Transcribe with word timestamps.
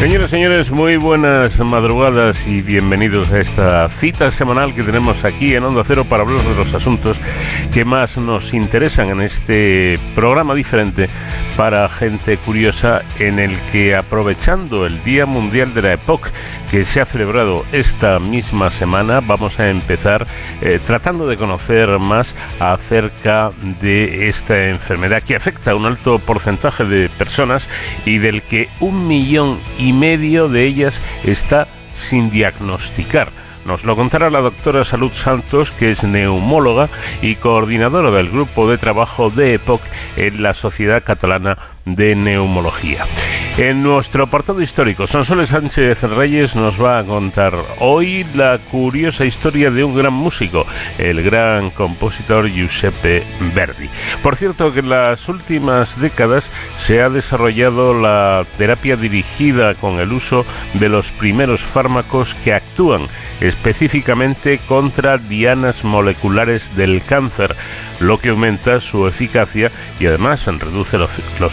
Señoras 0.00 0.30
y 0.30 0.36
señores, 0.36 0.70
muy 0.70 0.96
buenas 0.96 1.60
madrugadas 1.60 2.46
y 2.46 2.62
bienvenidos 2.62 3.30
a 3.32 3.38
esta 3.38 3.86
cita 3.90 4.30
semanal 4.30 4.74
que 4.74 4.82
tenemos 4.82 5.22
aquí 5.26 5.52
en 5.54 5.62
Onda 5.62 5.82
Cero 5.86 6.06
para 6.08 6.22
hablar 6.22 6.42
de 6.42 6.54
los 6.54 6.72
asuntos 6.72 7.20
que 7.70 7.84
más 7.84 8.16
nos 8.16 8.54
interesan 8.54 9.10
en 9.10 9.20
este 9.20 9.98
programa 10.14 10.54
diferente 10.54 11.10
para 11.54 11.86
gente 11.90 12.38
curiosa 12.38 13.02
en 13.18 13.38
el 13.38 13.54
que 13.72 13.94
aprovechando 13.94 14.86
el 14.86 15.02
Día 15.02 15.26
Mundial 15.26 15.74
de 15.74 15.82
la 15.82 15.92
EPOC 15.92 16.30
que 16.70 16.86
se 16.86 17.02
ha 17.02 17.04
celebrado 17.04 17.66
esta 17.70 18.18
misma 18.18 18.70
semana 18.70 19.20
vamos 19.20 19.60
a 19.60 19.68
empezar 19.68 20.26
eh, 20.62 20.80
tratando 20.82 21.26
de 21.26 21.36
conocer 21.36 21.98
más 21.98 22.34
acerca 22.58 23.50
de 23.82 24.28
esta 24.28 24.68
enfermedad 24.68 25.22
que 25.22 25.36
afecta 25.36 25.72
a 25.72 25.74
un 25.74 25.84
alto 25.84 26.18
porcentaje 26.20 26.84
de 26.84 27.10
personas 27.10 27.68
y 28.06 28.16
del 28.16 28.40
que 28.40 28.70
un 28.80 29.06
millón 29.06 29.58
y 29.78 29.89
medio 29.92 30.48
de 30.48 30.66
ellas 30.66 31.02
está 31.24 31.68
sin 31.94 32.30
diagnosticar. 32.30 33.30
Nos 33.66 33.84
lo 33.84 33.94
contará 33.94 34.30
la 34.30 34.40
doctora 34.40 34.84
Salud 34.84 35.12
Santos, 35.12 35.70
que 35.70 35.90
es 35.90 36.02
neumóloga 36.02 36.88
y 37.20 37.34
coordinadora 37.36 38.10
del 38.10 38.30
grupo 38.30 38.70
de 38.70 38.78
trabajo 38.78 39.28
de 39.28 39.54
EPOC 39.54 39.82
en 40.16 40.42
la 40.42 40.54
Sociedad 40.54 41.02
Catalana 41.04 41.58
de 41.84 42.14
Neumología. 42.14 43.06
En 43.56 43.82
nuestro 43.82 44.24
apartado 44.24 44.62
histórico, 44.62 45.06
Sonsoles 45.06 45.50
Sánchez 45.50 46.02
Reyes 46.04 46.56
nos 46.56 46.82
va 46.82 46.98
a 46.98 47.04
contar 47.04 47.54
hoy 47.78 48.24
la 48.34 48.58
curiosa 48.58 49.24
historia 49.26 49.70
de 49.70 49.84
un 49.84 49.94
gran 49.94 50.12
músico, 50.12 50.66
el 50.98 51.22
gran 51.22 51.70
compositor 51.70 52.48
Giuseppe 52.48 53.22
Verdi. 53.54 53.90
Por 54.22 54.36
cierto, 54.36 54.72
que 54.72 54.80
en 54.80 54.88
las 54.88 55.28
últimas 55.28 56.00
décadas 56.00 56.48
se 56.78 57.02
ha 57.02 57.10
desarrollado 57.10 57.92
la 57.92 58.46
terapia 58.56 58.96
dirigida 58.96 59.74
con 59.74 60.00
el 60.00 60.12
uso 60.12 60.46
de 60.74 60.88
los 60.88 61.12
primeros 61.12 61.62
fármacos 61.62 62.34
que 62.44 62.54
actúan 62.54 63.08
específicamente 63.40 64.58
contra 64.66 65.18
dianas 65.18 65.84
moleculares 65.84 66.74
del 66.76 67.02
cáncer 67.02 67.56
lo 68.00 68.18
que 68.18 68.30
aumenta 68.30 68.80
su 68.80 69.06
eficacia 69.06 69.70
y 70.00 70.06
además 70.06 70.46
reduce 70.46 70.98
los, 70.98 71.10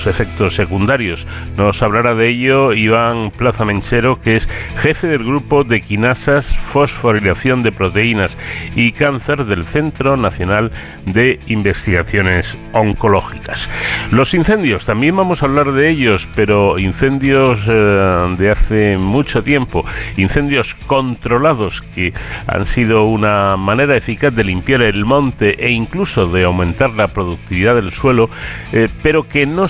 efectos 0.08 0.17
secundarios. 0.56 1.28
Nos 1.56 1.82
hablará 1.84 2.16
de 2.16 2.30
ello 2.30 2.74
Iván 2.74 3.32
Plaza 3.32 3.66
Menchero, 3.66 4.20
que 4.22 4.36
es 4.36 4.50
jefe 4.78 5.08
del 5.08 5.24
grupo 5.24 5.64
de 5.64 5.82
quinasas, 5.82 6.56
fosforilación 6.56 7.64
de 7.64 7.72
proteínas 7.72 8.38
y 8.76 8.92
cáncer 8.92 9.46
del 9.46 9.66
Centro 9.66 10.18
Nacional 10.18 10.72
de 11.06 11.40
Investigaciones 11.48 12.58
Oncológicas. 12.74 13.70
Los 14.12 14.34
incendios, 14.34 14.86
también 14.86 15.16
vamos 15.16 15.42
a 15.42 15.46
hablar 15.46 15.72
de 15.72 15.90
ellos, 15.90 16.28
pero 16.36 16.80
incendios 16.80 17.62
eh, 17.70 18.36
de 18.38 18.52
hace 18.52 18.98
mucho 18.98 19.44
tiempo, 19.44 19.86
incendios 20.18 20.76
controlados 20.88 21.82
que 21.82 22.14
han 22.48 22.66
sido 22.66 23.06
una 23.06 23.56
manera 23.58 23.96
eficaz 23.96 24.34
de 24.34 24.44
limpiar 24.44 24.82
el 24.82 25.06
monte 25.06 25.66
e 25.66 25.72
incluso 25.72 26.28
de 26.28 26.44
aumentar 26.44 26.92
la 26.92 27.08
productividad 27.08 27.76
del 27.76 27.92
suelo, 27.92 28.30
eh, 28.72 28.88
pero 29.04 29.28
que 29.28 29.46
no 29.46 29.68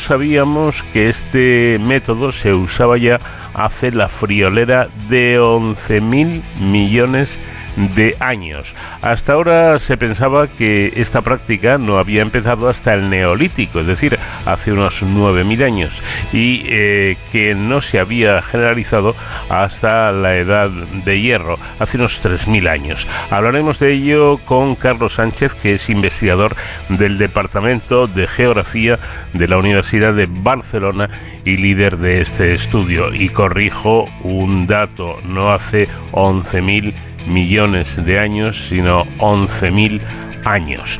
que 0.94 1.10
este 1.10 1.80
método 1.80 2.32
se 2.32 2.54
usaba 2.54 2.98
ya 2.98 3.20
hace 3.56 3.92
la 3.92 4.08
friolera 4.08 4.88
de 5.10 5.40
11.000 5.40 6.44
millones 6.60 7.40
de 7.40 7.57
de 7.78 8.16
años. 8.20 8.74
Hasta 9.02 9.34
ahora 9.34 9.78
se 9.78 9.98
pensaba 9.98 10.48
que 10.48 10.94
esta 10.98 11.22
práctica 11.22 11.78
no 11.78 11.98
había 11.98 12.22
empezado 12.22 12.68
hasta 12.70 12.94
el 12.94 13.10
neolítico, 13.10 13.80
es 13.80 13.88
decir, 13.88 14.20
hace 14.46 14.74
unos 14.74 15.04
9.000 15.04 15.64
años, 15.64 15.94
y 16.34 16.64
eh, 16.66 17.18
que 17.32 17.56
no 17.56 17.82
se 17.82 18.00
había 18.00 18.42
generalizado 18.42 19.16
hasta 19.50 20.12
la 20.12 20.36
edad 20.38 20.70
de 20.70 21.22
hierro, 21.22 21.58
hace 21.80 21.98
unos 21.98 22.24
3.000 22.24 22.68
años. 22.70 23.08
Hablaremos 23.30 23.80
de 23.80 23.94
ello 23.94 24.40
con 24.46 24.76
Carlos 24.76 25.16
Sánchez, 25.16 25.54
que 25.54 25.74
es 25.74 25.90
investigador 25.90 26.56
del 26.90 27.18
Departamento 27.18 28.08
de 28.08 28.28
Geografía 28.28 29.00
de 29.34 29.48
la 29.48 29.58
Universidad 29.58 30.14
de 30.14 30.28
Barcelona 30.28 31.10
y 31.46 31.56
líder 31.56 31.98
de 31.98 32.22
este 32.22 32.54
estudio. 32.54 33.14
Y 33.14 33.30
corrijo 33.30 34.06
un 34.24 34.68
dato, 34.68 35.20
no 35.26 35.52
hace 35.52 35.88
11.000 36.12 36.94
millones 37.28 38.04
de 38.04 38.20
años, 38.20 38.68
sino 38.70 39.06
11.000 39.18 40.02
años. 40.46 41.00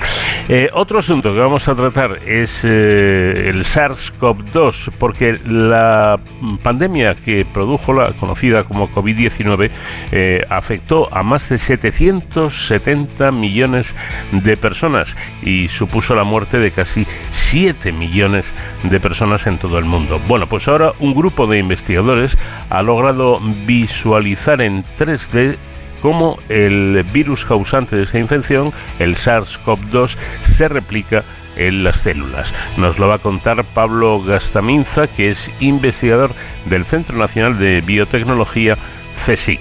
Eh, 0.50 0.70
otro 0.74 1.00
asunto 1.00 1.34
que 1.34 1.40
vamos 1.40 1.68
a 1.68 1.76
tratar 1.76 2.20
es 2.26 2.64
eh, 2.64 3.50
el 3.50 3.64
SARS-CoV-2, 3.64 4.92
porque 4.98 5.40
la 5.46 6.20
pandemia 6.64 7.16
que 7.16 7.46
produjo 7.46 7.92
la 7.92 8.14
conocida 8.14 8.64
como 8.64 8.90
COVID-19 8.90 9.70
eh, 10.12 10.46
afectó 10.50 11.14
a 11.14 11.22
más 11.22 11.50
de 11.50 11.58
770 11.58 13.32
millones 13.32 13.94
de 14.32 14.56
personas 14.56 15.18
y 15.42 15.68
supuso 15.68 16.16
la 16.16 16.24
muerte 16.24 16.60
de 16.60 16.72
casi 16.72 17.06
7 17.32 17.92
millones 17.92 18.54
de 18.84 19.00
personas 19.02 19.48
en 19.48 19.58
todo 19.58 19.78
el 19.80 19.86
mundo. 19.86 20.22
Bueno, 20.30 20.48
pues 20.48 20.68
ahora 20.70 20.94
un 21.00 21.14
grupo 21.14 21.46
de 21.48 21.60
investigadores 21.60 22.38
ha 22.70 22.82
logrado 22.84 23.42
visualizar 23.66 24.62
en 24.62 24.84
3D 24.98 25.58
cómo 26.02 26.40
el 26.50 27.04
virus 27.12 27.46
causante 27.46 27.96
de 27.96 28.04
esa 28.04 28.20
infección, 28.20 28.72
el 29.00 29.16
SARS-CoV-2, 29.16 30.18
se 30.44 30.68
replica 30.68 31.24
en 31.58 31.84
las 31.84 31.98
células. 31.98 32.54
Nos 32.78 33.00
lo 33.00 33.08
va 33.08 33.16
a 33.16 33.20
contar 33.20 33.64
Pablo 33.64 34.22
Gastaminza, 34.22 35.08
que 35.08 35.30
es 35.30 35.52
investigador 35.60 36.32
del 36.66 36.86
Centro 36.86 37.18
Nacional 37.18 37.58
de 37.60 37.82
Biotecnología 37.82 38.78
CSIC. 39.26 39.60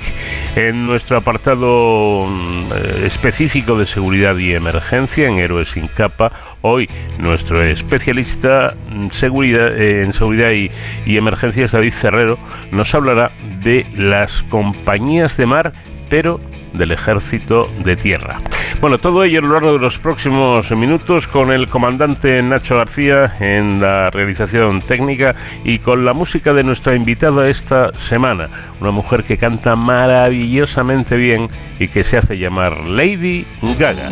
En 0.54 0.86
nuestro 0.86 1.16
apartado 1.16 2.26
mm, 2.26 3.04
específico 3.04 3.78
de 3.78 3.86
seguridad 3.86 4.36
y 4.36 4.54
emergencia 4.54 5.28
en 5.28 5.38
Héroes 5.38 5.70
sin 5.70 5.88
capa, 5.88 6.32
hoy 6.62 6.88
nuestro 7.18 7.62
especialista 7.62 8.74
en 8.90 9.10
seguridad, 9.10 9.76
eh, 9.76 10.02
en 10.02 10.12
seguridad 10.12 10.50
y, 10.50 10.70
y 11.04 11.16
emergencias, 11.16 11.72
David 11.72 11.92
Cerrero, 11.92 12.38
nos 12.70 12.94
hablará 12.94 13.32
de 13.62 13.86
las 13.94 14.42
compañías 14.44 15.36
de 15.36 15.46
mar 15.46 15.72
pero 16.08 16.40
del 16.72 16.92
ejército 16.92 17.68
de 17.84 17.96
tierra. 17.96 18.40
Bueno, 18.80 18.98
todo 18.98 19.24
ello 19.24 19.38
a 19.38 19.42
lo 19.42 19.52
largo 19.54 19.72
de 19.72 19.78
los 19.78 19.98
próximos 19.98 20.70
minutos 20.72 21.26
con 21.26 21.50
el 21.50 21.68
comandante 21.68 22.42
Nacho 22.42 22.76
García 22.76 23.36
en 23.40 23.80
la 23.80 24.06
realización 24.06 24.80
técnica 24.80 25.34
y 25.64 25.78
con 25.78 26.04
la 26.04 26.12
música 26.12 26.52
de 26.52 26.64
nuestra 26.64 26.94
invitada 26.94 27.48
esta 27.48 27.92
semana, 27.94 28.48
una 28.80 28.90
mujer 28.90 29.24
que 29.24 29.38
canta 29.38 29.76
maravillosamente 29.76 31.16
bien 31.16 31.48
y 31.78 31.88
que 31.88 32.04
se 32.04 32.18
hace 32.18 32.36
llamar 32.38 32.86
Lady 32.86 33.46
Gaga. 33.78 34.10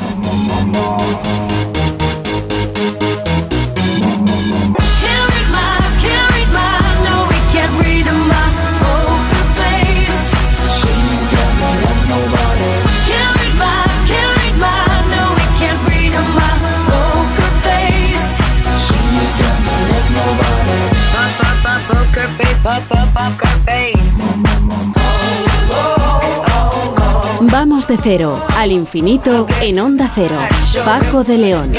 Vamos 27.41 27.87
de 27.87 27.97
cero 28.03 28.45
al 28.57 28.73
infinito 28.73 29.47
en 29.61 29.79
Onda 29.79 30.11
Cero. 30.15 30.37
Paco 30.85 31.23
de 31.23 31.39
León. 31.39 31.73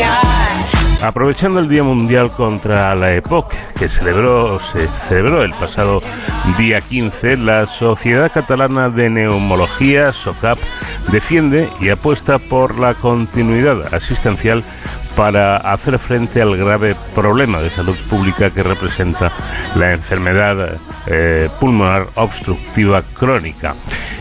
Aprovechando 1.01 1.59
el 1.59 1.67
Día 1.67 1.83
Mundial 1.83 2.31
contra 2.31 2.95
la 2.95 3.13
EPOC, 3.13 3.53
que 3.77 3.89
celebró, 3.89 4.59
se 4.61 4.87
celebró 5.07 5.43
el 5.43 5.51
pasado 5.51 6.01
día 6.57 6.79
15, 6.79 7.37
la 7.37 7.65
Sociedad 7.65 8.31
Catalana 8.31 8.89
de 8.89 9.09
Neumología, 9.09 10.13
SOCAP, 10.13 10.57
defiende 11.11 11.69
y 11.81 11.89
apuesta 11.89 12.39
por 12.39 12.79
la 12.79 12.93
continuidad 12.93 13.93
asistencial 13.93 14.63
para 15.15 15.57
hacer 15.57 15.97
frente 15.99 16.41
al 16.41 16.57
grave 16.57 16.95
problema 17.13 17.61
de 17.61 17.69
salud 17.69 17.97
pública 18.09 18.49
que 18.49 18.63
representa 18.63 19.31
la 19.75 19.93
enfermedad 19.93 20.77
eh, 21.07 21.49
pulmonar 21.59 22.07
obstructiva 22.15 23.01
crónica. 23.01 23.75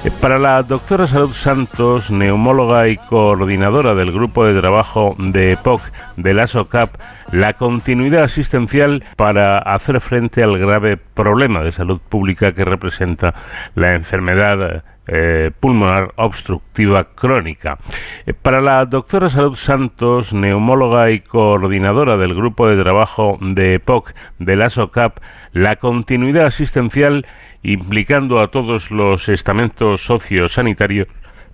Eh, 0.05 0.11
para 0.20 0.38
la 0.38 0.62
doctora 0.62 1.06
Salud 1.06 1.32
Santos, 1.32 2.11
neumóloga 2.11 2.88
y 2.88 2.96
coordinadora 2.96 3.94
del 3.94 4.12
grupo 4.12 4.44
de 4.44 4.61
trabajo 4.61 5.17
de 5.19 5.52
EPOC 5.52 5.81
de 6.17 6.35
la 6.35 6.46
SOCAP, 6.46 6.91
la 7.32 7.55
continuidad 7.55 8.25
asistencial 8.25 9.02
para 9.17 9.58
hacer 9.58 10.00
frente 10.00 10.43
al 10.43 10.58
grave 10.58 10.97
problema 10.97 11.62
de 11.62 11.73
salud 11.73 12.00
pública 12.08 12.52
que 12.52 12.64
representa 12.64 13.35
la 13.75 13.94
enfermedad 13.94 14.85
eh, 15.08 15.50
pulmonar 15.60 16.12
obstructiva 16.16 17.04
crónica. 17.14 17.78
Eh, 18.26 18.34
para 18.34 18.60
la 18.60 18.84
doctora 18.86 19.28
Salud 19.28 19.56
Santos, 19.56 20.32
neumóloga 20.32 21.10
y 21.10 21.20
coordinadora 21.20 22.16
del 22.16 22.34
grupo 22.34 22.68
de 22.68 22.82
trabajo 22.82 23.38
de 23.40 23.74
EPOC 23.74 24.14
de 24.38 24.56
la 24.56 24.70
SOCAP, 24.70 25.18
la 25.52 25.76
continuidad 25.76 26.46
asistencial 26.46 27.26
implicando 27.62 28.40
a 28.40 28.48
todos 28.48 28.90
los 28.90 29.28
estamentos 29.28 30.04
sociosanitarios 30.04 31.08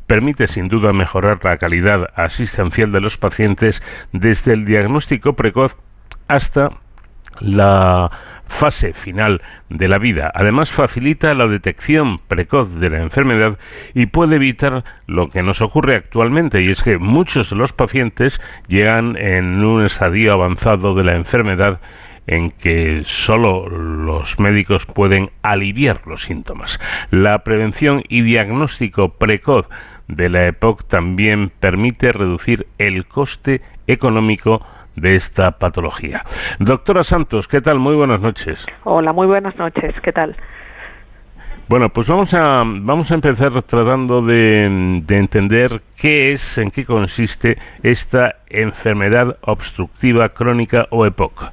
permite 0.06 0.48
sin 0.48 0.66
duda 0.66 0.92
mejorar 0.92 1.38
la 1.44 1.56
calidad 1.56 2.08
asistencial 2.16 2.90
de 2.90 3.00
los 3.00 3.16
pacientes 3.16 3.80
desde 4.12 4.54
el 4.54 4.64
diagnóstico 4.64 5.34
precoz 5.34 5.76
hasta 6.26 6.70
la 7.38 8.10
fase 8.50 8.92
final 8.92 9.40
de 9.70 9.88
la 9.88 9.98
vida. 9.98 10.30
Además 10.34 10.70
facilita 10.70 11.32
la 11.34 11.46
detección 11.46 12.18
precoz 12.18 12.74
de 12.74 12.90
la 12.90 13.00
enfermedad 13.00 13.58
y 13.94 14.06
puede 14.06 14.36
evitar 14.36 14.84
lo 15.06 15.30
que 15.30 15.42
nos 15.42 15.62
ocurre 15.62 15.96
actualmente 15.96 16.60
y 16.60 16.66
es 16.66 16.82
que 16.82 16.98
muchos 16.98 17.50
de 17.50 17.56
los 17.56 17.72
pacientes 17.72 18.40
llegan 18.68 19.16
en 19.16 19.64
un 19.64 19.84
estadio 19.84 20.34
avanzado 20.34 20.94
de 20.94 21.04
la 21.04 21.14
enfermedad 21.14 21.80
en 22.26 22.50
que 22.50 23.02
solo 23.06 23.68
los 23.68 24.38
médicos 24.38 24.84
pueden 24.84 25.30
aliviar 25.42 26.02
los 26.06 26.24
síntomas. 26.24 26.80
La 27.10 27.44
prevención 27.44 28.02
y 28.08 28.22
diagnóstico 28.22 29.14
precoz 29.14 29.68
de 30.06 30.28
la 30.28 30.46
EPOC 30.46 30.86
también 30.86 31.50
permite 31.60 32.12
reducir 32.12 32.66
el 32.78 33.06
coste 33.06 33.62
económico 33.86 34.64
de 34.96 35.14
esta 35.14 35.52
patología. 35.52 36.22
Doctora 36.58 37.02
Santos, 37.02 37.48
¿qué 37.48 37.60
tal? 37.60 37.78
Muy 37.78 37.94
buenas 37.94 38.20
noches. 38.20 38.66
Hola, 38.84 39.12
muy 39.12 39.26
buenas 39.26 39.56
noches. 39.56 39.94
¿Qué 40.02 40.12
tal? 40.12 40.36
Bueno, 41.68 41.88
pues 41.88 42.08
vamos 42.08 42.34
a, 42.34 42.64
vamos 42.64 43.12
a 43.12 43.14
empezar 43.14 43.50
tratando 43.62 44.22
de, 44.22 45.00
de, 45.06 45.18
entender 45.18 45.80
qué 45.96 46.32
es, 46.32 46.58
en 46.58 46.72
qué 46.72 46.84
consiste 46.84 47.58
esta 47.84 48.36
enfermedad 48.48 49.36
obstructiva 49.42 50.28
crónica 50.30 50.88
o 50.90 51.06
EPOC. 51.06 51.52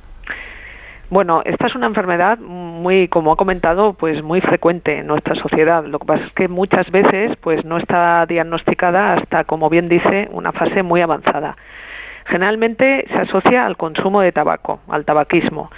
Bueno, 1.09 1.41
esta 1.45 1.67
es 1.67 1.75
una 1.75 1.87
enfermedad 1.87 2.37
muy, 2.37 3.07
como 3.07 3.31
ha 3.31 3.37
comentado, 3.37 3.93
pues 3.93 4.21
muy 4.21 4.41
frecuente 4.41 4.97
en 4.97 5.07
nuestra 5.07 5.35
sociedad. 5.35 5.85
Lo 5.85 5.99
que 5.99 6.05
pasa 6.05 6.25
es 6.25 6.33
que 6.33 6.47
muchas 6.49 6.89
veces, 6.91 7.37
pues 7.39 7.63
no 7.63 7.77
está 7.77 8.25
diagnosticada 8.25 9.13
hasta, 9.13 9.45
como 9.45 9.69
bien 9.69 9.87
dice, 9.87 10.27
una 10.31 10.51
fase 10.51 10.83
muy 10.83 10.99
avanzada. 10.99 11.55
Generalmente 12.27 13.05
se 13.07 13.17
asocia 13.17 13.65
al 13.65 13.77
consumo 13.77 14.21
de 14.21 14.31
tabaco, 14.31 14.81
al 14.89 15.05
tabaquismo, 15.05 15.71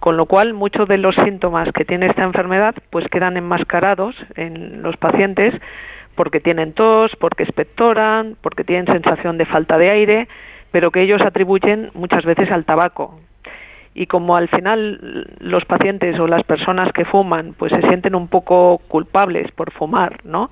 con 0.00 0.16
lo 0.16 0.26
cual 0.26 0.52
muchos 0.52 0.88
de 0.88 0.98
los 0.98 1.14
síntomas 1.14 1.70
que 1.72 1.84
tiene 1.84 2.06
esta 2.06 2.24
enfermedad 2.24 2.74
pues 2.90 3.06
quedan 3.08 3.36
enmascarados 3.36 4.16
en 4.34 4.82
los 4.82 4.96
pacientes 4.96 5.54
porque 6.16 6.40
tienen 6.40 6.72
tos, 6.72 7.12
porque 7.18 7.44
expectoran, 7.44 8.36
porque 8.40 8.64
tienen 8.64 8.86
sensación 8.86 9.38
de 9.38 9.46
falta 9.46 9.78
de 9.78 9.90
aire, 9.90 10.28
pero 10.72 10.90
que 10.90 11.02
ellos 11.02 11.22
atribuyen 11.22 11.90
muchas 11.94 12.24
veces 12.24 12.50
al 12.50 12.64
tabaco. 12.64 13.20
Y 13.94 14.06
como 14.06 14.36
al 14.36 14.48
final 14.48 15.28
los 15.38 15.64
pacientes 15.64 16.18
o 16.18 16.26
las 16.26 16.42
personas 16.42 16.92
que 16.92 17.04
fuman 17.04 17.54
pues 17.56 17.72
se 17.72 17.80
sienten 17.82 18.16
un 18.16 18.26
poco 18.26 18.78
culpables 18.88 19.52
por 19.52 19.70
fumar, 19.70 20.18
¿no? 20.24 20.50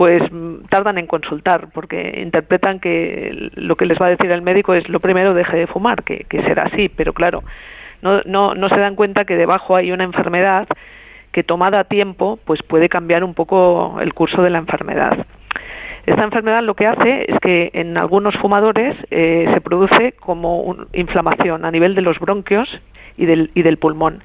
Pues 0.00 0.22
tardan 0.70 0.96
en 0.96 1.06
consultar 1.06 1.68
porque 1.74 2.22
interpretan 2.22 2.80
que 2.80 3.50
lo 3.54 3.76
que 3.76 3.84
les 3.84 3.98
va 4.00 4.06
a 4.06 4.08
decir 4.08 4.30
el 4.30 4.40
médico 4.40 4.72
es 4.72 4.88
lo 4.88 4.98
primero 4.98 5.34
deje 5.34 5.58
de 5.58 5.66
fumar, 5.66 6.04
que, 6.04 6.24
será 6.30 6.62
así, 6.62 6.88
pero 6.88 7.12
claro, 7.12 7.42
no, 8.00 8.22
no, 8.24 8.54
no 8.54 8.70
se 8.70 8.80
dan 8.80 8.96
cuenta 8.96 9.26
que 9.26 9.36
debajo 9.36 9.76
hay 9.76 9.92
una 9.92 10.04
enfermedad 10.04 10.66
que 11.32 11.42
tomada 11.42 11.80
a 11.80 11.84
tiempo 11.84 12.38
pues 12.46 12.62
puede 12.62 12.88
cambiar 12.88 13.24
un 13.24 13.34
poco 13.34 13.98
el 14.00 14.14
curso 14.14 14.40
de 14.40 14.48
la 14.48 14.56
enfermedad. 14.56 15.26
Esta 16.06 16.24
enfermedad 16.24 16.62
lo 16.62 16.72
que 16.72 16.86
hace 16.86 17.30
es 17.30 17.38
que 17.40 17.70
en 17.74 17.98
algunos 17.98 18.34
fumadores 18.38 18.96
eh, 19.10 19.50
se 19.52 19.60
produce 19.60 20.12
como 20.12 20.62
una 20.62 20.86
inflamación 20.94 21.66
a 21.66 21.70
nivel 21.70 21.94
de 21.94 22.00
los 22.00 22.18
bronquios 22.18 22.70
y 23.18 23.26
del, 23.26 23.50
y 23.54 23.60
del 23.60 23.76
pulmón. 23.76 24.22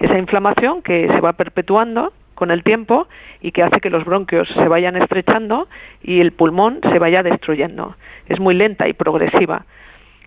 Esa 0.00 0.18
inflamación 0.18 0.82
que 0.82 1.08
se 1.08 1.20
va 1.22 1.32
perpetuando 1.32 2.12
con 2.34 2.50
el 2.50 2.62
tiempo 2.62 3.06
y 3.40 3.52
que 3.52 3.62
hace 3.62 3.80
que 3.80 3.90
los 3.90 4.04
bronquios 4.04 4.48
se 4.48 4.68
vayan 4.68 4.96
estrechando 4.96 5.68
y 6.02 6.20
el 6.20 6.32
pulmón 6.32 6.80
se 6.82 6.98
vaya 6.98 7.22
destruyendo. 7.22 7.96
Es 8.28 8.40
muy 8.40 8.54
lenta 8.54 8.88
y 8.88 8.92
progresiva. 8.92 9.64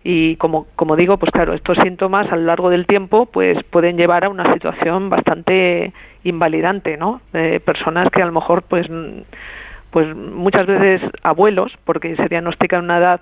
Y 0.03 0.37
como, 0.37 0.67
como 0.75 0.95
digo, 0.95 1.17
pues 1.17 1.31
claro, 1.31 1.53
estos 1.53 1.77
síntomas 1.83 2.31
a 2.31 2.35
lo 2.35 2.43
largo 2.43 2.69
del 2.69 2.85
tiempo 2.85 3.25
pues 3.25 3.61
pueden 3.65 3.97
llevar 3.97 4.23
a 4.23 4.29
una 4.29 4.53
situación 4.53 5.09
bastante 5.09 5.91
invalidante, 6.23 6.97
¿no? 6.97 7.21
De 7.33 7.59
personas 7.59 8.09
que 8.11 8.21
a 8.21 8.25
lo 8.25 8.31
mejor 8.31 8.63
pues 8.63 8.87
pues 9.91 10.15
muchas 10.15 10.65
veces 10.65 11.01
abuelos, 11.23 11.73
porque 11.83 12.15
se 12.15 12.27
diagnostica 12.27 12.79
una 12.79 12.99
edad 12.99 13.19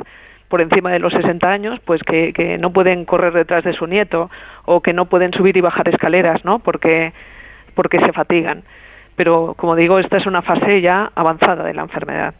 por 0.49 0.61
encima 0.61 0.91
de 0.91 0.99
los 0.99 1.13
60 1.13 1.47
años, 1.49 1.79
pues 1.85 2.01
que, 2.03 2.33
que 2.33 2.57
no 2.57 2.71
pueden 2.71 3.05
correr 3.05 3.33
detrás 3.33 3.63
de 3.63 3.73
su 3.73 3.87
nieto 3.87 4.29
o 4.65 4.81
que 4.81 4.93
no 4.93 5.05
pueden 5.05 5.31
subir 5.33 5.57
y 5.57 5.61
bajar 5.61 5.89
escaleras, 5.89 6.43
¿no? 6.45 6.59
Porque 6.59 7.13
porque 7.75 7.99
se 7.99 8.13
fatigan. 8.13 8.63
Pero, 9.15 9.53
como 9.57 9.75
digo, 9.75 9.99
esta 9.99 10.17
es 10.17 10.25
una 10.25 10.41
fase 10.41 10.81
ya 10.81 11.11
avanzada 11.15 11.63
de 11.63 11.73
la 11.73 11.83
enfermedad. 11.83 12.33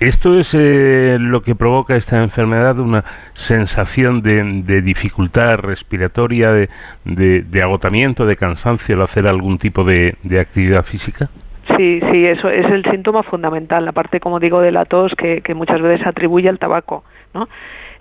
Esto 0.00 0.38
es 0.38 0.54
eh, 0.54 1.16
lo 1.20 1.40
que 1.42 1.54
provoca 1.54 1.94
esta 1.94 2.22
enfermedad, 2.22 2.78
una 2.80 3.04
sensación 3.34 4.20
de, 4.20 4.82
dificultad 4.82 5.58
respiratoria, 5.58 6.50
de, 6.50 6.68
de, 7.04 7.62
agotamiento, 7.62 8.26
de 8.26 8.36
cansancio 8.36 8.96
al 8.96 9.02
hacer 9.02 9.28
algún 9.28 9.58
tipo 9.58 9.84
de, 9.84 10.16
actividad 10.40 10.82
física. 10.82 11.28
Sí, 11.76 12.00
sí, 12.10 12.26
eso 12.26 12.48
es 12.48 12.66
el 12.66 12.84
síntoma 12.84 13.22
fundamental, 13.22 13.84
la 13.84 13.92
parte, 13.92 14.20
como 14.20 14.40
digo, 14.40 14.60
de 14.60 14.72
la 14.72 14.84
tos 14.84 15.12
que, 15.16 15.40
que 15.40 15.54
muchas 15.54 15.80
veces 15.80 16.06
atribuye 16.06 16.48
al 16.48 16.58
tabaco, 16.58 17.04
¿no? 17.34 17.48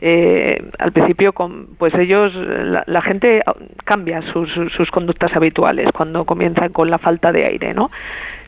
Eh, 0.02 0.62
al 0.80 0.92
principio 0.92 1.34
pues 1.78 1.94
ellos 1.96 2.34
la, 2.86 3.02
gente 3.02 3.42
cambia 3.84 4.22
sus, 4.34 4.50
sus, 4.76 4.92
conductas 4.92 5.36
habituales 5.36 5.90
cuando 5.94 6.26
comienzan 6.26 6.72
con 6.72 6.90
la 6.90 6.98
falta 6.98 7.32
de 7.32 7.46
aire 7.46 7.74
no 7.74 7.92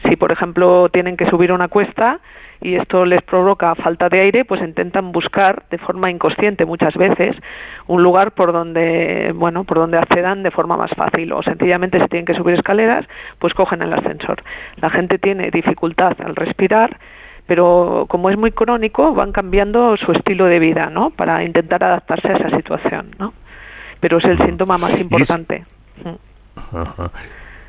si 0.07 0.15
por 0.15 0.31
ejemplo 0.31 0.89
tienen 0.89 1.15
que 1.17 1.29
subir 1.29 1.51
una 1.51 1.67
cuesta 1.67 2.19
y 2.59 2.75
esto 2.75 3.05
les 3.05 3.21
provoca 3.21 3.75
falta 3.75 4.09
de 4.09 4.19
aire 4.19 4.45
pues 4.45 4.61
intentan 4.61 5.11
buscar 5.11 5.63
de 5.69 5.77
forma 5.77 6.09
inconsciente 6.09 6.65
muchas 6.65 6.94
veces 6.95 7.35
un 7.88 8.03
lugar 8.03 8.31
por 8.31 8.51
donde 8.51 9.31
bueno 9.35 9.63
por 9.63 9.77
donde 9.77 9.97
accedan 9.97 10.43
de 10.43 10.51
forma 10.51 10.75
más 10.75 10.91
fácil 10.91 11.31
o 11.33 11.43
sencillamente 11.43 12.00
si 12.00 12.07
tienen 12.07 12.25
que 12.25 12.33
subir 12.33 12.55
escaleras 12.55 13.05
pues 13.39 13.53
cogen 13.53 13.81
el 13.81 13.93
ascensor. 13.93 14.41
La 14.81 14.89
gente 14.89 15.17
tiene 15.17 15.51
dificultad 15.51 16.13
al 16.24 16.36
respirar 16.36 16.98
pero 17.48 18.06
como 18.10 18.30
es 18.30 18.38
muy 18.38 18.51
crónico 18.51 19.13
van 19.13 19.32
cambiando 19.32 19.96
su 19.98 20.12
estilo 20.12 20.46
de 20.46 20.60
vida, 20.60 20.89
¿no? 20.89 21.10
Para 21.10 21.44
intentar 21.44 21.84
adaptarse 21.84 22.27
a 22.27 22.38
esa 22.38 22.56
situación, 22.56 23.08
¿no? 23.18 23.34
Pero 24.00 24.18
es 24.18 24.25
el 24.25 24.38
síntoma 24.46 24.77
más 24.77 25.00
importante. 25.00 25.63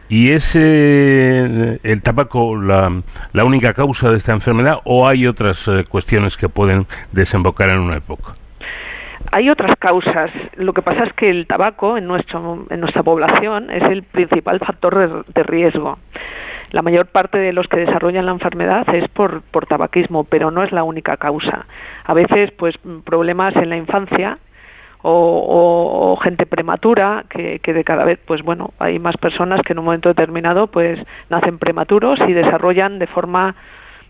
¿Y 0.08 0.30
es 0.30 0.56
eh, 0.56 1.78
el 1.82 2.02
tabaco 2.02 2.56
la, 2.56 2.90
la, 3.32 3.44
única 3.44 3.72
causa 3.72 4.10
de 4.10 4.16
esta 4.16 4.32
enfermedad 4.32 4.78
o 4.84 5.06
hay 5.06 5.26
otras 5.26 5.68
eh, 5.68 5.84
cuestiones 5.88 6.36
que 6.36 6.48
pueden 6.48 6.86
desembocar 7.12 7.68
en 7.70 7.78
una 7.78 7.96
época? 7.98 8.34
Hay 9.30 9.50
otras 9.50 9.74
causas. 9.76 10.30
Lo 10.56 10.72
que 10.72 10.80
pasa 10.82 11.04
es 11.04 11.12
que 11.12 11.28
el 11.28 11.46
tabaco 11.46 11.98
en, 11.98 12.06
nuestro, 12.06 12.64
en 12.70 12.80
nuestra 12.80 13.02
población 13.02 13.70
es 13.70 13.82
el 13.82 14.02
principal 14.02 14.58
factor 14.60 15.24
de 15.26 15.42
riesgo. 15.42 15.98
La 16.70 16.82
mayor 16.82 17.06
parte 17.06 17.38
de 17.38 17.52
los 17.52 17.66
que 17.66 17.80
desarrollan 17.80 18.26
la 18.26 18.32
enfermedad 18.32 18.86
es 18.94 19.08
por, 19.08 19.42
por 19.42 19.66
tabaquismo, 19.66 20.24
pero 20.24 20.50
no 20.50 20.62
es 20.62 20.72
la 20.72 20.84
única 20.84 21.16
causa. 21.16 21.66
A 22.04 22.14
veces, 22.14 22.52
pues, 22.52 22.76
problemas 23.04 23.56
en 23.56 23.70
la 23.70 23.76
infancia 23.76 24.38
o, 25.02 26.18
gente 26.22 26.44
prematura, 26.46 27.24
que, 27.28 27.60
de 27.72 27.84
cada 27.84 28.04
vez, 28.04 28.18
pues 28.26 28.42
bueno, 28.42 28.72
hay 28.78 28.98
más 28.98 29.16
personas 29.16 29.60
que 29.62 29.72
en 29.72 29.78
un 29.78 29.86
momento 29.86 30.08
determinado, 30.08 30.66
pues, 30.66 30.98
nacen 31.30 31.58
prematuros 31.58 32.18
y 32.26 32.32
desarrollan 32.32 32.98
de 32.98 33.06
forma 33.06 33.54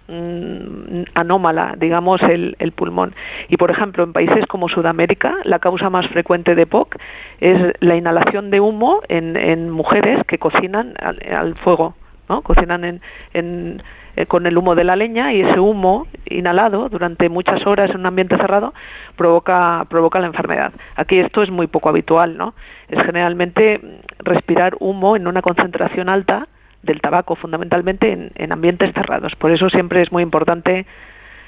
mm, 0.08 1.02
anómala, 1.14 1.74
digamos, 1.76 2.22
el, 2.22 2.56
el, 2.58 2.72
pulmón. 2.72 3.14
Y, 3.48 3.56
por 3.56 3.70
ejemplo, 3.70 4.02
en 4.02 4.12
países 4.12 4.46
como 4.46 4.68
Sudamérica, 4.68 5.36
la 5.44 5.58
causa 5.58 5.90
más 5.90 6.06
frecuente 6.08 6.54
de 6.54 6.66
POC 6.66 6.96
es 7.40 7.74
la 7.80 7.94
inhalación 7.94 8.50
de 8.50 8.60
humo 8.60 9.02
en, 9.08 9.36
en 9.36 9.70
mujeres 9.70 10.24
que 10.26 10.38
cocinan 10.38 10.94
al 10.98 11.54
fuego. 11.56 11.94
Cocinan 12.42 13.00
en, 13.32 13.76
eh, 14.16 14.26
con 14.26 14.46
el 14.46 14.58
humo 14.58 14.74
de 14.74 14.84
la 14.84 14.96
leña 14.96 15.32
y 15.32 15.40
ese 15.40 15.60
humo 15.60 16.06
inhalado 16.26 16.88
durante 16.88 17.28
muchas 17.28 17.66
horas 17.66 17.90
en 17.90 18.00
un 18.00 18.06
ambiente 18.06 18.36
cerrado 18.36 18.74
provoca, 19.16 19.86
provoca 19.88 20.20
la 20.20 20.26
enfermedad. 20.26 20.72
Aquí 20.96 21.18
esto 21.18 21.42
es 21.42 21.50
muy 21.50 21.66
poco 21.66 21.88
habitual, 21.88 22.36
¿no? 22.36 22.54
Es 22.88 23.00
generalmente 23.04 23.80
respirar 24.18 24.76
humo 24.80 25.16
en 25.16 25.26
una 25.26 25.40
concentración 25.40 26.08
alta 26.08 26.48
del 26.82 27.00
tabaco, 27.00 27.34
fundamentalmente 27.34 28.30
en, 28.34 28.52
ambientes 28.52 28.92
cerrados. 28.92 29.34
Por 29.36 29.50
eso 29.50 29.68
siempre 29.70 30.02
es 30.02 30.12
muy 30.12 30.22
importante 30.22 30.86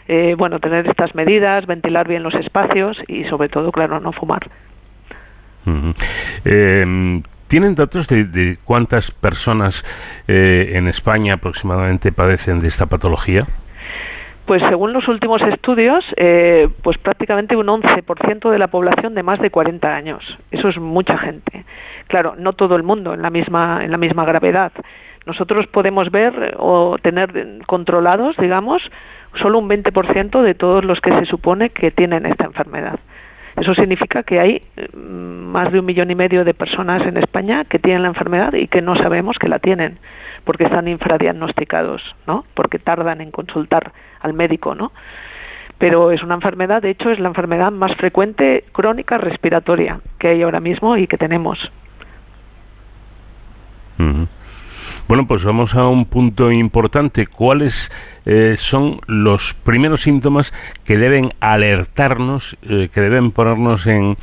eh, 0.08 0.34
bueno, 0.36 0.58
tener 0.60 0.88
estas 0.88 1.14
medidas, 1.14 1.66
ventilar 1.66 2.08
bien 2.08 2.22
los 2.22 2.34
espacios 2.34 2.98
y 3.06 3.24
sobre 3.24 3.48
todo, 3.48 3.70
claro, 3.70 4.00
no 4.00 4.12
fumar. 4.12 4.42
¿Tienen 7.50 7.74
datos 7.74 8.06
de, 8.06 8.58
cuántas 8.64 9.10
personas 9.10 9.84
eh, 10.28 10.74
en 10.76 10.86
España 10.86 11.34
aproximadamente 11.34 12.12
padecen 12.12 12.60
de 12.60 12.68
esta 12.68 12.86
patología? 12.86 13.44
Pues 14.46 14.62
según 14.68 14.92
los 14.92 15.08
últimos 15.08 15.42
estudios, 15.42 16.04
eh, 16.16 16.68
pues 16.84 16.96
prácticamente 16.98 17.56
un 17.56 17.66
11% 17.66 18.50
de 18.50 18.56
la 18.56 18.68
población 18.68 19.16
de 19.16 19.24
más 19.24 19.40
de 19.40 19.50
40 19.50 19.96
años. 19.96 20.22
Eso 20.52 20.68
es 20.68 20.78
mucha 20.78 21.18
gente. 21.18 21.64
Claro, 22.06 22.34
no 22.38 22.52
todo 22.52 22.76
el 22.76 22.84
mundo 22.84 23.14
en 23.14 23.22
la 23.22 23.30
misma 23.30 23.84
en 23.84 23.90
la 23.90 23.98
misma 23.98 24.24
gravedad. 24.24 24.70
Nosotros 25.26 25.66
podemos 25.66 26.08
ver 26.12 26.54
o 26.56 26.98
tener 27.02 27.32
controlados, 27.66 28.36
digamos, 28.36 28.80
solo 29.42 29.58
un 29.58 29.68
20% 29.68 30.40
de 30.42 30.54
todos 30.54 30.84
los 30.84 31.00
que 31.00 31.12
se 31.18 31.26
supone 31.26 31.70
que 31.70 31.90
tienen 31.90 32.26
esta 32.26 32.44
enfermedad. 32.44 33.00
Eso 33.60 33.74
significa 33.74 34.22
que 34.22 34.40
hay 34.40 34.62
mm, 34.94 34.98
más 34.98 35.70
de 35.70 35.80
un 35.80 35.84
millón 35.84 36.10
y 36.10 36.14
medio 36.14 36.44
de 36.44 36.54
personas 36.54 37.06
en 37.06 37.18
España 37.18 37.64
que 37.64 37.78
tienen 37.78 38.02
la 38.02 38.08
enfermedad 38.08 38.54
y 38.54 38.68
que 38.68 38.80
no 38.80 38.96
sabemos 38.96 39.36
que 39.38 39.48
la 39.48 39.58
tienen, 39.58 39.98
porque 40.44 40.64
están 40.64 40.88
infradiagnosticados, 40.88 42.02
¿no? 42.26 42.44
Porque 42.54 42.78
tardan 42.78 43.20
en 43.20 43.30
consultar 43.30 43.92
al 44.20 44.32
médico, 44.32 44.74
¿no? 44.74 44.92
Pero 45.78 46.10
es 46.10 46.22
una 46.22 46.34
enfermedad, 46.34 46.82
de 46.82 46.90
hecho, 46.90 47.10
es 47.10 47.18
la 47.18 47.28
enfermedad 47.28 47.70
más 47.70 47.94
frecuente 47.96 48.64
crónica 48.72 49.18
respiratoria 49.18 50.00
que 50.18 50.28
hay 50.28 50.42
ahora 50.42 50.60
mismo 50.60 50.96
y 50.96 51.06
que 51.06 51.18
tenemos. 51.18 51.58
Bueno, 55.10 55.26
pues 55.26 55.42
vamos 55.42 55.74
a 55.74 55.88
un 55.88 56.04
punto 56.04 56.52
importante. 56.52 57.26
¿Cuáles 57.26 57.90
eh, 58.26 58.54
son 58.56 59.00
los 59.08 59.54
primeros 59.54 60.02
síntomas 60.02 60.52
que 60.86 60.98
deben 60.98 61.32
alertarnos, 61.40 62.56
eh, 62.62 62.88
que 62.94 63.00
deben 63.00 63.32
ponernos 63.32 63.88
en, 63.88 64.14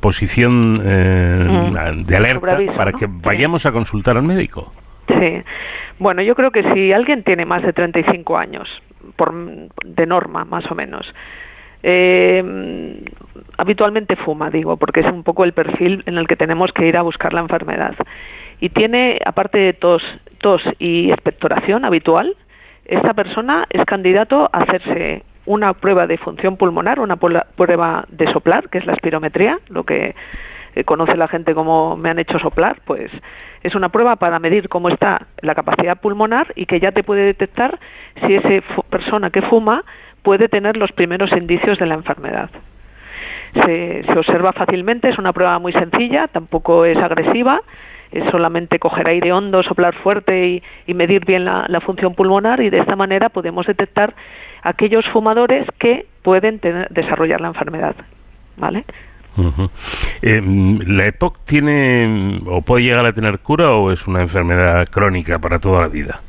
posición 0.00 0.80
eh, 0.84 1.46
mm. 1.48 2.02
de 2.06 2.16
alerta 2.16 2.58
para 2.76 2.90
que 2.90 3.06
vayamos 3.08 3.66
a 3.66 3.70
consultar 3.70 4.16
al 4.16 4.24
médico? 4.24 4.72
Sí. 5.06 5.40
Bueno, 6.00 6.22
yo 6.22 6.34
creo 6.34 6.50
que 6.50 6.64
si 6.74 6.92
alguien 6.92 7.22
tiene 7.22 7.44
más 7.44 7.62
de 7.62 7.72
35 7.72 8.36
años, 8.36 8.68
por, 9.14 9.32
de 9.32 10.06
norma 10.06 10.44
más 10.44 10.68
o 10.72 10.74
menos, 10.74 11.06
habitualmente 13.58 14.16
fuma, 14.16 14.50
digo, 14.50 14.76
porque 14.76 15.02
es 15.02 15.12
un 15.12 15.22
poco 15.22 15.44
el 15.44 15.52
perfil 15.52 16.02
en 16.06 16.18
el 16.18 16.26
que 16.26 16.34
tenemos 16.34 16.72
que 16.72 16.88
ir 16.88 16.96
a 16.96 17.02
buscar 17.02 17.32
la 17.32 17.42
enfermedad 17.42 17.94
y 18.60 18.70
tiene, 18.70 19.18
aparte 19.24 19.58
de 19.58 19.72
tos, 19.72 20.02
tos 20.40 20.62
y 20.78 21.10
expectoración 21.10 21.84
habitual, 21.84 22.36
esta 22.86 23.14
persona 23.14 23.66
es 23.70 23.84
candidato 23.84 24.48
a 24.52 24.58
hacerse 24.58 25.22
una 25.44 25.74
prueba 25.74 26.06
de 26.06 26.18
función 26.18 26.56
pulmonar, 26.56 27.00
una 27.00 27.16
prueba 27.16 28.04
de 28.08 28.32
soplar, 28.32 28.68
que 28.68 28.78
es 28.78 28.86
la 28.86 28.94
espirometría, 28.94 29.58
lo 29.68 29.84
que 29.84 30.14
eh, 30.74 30.84
conoce 30.84 31.16
la 31.16 31.28
gente 31.28 31.54
como 31.54 31.96
me 31.96 32.10
han 32.10 32.18
hecho 32.18 32.38
soplar, 32.38 32.78
pues 32.84 33.10
es 33.62 33.74
una 33.74 33.88
prueba 33.88 34.16
para 34.16 34.38
medir 34.38 34.68
cómo 34.68 34.88
está 34.88 35.26
la 35.40 35.54
capacidad 35.54 36.00
pulmonar 36.00 36.52
y 36.54 36.66
que 36.66 36.80
ya 36.80 36.92
te 36.92 37.02
puede 37.02 37.22
detectar 37.22 37.78
si 38.26 38.34
esa 38.34 38.64
persona 38.90 39.30
que 39.30 39.42
fuma 39.42 39.84
puede 40.22 40.48
tener 40.48 40.76
los 40.76 40.92
primeros 40.92 41.30
indicios 41.32 41.78
de 41.78 41.86
la 41.86 41.94
enfermedad. 41.94 42.50
Se, 43.54 44.04
se 44.04 44.18
observa 44.18 44.52
fácilmente, 44.52 45.08
es 45.08 45.18
una 45.18 45.32
prueba 45.32 45.58
muy 45.58 45.72
sencilla, 45.72 46.28
tampoco 46.28 46.84
es 46.84 46.98
agresiva 46.98 47.60
es 48.12 48.28
solamente 48.30 48.78
coger 48.78 49.08
aire 49.08 49.32
hondo, 49.32 49.62
soplar 49.62 49.94
fuerte 49.94 50.62
y, 50.86 50.94
medir 50.94 51.24
bien 51.24 51.44
la, 51.44 51.80
función 51.80 52.14
pulmonar 52.14 52.60
y 52.60 52.70
de 52.70 52.78
esta 52.78 52.96
manera 52.96 53.28
podemos 53.28 53.66
detectar 53.66 54.14
aquellos 54.62 55.06
fumadores 55.12 55.66
que 55.78 56.06
pueden 56.22 56.60
desarrollar 56.90 57.40
la 57.40 57.48
enfermedad. 57.48 57.94
¿Vale? 58.56 58.84
Eh, 60.22 60.42
¿La 60.86 61.06
EPOC 61.06 61.38
tiene 61.44 62.40
o 62.46 62.62
puede 62.62 62.84
llegar 62.84 63.04
a 63.04 63.12
tener 63.12 63.38
cura 63.40 63.70
o 63.70 63.92
es 63.92 64.06
una 64.06 64.22
enfermedad 64.22 64.88
crónica 64.88 65.38
para 65.38 65.58
toda 65.58 65.82
la 65.82 65.88
vida? 65.88 66.20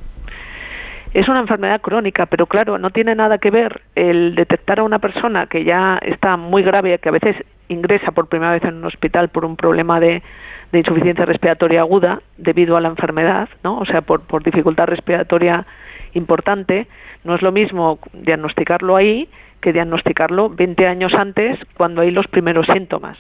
Es 1.13 1.27
una 1.29 1.39
enfermedad 1.39 1.79
crónica, 1.81 2.25
pero 2.25 2.47
claro, 2.47 2.77
no 2.77 2.89
tiene 2.89 3.15
nada 3.15 3.37
que 3.37 3.49
ver 3.49 3.81
el 3.95 4.35
detectar 4.35 4.79
a 4.79 4.83
una 4.83 4.99
persona 4.99 5.47
que 5.47 5.63
ya 5.63 5.97
está 6.01 6.35
muy 6.35 6.63
grave, 6.63 6.99
que 6.99 7.09
a 7.09 7.13
veces 7.13 7.37
ingresa 7.69 8.11
por 8.11 8.27
primera 8.27 8.51
vez 8.51 8.63
en 8.65 8.75
un 8.75 8.85
hospital 8.85 9.29
por 9.29 9.45
un 9.45 9.55
problema 9.55 9.99
de, 9.99 10.21
de 10.71 10.79
insuficiencia 10.79 11.25
respiratoria 11.25 11.81
aguda 11.81 12.21
debido 12.37 12.77
a 12.77 12.81
la 12.81 12.89
enfermedad, 12.89 13.49
¿no? 13.63 13.79
O 13.79 13.85
sea, 13.85 14.01
por, 14.01 14.21
por 14.21 14.43
dificultad 14.43 14.87
respiratoria 14.87 15.65
importante, 16.13 16.87
no 17.23 17.35
es 17.35 17.41
lo 17.41 17.51
mismo 17.51 17.99
diagnosticarlo 18.13 18.95
ahí 18.95 19.27
que 19.61 19.73
diagnosticarlo 19.73 20.49
20 20.49 20.87
años 20.87 21.13
antes 21.13 21.59
cuando 21.75 22.01
hay 22.01 22.11
los 22.11 22.27
primeros 22.27 22.67
síntomas. 22.71 23.17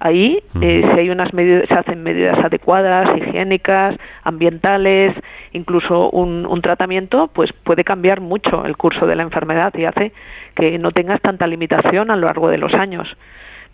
Ahí, 0.00 0.38
eh, 0.60 0.88
si 0.92 1.00
hay 1.00 1.10
unas 1.10 1.34
medidas, 1.34 1.66
se 1.66 1.74
hacen 1.74 2.04
medidas 2.04 2.38
adecuadas, 2.38 3.16
higiénicas, 3.16 3.96
ambientales, 4.22 5.16
incluso 5.52 6.10
un, 6.10 6.46
un, 6.46 6.62
tratamiento, 6.62 7.28
pues 7.32 7.52
puede 7.52 7.82
cambiar 7.82 8.20
mucho 8.20 8.64
el 8.64 8.76
curso 8.76 9.08
de 9.08 9.16
la 9.16 9.24
enfermedad 9.24 9.74
y 9.76 9.86
hace 9.86 10.12
que 10.54 10.78
no 10.78 10.92
tengas 10.92 11.20
tanta 11.20 11.48
limitación 11.48 12.12
a 12.12 12.16
lo 12.16 12.26
largo 12.26 12.48
de 12.48 12.58
los 12.58 12.74
años. 12.74 13.08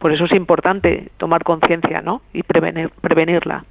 Por 0.04 0.12
eso 0.12 0.26
es 0.26 0.32
importante 0.32 1.08
tomar 1.16 1.44
conciencia 1.44 2.02
¿no? 2.02 2.20
y 2.34 2.42
prevenir, 2.42 2.90
prevenirla. 3.00 3.64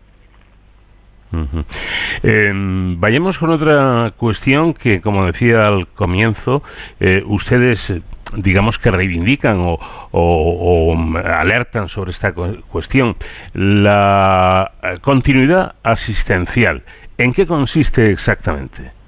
Em, 2.24 3.00
vayamos 3.00 3.38
con 3.38 3.52
otra 3.52 4.12
cuestión 4.18 4.74
que, 4.74 5.00
como 5.00 5.28
decía 5.28 5.68
al 5.68 5.86
comienzo, 5.90 6.64
eh, 7.00 7.22
ustedes 7.28 8.02
digamos 8.36 8.80
que 8.80 8.90
reivindican 8.90 9.60
o, 9.62 10.98
alertan 11.24 11.88
sobre 11.88 12.10
esta 12.10 12.34
cuestión. 12.34 13.16
La 13.54 14.72
eh, 14.82 14.98
continuidad 15.02 15.76
asistencial, 15.84 16.82
¿en 17.20 17.32
qué 17.32 17.46
consiste 17.46 18.10
exactamente? 18.10 19.03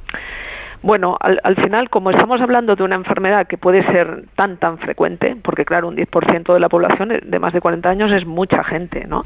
Bueno, 0.86 1.18
al, 1.20 1.56
final, 1.56 1.89
como 1.89 2.12
estamos 2.12 2.39
hablando 2.39 2.75
de 2.75 2.84
una 2.84 2.94
enfermedad 2.94 3.48
que 3.48 3.58
puede 3.58 3.84
ser 3.88 4.25
tan, 4.36 4.58
tan 4.58 4.77
frecuente, 4.77 5.36
porque 5.42 5.65
claro, 5.65 5.88
un 5.88 5.96
10% 5.96 6.54
de 6.54 6.60
la 6.60 6.70
población 6.70 7.12
de 7.24 7.39
más 7.39 7.54
de 7.54 7.60
40 7.60 7.89
años 7.89 8.12
es 8.12 8.24
mucha 8.27 8.63
gente, 8.63 9.08
¿no? 9.08 9.24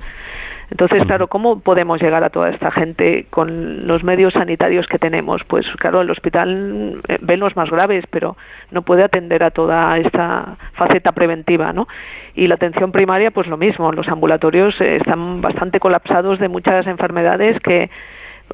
Entonces, 0.72 1.04
claro, 1.06 1.28
¿cómo 1.28 1.60
podemos 1.60 2.02
llegar 2.02 2.24
a 2.24 2.30
toda 2.30 2.50
esta 2.52 2.72
gente 2.72 3.26
con 3.30 3.86
los 3.88 4.06
medios 4.06 4.36
sanitarios 4.36 4.88
que 4.88 5.00
tenemos? 5.00 5.42
Pues 5.50 5.66
claro, 5.80 6.00
el 6.00 6.10
hospital 6.10 7.02
eh, 7.10 7.18
ve 7.20 7.36
los 7.36 7.58
más 7.58 7.70
graves, 7.70 8.06
pero 8.10 8.38
no 8.72 8.84
puede 8.84 9.04
atender 9.04 9.44
a 9.44 9.52
toda 9.52 9.98
esta 9.98 10.56
faceta 10.76 11.12
preventiva, 11.12 11.74
¿no? 11.74 11.90
Y 12.36 12.48
la 12.48 12.56
atención 12.56 12.94
primaria, 12.94 13.32
pues 13.32 13.48
lo 13.48 13.58
mismo, 13.58 13.92
los 13.92 14.08
ambulatorios 14.08 14.80
eh, 14.80 14.96
están 14.96 15.42
bastante 15.42 15.82
colapsados 15.82 16.40
de 16.40 16.48
muchas 16.48 16.88
enfermedades 16.88 17.60
que 17.60 17.90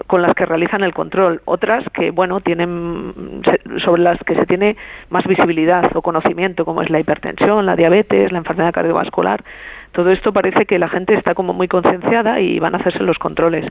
con 0.08 0.22
las 0.22 0.34
que 0.34 0.46
realizan 0.46 0.84
el 0.84 0.94
control, 0.94 1.42
otras 1.46 1.84
que 1.94 2.12
bueno 2.12 2.42
tienen 2.42 3.42
sobre 3.84 4.02
las 4.02 4.20
que 4.20 4.36
se 4.36 4.46
tiene 4.46 4.76
más 5.10 5.26
visibilidad 5.26 5.96
o 5.96 6.02
conocimiento, 6.02 6.66
como 6.66 6.82
es 6.82 6.90
la 6.90 7.00
hipertensión, 7.00 7.66
la 7.66 7.76
diabetes, 7.76 8.32
la 8.32 8.40
enfermedad 8.40 8.74
cardiovascular. 8.74 9.44
Todo 9.92 10.12
esto 10.12 10.34
parece 10.34 10.66
que 10.66 10.78
la 10.78 10.90
gente 10.90 11.14
está 11.14 11.34
como 11.34 11.54
muy 11.54 11.68
concienciada 11.68 12.42
y 12.42 12.60
van 12.60 12.76
a 12.76 12.80
hacerse 12.80 13.02
los 13.04 13.18
controles 13.18 13.66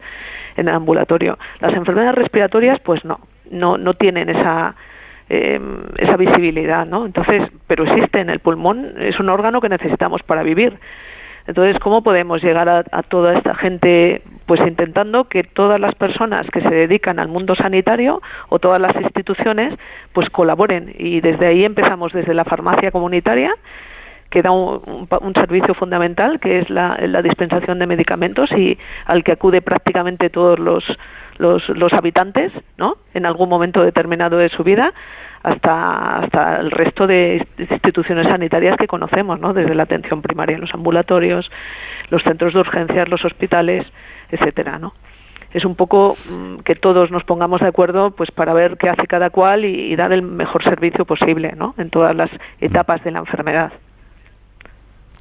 en 0.56 0.68
el 0.68 0.74
ambulatorio. 0.74 1.38
Las 1.60 1.74
enfermedades 1.74 2.14
respiratorias, 2.14 2.80
pues 2.80 3.04
no, 3.04 3.20
no, 3.50 3.76
no 3.76 3.94
tienen 3.94 4.30
esa 4.30 4.74
eh, 5.28 5.60
esa 5.98 6.16
visibilidad, 6.16 6.86
¿no? 6.86 7.06
Entonces, 7.06 7.42
pero 7.66 7.84
existe 7.84 8.20
en 8.20 8.30
el 8.30 8.40
pulmón, 8.40 8.94
es 8.98 9.18
un 9.18 9.30
órgano 9.30 9.60
que 9.60 9.68
necesitamos 9.68 10.22
para 10.22 10.42
vivir 10.42 10.78
entonces, 11.46 11.78
¿cómo 11.80 12.02
podemos 12.02 12.42
llegar 12.42 12.68
a, 12.68 13.02
toda 13.02 13.32
esta 13.32 13.54
gente? 13.54 14.22
Pues 14.46 14.60
intentando 14.66 15.24
que 15.24 15.42
todas 15.42 15.78
las 15.78 15.94
personas 15.94 16.46
que 16.50 16.62
se 16.62 16.70
dedican 16.70 17.18
al 17.18 17.28
mundo 17.28 17.54
sanitario 17.54 18.22
o 18.48 18.58
todas 18.58 18.80
las 18.80 18.94
instituciones 18.96 19.74
pues 20.12 20.30
colaboren 20.30 20.94
y 20.98 21.20
desde 21.20 21.46
ahí 21.46 21.64
empezamos 21.64 22.12
desde 22.12 22.34
la 22.34 22.44
farmacia 22.44 22.90
comunitaria 22.90 23.52
que 24.30 24.42
da 24.42 24.50
un, 24.50 25.06
servicio 25.34 25.74
fundamental 25.74 26.40
que 26.40 26.58
es 26.58 26.70
la, 26.70 26.96
dispensación 27.22 27.78
de 27.78 27.86
medicamentos 27.86 28.50
y 28.52 28.76
al 29.06 29.22
que 29.22 29.32
acude 29.32 29.62
prácticamente 29.62 30.28
todos 30.28 30.58
los, 30.58 30.84
los, 31.38 31.66
los 31.68 31.92
habitantes, 31.92 32.52
¿no? 32.76 32.96
En 33.14 33.26
algún 33.26 33.48
momento 33.48 33.82
determinado 33.82 34.38
de 34.38 34.48
su 34.48 34.64
vida 34.64 34.92
hasta, 35.44 36.20
hasta 36.20 36.56
el 36.56 36.70
resto 36.70 37.06
de 37.06 37.46
instituciones 37.58 38.26
sanitarias 38.26 38.78
que 38.78 38.86
conocemos, 38.86 39.38
¿no? 39.38 39.52
desde 39.52 39.74
la 39.74 39.82
atención 39.82 40.22
primaria 40.22 40.54
en 40.54 40.62
los 40.62 40.74
ambulatorios, 40.74 41.50
los 42.08 42.22
centros 42.22 42.54
de 42.54 42.60
urgencias, 42.60 43.08
los 43.10 43.24
hospitales, 43.24 43.86
etcétera, 44.30 44.78
¿no? 44.78 44.94
Es 45.52 45.64
un 45.64 45.76
poco 45.76 46.16
mm, 46.32 46.56
que 46.64 46.74
todos 46.74 47.12
nos 47.12 47.22
pongamos 47.22 47.60
de 47.60 47.68
acuerdo 47.68 48.10
pues 48.10 48.30
para 48.32 48.54
ver 48.54 48.76
qué 48.76 48.88
hace 48.88 49.06
cada 49.06 49.30
cual 49.30 49.64
y, 49.64 49.92
y 49.92 49.96
dar 49.96 50.12
el 50.12 50.22
mejor 50.22 50.64
servicio 50.64 51.04
posible, 51.04 51.52
¿no? 51.56 51.74
En 51.78 51.90
todas 51.90 52.16
las 52.16 52.30
etapas 52.60 53.04
de 53.04 53.12
la 53.12 53.20
enfermedad 53.20 53.72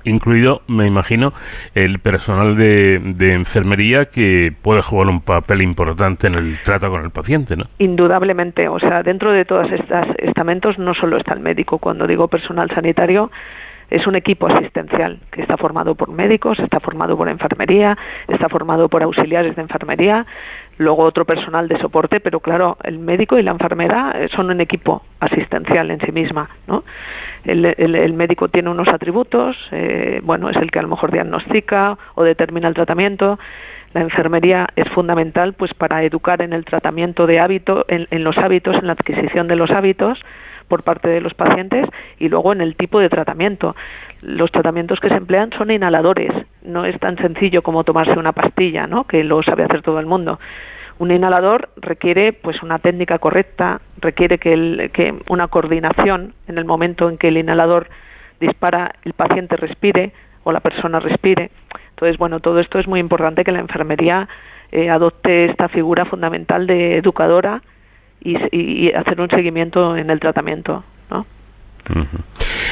incluido, 0.05 0.62
me 0.67 0.88
imagino, 0.88 1.33
el 1.75 2.00
personal 2.00 2.55
de, 2.55 3.33
enfermería 3.33 4.05
que 4.05 4.51
puede 4.62 4.81
jugar 4.81 5.07
un 5.07 5.22
papel 5.22 5.62
importante 5.62 6.27
en 6.27 6.36
el 6.36 6.62
trato 6.62 6.89
con 6.89 7.03
el 7.03 7.12
paciente, 7.12 7.55
¿no? 7.55 7.65
Indudablemente, 7.79 8.67
o 8.67 8.79
sea, 8.79 9.03
dentro 9.03 9.31
de 9.31 9.45
todos 9.45 9.72
estos 9.72 10.07
estamentos 10.17 10.77
no 10.77 10.93
solo 10.93 11.17
está 11.17 11.33
el 11.33 11.39
médico, 11.39 11.77
cuando 11.77 12.05
digo 12.07 12.27
personal 12.27 12.69
sanitario, 12.69 13.31
es 13.89 14.07
un 14.07 14.15
equipo 14.15 14.48
asistencial 14.48 15.19
que 15.31 15.41
está 15.41 15.55
formado 15.55 15.93
por 15.93 16.10
médicos, 16.10 16.60
está 16.60 16.79
formado 16.79 17.15
por 17.15 17.29
enfermería, 17.29 17.98
está 18.27 18.50
formado 18.50 18.89
por 18.89 19.03
auxiliares 19.03 19.55
de 19.55 19.62
enfermería, 19.62 20.25
luego 20.77 21.03
otro 21.03 21.25
personal 21.25 21.68
de 21.68 21.80
soporte, 21.80 22.20
pero 22.20 22.39
claro, 22.39 22.77
el 22.84 23.00
médico 23.00 23.38
y 23.38 23.44
la 23.44 23.51
enfermera 23.51 24.13
eh, 24.15 24.30
son 24.36 24.50
un 24.50 24.62
equipo 24.62 25.03
asistencial 25.20 25.92
en 25.92 26.00
sí 26.00 26.12
misma, 26.12 26.50
¿no? 26.68 26.84
El, 27.46 28.13
médico 28.13 28.48
tiene 28.48 28.70
unos 28.70 28.88
atributos, 28.88 29.58
eh, 29.72 30.22
bueno, 30.24 30.50
es 30.50 30.56
el 30.56 30.72
que 30.72 30.80
a 30.80 30.82
lo 30.82 30.88
mejor 30.88 31.12
diagnostica 31.12 31.98
o 32.15 32.24
determina 32.24 32.70
el 32.70 32.74
tratamiento. 32.74 33.38
La 33.94 34.00
enfermería 34.00 34.70
es 34.77 34.88
fundamental, 34.89 35.51
pues, 35.51 35.74
para 35.74 36.03
educar 36.03 36.42
en 36.42 36.53
el 36.53 36.63
tratamiento 36.63 37.27
de 37.27 37.42
hábito, 37.42 37.86
en 37.89 38.24
los 38.24 38.38
hábitos, 38.38 38.77
en 38.77 38.88
la 38.88 38.94
adquisición 38.94 39.50
de 39.50 39.58
los 39.58 39.72
hábitos 39.72 40.20
por 40.67 40.84
parte 40.84 41.10
de 41.10 41.22
los 41.22 41.34
pacientes 41.34 41.88
y 42.20 42.29
luego 42.29 42.53
en 42.53 42.62
el 42.62 42.75
tipo 42.75 43.00
de 43.00 43.10
tratamiento. 43.10 43.75
Los 44.22 44.51
tratamientos 44.51 45.00
que 45.00 45.10
se 45.10 45.15
emplean 45.15 45.51
son 45.58 45.72
inhaladores, 45.72 46.32
no 46.63 46.86
es 46.86 47.00
tan 47.00 47.17
sencillo 47.17 47.62
como 47.62 47.84
tomarse 47.84 48.17
una 48.17 48.32
pastilla, 48.32 48.88
¿no? 48.88 49.03
que 49.05 49.24
lo 49.24 49.43
sabe 49.43 49.63
hacer 49.63 49.82
todo 49.82 50.00
el 50.00 50.05
mundo. 50.05 50.39
Un 51.00 51.12
inhalador 51.12 51.70
requiere 51.77 52.34
pues 52.34 52.62
una 52.62 52.79
técnica 52.79 53.17
correcta, 53.17 53.82
requiere 54.00 54.38
que, 54.38 54.53
el, 54.53 54.91
que 54.93 55.13
una 55.27 55.48
coordinación 55.48 56.34
en 56.48 56.58
el 56.58 56.65
momento 56.65 57.10
en 57.10 57.17
que 57.17 57.29
el 57.29 57.38
inhalador 57.38 57.88
dispara, 58.39 58.93
el 59.03 59.13
paciente 59.13 59.55
respire 59.55 60.12
o 60.43 60.51
la 60.51 60.60
persona 60.60 61.00
respire. 61.00 61.50
Entonces, 61.89 62.17
bueno, 62.17 62.39
todo 62.39 62.60
esto 62.60 62.79
es 62.79 62.88
muy 62.88 63.00
importante 63.00 63.43
que 63.43 63.51
la 63.51 63.60
enfermería 63.60 64.27
eh, 64.72 64.89
adopte 64.89 65.46
esta 65.46 65.67
figura 65.67 66.05
fundamental 66.05 66.67
de 66.67 66.98
educadora 66.98 67.62
y, 68.24 68.92
hacer 68.92 69.20
un 69.20 69.30
seguimiento 69.30 69.96
en 69.98 70.10
el 70.10 70.20
tratamiento, 70.20 70.84
¿no? 71.10 71.25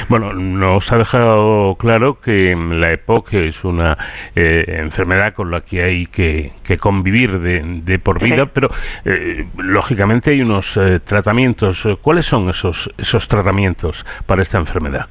Bueno, 0.08 0.34
nos 0.34 0.92
ha 0.92 0.98
dejado 0.98 1.76
claro 1.76 2.20
que 2.22 2.56
la 2.56 2.94
EPOC 2.94 3.34
es 3.34 3.64
una 3.66 3.98
eh, 4.36 4.64
enfermedad 4.80 5.34
con 5.34 5.52
la 5.52 5.62
que 5.62 5.84
hay 5.84 6.06
que, 6.08 6.54
convivir 6.80 7.40
de, 7.40 8.00
por 8.00 8.22
vida, 8.22 8.46
pero 8.46 8.70
eh, 9.04 9.46
lógicamente 9.58 10.32
hay 10.32 10.42
unos 10.42 10.78
eh, 10.78 11.00
tratamientos. 11.04 11.88
¿Cuáles 12.02 12.26
son 12.26 12.50
esos, 12.50 12.90
esos 12.98 13.28
tratamientos 13.28 14.06
para 14.26 14.42
esta 14.42 14.58
enfermedad? 14.58 15.08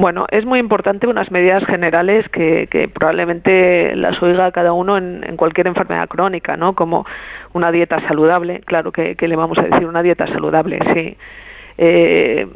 Bueno, 0.00 0.24
es 0.30 0.46
muy 0.46 0.58
importante 0.58 1.06
unas 1.06 1.30
medidas 1.30 1.62
generales 1.66 2.26
que, 2.30 2.68
que 2.70 2.88
probablemente 2.88 3.94
las 3.96 4.20
oiga 4.22 4.50
cada 4.50 4.72
uno 4.72 4.96
en, 4.96 5.22
en, 5.28 5.36
cualquier 5.36 5.66
enfermedad 5.66 6.08
crónica, 6.08 6.56
¿no? 6.56 6.72
Como 6.74 7.04
una 7.52 7.70
dieta 7.70 8.00
saludable, 8.08 8.60
claro 8.60 8.92
que, 8.92 9.14
que 9.14 9.28
le 9.28 9.36
vamos 9.36 9.58
a 9.58 9.62
decir 9.62 9.86
una 9.86 10.02
dieta 10.02 10.26
saludable, 10.26 10.78
sí 10.94 11.18
eh, 11.82 12.46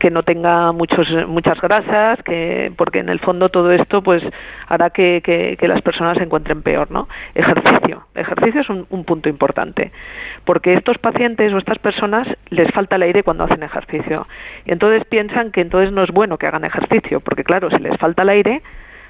que 0.00 0.10
no 0.10 0.22
tenga 0.22 0.72
muchos 0.72 1.06
muchas 1.28 1.60
grasas 1.60 2.22
que 2.22 2.72
porque 2.74 3.00
en 3.00 3.10
el 3.10 3.18
fondo 3.18 3.50
todo 3.50 3.70
esto 3.70 4.00
pues 4.00 4.22
hará 4.66 4.88
que, 4.88 5.20
que, 5.22 5.68
las 5.68 5.82
personas 5.82 6.16
se 6.16 6.24
encuentren 6.24 6.62
peor 6.62 6.90
no 6.90 7.06
ejercicio. 7.34 8.04
Ejercicio 8.14 8.62
es 8.62 8.70
un, 8.70 9.04
punto 9.04 9.28
importante. 9.28 9.92
Porque 10.46 10.72
estos 10.72 10.96
pacientes 10.96 11.52
o 11.52 11.58
estas 11.58 11.78
personas 11.78 12.26
les 12.48 12.72
falta 12.72 12.96
el 12.96 13.02
aire 13.02 13.22
cuando 13.22 13.44
hacen 13.44 13.62
ejercicio. 13.62 14.26
Y 14.64 14.72
entonces 14.72 15.04
piensan 15.04 15.52
que 15.52 15.60
entonces 15.60 15.92
no 15.92 16.02
es 16.02 16.10
bueno 16.10 16.38
que 16.38 16.46
hagan 16.46 16.64
ejercicio 16.64 17.20
porque 17.20 17.44
claro 17.44 17.68
si 17.68 17.78
les 17.78 17.98
falta 17.98 18.22
el 18.22 18.30
aire 18.30 18.62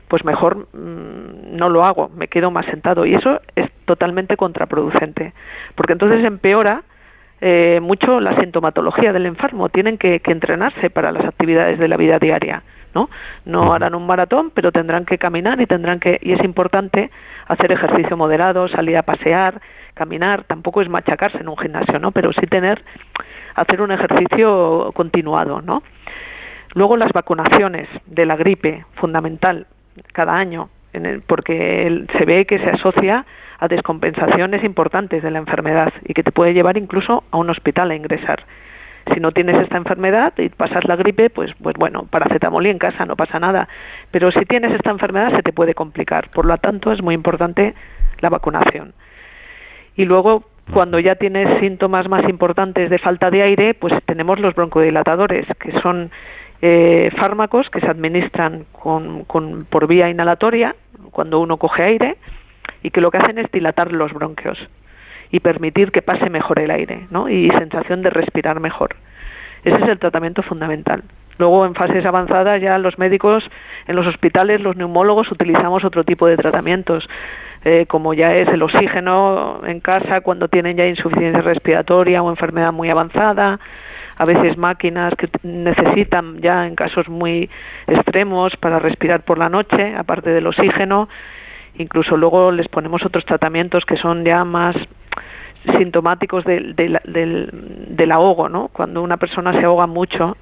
pues 0.08 0.24
mejor 0.24 0.66
mm, 0.72 1.56
no 1.56 1.68
lo 1.68 1.84
hago, 1.84 2.10
me 2.16 2.26
quedo 2.26 2.50
más 2.50 2.66
sentado. 2.66 3.06
Y 3.06 3.14
eso 3.14 3.40
es 3.54 3.70
totalmente 3.84 4.36
contraproducente, 4.36 5.34
porque 5.76 5.92
entonces 5.92 6.24
empeora 6.24 6.82
eh, 7.40 7.80
mucho 7.82 8.20
la 8.20 8.38
sintomatología 8.40 9.12
del 9.12 9.26
enfermo. 9.26 9.68
Tienen 9.68 9.98
que, 9.98 10.20
entrenarse 10.24 10.90
para 10.90 11.12
las 11.12 11.24
actividades 11.24 11.78
de 11.78 11.88
la 11.88 11.96
vida 11.96 12.18
diaria, 12.18 12.62
¿no? 12.94 13.08
No 13.44 13.74
harán 13.74 13.94
un 13.94 14.06
maratón, 14.06 14.50
pero 14.54 14.72
tendrán 14.72 15.04
que 15.04 15.18
caminar 15.18 15.60
y 15.60 15.66
tendrán 15.66 16.00
que 16.00 16.18
y 16.22 16.32
es 16.32 16.42
importante 16.44 17.10
hacer 17.46 17.72
ejercicio 17.72 18.16
moderado, 18.16 18.68
salir 18.68 18.96
a 18.96 19.02
pasear, 19.02 19.60
caminar. 19.94 20.44
Tampoco 20.44 20.80
es 20.80 20.88
machacarse 20.88 21.38
en 21.38 21.48
un 21.48 21.58
gimnasio, 21.58 21.98
¿no? 21.98 22.10
Pero 22.10 22.32
sí 22.32 22.46
tener 22.46 22.82
hacer 23.54 23.80
un 23.80 23.92
ejercicio 23.92 24.90
continuado, 24.94 25.60
¿no? 25.62 25.82
Luego 26.74 26.96
las 26.96 27.12
vacunaciones 27.12 27.88
de 28.06 28.26
la 28.26 28.36
gripe, 28.36 28.84
fundamental, 28.94 29.66
cada 30.12 30.34
año, 30.34 30.68
porque 31.26 32.04
se 32.18 32.24
ve 32.24 32.44
que 32.44 32.58
se 32.58 32.70
asocia 32.70 33.24
a 33.58 33.68
descompensaciones 33.68 34.64
importantes 34.64 35.22
de 35.22 35.30
la 35.30 35.38
enfermedad 35.38 35.92
y 36.04 36.14
que 36.14 36.22
te 36.22 36.32
puede 36.32 36.54
llevar 36.54 36.76
incluso 36.76 37.24
a 37.30 37.36
un 37.36 37.50
hospital 37.50 37.90
a 37.90 37.96
ingresar. 37.96 38.44
Si 39.14 39.20
no 39.20 39.30
tienes 39.30 39.60
esta 39.60 39.76
enfermedad 39.76 40.32
y 40.36 40.48
pasas 40.48 40.84
la 40.84 40.96
gripe, 40.96 41.30
pues, 41.30 41.52
pues 41.62 41.76
bueno, 41.78 42.06
paracetamol 42.10 42.66
y 42.66 42.70
en 42.70 42.78
casa 42.78 43.04
no 43.04 43.14
pasa 43.14 43.38
nada. 43.38 43.68
Pero 44.10 44.32
si 44.32 44.44
tienes 44.46 44.72
esta 44.72 44.90
enfermedad 44.90 45.34
se 45.36 45.42
te 45.42 45.52
puede 45.52 45.74
complicar. 45.74 46.28
Por 46.30 46.44
lo 46.44 46.56
tanto, 46.58 46.90
es 46.90 47.00
muy 47.02 47.14
importante 47.14 47.74
la 48.20 48.30
vacunación. 48.30 48.94
Y 49.96 50.04
luego, 50.04 50.44
cuando 50.72 50.98
ya 50.98 51.14
tienes 51.14 51.60
síntomas 51.60 52.08
más 52.08 52.28
importantes 52.28 52.90
de 52.90 52.98
falta 52.98 53.30
de 53.30 53.42
aire, 53.42 53.74
pues 53.74 53.94
tenemos 54.04 54.40
los 54.40 54.54
broncodilatadores, 54.54 55.46
que 55.60 55.72
son 55.80 56.10
eh, 56.62 57.10
fármacos 57.16 57.70
que 57.70 57.80
se 57.80 57.86
administran 57.86 58.64
con, 58.72 59.24
por 59.70 59.86
vía 59.86 60.08
inhalatoria 60.08 60.74
cuando 61.10 61.38
uno 61.38 61.58
coge 61.58 61.82
aire 61.82 62.16
y 62.86 62.90
que 62.92 63.00
lo 63.00 63.10
que 63.10 63.18
hacen 63.18 63.38
es 63.38 63.50
dilatar 63.50 63.90
los 63.90 64.12
bronquios 64.12 64.56
y 65.32 65.40
permitir 65.40 65.90
que 65.90 66.02
pase 66.02 66.30
mejor 66.30 66.60
el 66.60 66.70
aire 66.70 67.08
¿no? 67.10 67.28
y 67.28 67.50
sensación 67.50 68.00
de 68.00 68.10
respirar 68.10 68.60
mejor. 68.60 68.94
Ese 69.64 69.74
es 69.74 69.88
el 69.88 69.98
tratamiento 69.98 70.44
fundamental. 70.44 71.02
Luego, 71.38 71.66
en 71.66 71.74
fases 71.74 72.06
avanzadas, 72.06 72.62
ya 72.62 72.78
los 72.78 72.96
médicos 72.96 73.42
en 73.88 73.96
los 73.96 74.06
hospitales, 74.06 74.60
los 74.60 74.76
neumólogos, 74.76 75.32
utilizamos 75.32 75.84
otro 75.84 76.04
tipo 76.04 76.28
de 76.28 76.36
tratamientos, 76.36 77.08
eh, 77.64 77.86
como 77.88 78.14
ya 78.14 78.36
es 78.36 78.46
el 78.50 78.62
oxígeno 78.62 79.62
en 79.66 79.80
casa 79.80 80.20
cuando 80.20 80.46
tienen 80.46 80.76
ya 80.76 80.86
insuficiencia 80.86 81.42
respiratoria 81.42 82.22
o 82.22 82.30
enfermedad 82.30 82.72
muy 82.72 82.88
avanzada, 82.88 83.58
a 84.16 84.24
veces 84.24 84.56
máquinas 84.56 85.12
que 85.18 85.28
necesitan 85.42 86.40
ya 86.40 86.68
en 86.68 86.76
casos 86.76 87.08
muy 87.08 87.50
extremos 87.88 88.54
para 88.60 88.78
respirar 88.78 89.22
por 89.22 89.38
la 89.38 89.48
noche, 89.48 89.96
aparte 89.96 90.30
del 90.30 90.46
oxígeno. 90.46 91.08
Incluso 91.78 92.16
luego 92.16 92.50
les 92.50 92.68
ponemos 92.68 93.04
otros 93.04 93.24
tratamientos 93.24 93.84
que 93.84 93.96
son 93.96 94.24
ya 94.24 94.44
más 94.44 94.76
sintomáticos 95.78 96.44
del, 96.44 96.74
del, 96.76 97.00
del, 97.88 98.12
ahogo, 98.12 98.48
¿no? 98.48 98.68
Cuando 98.68 99.02
una 99.02 99.16
persona 99.16 99.52
se 99.52 99.64
ahoga 99.64 99.86
mucho, 99.86 100.36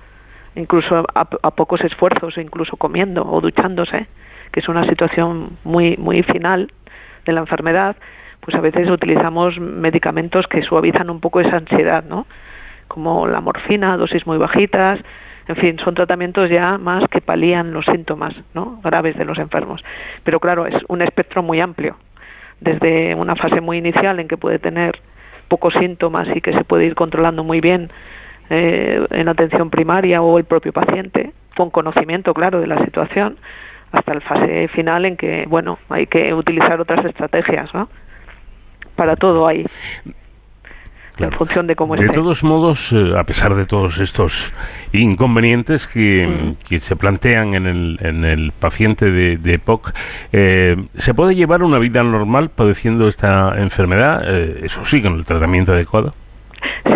incluso 0.54 1.06
a, 1.14 1.26
a, 1.42 1.50
pocos 1.50 1.80
esfuerzos, 1.80 2.36
incluso 2.36 2.76
comiendo 2.76 3.24
o 3.24 3.40
duchándose, 3.40 4.06
que 4.52 4.60
es 4.60 4.68
una 4.68 4.86
situación 4.86 5.56
muy, 5.64 5.96
muy 5.96 6.22
final 6.22 6.70
de 7.24 7.32
la 7.32 7.40
enfermedad, 7.40 7.96
pues 8.40 8.54
a 8.54 8.60
veces 8.60 8.90
utilizamos 8.90 9.58
medicamentos 9.58 10.46
que 10.46 10.62
suavizan 10.62 11.08
un 11.08 11.20
poco 11.20 11.40
esa 11.40 11.56
ansiedad, 11.56 12.04
¿no? 12.04 12.26
como 12.88 13.26
la 13.26 13.40
morfina, 13.40 13.96
dosis 13.96 14.26
muy 14.26 14.38
bajitas, 14.38 15.00
en 15.46 15.56
fin, 15.56 15.78
son 15.78 15.94
tratamientos 15.94 16.48
ya 16.48 16.78
más 16.78 17.08
que 17.08 17.20
palían 17.20 17.72
los 17.72 17.84
síntomas 17.84 18.34
¿no? 18.54 18.80
graves 18.82 19.16
de 19.16 19.24
los 19.24 19.38
enfermos. 19.38 19.84
Pero 20.22 20.40
claro, 20.40 20.66
es 20.66 20.74
un 20.88 21.02
espectro 21.02 21.42
muy 21.42 21.60
amplio, 21.60 21.96
desde 22.60 23.14
una 23.14 23.36
fase 23.36 23.60
muy 23.60 23.78
inicial 23.78 24.20
en 24.20 24.28
que 24.28 24.36
puede 24.36 24.58
tener 24.58 24.98
pocos 25.48 25.74
síntomas 25.74 26.28
y 26.34 26.40
que 26.40 26.52
se 26.52 26.64
puede 26.64 26.86
ir 26.86 26.94
controlando 26.94 27.44
muy 27.44 27.60
bien 27.60 27.90
eh, 28.50 29.04
en 29.10 29.28
atención 29.28 29.70
primaria 29.70 30.22
o 30.22 30.38
el 30.38 30.44
propio 30.44 30.72
paciente, 30.72 31.32
con 31.56 31.70
conocimiento, 31.70 32.32
claro, 32.34 32.60
de 32.60 32.66
la 32.66 32.82
situación, 32.84 33.36
hasta 33.92 34.14
la 34.14 34.20
fase 34.20 34.68
final 34.68 35.04
en 35.04 35.16
que, 35.16 35.44
bueno, 35.48 35.78
hay 35.88 36.06
que 36.06 36.34
utilizar 36.34 36.80
otras 36.80 37.04
estrategias, 37.04 37.72
¿no? 37.74 37.88
Para 38.96 39.16
todo 39.16 39.46
hay 39.46 39.64
en 41.18 41.32
función 41.32 41.66
de 41.66 41.76
cómo 41.76 41.96
De 41.96 42.08
todos 42.08 42.42
modos, 42.42 42.92
eh, 42.92 43.12
a 43.16 43.24
pesar 43.24 43.54
de 43.54 43.66
todos 43.66 43.98
estos 44.00 44.52
inconvenientes 44.92 45.86
que, 45.86 46.26
mm. 46.26 46.76
se 46.76 46.96
plantean 46.96 47.54
en 47.54 47.66
el, 47.66 47.98
en 48.00 48.24
el 48.24 48.52
paciente 48.52 49.10
de, 49.10 49.36
de 49.36 49.54
EPOC, 49.54 49.92
eh, 50.32 50.76
¿se 50.96 51.14
puede 51.14 51.34
llevar 51.34 51.62
una 51.62 51.78
vida 51.78 52.02
normal 52.02 52.50
padeciendo 52.54 53.06
esta 53.08 53.54
enfermedad? 53.58 54.22
Eh, 54.26 54.60
eso 54.64 54.84
sí, 54.84 55.02
con 55.02 55.14
el 55.14 55.24
tratamiento 55.24 55.72
adecuado. 55.72 56.14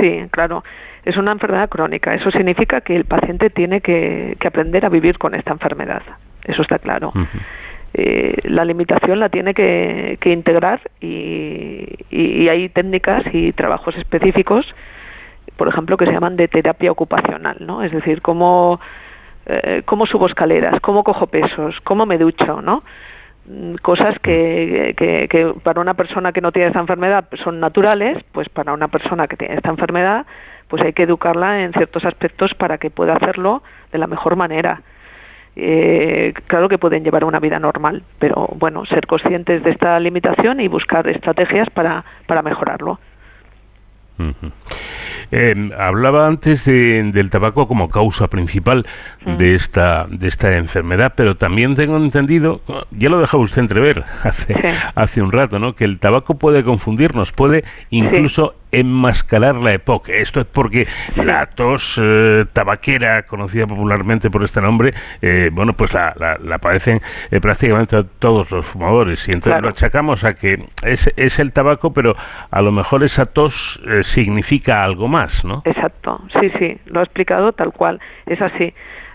Sí, 0.00 0.22
claro. 0.30 0.64
Es 1.04 1.16
una 1.16 1.32
enfermedad 1.32 1.68
crónica. 1.68 2.14
Eso 2.14 2.30
significa 2.30 2.80
que 2.80 2.96
el 2.96 3.04
paciente 3.04 3.50
tiene 3.50 3.80
que, 3.80 4.36
aprender 4.44 4.84
a 4.84 4.88
vivir 4.88 5.16
con 5.18 5.34
esta 5.34 5.52
enfermedad. 5.52 6.02
Eso 6.44 6.62
está 6.62 6.78
claro. 6.78 7.12
Eh, 7.94 8.36
la 8.44 8.64
limitación 8.64 9.18
la 9.18 9.28
tiene 9.28 9.54
que, 9.54 10.18
integrar 10.24 10.80
y, 11.00 12.48
hay 12.48 12.68
técnicas 12.70 13.24
y 13.32 13.52
trabajos 13.52 13.96
específicos, 13.96 14.66
por 15.56 15.68
ejemplo, 15.68 15.96
que 15.96 16.06
se 16.06 16.12
llaman 16.12 16.36
de 16.36 16.48
terapia 16.48 16.92
ocupacional, 16.92 17.56
¿no? 17.60 17.82
Es 17.82 17.92
decir, 17.92 18.22
cómo, 18.22 18.80
eh, 19.46 19.82
cómo 19.84 20.06
subo 20.06 20.26
escaleras, 20.26 20.80
cómo 20.80 21.04
cojo 21.04 21.26
pesos, 21.26 21.76
cómo 21.84 22.06
me 22.06 22.18
ducho, 22.18 22.62
¿no? 22.62 22.82
Mm, 23.46 23.74
cosas 23.76 24.18
que, 24.20 24.94
que, 24.96 25.52
para 25.62 25.80
una 25.80 25.94
persona 25.94 26.32
que 26.32 26.40
no 26.40 26.52
tiene 26.52 26.68
esta 26.68 26.80
enfermedad 26.80 27.28
son 27.42 27.60
naturales, 27.60 28.22
pues 28.32 28.48
para 28.48 28.72
una 28.72 28.88
persona 28.88 29.26
que 29.26 29.36
tiene 29.36 29.56
esta 29.56 29.70
enfermedad, 29.70 30.26
pues 30.68 30.82
hay 30.82 30.92
que 30.92 31.04
educarla 31.04 31.62
en 31.62 31.72
ciertos 31.72 32.04
aspectos 32.04 32.54
para 32.54 32.78
que 32.78 32.90
pueda 32.90 33.14
hacerlo 33.14 33.62
de 33.90 33.98
la 33.98 34.06
mejor 34.06 34.36
manera 34.36 34.82
eh, 35.60 36.32
claro 36.46 36.68
que 36.68 36.78
pueden 36.78 37.02
llevar 37.02 37.24
una 37.24 37.40
vida 37.40 37.58
normal, 37.58 38.02
pero 38.20 38.48
bueno, 38.54 38.86
ser 38.86 39.06
conscientes 39.08 39.64
de 39.64 39.70
esta 39.72 39.98
limitación 39.98 40.60
y 40.60 40.68
buscar 40.68 41.08
estrategias 41.08 41.68
para, 41.70 42.04
para 42.26 42.42
mejorarlo. 42.42 43.00
Eh, 45.30 45.70
hablaba 45.78 46.26
antes 46.26 46.64
del 46.64 47.30
tabaco 47.30 47.68
como 47.68 47.88
causa 47.88 48.28
principal 48.28 48.86
de 49.24 49.54
esta 49.54 50.06
de 50.08 50.28
esta 50.28 50.56
enfermedad, 50.56 51.12
pero 51.16 51.34
también 51.34 51.74
tengo 51.74 51.96
entendido, 51.96 52.60
ya 52.90 53.08
lo 53.08 53.20
dejaba 53.20 53.42
usted 53.42 53.62
entrever 53.62 54.04
hace, 54.22 54.54
hace 54.94 55.22
un 55.22 55.32
rato, 55.32 55.58
¿no? 55.58 55.74
que 55.74 55.84
el 55.84 55.98
tabaco 55.98 56.38
puede 56.38 56.64
confundirnos, 56.64 57.32
puede 57.32 57.64
incluso 57.90 58.54
enmascarar 58.72 59.56
la 59.56 59.72
EPOC. 59.74 60.10
Esto 60.10 60.40
es 60.40 60.46
porque 60.46 60.86
la 61.16 61.46
tos 61.46 62.00
eh, 62.02 62.44
tabaquera, 62.52 63.22
conocida 63.22 63.66
popularmente 63.66 64.30
por 64.30 64.44
este 64.44 64.60
nombre, 64.60 64.94
eh, 65.22 65.50
bueno, 65.52 65.72
pues 65.72 65.94
la, 65.94 66.14
la, 66.42 66.58
padecen 66.58 67.00
eh, 67.30 67.40
prácticamente 67.40 68.02
todos 68.18 68.50
los 68.50 68.66
fumadores. 68.66 69.26
Y 69.28 69.32
entonces 69.32 69.62
lo 69.62 69.68
achacamos 69.68 70.24
a 70.24 70.34
que 70.34 70.64
es, 70.84 71.12
es 71.16 71.38
el 71.38 71.52
tabaco, 71.52 71.92
pero 71.92 72.16
a 72.50 72.62
lo 72.62 72.72
mejor 72.72 73.04
esa 73.04 73.24
tos 73.24 73.80
significa 74.02 74.82
algo 74.82 75.08
más, 75.08 75.17
¿no? 75.44 75.62
Exacto, 75.64 76.20
sí, 76.40 76.50
sí, 76.58 76.78
lo 76.86 77.00
ha 77.00 77.02
explicado 77.02 77.52
tal 77.52 77.72
cual, 77.72 78.00
es 78.26 78.40
así. 78.40 78.72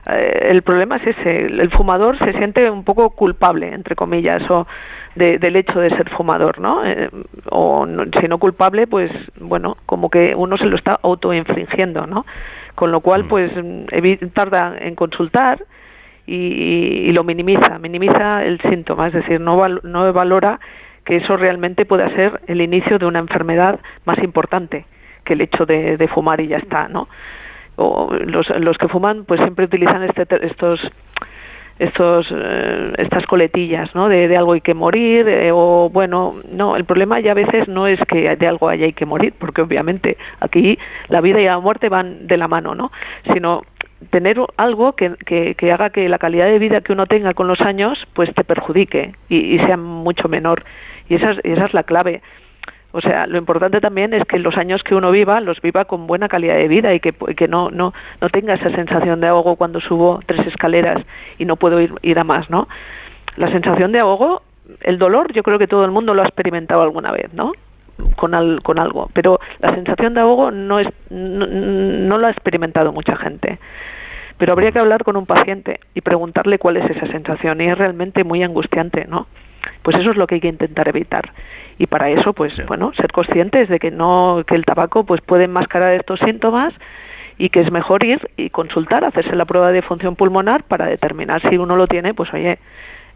el 0.07 0.61
problema 0.63 0.97
es 0.97 1.07
ese, 1.07 1.45
el 1.45 1.71
fumador 1.71 2.17
se 2.19 2.33
siente 2.33 2.69
un 2.69 2.83
poco 2.83 3.11
culpable, 3.11 3.73
entre 3.73 3.95
comillas, 3.95 4.43
o 4.49 4.67
del 5.15 5.55
hecho 5.55 5.79
de 5.79 5.89
ser 5.91 6.09
fumador, 6.09 6.59
¿no? 6.59 6.83
Eh, 6.85 7.09
o 7.51 7.85
si 8.19 8.27
no 8.27 8.39
culpable, 8.39 8.87
pues 8.87 9.11
bueno, 9.39 9.77
como 9.85 10.09
que 10.09 10.33
uno 10.35 10.57
se 10.57 10.65
lo 10.65 10.75
está 10.75 10.99
autoinfringiendo, 11.03 12.07
¿no? 12.07 12.25
Con 12.75 12.91
lo 12.91 13.01
cual, 13.01 13.25
mm. 13.25 13.27
pues 13.27 13.51
tarda 14.33 14.75
en 14.79 14.95
consultar 14.95 15.63
y, 16.25 17.11
lo 17.11 17.23
minimiza, 17.23 17.77
minimiza 17.79 18.43
el 18.43 18.59
síntoma, 18.61 19.07
es 19.07 19.13
decir, 19.13 19.39
no, 19.39 19.67
no 19.83 20.13
valora 20.13 20.59
que 21.05 21.17
eso 21.17 21.37
realmente 21.37 21.85
pueda 21.85 22.09
ser 22.15 22.41
el 22.47 22.61
inicio 22.61 22.97
de 22.97 23.05
una 23.05 23.19
enfermedad 23.19 23.79
más 24.05 24.17
importante 24.19 24.85
que 25.23 25.33
el 25.33 25.41
hecho 25.41 25.65
de, 25.65 25.97
de 25.97 26.07
fumar 26.07 26.41
y 26.41 26.47
ya 26.47 26.57
está, 26.57 26.88
¿no? 26.88 27.07
O 27.75 28.13
los, 28.13 28.77
que 28.77 28.88
fuman, 28.88 29.25
pues 29.25 29.41
siempre 29.41 29.65
utilizan 29.65 30.03
este, 30.03 30.25
estos 30.45 30.79
estos 31.79 32.27
eh, 32.29 32.93
estas 32.99 33.25
coletillas 33.25 33.95
no 33.95 34.07
de, 34.07 34.38
algo 34.38 34.53
hay 34.53 34.62
que 34.62 34.75
morir 34.75 35.27
eh, 35.27 35.49
o 35.51 35.89
bueno 35.91 36.36
no 36.51 36.75
el 36.75 36.86
problema 36.86 37.19
ya 37.19 37.31
a 37.31 37.33
veces 37.33 37.67
no 37.67 37.88
es 37.88 37.99
que 38.07 38.36
de 38.36 38.47
algo 38.47 38.69
haya 38.69 38.86
hay 38.86 38.93
que 38.93 39.07
morir 39.07 39.33
porque 39.39 39.63
obviamente 39.63 40.17
aquí 40.39 40.77
la 41.09 41.19
vida 41.19 41.41
y 41.41 41.45
la 41.45 41.57
muerte 41.57 41.89
van 41.89 42.27
de 42.27 42.38
la 42.38 42.47
mano 42.47 42.75
no 42.75 42.91
sino 43.33 43.63
tener 44.09 44.38
algo 44.57 44.93
que, 44.93 45.15
que, 45.25 45.71
haga 45.71 45.89
que 45.89 46.09
la 46.09 46.17
calidad 46.17 46.45
de 46.45 46.59
vida 46.59 46.81
que 46.81 46.93
uno 46.93 47.05
tenga 47.05 47.33
con 47.33 47.47
los 47.47 47.62
años 47.62 48.05
pues 48.13 48.33
te 48.33 48.43
perjudique 48.43 49.13
y, 49.29 49.57
sea 49.59 49.77
mucho 49.77 50.27
menor. 50.27 50.63
Y 51.09 51.15
esa 51.15 51.31
esa 51.43 51.65
es 51.65 51.73
la 51.73 51.83
clave 51.83 52.21
o 52.95 53.01
sea, 53.01 53.25
lo 53.25 53.39
importante 53.39 53.82
también 53.82 54.13
es 54.13 54.23
que 54.25 54.38
los 54.38 54.56
años 54.56 54.84
que 54.84 54.93
uno 54.93 55.10
viva, 55.10 55.41
los 55.41 55.60
viva 55.62 55.86
con 55.86 56.06
buena 56.06 56.29
calidad 56.29 56.53
de 56.56 56.67
vida 56.67 56.93
y 56.93 56.99
que, 56.99 57.12
que 57.12 57.47
no, 57.47 57.71
no, 57.71 57.91
no 58.21 58.29
tenga 58.29 58.53
esa 58.53 58.69
sensación 58.69 59.19
de 59.19 59.27
ahogo 59.27 59.56
cuando 59.56 59.82
subo 59.82 60.19
tres 60.27 60.45
escaleras 60.45 61.03
y 61.39 61.45
no 61.45 61.56
puedo 61.56 61.82
ir, 61.82 62.19
a 62.19 62.23
más, 62.23 62.51
¿no? 62.51 62.67
La 63.36 63.51
sensación 63.51 63.91
de 63.93 63.99
ahogo, 63.99 64.43
el 64.82 64.99
dolor, 64.99 65.34
yo 65.34 65.41
creo 65.41 65.58
que 65.58 65.65
todo 65.65 65.86
el 65.86 65.89
mundo 65.91 66.13
lo 66.13 66.21
ha 66.21 66.25
experimentado 66.25 66.84
alguna 66.84 67.12
vez, 67.12 67.34
¿no? 67.34 67.53
Con, 68.15 68.36
al, 68.36 68.62
con 68.62 68.77
algo, 68.77 69.10
pero 69.12 69.39
la 69.60 69.73
sensación 69.73 70.13
de 70.13 70.21
ahogo 70.21 70.51
no, 70.51 70.79
es, 70.79 70.88
no, 71.10 71.47
no 71.47 72.17
lo 72.19 72.27
ha 72.27 72.32
experimentado 72.32 72.91
mucha 72.91 73.15
gente 73.15 73.58
pero 74.38 74.53
habría 74.53 74.71
que 74.71 74.79
hablar 74.79 75.03
con 75.03 75.15
un 75.15 75.25
paciente 75.25 75.79
y 75.93 76.01
preguntarle 76.01 76.58
cuál 76.58 76.77
es 76.77 76.89
esa 76.89 77.08
sensación 77.08 77.62
y 77.62 77.69
es 77.69 77.77
realmente 77.77 78.23
muy 78.23 78.43
angustiante, 78.43 79.06
¿no? 79.08 79.27
Pues 79.82 79.97
eso 79.97 80.12
es 80.12 80.17
lo 80.17 80.28
que 80.28 80.36
hay 80.36 80.41
que 80.41 80.47
intentar 80.47 80.88
evitar. 80.88 81.32
Y 81.78 81.88
para 81.88 82.10
eso 82.10 82.34
pues 82.34 82.54
bueno 82.67 82.93
ser 82.95 83.12
conscientes 83.12 83.69
de 83.69 83.80
que 83.80 83.91
no 83.91 84.43
que 84.47 84.56
el 84.56 84.65
tabaco 84.65 85.06
pues 85.06 85.21
puede 85.21 85.45
enmascarar 85.45 85.93
estos 85.93 86.19
síntomas 86.19 86.73
y 87.38 87.49
que 87.49 87.62
es 87.62 87.71
mejor 87.71 88.06
ir 88.06 88.30
y 88.38 88.49
consultar 88.49 89.04
hacerse 89.04 89.36
la 89.36 89.45
prueba 89.45 89.71
de 89.71 89.82
función 89.82 90.15
pulmonar 90.15 90.63
para 90.63 90.86
determinar 90.86 91.41
si 91.49 91.58
uno 91.58 91.76
lo 91.76 91.88
tiene 91.88 92.13
pues 92.13 92.32
oye 92.34 92.60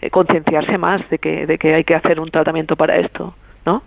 eh, 0.02 0.10
concienciarse 0.10 0.78
más 0.78 1.08
de 1.10 1.20
que 1.20 1.46
de 1.46 1.58
que 1.58 1.76
hay 1.76 1.84
que 1.84 1.96
hacer 1.96 2.20
un 2.20 2.32
tratamiento 2.32 2.76
para 2.76 2.98
esto 2.98 3.36
no 3.66 3.84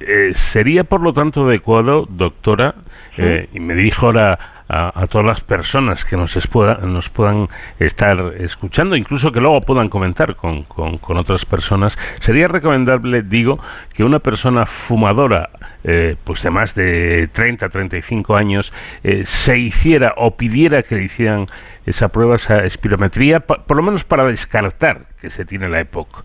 eh, 0.00 0.30
sería 0.34 0.84
por 0.84 1.00
lo 1.00 1.12
tanto 1.12 1.46
adecuado 1.46 2.06
doctora 2.08 2.74
eh, 3.16 3.48
y 3.54 3.60
me 3.60 3.74
dijo 3.74 4.06
ahora 4.06 4.38
a, 4.68 5.06
todas 5.08 5.26
las 5.26 5.40
personas 5.42 6.04
que 6.04 6.16
nos, 6.16 6.36
nos 6.82 7.10
puedan 7.10 7.48
estar 7.78 8.32
escuchando, 8.38 8.96
incluso 8.96 9.30
que 9.30 9.40
luego 9.40 9.60
puedan 9.60 9.88
comentar 9.88 10.36
con, 10.36 10.62
con, 10.62 11.16
otras 11.16 11.44
personas, 11.44 11.96
sería 12.20 12.48
recomendable, 12.48 13.22
digo, 13.22 13.58
que 13.94 14.04
una 14.04 14.18
persona 14.18 14.66
fumadora, 14.66 15.50
eh, 15.84 16.16
pues 16.24 16.42
de 16.42 16.50
más 16.50 16.74
de 16.74 17.28
30, 17.28 17.68
35 17.68 18.36
años, 18.36 18.72
eh, 19.02 19.24
se 19.24 19.58
hiciera 19.58 20.14
o 20.16 20.32
pidiera 20.36 20.82
que 20.82 20.96
le 20.96 21.04
hicieran 21.04 21.46
esa 21.86 22.08
prueba, 22.08 22.36
esa 22.36 22.64
espirometría, 22.64 23.40
por 23.40 23.76
lo 23.76 23.82
menos 23.82 24.04
para 24.04 24.24
descartar 24.24 25.02
que 25.20 25.28
se 25.28 25.44
tiene 25.44 25.68
la 25.68 25.80
época 25.80 26.24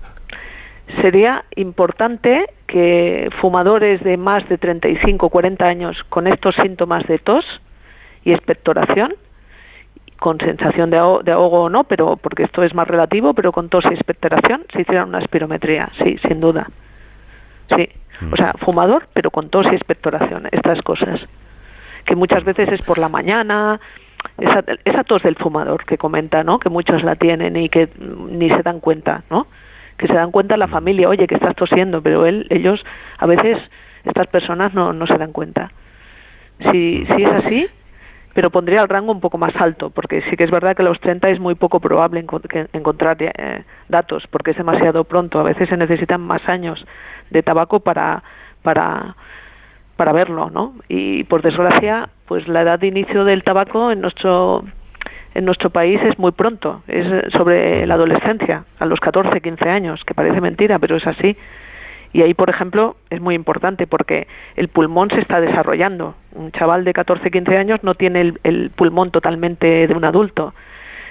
sería 1.02 1.43
importante 1.56 2.47
que 2.67 3.30
fumadores 3.39 4.04
de 4.04 4.17
más 4.17 4.47
de 4.49 4.58
35 4.58 5.30
40 5.30 5.63
años 5.65 6.04
con 6.10 6.28
estos 6.28 6.56
síntomas 6.56 7.06
de 7.08 7.19
tos 7.19 7.45
y 8.23 8.34
expectoración, 8.34 9.13
con 10.19 10.38
sensación 10.39 10.89
de, 10.89 10.97
ahogo, 10.97 11.63
o 11.63 11.69
no, 11.69 11.86
pero 11.86 12.17
porque 12.17 12.43
esto 12.43 12.63
es 12.63 12.73
más 12.73 12.88
relativo, 12.88 13.34
pero 13.34 13.51
con 13.51 13.69
tos 13.69 13.86
y 13.86 13.93
expectoración 13.93 14.65
se 14.71 14.82
hiciera 14.82 15.05
una 15.05 15.19
espirometría, 15.19 15.89
sí, 16.03 16.17
sin 16.27 16.41
duda. 16.41 16.67
Sí, 17.75 17.88
o 18.32 18.36
sea, 18.36 18.53
fumador, 18.53 19.05
pero 19.13 19.32
con 19.32 19.49
tos 19.49 19.65
y 19.71 19.75
expectoración, 19.75 20.47
estas 20.51 20.82
cosas. 20.82 21.21
Que 22.05 22.15
muchas 22.15 22.43
veces 22.43 22.69
es 22.69 22.82
por 22.82 22.97
la 22.97 23.08
mañana, 23.08 23.79
esa, 24.38 24.63
esa 24.84 25.03
tos 25.03 25.23
del 25.23 25.36
fumador 25.36 25.86
que 25.86 25.97
comenta, 25.97 26.43
¿no? 26.43 26.60
Que 26.60 26.69
muchos 26.69 27.03
la 27.03 27.15
tienen 27.15 27.55
y 27.55 27.69
que 27.69 27.89
ni 27.97 28.49
se 28.49 28.62
dan 28.62 28.82
cuenta, 28.82 29.23
¿no? 29.29 29.47
Que 29.97 30.08
se 30.08 30.13
dan 30.13 30.32
cuenta 30.32 30.58
la 30.58 30.67
familia, 30.67 31.08
oye, 31.08 31.27
que 31.27 31.36
estás 31.36 31.55
tosiendo, 31.55 32.01
pero 32.01 32.25
él, 32.25 32.45
ellos, 32.49 32.84
a 33.17 33.25
veces, 33.25 33.58
estas 34.03 34.27
personas 34.27 34.73
no, 34.73 34.91
no 34.91 35.08
se 35.08 35.17
dan 35.17 35.32
cuenta. 35.32 35.71
Si, 36.71 37.05
si 37.05 37.23
es 37.23 37.32
así, 37.32 37.67
pero 38.39 38.52
pondría 38.52 38.82
el 38.82 38.88
rango 38.88 39.12
un 39.12 39.19
poco 39.19 39.38
más 39.38 39.54
alto, 39.58 39.89
porque 39.89 40.21
sí 40.30 40.38
que 40.38 40.45
es 40.45 40.49
verdad 40.49 40.73
que 40.73 40.82
a 40.82 40.86
los 40.86 41.02
30 41.02 41.30
es 41.30 41.41
muy 41.41 41.56
poco 41.56 41.82
probable 41.82 42.25
encontrar 42.71 43.17
eh, 43.19 43.65
datos, 43.89 44.23
porque 44.32 44.52
es 44.52 44.58
demasiado 44.58 45.04
pronto. 45.04 45.41
A 45.41 45.43
veces 45.43 45.67
se 45.67 45.75
necesitan 45.75 46.21
más 46.21 46.47
años 46.47 46.86
de 47.32 47.43
tabaco 47.43 47.82
para, 47.82 48.23
para, 48.62 49.13
para 49.97 50.13
verlo, 50.13 50.49
¿no? 50.49 50.75
Y 50.88 51.25
por 51.25 51.41
desgracia, 51.41 52.08
pues 52.30 52.47
la 52.47 52.62
edad 52.62 52.80
de 52.80 52.88
inicio 52.88 53.25
del 53.25 53.43
tabaco 53.43 53.91
en 53.91 53.99
nuestro 53.99 54.63
en 55.36 55.43
nuestro 55.43 55.69
país 55.69 55.99
es 56.04 56.17
muy 56.17 56.32
pronto, 56.32 56.82
es 56.88 57.34
sobre 57.34 57.86
la 57.86 57.95
adolescencia, 57.95 58.63
a 58.80 58.86
los 58.86 59.02
14, 59.02 59.41
15 59.41 59.69
años, 59.69 60.02
que 60.06 60.13
parece 60.13 60.39
mentira, 60.39 60.80
pero 60.80 60.95
es 60.95 61.06
así. 61.06 61.36
Y 62.12 62.24
ahí, 62.24 62.34
por 62.34 62.50
ejemplo, 62.50 62.95
es 63.10 63.22
muy 63.22 63.36
importante 63.36 63.86
porque 63.86 64.28
el 64.56 64.67
pulmón 64.67 65.10
se 65.12 65.22
está 65.22 65.39
desarrollando. 65.39 66.15
Un 66.34 66.52
chaval 66.52 66.84
de 66.84 66.93
14, 66.93 67.30
15 67.30 67.58
años 67.58 67.84
no 67.84 67.93
tiene 67.93 68.34
el, 68.43 68.72
pulmón 68.76 69.12
totalmente 69.12 69.88
de 69.88 69.93
un 69.93 70.06
adulto. 70.06 70.54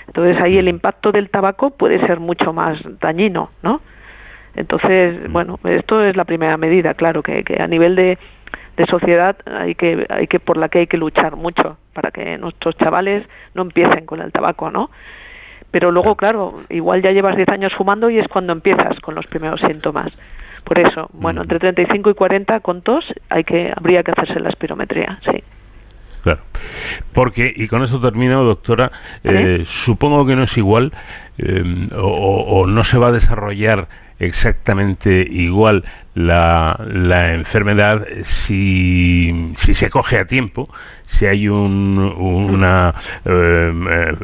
Entonces 0.08 0.40
ahí 0.42 0.56
el 0.56 0.68
impacto 0.68 1.12
del 1.12 1.30
tabaco 1.30 1.70
puede 1.70 2.04
ser 2.06 2.18
mucho 2.18 2.52
más 2.52 2.78
dañino, 2.98 3.50
¿no? 3.62 3.80
Entonces, 4.56 5.28
mm. 5.28 5.32
bueno, 5.32 5.58
esto 5.64 6.02
es 6.02 6.16
la 6.16 6.24
primera 6.24 6.56
medida, 6.56 6.94
claro, 6.94 7.22
que, 7.22 7.44
que 7.44 7.62
a 7.62 7.66
nivel 7.68 7.94
de, 7.94 8.18
de 8.78 8.86
sociedad 8.86 9.36
hay 9.44 9.74
que, 9.74 10.06
hay 10.08 10.26
que, 10.28 10.38
por 10.38 10.56
la 10.56 10.68
que 10.68 10.78
hay 10.80 10.86
que 10.86 10.96
luchar 10.96 11.36
mucho 11.36 11.76
para 11.92 12.12
que 12.12 12.38
nuestros 12.38 12.76
chavales 12.76 13.26
no 13.54 13.62
empiecen 13.62 14.06
con 14.06 14.20
el 14.20 14.30
tabaco, 14.32 14.70
¿no? 14.70 14.90
Pero 15.72 15.90
luego, 15.90 16.14
claro, 16.14 16.62
igual 16.70 17.02
ya 17.02 17.10
llevas 17.10 17.36
10 17.36 17.48
años 17.48 17.74
fumando 17.74 18.08
y 18.08 18.18
es 18.18 18.28
cuando 18.28 18.52
empiezas 18.52 18.98
con 19.00 19.16
los 19.16 19.26
primeros 19.26 19.60
síntomas. 19.60 20.12
Por 20.68 20.80
eso, 20.80 21.08
bueno, 21.14 21.40
entre 21.40 21.58
35 21.58 22.10
y 22.10 22.14
40 22.14 22.60
con 22.60 22.82
tos 22.82 23.02
hay 23.30 23.42
que, 23.42 23.72
habría 23.74 24.02
que 24.02 24.10
hacerse 24.10 24.38
la 24.38 24.50
espirometría, 24.50 25.18
sí. 25.24 25.42
Claro. 26.22 26.40
Porque, 27.14 27.50
y 27.56 27.68
con 27.68 27.82
eso 27.82 27.98
termino, 28.02 28.44
doctora, 28.44 28.92
eh, 29.24 29.62
supongo 29.64 30.26
que 30.26 30.36
no 30.36 30.42
es 30.42 30.58
igual 30.58 30.92
eh, 31.38 31.88
o, 31.96 32.66
no 32.66 32.84
se 32.84 32.98
va 32.98 33.08
a 33.08 33.12
desarrollar 33.12 33.88
exactamente 34.18 35.26
igual 35.28 35.84
la, 36.14 36.76
la 36.92 37.34
enfermedad 37.34 38.04
si, 38.24 39.52
si, 39.56 39.74
se 39.74 39.88
coge 39.88 40.18
a 40.18 40.24
tiempo, 40.24 40.68
si 41.06 41.26
hay 41.26 41.48
un, 41.48 41.98
una 41.98 42.94
eh, 43.24 43.72
eh, 43.90 44.16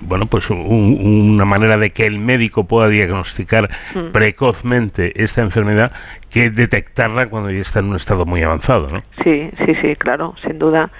bueno 0.00 0.26
pues 0.26 0.48
una 0.50 1.44
manera 1.44 1.76
de 1.76 1.90
que 1.90 2.06
el 2.06 2.20
médico 2.20 2.64
pueda 2.64 2.88
diagnosticar 2.88 3.68
mm. 3.94 4.12
precozmente 4.12 5.20
esta 5.22 5.42
enfermedad 5.42 5.90
que 6.30 6.50
detectarla 6.50 7.28
cuando 7.28 7.50
ya 7.50 7.60
está 7.60 7.80
en 7.80 7.86
un 7.86 7.96
estado 7.96 8.24
muy 8.26 8.42
avanzado, 8.42 8.88
¿no? 8.90 9.02
Sí, 9.22 9.50
sí, 9.64 9.74
sí, 9.80 9.96
claro, 9.96 10.34
sin 10.46 10.58
duda. 10.58 10.90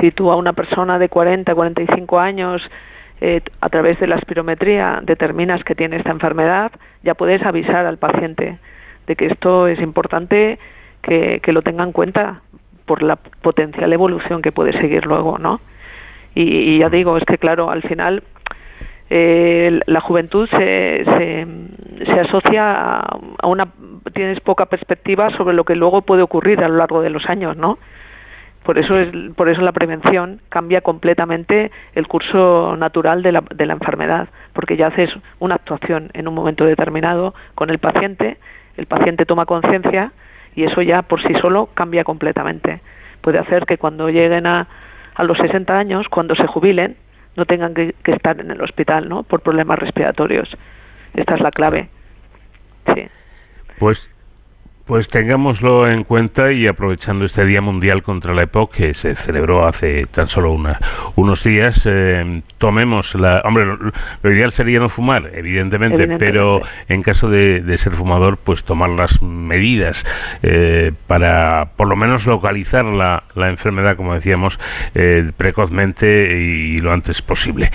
Si 0.00 0.12
tú 0.12 0.30
a 0.30 0.36
una 0.36 0.52
persona 0.52 0.98
de 0.98 1.08
40, 1.08 1.52
45 1.52 2.18
años 2.20 2.62
eh, 3.20 3.42
a 3.60 3.68
través 3.68 4.00
de 4.00 4.06
la 4.06 4.16
espirometría 4.16 5.00
determinas 5.02 5.62
que 5.62 5.74
tiene 5.74 5.96
esta 5.96 6.10
enfermedad, 6.10 6.72
ya 7.02 7.14
puedes 7.14 7.42
avisar 7.42 7.86
al 7.86 7.98
paciente 7.98 8.58
de 9.06 9.16
que 9.16 9.26
esto 9.26 9.66
es 9.66 9.80
importante 9.80 10.58
que, 11.02 11.40
lo 11.46 11.62
tenga 11.62 11.84
en 11.84 11.92
cuenta 11.92 12.40
por 12.86 13.02
la 13.02 13.16
potencial 13.16 13.92
evolución 13.92 14.42
que 14.42 14.52
puede 14.52 14.72
seguir 14.72 15.06
luego, 15.06 15.38
¿no? 15.38 15.60
Y, 16.34 16.78
ya 16.78 16.88
digo, 16.88 17.16
es 17.16 17.24
que 17.24 17.38
claro, 17.38 17.70
al 17.70 17.82
final 17.82 18.22
eh, 19.10 19.80
la 19.86 20.00
juventud 20.00 20.48
se, 20.48 21.04
se, 21.04 21.46
se 22.04 22.20
asocia 22.20 23.00
a 23.00 23.46
una 23.46 23.66
tienes 24.14 24.40
poca 24.40 24.66
perspectiva 24.66 25.30
sobre 25.36 25.54
lo 25.54 25.64
que 25.64 25.74
luego 25.74 26.02
puede 26.02 26.22
ocurrir 26.22 26.62
a 26.62 26.68
lo 26.68 26.76
largo 26.76 27.02
de 27.02 27.10
los 27.10 27.28
años, 27.28 27.56
¿no? 27.56 27.78
Por 28.62 28.78
eso, 28.78 28.98
es, 28.98 29.08
por 29.34 29.50
eso 29.50 29.62
la 29.62 29.72
prevención 29.72 30.40
cambia 30.48 30.82
completamente 30.82 31.70
el 31.94 32.06
curso 32.06 32.76
natural 32.76 33.22
de 33.22 33.32
la, 33.32 33.42
de 33.54 33.66
la 33.66 33.72
enfermedad, 33.72 34.28
porque 34.52 34.76
ya 34.76 34.88
haces 34.88 35.10
una 35.38 35.54
actuación 35.54 36.10
en 36.12 36.28
un 36.28 36.34
momento 36.34 36.64
determinado 36.64 37.34
con 37.54 37.70
el 37.70 37.78
paciente, 37.78 38.36
el 38.76 38.86
paciente 38.86 39.24
toma 39.24 39.46
conciencia 39.46 40.12
y 40.54 40.64
eso 40.64 40.82
ya 40.82 41.02
por 41.02 41.22
sí 41.22 41.32
solo 41.40 41.70
cambia 41.74 42.04
completamente. 42.04 42.80
Puede 43.22 43.38
hacer 43.38 43.64
que 43.64 43.78
cuando 43.78 44.10
lleguen 44.10 44.46
a, 44.46 44.66
a 45.14 45.24
los 45.24 45.38
60 45.38 45.78
años, 45.78 46.06
cuando 46.08 46.34
se 46.34 46.46
jubilen, 46.46 46.96
no 47.36 47.46
tengan 47.46 47.74
que, 47.74 47.94
que 48.02 48.12
estar 48.12 48.40
en 48.40 48.50
el 48.50 48.60
hospital, 48.60 49.08
¿no? 49.08 49.22
Por 49.22 49.40
problemas 49.40 49.78
respiratorios. 49.78 50.48
Esta 51.14 51.34
es 51.34 51.40
la 51.40 51.50
clave. 51.50 51.88
Sí. 52.94 53.06
Pues 53.78 54.09
pues 54.90 55.08
tengámoslo 55.08 55.88
en 55.88 56.02
cuenta 56.02 56.50
y 56.50 56.66
aprovechando 56.66 57.24
este 57.24 57.44
Día 57.44 57.60
Mundial 57.60 58.02
contra 58.02 58.34
la 58.34 58.42
EPOC 58.42 58.74
que 58.74 58.92
se 58.92 59.14
celebró 59.14 59.64
hace 59.64 60.04
tan 60.06 60.26
solo 60.26 60.50
una, 60.50 60.80
unos 61.14 61.44
días, 61.44 61.88
eh, 61.88 62.42
tomemos 62.58 63.14
la... 63.14 63.40
Hombre, 63.44 63.66
lo, 63.66 64.32
ideal 64.32 64.50
sería 64.50 64.80
no 64.80 64.88
fumar, 64.88 65.30
evidentemente, 65.32 66.08
pero 66.18 66.62
en 66.88 67.02
caso 67.02 67.30
de, 67.30 67.62
ser 67.78 67.92
fumador, 67.92 68.36
pues 68.36 68.64
tomar 68.64 68.90
las 68.90 69.22
medidas 69.22 70.04
eh, 70.42 70.90
para 71.06 71.68
por 71.76 71.86
lo 71.86 71.94
menos 71.94 72.26
localizar 72.26 72.84
la, 72.84 73.22
la 73.36 73.48
enfermedad, 73.48 73.94
como 73.94 74.14
decíamos, 74.14 74.58
eh, 74.96 75.30
precozmente 75.36 76.36
y, 76.36 76.78
lo 76.78 76.92
antes 76.92 77.22
posible. 77.22 77.70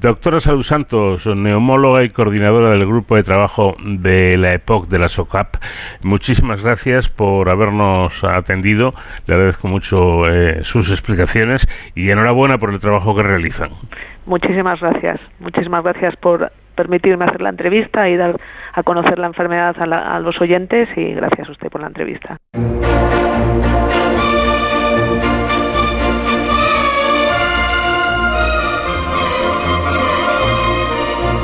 doctora 0.00 0.40
Salud 0.40 0.64
Santos, 0.64 1.26
neumóloga 1.26 2.02
y 2.02 2.10
coordinadora 2.10 2.70
del 2.70 2.86
grupo 2.86 3.14
de 3.14 3.22
trabajo 3.22 3.76
de 3.78 4.36
la 4.36 4.54
EPOC 4.54 4.88
de 4.88 4.98
la 4.98 5.08
SOCAP, 5.08 5.59
Muchísimas 6.02 6.62
gracias 6.62 7.08
por 7.08 7.48
habernos 7.48 8.22
atendido. 8.24 8.94
Le 9.26 9.34
agradezco 9.34 9.68
mucho 9.68 10.28
eh, 10.28 10.64
sus 10.64 10.90
explicaciones 10.90 11.68
y 11.94 12.10
enhorabuena 12.10 12.58
por 12.58 12.70
el 12.70 12.80
trabajo 12.80 13.14
que 13.16 13.22
realizan. 13.22 13.70
Muchísimas 14.26 14.80
gracias. 14.80 15.20
Muchísimas 15.38 15.82
gracias 15.82 16.16
por 16.16 16.50
permitirme 16.74 17.24
hacer 17.24 17.42
la 17.42 17.50
entrevista 17.50 18.08
y 18.08 18.16
dar 18.16 18.36
a 18.72 18.82
conocer 18.82 19.18
la 19.18 19.26
enfermedad 19.26 19.76
a, 19.78 20.16
a 20.16 20.20
los 20.20 20.40
oyentes 20.40 20.88
y 20.96 21.12
gracias 21.14 21.48
a 21.48 21.52
usted 21.52 21.68
por 21.68 21.80
la 21.80 21.88
entrevista. 21.88 22.36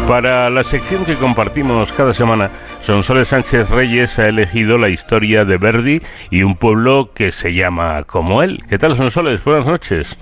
Para 0.08 0.48
la 0.50 0.62
sección 0.62 1.04
que 1.04 1.16
compartimos 1.16 1.92
cada 1.92 2.12
semana, 2.12 2.50
Sonsoles 2.80 3.26
Sánchez 3.26 3.70
Reyes 3.70 4.20
ha 4.20 4.28
elegido 4.28 4.78
la 4.78 4.88
historia 4.88 5.44
de 5.44 5.56
Verdi 5.56 6.00
y 6.30 6.44
un 6.44 6.54
pueblo 6.54 7.10
que 7.12 7.32
se 7.32 7.52
llama 7.52 8.04
como 8.04 8.40
él. 8.44 8.60
¿Qué 8.68 8.78
tal, 8.78 8.94
Sonsoles? 8.94 9.42
Buenas 9.42 9.66
noches. 9.66 10.16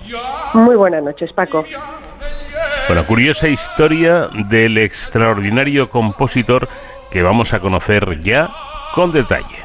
Muy 0.55 0.75
buenas 0.75 1.03
noches, 1.03 1.31
Paco. 1.33 1.63
Bueno, 2.87 3.05
curiosa 3.05 3.47
historia 3.47 4.27
del 4.49 4.79
extraordinario 4.79 5.91
compositor 5.91 6.67
que 7.11 7.21
vamos 7.21 7.53
a 7.53 7.59
conocer 7.59 8.19
ya 8.21 8.49
con 8.95 9.11
detalle. 9.11 9.64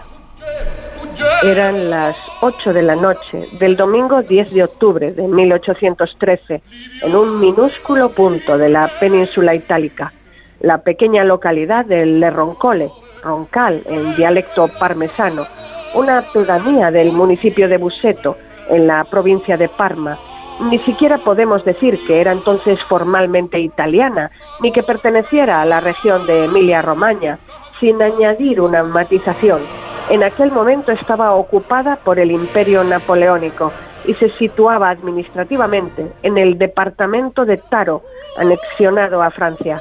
Eran 1.43 1.91
las 1.91 2.17
8 2.41 2.73
de 2.73 2.83
la 2.83 2.97
noche 2.97 3.49
del 3.59 3.77
domingo 3.77 4.23
10 4.23 4.53
de 4.53 4.65
octubre 4.65 5.13
de 5.13 5.27
1813, 5.27 6.63
en 7.03 7.17
un 7.17 7.41
minúsculo 7.41 8.09
punto 8.11 8.59
de 8.59 8.69
la 8.69 8.91
península 9.01 9.55
itálica 9.55 10.13
la 10.61 10.79
pequeña 10.83 11.25
localidad 11.25 11.87
de 11.87 12.07
Le 12.07 12.31
Roncole, 12.31 12.91
Roncal, 13.23 13.83
en 13.87 14.15
dialecto 14.17 14.69
parmesano, 14.79 15.47
una 15.95 16.25
pedanía 16.33 16.91
del 16.91 17.13
municipio 17.13 17.69
de 17.69 17.79
Buseto, 17.79 18.37
en 18.69 18.87
la 18.87 19.05
provincia 19.05 19.57
de 19.57 19.69
Parma. 19.69 20.19
Ni 20.61 20.79
siquiera 20.81 21.19
podemos 21.19 21.65
decir 21.65 21.99
que 22.07 22.21
era 22.21 22.33
entonces 22.33 22.79
formalmente 22.89 23.59
italiana, 23.59 24.31
ni 24.61 24.71
que 24.71 24.83
perteneciera 24.83 25.63
a 25.63 25.65
la 25.65 25.81
región 25.81 26.27
de 26.27 26.45
Emilia-Romagna, 26.45 27.39
sin 27.81 28.01
añadir 28.03 28.61
una 28.61 28.83
matización. 28.83 29.63
En 30.11 30.25
aquel 30.25 30.51
momento 30.51 30.91
estaba 30.91 31.35
ocupada 31.35 31.95
por 31.95 32.19
el 32.19 32.33
imperio 32.33 32.83
napoleónico 32.83 33.73
y 34.05 34.15
se 34.15 34.29
situaba 34.39 34.91
administrativamente 34.91 36.11
en 36.25 36.37
el 36.37 36.59
departamento 36.59 37.45
de 37.45 37.59
Taro, 37.59 38.03
anexionado 38.37 39.23
a 39.23 39.31
Francia. 39.31 39.81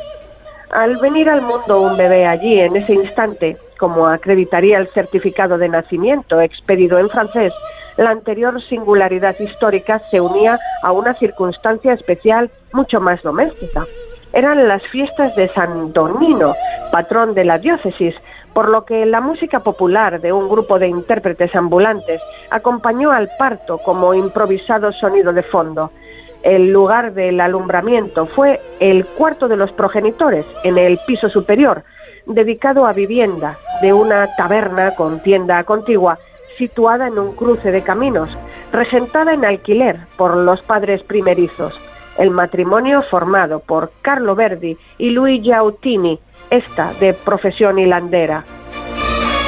Al 0.70 0.98
venir 0.98 1.32
al 1.32 1.42
mundo 1.42 1.82
un 1.82 1.98
bebé 1.98 2.28
allí 2.28 2.60
en 2.60 2.76
ese 2.76 2.94
instante, 2.94 3.58
como 3.80 4.06
acreditaría 4.06 4.78
el 4.78 4.88
certificado 4.90 5.58
de 5.58 5.68
nacimiento 5.68 6.40
expedido 6.40 7.00
en 7.00 7.10
francés, 7.10 7.52
la 7.98 8.12
anterior 8.12 8.62
singularidad 8.62 9.36
histórica 9.40 10.00
se 10.12 10.22
unía 10.22 10.60
a 10.84 10.92
una 10.92 11.16
circunstancia 11.16 11.94
especial 11.94 12.52
mucho 12.72 13.02
más 13.02 13.20
doméstica. 13.24 13.88
Eran 14.32 14.68
las 14.68 14.84
fiestas 14.92 15.36
de 15.36 15.52
San 15.54 15.92
Donino, 15.92 16.54
patrón 16.92 17.34
de 17.34 17.46
la 17.46 17.58
diócesis, 17.58 18.14
por 18.54 18.70
lo 18.70 18.86
que 18.86 19.06
la 19.06 19.22
música 19.22 19.60
popular 19.62 20.22
de 20.22 20.34
un 20.34 20.50
grupo 20.50 20.80
de 20.80 20.88
intérpretes 20.88 21.56
ambulantes 21.56 22.22
acompañó 22.50 23.12
al 23.12 23.30
parto 23.38 23.78
como 23.80 24.14
improvisado 24.14 24.92
sonido 24.92 25.34
de 25.34 25.44
fondo 25.44 25.92
el 26.44 26.72
lugar 26.72 27.14
del 27.14 27.42
alumbramiento 27.42 28.26
fue 28.28 28.62
el 28.80 29.06
cuarto 29.06 29.48
de 29.48 29.58
los 29.58 29.72
progenitores, 29.74 30.46
en 30.64 30.78
el 30.78 30.98
piso 31.06 31.30
superior, 31.30 31.84
dedicado 32.26 32.86
a 32.86 32.94
vivienda 32.94 33.58
de 33.82 33.92
una 33.92 34.34
taberna 34.36 34.96
con 34.96 35.20
tienda 35.22 35.64
contigua 35.64 36.18
situada 36.58 37.08
en 37.08 37.18
un 37.18 37.36
cruce 37.36 37.72
de 37.72 37.82
caminos, 37.84 38.30
regentada 38.72 39.34
en 39.34 39.46
alquiler 39.46 39.98
por 40.18 40.36
los 40.38 40.62
padres 40.62 41.02
primerizos. 41.04 41.78
El 42.18 42.32
matrimonio 42.32 43.02
formado 43.04 43.60
por 43.60 43.92
Carlo 44.02 44.36
Verdi 44.36 44.78
y 44.98 45.10
Luigi 45.10 45.44
Giautini, 45.44 46.20
esta 46.50 46.94
de 47.00 47.14
profesión 47.14 47.80
hilandera. 47.80 48.46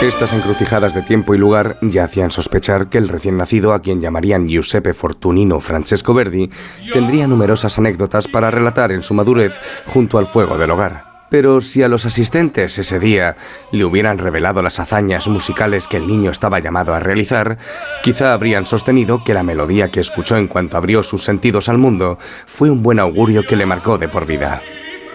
Estas 0.02 0.34
encrucijadas 0.34 0.96
de 0.96 1.04
tiempo 1.04 1.36
y 1.36 1.38
lugar 1.38 1.78
ya 1.84 2.06
hacían 2.06 2.32
sospechar 2.32 2.88
que 2.88 2.98
el 2.98 3.08
recién 3.08 3.38
nacido, 3.38 3.72
a 3.72 3.82
quien 3.82 4.02
llamarían 4.02 4.48
Giuseppe 4.48 4.96
Fortunino 4.96 5.60
Francesco 5.60 6.16
Verdi, 6.16 6.50
tendría 6.92 7.28
numerosas 7.28 7.78
anécdotas 7.78 8.28
para 8.28 8.50
relatar 8.50 8.92
en 8.92 9.04
su 9.04 9.14
madurez 9.14 9.60
junto 9.86 10.18
al 10.18 10.26
fuego 10.26 10.58
del 10.58 10.72
hogar. 10.72 11.12
Pero 11.30 11.62
si 11.62 11.84
a 11.84 11.88
los 11.88 12.08
asistentes 12.08 12.80
ese 12.80 13.00
día 13.00 13.36
le 13.72 13.86
hubieran 13.86 14.18
revelado 14.18 14.64
las 14.64 14.80
hazañas 14.80 15.28
musicales 15.28 15.88
que 15.88 15.98
el 15.98 16.08
niño 16.08 16.32
estaba 16.32 16.58
llamado 16.58 16.96
a 16.96 17.00
realizar, 17.00 17.60
quizá 18.02 18.34
habrían 18.34 18.66
sostenido 18.66 19.24
que 19.24 19.36
la 19.36 19.44
melodía 19.44 19.92
que 19.92 20.00
escuchó 20.00 20.36
en 20.36 20.48
cuanto 20.48 20.78
abrió 20.78 21.04
sus 21.04 21.24
sentidos 21.24 21.70
al 21.70 21.78
mundo 21.78 22.18
fue 22.48 22.72
un 22.72 22.82
buen 22.82 23.00
augurio 23.00 23.44
que 23.44 23.56
le 23.56 23.68
marcó 23.68 24.00
de 24.00 24.10
por 24.10 24.26
vida. 24.26 24.64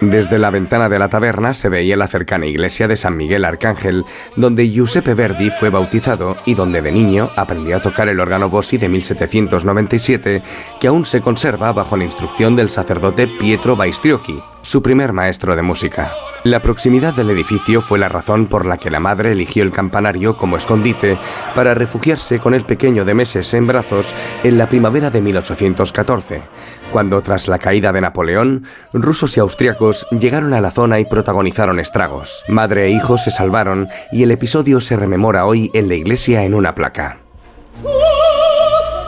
Desde 0.01 0.37
la 0.37 0.51
ventana 0.51 0.89
de 0.89 0.99
la 0.99 1.09
taberna 1.09 1.55
se 1.55 1.69
veía 1.69 1.97
la 1.97 2.05
cercana 2.05 2.45
iglesia 2.45 2.87
de 2.87 2.95
San 2.95 3.17
Miguel 3.17 3.43
Arcángel, 3.43 4.05
donde 4.35 4.69
Giuseppe 4.69 5.15
Verdi 5.15 5.49
fue 5.49 5.71
bautizado 5.71 6.37
y 6.45 6.53
donde 6.53 6.83
de 6.83 6.91
niño 6.91 7.31
aprendió 7.35 7.77
a 7.77 7.81
tocar 7.81 8.07
el 8.07 8.19
órgano 8.19 8.47
Bossi 8.47 8.77
de 8.77 8.89
1797, 8.89 10.43
que 10.79 10.87
aún 10.87 11.03
se 11.03 11.21
conserva 11.21 11.71
bajo 11.71 11.97
la 11.97 12.03
instrucción 12.03 12.55
del 12.55 12.69
sacerdote 12.69 13.27
Pietro 13.27 13.75
Baistriocchi, 13.75 14.39
su 14.61 14.83
primer 14.83 15.13
maestro 15.13 15.55
de 15.55 15.63
música. 15.63 16.13
La 16.43 16.61
proximidad 16.61 17.15
del 17.15 17.31
edificio 17.31 17.81
fue 17.81 17.97
la 17.97 18.07
razón 18.07 18.47
por 18.47 18.65
la 18.65 18.77
que 18.77 18.91
la 18.91 18.99
madre 18.99 19.31
eligió 19.31 19.63
el 19.63 19.71
campanario 19.71 20.37
como 20.37 20.55
escondite 20.55 21.17
para 21.55 21.73
refugiarse 21.73 22.39
con 22.39 22.53
el 22.53 22.63
pequeño 22.63 23.03
de 23.03 23.15
meses 23.15 23.53
en 23.53 23.65
brazos 23.65 24.13
en 24.43 24.57
la 24.57 24.69
primavera 24.69 25.09
de 25.09 25.21
1814, 25.21 26.41
cuando 26.91 27.21
tras 27.21 27.47
la 27.47 27.59
caída 27.59 27.91
de 27.91 28.01
Napoleón, 28.01 28.65
rusos 28.93 29.37
y 29.37 29.39
austriacos 29.39 30.07
llegaron 30.11 30.53
a 30.53 30.61
la 30.61 30.71
zona 30.71 30.99
y 30.99 31.05
protagonizaron 31.05 31.79
estragos. 31.79 32.43
Madre 32.47 32.85
e 32.85 32.91
hijo 32.91 33.17
se 33.17 33.31
salvaron 33.31 33.89
y 34.11 34.23
el 34.23 34.31
episodio 34.31 34.79
se 34.81 34.95
rememora 34.95 35.45
hoy 35.45 35.69
en 35.73 35.89
la 35.89 35.95
iglesia 35.95 36.43
en 36.43 36.53
una 36.53 36.75
placa. 36.75 37.17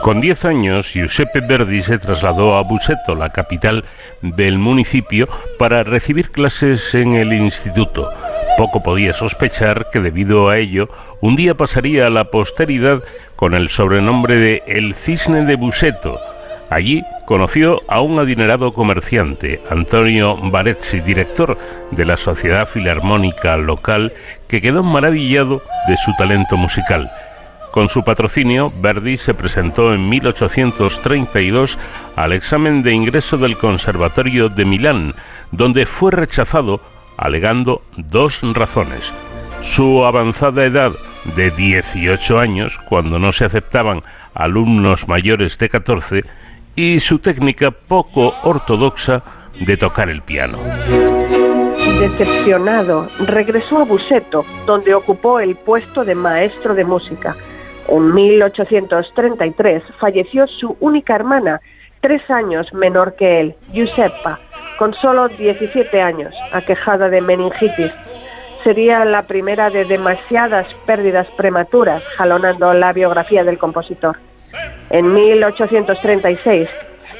Con 0.02 0.22
10 0.22 0.44
años, 0.46 0.94
Giuseppe 0.94 1.40
Verdi 1.40 1.82
se 1.82 1.98
trasladó 1.98 2.56
a 2.56 2.62
Buseto, 2.62 3.14
la 3.14 3.30
capital 3.30 3.84
del 4.22 4.58
municipio, 4.58 5.28
para 5.58 5.82
recibir 5.82 6.30
clases 6.30 6.94
en 6.94 7.14
el 7.14 7.34
instituto. 7.34 8.10
Poco 8.56 8.82
podía 8.82 9.12
sospechar 9.12 9.88
que 9.92 10.00
debido 10.00 10.48
a 10.48 10.56
ello, 10.56 10.88
un 11.20 11.36
día 11.36 11.54
pasaría 11.54 12.06
a 12.06 12.10
la 12.10 12.24
posteridad 12.24 13.02
con 13.36 13.54
el 13.54 13.68
sobrenombre 13.68 14.36
de 14.36 14.62
El 14.66 14.94
Cisne 14.94 15.44
de 15.44 15.56
Buseto, 15.56 16.18
Allí 16.70 17.04
conoció 17.26 17.82
a 17.88 18.00
un 18.00 18.20
adinerado 18.20 18.72
comerciante, 18.72 19.60
Antonio 19.68 20.36
Barezzi, 20.36 21.00
director 21.00 21.58
de 21.90 22.04
la 22.04 22.16
Sociedad 22.16 22.68
Filarmónica 22.68 23.56
local, 23.56 24.12
que 24.46 24.60
quedó 24.60 24.84
maravillado 24.84 25.62
de 25.88 25.96
su 25.96 26.14
talento 26.16 26.56
musical. 26.56 27.10
Con 27.72 27.88
su 27.88 28.04
patrocinio, 28.04 28.72
Verdi 28.80 29.16
se 29.16 29.34
presentó 29.34 29.92
en 29.92 30.08
1832 30.08 31.76
al 32.14 32.32
examen 32.32 32.82
de 32.82 32.92
ingreso 32.92 33.36
del 33.36 33.56
Conservatorio 33.56 34.48
de 34.48 34.64
Milán, 34.64 35.14
donde 35.50 35.86
fue 35.86 36.12
rechazado 36.12 36.80
alegando 37.16 37.82
dos 37.96 38.40
razones. 38.54 39.12
Su 39.62 40.04
avanzada 40.04 40.64
edad 40.64 40.92
de 41.36 41.50
18 41.50 42.38
años, 42.38 42.78
cuando 42.88 43.18
no 43.18 43.32
se 43.32 43.44
aceptaban 43.44 44.00
alumnos 44.34 45.06
mayores 45.06 45.58
de 45.58 45.68
14, 45.68 46.24
y 46.80 46.98
su 46.98 47.18
técnica 47.18 47.70
poco 47.70 48.32
ortodoxa 48.42 49.22
de 49.66 49.76
tocar 49.76 50.08
el 50.08 50.22
piano. 50.22 50.58
Decepcionado, 52.00 53.06
regresó 53.26 53.80
a 53.80 53.84
Buseto, 53.84 54.46
donde 54.64 54.94
ocupó 54.94 55.40
el 55.40 55.56
puesto 55.56 56.06
de 56.06 56.14
maestro 56.14 56.74
de 56.74 56.86
música. 56.86 57.36
En 57.86 58.14
1833 58.14 59.82
falleció 59.98 60.46
su 60.46 60.74
única 60.80 61.14
hermana, 61.14 61.60
tres 62.00 62.22
años 62.30 62.72
menor 62.72 63.14
que 63.14 63.40
él, 63.40 63.54
Giuseppa, 63.72 64.40
con 64.78 64.94
solo 64.94 65.28
17 65.28 66.00
años, 66.00 66.32
aquejada 66.52 67.10
de 67.10 67.20
meningitis. 67.20 67.92
Sería 68.64 69.04
la 69.04 69.26
primera 69.26 69.68
de 69.68 69.84
demasiadas 69.84 70.66
pérdidas 70.86 71.26
prematuras, 71.36 72.02
jalonando 72.16 72.72
la 72.72 72.94
biografía 72.94 73.44
del 73.44 73.58
compositor. 73.58 74.16
En 74.90 75.12
1836, 75.12 76.68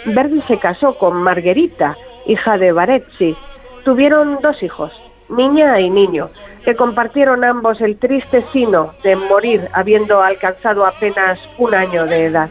Verdi 0.07 0.43
se 0.49 0.59
casó 0.59 0.97
con 0.99 1.23
Margherita, 1.23 1.97
hija 2.27 2.59
de 2.59 2.73
Barezzi. 2.73 3.37
Tuvieron 3.85 4.39
dos 4.43 4.63
hijos, 4.63 4.93
niña 5.29 5.81
y 5.81 5.91
niño, 5.91 6.29
que 6.65 6.77
compartieron 6.77 7.45
ambos 7.45 7.81
el 7.81 7.99
triste 7.99 8.45
sino 8.53 8.95
de 9.03 9.17
morir 9.17 9.69
habiendo 9.73 10.23
alcanzado 10.23 10.85
apenas 10.85 11.39
un 11.59 11.75
año 11.75 12.07
de 12.07 12.27
edad. 12.27 12.51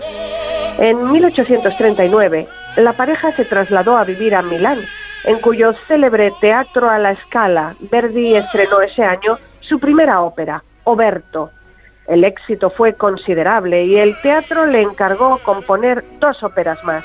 En 0.80 1.12
1839, 1.12 2.48
la 2.78 2.94
pareja 2.94 3.32
se 3.34 3.46
trasladó 3.46 3.98
a 3.98 4.06
vivir 4.06 4.34
a 4.36 4.42
Milán, 4.42 4.80
en 5.26 5.39
cuyo 5.39 5.74
célebre 5.88 6.32
Teatro 6.39 6.89
a 6.89 6.98
la 6.98 7.15
Scala 7.24 7.76
Verdi 7.92 8.36
estrenó 8.36 8.82
ese 8.82 9.04
año 9.04 9.38
su 9.60 9.80
primera 9.80 10.22
ópera, 10.22 10.63
Oberto, 10.86 11.52
el 12.10 12.24
éxito 12.24 12.72
fue 12.72 12.93
considerable 12.93 13.86
y 13.86 13.98
el 13.98 14.19
teatro 14.22 14.65
le 14.65 14.82
encargó 14.82 15.39
componer 15.43 16.04
dos 16.19 16.41
óperas 16.43 16.84
más. 16.84 17.04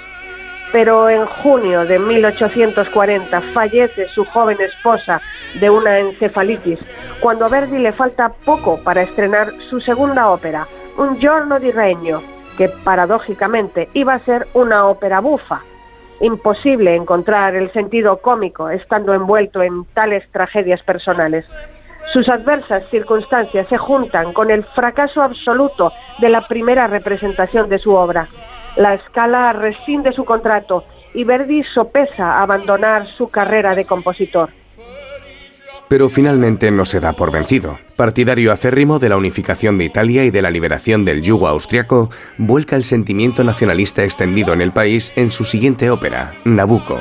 Pero 0.73 1.09
en 1.09 1.27
junio 1.27 1.85
de 1.85 1.99
1840 1.99 3.41
fallece 3.53 4.09
su 4.09 4.25
joven 4.25 4.61
esposa 4.61 5.21
de 5.61 5.71
una 5.71 6.01
encefalitis, 6.01 6.81
cuando 7.21 7.45
a 7.45 7.49
Verdi 7.49 7.79
le 7.79 7.93
falta 7.93 8.33
poco 8.45 8.83
para 8.83 9.03
estrenar 9.03 9.53
su 9.69 9.79
segunda 9.81 10.31
ópera, 10.31 10.67
Un 10.97 11.19
giorno 11.19 11.59
di 11.59 11.73
regno, 11.73 12.23
que 12.57 12.69
paradójicamente 12.69 13.89
iba 13.95 14.15
a 14.15 14.21
ser 14.21 14.47
una 14.55 14.87
ópera 14.87 15.19
bufa. 15.21 15.63
Imposible 16.21 16.95
encontrar 16.95 17.57
el 17.57 17.73
sentido 17.73 18.19
cómico 18.19 18.71
estando 18.71 19.13
envuelto 19.13 19.61
en 19.61 19.85
tales 19.87 20.23
tragedias 20.31 20.81
personales. 20.83 21.51
Sus 22.15 22.29
adversas 22.31 22.85
circunstancias 22.91 23.67
se 23.69 23.77
juntan 23.77 24.33
con 24.33 24.51
el 24.51 24.65
fracaso 24.65 25.21
absoluto 25.21 25.93
de 26.21 26.31
la 26.31 26.49
primera 26.49 26.87
representación 26.87 27.69
de 27.69 27.79
su 27.79 27.95
obra. 27.95 28.29
La 28.77 28.95
escala 28.95 29.53
rescinde 29.53 30.13
su 30.13 30.25
contrato 30.25 30.85
y 31.13 31.25
Verdi 31.25 31.63
sopesa 31.65 32.41
abandonar 32.41 33.07
su 33.19 33.29
carrera 33.29 33.75
de 33.75 33.85
compositor 33.85 34.49
pero 35.89 36.09
finalmente 36.09 36.71
no 36.71 36.85
se 36.85 37.01
da 37.01 37.13
por 37.13 37.31
vencido. 37.31 37.79
Partidario 37.97 38.51
acérrimo 38.51 38.99
de 38.99 39.09
la 39.09 39.17
unificación 39.17 39.79
de 39.79 39.85
Italia 39.85 40.25
y 40.25 40.33
de 40.33 40.43
la 40.43 40.51
liberación 40.51 41.05
del 41.05 41.23
yugo 41.23 41.47
austriaco, 41.47 42.11
vuelca 42.39 42.75
el 42.75 42.83
sentimiento 42.83 43.45
nacionalista 43.45 44.03
extendido 44.03 44.53
en 44.53 44.61
el 44.61 44.73
país 44.73 45.13
en 45.15 45.31
su 45.31 45.45
siguiente 45.45 45.91
ópera, 45.91 46.35
Nabucco, 46.45 46.99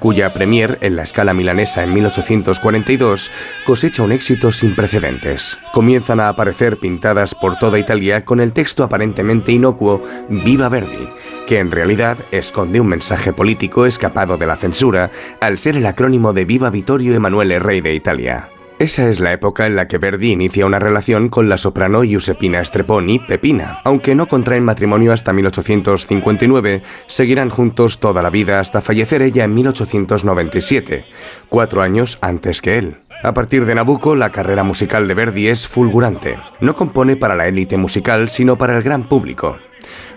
cuya 0.00 0.34
premier 0.34 0.78
en 0.80 0.96
la 0.96 1.04
escala 1.04 1.32
milanesa 1.32 1.84
en 1.84 1.94
1842 1.94 3.30
cosecha 3.64 4.02
un 4.02 4.10
éxito 4.10 4.50
sin 4.50 4.74
precedentes. 4.74 5.60
Comienzan 5.72 6.18
a 6.18 6.28
aparecer 6.28 6.78
pintadas 6.78 7.36
por 7.36 7.56
toda 7.56 7.78
Italia 7.78 8.24
con 8.24 8.40
el 8.40 8.52
texto 8.52 8.82
aparentemente 8.82 9.52
inocuo 9.52 10.02
Viva 10.28 10.68
Verdi, 10.68 11.08
que 11.46 11.60
en 11.60 11.70
realidad 11.70 12.18
esconde 12.32 12.80
un 12.80 12.88
mensaje 12.88 13.32
político 13.32 13.86
escapado 13.86 14.36
de 14.36 14.46
la 14.46 14.56
censura 14.56 15.12
al 15.40 15.58
ser 15.58 15.76
el 15.76 15.86
acrónimo 15.86 16.32
de 16.32 16.44
Viva 16.44 16.68
Vittorio 16.70 17.14
Emanuele 17.14 17.60
Rey 17.60 17.80
de 17.80 17.94
Italia. 17.94 18.48
Esa 18.82 19.08
es 19.08 19.20
la 19.20 19.32
época 19.32 19.66
en 19.66 19.76
la 19.76 19.86
que 19.86 19.98
Verdi 19.98 20.32
inicia 20.32 20.66
una 20.66 20.80
relación 20.80 21.28
con 21.28 21.48
la 21.48 21.56
soprano 21.56 22.02
Giuseppina 22.02 22.64
Streponi, 22.64 23.20
Pepina. 23.20 23.80
Aunque 23.84 24.16
no 24.16 24.26
contraen 24.26 24.64
matrimonio 24.64 25.12
hasta 25.12 25.32
1859, 25.32 26.82
seguirán 27.06 27.48
juntos 27.48 28.00
toda 28.00 28.24
la 28.24 28.30
vida 28.30 28.58
hasta 28.58 28.80
fallecer 28.80 29.22
ella 29.22 29.44
en 29.44 29.54
1897, 29.54 31.04
cuatro 31.48 31.80
años 31.80 32.18
antes 32.22 32.60
que 32.60 32.76
él. 32.76 32.96
A 33.22 33.32
partir 33.34 33.66
de 33.66 33.76
Nabucco, 33.76 34.16
la 34.16 34.32
carrera 34.32 34.64
musical 34.64 35.06
de 35.06 35.14
Verdi 35.14 35.46
es 35.46 35.68
fulgurante. 35.68 36.36
No 36.58 36.74
compone 36.74 37.14
para 37.14 37.36
la 37.36 37.46
élite 37.46 37.76
musical, 37.76 38.30
sino 38.30 38.58
para 38.58 38.76
el 38.76 38.82
gran 38.82 39.04
público. 39.04 39.58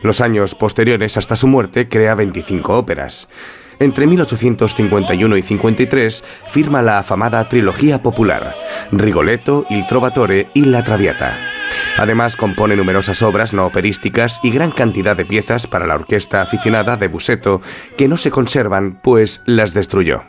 Los 0.02 0.22
años 0.22 0.56
posteriores 0.56 1.18
hasta 1.18 1.36
su 1.36 1.46
muerte 1.46 1.88
crea 1.88 2.16
25 2.16 2.74
óperas. 2.74 3.28
Entre 3.80 4.08
1851 4.08 5.38
y 5.38 5.42
53 5.42 6.24
firma 6.48 6.82
la 6.82 7.00
afamada 7.00 7.48
trilogía 7.50 8.02
popular, 8.02 8.56
Rigoletto, 8.92 9.66
Il 9.70 9.86
Trovatore 9.88 10.48
y 10.54 10.66
La 10.66 10.84
Traviata. 10.84 11.38
Además 11.98 12.36
compone 12.36 12.76
numerosas 12.76 13.22
obras 13.22 13.54
no 13.54 13.66
operísticas 13.66 14.40
y 14.44 14.52
gran 14.52 14.72
cantidad 14.72 15.16
de 15.16 15.26
piezas 15.26 15.68
para 15.68 15.88
la 15.88 15.96
orquesta 15.96 16.42
aficionada 16.42 16.98
de 16.98 17.08
Busetto 17.08 17.62
que 17.98 18.08
no 18.08 18.18
se 18.18 18.32
conservan, 18.32 19.00
pues 19.02 19.42
las 19.46 19.74
destruyó. 19.74 20.24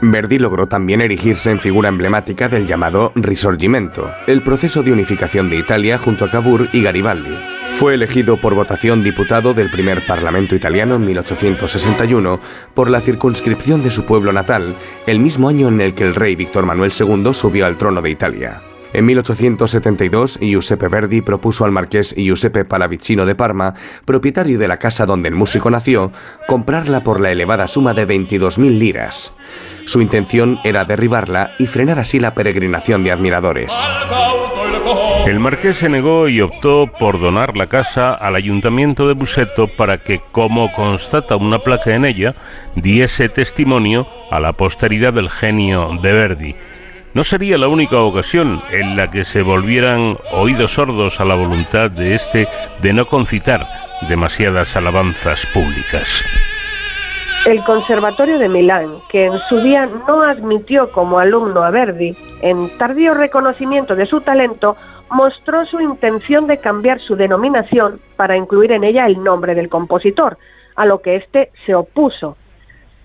Verdi 0.00 0.38
logró 0.38 0.68
también 0.68 1.00
erigirse 1.00 1.50
en 1.50 1.58
figura 1.58 1.88
emblemática 1.88 2.48
del 2.48 2.66
llamado 2.66 3.12
Risorgimento, 3.16 4.10
el 4.28 4.44
proceso 4.44 4.82
de 4.82 4.92
unificación 4.92 5.50
de 5.50 5.56
Italia 5.56 5.98
junto 5.98 6.24
a 6.24 6.30
Cavour 6.30 6.68
y 6.72 6.82
Garibaldi. 6.82 7.57
Fue 7.78 7.94
elegido 7.94 8.38
por 8.38 8.56
votación 8.56 9.04
diputado 9.04 9.54
del 9.54 9.70
primer 9.70 10.04
Parlamento 10.04 10.56
italiano 10.56 10.96
en 10.96 11.04
1861 11.04 12.40
por 12.74 12.90
la 12.90 13.00
circunscripción 13.00 13.84
de 13.84 13.92
su 13.92 14.04
pueblo 14.04 14.32
natal, 14.32 14.74
el 15.06 15.20
mismo 15.20 15.48
año 15.48 15.68
en 15.68 15.80
el 15.80 15.94
que 15.94 16.02
el 16.02 16.16
rey 16.16 16.34
Víctor 16.34 16.66
Manuel 16.66 16.90
II 16.90 17.32
subió 17.32 17.66
al 17.66 17.78
trono 17.78 18.02
de 18.02 18.10
Italia. 18.10 18.62
En 18.92 19.06
1872, 19.06 20.40
Giuseppe 20.40 20.88
Verdi 20.88 21.20
propuso 21.20 21.64
al 21.64 21.70
marqués 21.70 22.16
Giuseppe 22.16 22.64
Pallavicino 22.64 23.24
de 23.26 23.36
Parma, 23.36 23.74
propietario 24.04 24.58
de 24.58 24.66
la 24.66 24.80
casa 24.80 25.06
donde 25.06 25.28
el 25.28 25.36
músico 25.36 25.70
nació, 25.70 26.10
comprarla 26.48 27.04
por 27.04 27.20
la 27.20 27.30
elevada 27.30 27.68
suma 27.68 27.94
de 27.94 28.08
22.000 28.08 28.76
liras. 28.76 29.32
Su 29.84 30.00
intención 30.00 30.58
era 30.64 30.84
derribarla 30.84 31.52
y 31.60 31.68
frenar 31.68 32.00
así 32.00 32.18
la 32.18 32.34
peregrinación 32.34 33.04
de 33.04 33.12
admiradores. 33.12 33.72
El 35.28 35.40
marqués 35.40 35.76
se 35.76 35.90
negó 35.90 36.26
y 36.26 36.40
optó 36.40 36.86
por 36.98 37.20
donar 37.20 37.54
la 37.54 37.66
casa 37.66 38.14
al 38.14 38.34
ayuntamiento 38.34 39.06
de 39.06 39.12
Buseto 39.12 39.68
para 39.68 39.98
que, 39.98 40.22
como 40.32 40.72
constata 40.72 41.36
una 41.36 41.58
placa 41.58 41.94
en 41.94 42.06
ella, 42.06 42.34
diese 42.76 43.28
testimonio 43.28 44.08
a 44.30 44.40
la 44.40 44.54
posteridad 44.54 45.12
del 45.12 45.28
genio 45.28 45.98
de 46.00 46.12
Verdi. 46.14 46.54
No 47.12 47.24
sería 47.24 47.58
la 47.58 47.68
única 47.68 47.98
ocasión 47.98 48.62
en 48.70 48.96
la 48.96 49.10
que 49.10 49.24
se 49.24 49.42
volvieran 49.42 50.16
oídos 50.32 50.72
sordos 50.72 51.20
a 51.20 51.26
la 51.26 51.34
voluntad 51.34 51.90
de 51.90 52.14
éste 52.14 52.48
de 52.80 52.94
no 52.94 53.04
concitar 53.04 53.66
demasiadas 54.08 54.76
alabanzas 54.76 55.44
públicas. 55.52 56.24
El 57.46 57.64
Conservatorio 57.64 58.38
de 58.38 58.48
Milán, 58.48 58.98
que 59.08 59.26
en 59.26 59.38
su 59.48 59.58
día 59.60 59.88
no 60.06 60.22
admitió 60.22 60.90
como 60.92 61.18
alumno 61.18 61.62
a 61.62 61.70
Verdi, 61.70 62.16
en 62.42 62.68
tardío 62.76 63.14
reconocimiento 63.14 63.94
de 63.94 64.06
su 64.06 64.20
talento, 64.20 64.76
mostró 65.10 65.64
su 65.64 65.80
intención 65.80 66.46
de 66.46 66.58
cambiar 66.58 67.00
su 67.00 67.16
denominación 67.16 68.00
para 68.16 68.36
incluir 68.36 68.72
en 68.72 68.84
ella 68.84 69.06
el 69.06 69.22
nombre 69.22 69.54
del 69.54 69.68
compositor, 69.68 70.36
a 70.76 70.84
lo 70.84 71.00
que 71.00 71.16
éste 71.16 71.50
se 71.64 71.74
opuso. 71.74 72.36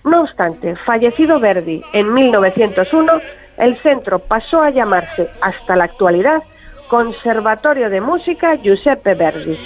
No 0.04 0.22
obstante, 0.22 0.76
fallecido 0.86 1.40
Verdi 1.40 1.82
en 1.94 2.14
1901, 2.14 3.14
el 3.58 3.82
centro 3.82 4.20
pasó 4.20 4.62
a 4.62 4.72
llamarse 4.72 5.30
hasta 5.42 5.76
la 5.76 5.86
actualidad 5.86 6.44
Conservatorio 6.88 7.90
de 7.90 8.02
Música 8.02 8.56
Giuseppe 8.56 9.16
Verdi. 9.16 9.58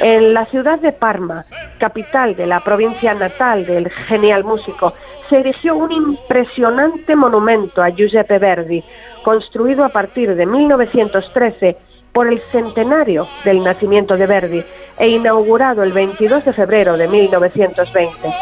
En 0.00 0.34
la 0.34 0.46
ciudad 0.46 0.78
de 0.78 0.92
Parma, 0.92 1.44
capital 1.78 2.36
de 2.36 2.46
la 2.46 2.60
provincia 2.60 3.14
natal 3.14 3.66
del 3.66 3.90
genial 3.90 4.44
músico, 4.44 4.94
se 5.28 5.38
erigió 5.38 5.76
un 5.76 5.92
impresionante 5.92 7.16
monumento 7.16 7.82
a 7.82 7.90
Giuseppe 7.90 8.38
Verdi, 8.38 8.84
construido 9.24 9.84
a 9.84 9.88
partir 9.88 10.34
de 10.34 10.46
1913 10.46 11.76
por 12.12 12.28
el 12.28 12.40
centenario 12.52 13.26
del 13.44 13.62
nacimiento 13.62 14.16
de 14.16 14.26
Verdi 14.26 14.64
e 14.98 15.08
inaugurado 15.08 15.82
el 15.82 15.92
22 15.92 16.44
de 16.44 16.52
febrero 16.52 16.96
de 16.96 17.08
1920. 17.08 18.34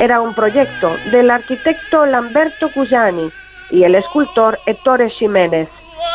Era 0.00 0.20
un 0.20 0.34
proyecto 0.34 0.90
del 1.10 1.30
arquitecto 1.30 2.06
Lamberto 2.06 2.70
Cusani 2.72 3.30
y 3.70 3.82
el 3.82 3.96
escultor 3.96 4.58
Ettore 4.66 5.10
Ximénez, 5.10 5.68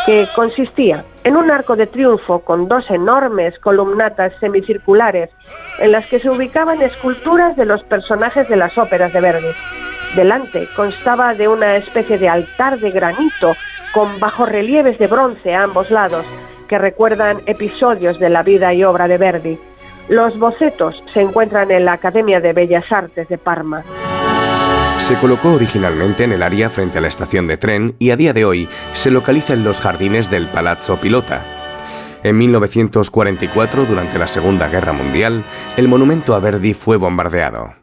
que 0.05 0.27
consistía 0.35 1.05
en 1.23 1.37
un 1.37 1.49
arco 1.49 1.75
de 1.75 1.87
triunfo 1.87 2.39
con 2.39 2.67
dos 2.67 2.89
enormes 2.89 3.57
columnatas 3.59 4.33
semicirculares 4.39 5.29
en 5.79 5.91
las 5.91 6.05
que 6.07 6.19
se 6.19 6.29
ubicaban 6.29 6.81
esculturas 6.81 7.55
de 7.55 7.65
los 7.65 7.83
personajes 7.83 8.47
de 8.49 8.57
las 8.57 8.77
óperas 8.77 9.13
de 9.13 9.21
Verdi. 9.21 9.53
Delante 10.15 10.67
constaba 10.75 11.33
de 11.33 11.47
una 11.47 11.77
especie 11.77 12.17
de 12.17 12.29
altar 12.29 12.79
de 12.79 12.91
granito 12.91 13.55
con 13.93 14.19
bajorrelieves 14.19 14.99
de 14.99 15.07
bronce 15.07 15.55
a 15.55 15.63
ambos 15.63 15.89
lados 15.89 16.25
que 16.67 16.77
recuerdan 16.77 17.41
episodios 17.45 18.19
de 18.19 18.29
la 18.29 18.43
vida 18.43 18.73
y 18.73 18.83
obra 18.83 19.07
de 19.07 19.17
Verdi. 19.17 19.59
Los 20.09 20.37
bocetos 20.37 21.01
se 21.13 21.21
encuentran 21.21 21.71
en 21.71 21.85
la 21.85 21.93
Academia 21.93 22.41
de 22.41 22.53
Bellas 22.53 22.91
Artes 22.91 23.27
de 23.29 23.37
Parma. 23.37 23.83
Se 25.03 25.17
colocó 25.17 25.51
originalmente 25.51 26.23
en 26.23 26.31
el 26.31 26.41
área 26.41 26.69
frente 26.69 26.97
a 26.97 27.01
la 27.01 27.09
estación 27.09 27.45
de 27.45 27.57
tren 27.57 27.93
y 27.99 28.11
a 28.11 28.15
día 28.15 28.31
de 28.31 28.45
hoy 28.45 28.69
se 28.93 29.11
localiza 29.11 29.51
en 29.51 29.65
los 29.65 29.81
jardines 29.81 30.29
del 30.29 30.47
Palazzo 30.47 30.95
Pilota. 30.95 31.43
En 32.23 32.37
1944, 32.37 33.85
durante 33.85 34.17
la 34.17 34.27
Segunda 34.27 34.69
Guerra 34.69 34.93
Mundial, 34.93 35.43
el 35.75 35.89
monumento 35.89 36.35
a 36.35 36.39
Verdi 36.39 36.73
fue 36.73 36.95
bombardeado. 36.95 37.73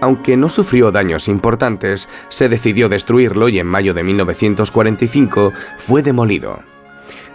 Aunque 0.00 0.38
no 0.38 0.48
sufrió 0.48 0.90
daños 0.90 1.28
importantes, 1.28 2.08
se 2.30 2.48
decidió 2.48 2.88
destruirlo 2.88 3.50
y 3.50 3.58
en 3.58 3.66
mayo 3.66 3.92
de 3.92 4.02
1945 4.04 5.52
fue 5.76 6.02
demolido. 6.02 6.62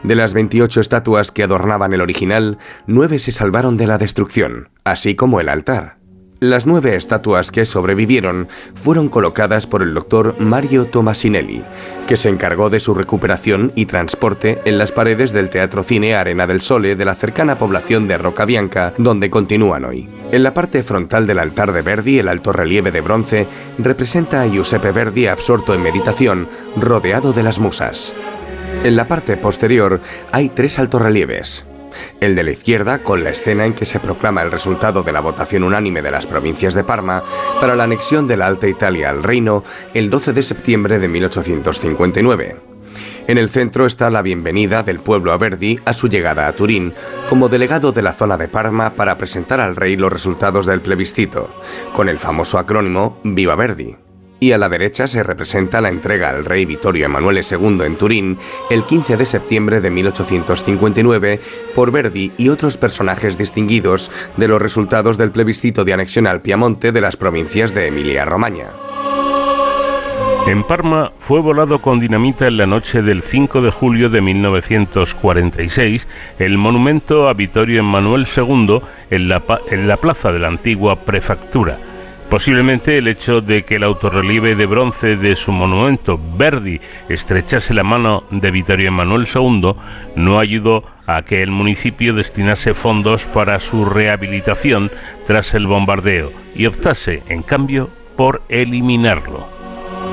De 0.02 0.16
las 0.16 0.34
28 0.34 0.82
estatuas 0.82 1.32
que 1.32 1.44
adornaban 1.44 1.94
el 1.94 2.02
original, 2.02 2.58
nueve 2.88 3.20
se 3.20 3.30
salvaron 3.30 3.78
de 3.78 3.86
la 3.86 4.00
destrucción, 4.00 4.70
así 4.84 5.14
como 5.14 5.40
el 5.40 5.48
altar. 5.48 6.01
Las 6.44 6.66
nueve 6.66 6.96
estatuas 6.96 7.52
que 7.52 7.66
sobrevivieron 7.66 8.48
fueron 8.74 9.10
colocadas 9.10 9.68
por 9.68 9.84
el 9.84 9.94
doctor 9.94 10.36
Mario 10.40 10.88
Tomasinelli, 10.88 11.64
que 12.08 12.18
se 12.18 12.30
encargó 12.30 12.72
de 12.72 12.80
su 12.80 12.96
recuperación 12.96 13.72
y 13.76 13.86
transporte 13.86 14.60
en 14.66 14.80
las 14.80 14.92
paredes 14.92 15.34
del 15.34 15.52
Teatro 15.52 15.84
Cine 15.84 16.16
Arena 16.16 16.48
del 16.48 16.62
Sole 16.62 16.96
de 16.96 17.06
la 17.06 17.14
cercana 17.14 17.60
población 17.60 18.08
de 18.08 18.18
Rocabianca, 18.18 18.92
donde 18.98 19.30
continúan 19.30 19.86
hoy. 19.86 20.10
En 20.32 20.42
la 20.42 20.56
parte 20.56 20.82
frontal 20.82 21.28
del 21.28 21.38
altar 21.38 21.74
de 21.74 21.84
Verdi, 21.84 22.18
el 22.18 22.28
alto 22.28 22.52
relieve 22.52 22.92
de 22.92 23.02
bronce 23.02 23.48
representa 23.78 24.42
a 24.42 24.48
Giuseppe 24.48 24.92
Verdi 24.92 25.28
absorto 25.28 25.76
en 25.76 25.84
meditación, 25.84 26.50
rodeado 26.76 27.34
de 27.34 27.44
las 27.44 27.60
musas. 27.60 28.16
En 28.84 28.96
la 28.96 29.08
parte 29.08 29.38
posterior 29.38 30.02
hay 30.32 30.50
tres 30.50 30.80
altorrelieves, 30.80 31.68
el 32.20 32.36
de 32.36 32.44
la 32.44 32.52
izquierda 32.52 33.04
con 33.04 33.24
la 33.24 33.32
escena 33.32 33.66
en 33.66 33.74
que 33.74 33.86
se 33.86 34.00
proclama 34.00 34.42
el 34.42 34.52
resultado 34.52 35.04
de 35.04 35.12
la 35.12 35.20
votación 35.20 35.64
unánime 35.64 36.02
de 36.02 36.12
las 36.12 36.28
provincias 36.28 36.74
de 36.74 36.84
Parma 36.84 37.24
para 37.60 37.76
la 37.76 37.84
anexión 37.84 38.28
de 38.28 38.38
la 38.38 38.48
Alta 38.48 38.68
Italia 38.68 39.10
al 39.10 39.24
reino 39.24 39.64
el 39.94 40.10
12 40.10 40.34
de 40.34 40.44
septiembre 40.44 41.00
de 41.00 41.08
1859. 41.08 42.58
En 43.28 43.38
el 43.38 43.50
centro 43.50 43.86
está 43.86 44.10
la 44.10 44.22
bienvenida 44.22 44.84
del 44.84 45.00
pueblo 45.00 45.32
a 45.32 45.38
Verdi 45.38 45.80
a 45.86 45.94
su 45.94 46.10
llegada 46.10 46.48
a 46.48 46.54
Turín, 46.54 46.94
como 47.30 47.50
delegado 47.50 47.92
de 47.92 48.02
la 48.02 48.14
zona 48.14 48.38
de 48.38 48.48
Parma 48.48 48.96
para 48.96 49.18
presentar 49.18 49.62
al 49.62 49.76
rey 49.76 49.96
los 49.96 50.12
resultados 50.12 50.66
del 50.66 50.82
plebiscito, 50.82 51.50
con 51.94 52.10
el 52.10 52.20
famoso 52.20 52.58
acrónimo 52.58 53.20
Viva 53.24 53.56
Verdi 53.56 53.96
y 54.42 54.54
a 54.54 54.58
la 54.58 54.70
derecha 54.70 55.08
se 55.08 55.22
representa 55.22 55.82
la 55.82 55.90
entrega 55.90 56.30
al 56.30 56.46
rey 56.46 56.66
Vittorio 56.66 57.06
Emanuele 57.06 57.42
II 57.50 57.78
en 57.86 57.96
Turín 57.96 58.40
el 58.72 58.84
15 58.86 59.16
de 59.16 59.28
septiembre 59.28 59.82
de 59.82 59.92
1859 59.92 61.40
por 61.76 61.92
Verdi 61.92 62.32
y 62.40 62.50
otros 62.50 62.76
personajes 62.76 63.38
distinguidos 63.38 64.10
de 64.38 64.48
los 64.48 64.60
resultados 64.60 65.20
del 65.20 65.30
plebiscito 65.30 65.86
de 65.86 65.94
anexión 65.94 66.26
al 66.26 66.42
Piamonte 66.42 66.92
de 66.92 67.02
las 67.02 67.18
provincias 67.18 67.76
de 67.76 67.86
Emilia-Romagna. 67.88 68.74
En 70.48 70.64
Parma 70.64 71.12
fue 71.20 71.40
volado 71.40 71.80
con 71.80 72.00
dinamita 72.00 72.48
en 72.48 72.58
la 72.58 72.66
noche 72.66 73.04
del 73.04 73.22
5 73.22 73.62
de 73.62 73.70
julio 73.70 74.10
de 74.10 74.22
1946 74.22 76.08
el 76.40 76.58
monumento 76.58 77.30
a 77.30 77.36
Vittorio 77.36 77.82
Emanuel 77.82 78.26
II 78.36 78.82
en 79.12 79.30
la, 79.30 79.44
en 79.70 79.88
la 79.88 79.98
plaza 79.98 80.32
de 80.32 80.40
la 80.40 80.48
antigua 80.48 81.06
prefectura 81.06 81.91
Posiblemente 82.32 82.98
el 82.98 83.10
hecho 83.10 83.42
de 83.42 83.64
que 83.64 83.76
el 83.76 83.84
autorrelieve 83.84 84.56
de 84.56 84.66
bronce 84.66 85.18
de 85.18 85.36
su 85.36 85.52
monumento 85.52 86.18
Verdi 86.38 86.80
estrechase 87.10 87.74
la 87.74 87.84
mano 87.84 88.24
de 88.32 88.52
Vittorio 88.52 88.88
Emanuel 88.88 89.28
II 89.28 89.74
no 90.16 90.40
ayudó 90.40 90.82
a 91.08 91.24
que 91.24 91.44
el 91.44 91.52
municipio 91.52 92.14
destinase 92.14 92.74
fondos 92.74 93.26
para 93.26 93.60
su 93.60 93.84
rehabilitación 93.84 94.92
tras 95.28 95.54
el 95.54 95.68
bombardeo 95.68 96.32
y 96.56 96.68
optase, 96.68 97.22
en 97.28 97.44
cambio, 97.44 97.90
por 98.16 98.44
eliminarlo. 98.48 99.61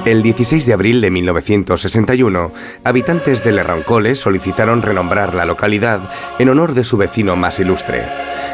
El 0.05 0.23
16 0.23 0.65
de 0.65 0.73
abril 0.73 1.01
de 1.01 1.11
1961, 1.11 2.53
habitantes 2.85 3.45
de 3.45 3.53
Le 3.53 3.63
Roncole 3.63 4.15
solicitaron 4.15 4.81
renombrar 4.81 5.35
la 5.35 5.45
localidad 5.45 6.11
en 6.39 6.49
honor 6.49 6.73
de 6.75 6.85
su 6.85 6.97
vecino 6.97 7.37
más 7.37 7.61
ilustre. 7.61 8.07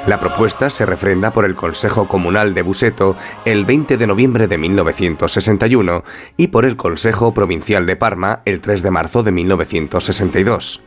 La 0.07 0.19
propuesta 0.19 0.71
se 0.71 0.85
refrenda 0.85 1.33
por 1.33 1.45
el 1.45 1.55
Consejo 1.55 2.09
Comunal 2.09 2.55
de 2.55 2.63
Buseto 2.63 3.17
el 3.45 3.65
20 3.65 3.97
de 3.97 4.07
noviembre 4.07 4.49
de 4.49 4.59
1961 4.59 6.05
y 6.37 6.49
por 6.49 6.65
el 6.65 6.77
Consejo 6.77 7.35
Provincial 7.35 7.87
de 7.87 7.97
Parma 7.97 8.41
el 8.45 8.61
3 8.61 8.83
de 8.83 8.91
marzo 8.91 9.23
de 9.23 9.31
1962 9.31 10.83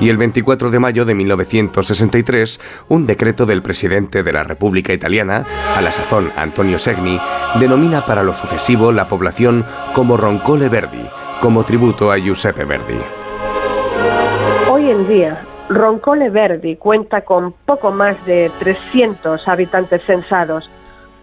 y 0.00 0.08
el 0.08 0.16
24 0.16 0.70
de 0.70 0.78
mayo 0.78 1.04
de 1.04 1.14
1963 1.14 2.60
un 2.88 3.06
decreto 3.06 3.46
del 3.46 3.62
presidente 3.62 4.22
de 4.22 4.32
la 4.32 4.44
República 4.44 4.92
Italiana, 4.92 5.44
a 5.76 5.80
la 5.80 5.92
sazón 5.92 6.32
Antonio 6.36 6.78
Segni, 6.78 7.20
denomina 7.58 8.04
para 8.04 8.22
lo 8.22 8.34
sucesivo 8.34 8.92
la 8.92 9.08
población 9.08 9.64
como 9.94 10.16
Roncole 10.16 10.68
Verdi, 10.68 11.06
como 11.40 11.64
tributo 11.64 12.10
a 12.10 12.18
Giuseppe 12.18 12.64
Verdi. 12.64 12.98
Hoy 14.70 14.90
en 14.90 15.08
día, 15.08 15.44
Roncole 15.68 16.30
Verdi 16.30 16.76
cuenta 16.76 17.22
con 17.22 17.52
poco 17.52 17.90
más 17.90 18.24
de 18.26 18.50
300 18.58 19.46
habitantes 19.48 20.02
censados, 20.04 20.70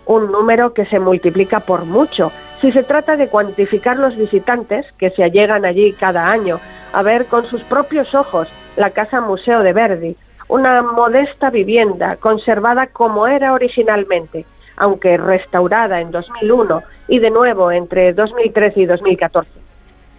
un 0.05 0.31
número 0.31 0.73
que 0.73 0.85
se 0.85 0.99
multiplica 0.99 1.61
por 1.61 1.85
mucho 1.85 2.31
si 2.61 2.71
se 2.71 2.83
trata 2.83 3.15
de 3.17 3.27
cuantificar 3.27 3.97
los 3.97 4.15
visitantes 4.15 4.85
que 4.97 5.09
se 5.09 5.23
allegan 5.23 5.65
allí 5.65 5.93
cada 5.93 6.29
año 6.29 6.59
a 6.93 7.01
ver 7.01 7.25
con 7.25 7.45
sus 7.45 7.61
propios 7.63 8.13
ojos 8.15 8.47
la 8.75 8.91
Casa 8.91 9.21
Museo 9.21 9.61
de 9.61 9.73
Verdi, 9.73 10.15
una 10.47 10.81
modesta 10.81 11.49
vivienda 11.49 12.15
conservada 12.17 12.87
como 12.87 13.27
era 13.27 13.53
originalmente, 13.53 14.45
aunque 14.77 15.17
restaurada 15.17 16.01
en 16.01 16.11
2001 16.11 16.83
y 17.07 17.19
de 17.19 17.29
nuevo 17.29 17.71
entre 17.71 18.13
2013 18.13 18.79
y 18.81 18.85
2014. 18.85 19.49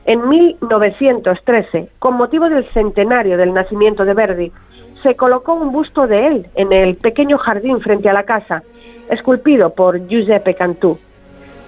En 0.07 0.29
1913, 0.29 1.89
con 1.99 2.15
motivo 2.15 2.49
del 2.49 2.67
centenario 2.73 3.39
del 3.39 3.55
nacimiento 3.55 4.05
de 4.05 4.15
Verdi, 4.15 4.53
se 5.03 5.17
colocó 5.17 5.55
un 5.55 5.73
busto 5.73 6.07
de 6.07 6.27
él 6.27 6.47
en 6.55 6.73
el 6.73 6.97
pequeño 6.97 7.39
jardín 7.39 7.81
frente 7.81 8.09
a 8.09 8.13
la 8.13 8.25
casa, 8.25 8.63
esculpido 9.09 9.71
por 9.71 10.07
Giuseppe 10.07 10.55
Cantù. 10.55 10.99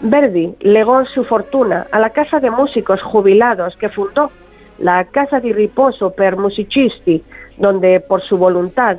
Verdi 0.00 0.54
legó 0.60 1.04
su 1.06 1.24
fortuna 1.24 1.86
a 1.90 1.98
la 1.98 2.10
casa 2.10 2.40
de 2.40 2.50
músicos 2.50 3.02
jubilados 3.02 3.76
que 3.76 3.88
fundó 3.88 4.30
la 4.78 5.04
Casa 5.04 5.40
di 5.40 5.52
Riposo 5.52 6.10
per 6.10 6.36
Musicisti, 6.36 7.22
donde 7.56 8.00
por 8.00 8.22
su 8.22 8.36
voluntad 8.36 8.98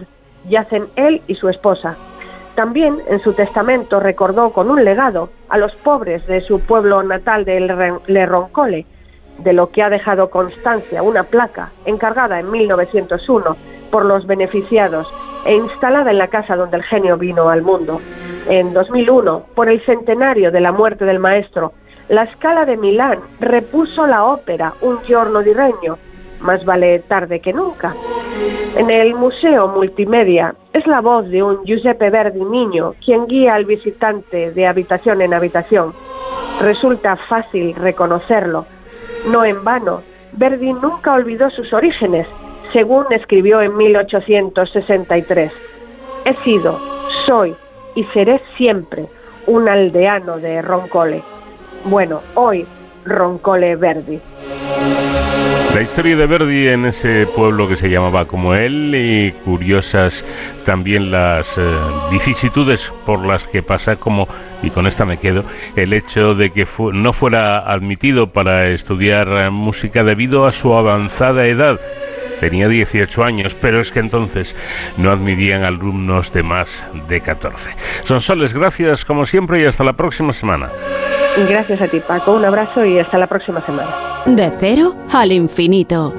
yacen 0.49 0.87
él 0.95 1.21
y 1.27 1.35
su 1.35 1.49
esposa. 1.49 1.95
También 2.55 2.97
en 3.07 3.19
su 3.21 3.33
testamento 3.33 3.99
recordó 3.99 4.51
con 4.51 4.71
un 4.71 4.83
legado 4.83 5.29
a 5.49 5.59
los 5.59 5.75
pobres 5.75 6.25
de 6.25 6.41
su 6.41 6.59
pueblo 6.61 7.03
natal 7.03 7.45
de 7.45 7.59
Le 8.07 8.25
Roncole, 8.25 8.85
de 9.37 9.53
lo 9.53 9.69
que 9.69 9.83
ha 9.83 9.89
dejado 9.89 10.31
constancia 10.31 11.03
una 11.03 11.23
placa 11.23 11.69
encargada 11.85 12.39
en 12.39 12.49
1901 12.49 13.55
por 13.87 14.05
los 14.05 14.25
beneficiados 14.27 15.07
e 15.45 15.55
instalada 15.55 16.11
en 16.11 16.17
la 16.17 16.27
casa 16.27 16.55
donde 16.55 16.77
el 16.77 16.83
genio 16.83 17.17
vino 17.17 17.49
al 17.49 17.61
mundo. 17.61 18.01
En 18.49 18.73
2001, 18.73 19.43
por 19.55 19.69
el 19.69 19.83
centenario 19.85 20.51
de 20.51 20.61
la 20.61 20.71
muerte 20.71 21.05
del 21.05 21.19
maestro, 21.19 21.73
la 22.09 22.31
Scala 22.33 22.65
de 22.65 22.77
Milán 22.77 23.19
repuso 23.39 24.07
la 24.07 24.25
ópera 24.25 24.73
Un 24.81 24.99
giorno 25.03 25.41
di 25.41 25.53
regno, 25.53 25.97
más 26.39 26.63
vale 26.63 26.99
tarde 26.99 27.39
que 27.41 27.53
nunca. 27.53 27.93
En 28.75 28.89
el 28.89 29.15
Museo 29.15 29.67
Multimedia 29.67 30.53
es 30.71 30.85
la 30.85 31.01
voz 31.01 31.27
de 31.29 31.41
un 31.41 31.63
Giuseppe 31.65 32.09
Verdi 32.09 32.43
niño 32.43 32.93
quien 33.03 33.25
guía 33.25 33.55
al 33.55 33.65
visitante 33.65 34.51
de 34.51 34.67
habitación 34.67 35.21
en 35.21 35.33
habitación. 35.33 35.93
Resulta 36.61 37.15
fácil 37.15 37.73
reconocerlo. 37.75 38.65
No 39.31 39.43
en 39.43 39.63
vano, 39.63 40.01
Verdi 40.33 40.73
nunca 40.73 41.13
olvidó 41.13 41.49
sus 41.49 41.73
orígenes, 41.73 42.27
según 42.73 43.05
escribió 43.11 43.61
en 43.61 43.75
1863. 43.75 45.51
He 46.25 46.35
sido, 46.43 46.79
soy 47.25 47.55
y 47.95 48.03
seré 48.13 48.41
siempre 48.57 49.05
un 49.45 49.67
aldeano 49.67 50.37
de 50.37 50.61
Roncole. 50.61 51.23
Bueno, 51.85 52.21
hoy 52.35 52.65
Roncole 53.05 53.75
Verdi. 53.75 54.19
La 55.73 55.81
historia 55.81 56.15
de 56.15 56.25
Verdi 56.25 56.67
en 56.69 56.85
ese 56.85 57.27
pueblo 57.27 57.67
que 57.67 57.75
se 57.75 57.89
llamaba 57.89 58.25
como 58.25 58.55
él 58.55 58.93
y 58.95 59.31
curiosas 59.43 60.25
también 60.65 61.11
las 61.11 61.57
eh, 61.57 61.61
vicisitudes 62.11 62.91
por 63.05 63.25
las 63.25 63.45
que 63.47 63.61
pasa 63.61 63.95
como, 63.95 64.27
y 64.63 64.71
con 64.71 64.87
esta 64.87 65.05
me 65.05 65.17
quedo, 65.17 65.43
el 65.75 65.93
hecho 65.93 66.33
de 66.33 66.51
que 66.51 66.65
no 66.93 67.13
fuera 67.13 67.59
admitido 67.59 68.27
para 68.27 68.69
estudiar 68.69 69.27
eh, 69.27 69.49
música 69.49 70.03
debido 70.03 70.45
a 70.47 70.51
su 70.51 70.73
avanzada 70.73 71.45
edad. 71.45 71.79
Tenía 72.39 72.67
18 72.67 73.23
años, 73.23 73.55
pero 73.55 73.79
es 73.79 73.91
que 73.91 73.99
entonces 73.99 74.55
no 74.97 75.11
admitían 75.11 75.63
alumnos 75.63 76.31
de 76.33 76.43
más 76.43 76.85
de 77.07 77.21
14. 77.21 77.71
Son 78.03 78.21
soles, 78.21 78.53
gracias 78.53 79.05
como 79.05 79.25
siempre 79.25 79.61
y 79.61 79.65
hasta 79.65 79.83
la 79.83 79.93
próxima 79.93 80.33
semana. 80.33 80.69
Gracias 81.49 81.81
a 81.81 81.87
ti, 81.87 81.99
Paco. 81.99 82.33
Un 82.33 82.45
abrazo 82.45 82.83
y 82.85 82.99
hasta 82.99 83.17
la 83.17 83.27
próxima 83.27 83.61
semana. 83.61 83.89
De 84.25 84.51
cero 84.59 84.95
al 85.11 85.31
infinito. 85.31 86.13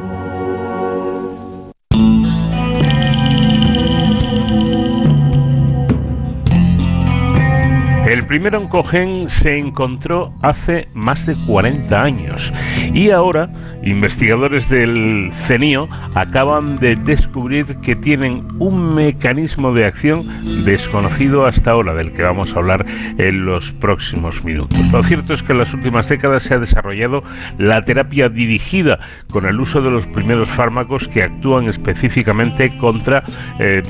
El 8.08 8.24
primer 8.24 8.56
oncogen 8.56 9.28
se 9.28 9.58
encontró 9.58 10.32
hace 10.40 10.88
más 10.94 11.26
de 11.26 11.36
40 11.46 12.02
años 12.02 12.54
y 12.94 13.10
ahora 13.10 13.50
investigadores 13.82 14.70
del 14.70 15.30
CENIO 15.30 15.90
acaban 16.14 16.76
de 16.76 16.96
descubrir 16.96 17.66
que 17.82 17.96
tienen 17.96 18.48
un 18.60 18.94
mecanismo 18.94 19.74
de 19.74 19.84
acción 19.84 20.24
desconocido 20.64 21.44
hasta 21.44 21.72
ahora 21.72 21.94
del 21.94 22.12
que 22.12 22.22
vamos 22.22 22.54
a 22.54 22.60
hablar 22.60 22.86
en 23.18 23.44
los 23.44 23.72
próximos 23.72 24.42
minutos. 24.42 24.78
Lo 24.90 25.02
cierto 25.02 25.34
es 25.34 25.42
que 25.42 25.52
en 25.52 25.58
las 25.58 25.74
últimas 25.74 26.08
décadas 26.08 26.44
se 26.44 26.54
ha 26.54 26.58
desarrollado 26.58 27.22
la 27.58 27.84
terapia 27.84 28.30
dirigida 28.30 29.00
con 29.30 29.44
el 29.44 29.60
uso 29.60 29.82
de 29.82 29.90
los 29.90 30.06
primeros 30.06 30.48
fármacos 30.48 31.08
que 31.08 31.24
actúan 31.24 31.68
específicamente 31.68 32.74
contra 32.78 33.22
eh, 33.60 33.82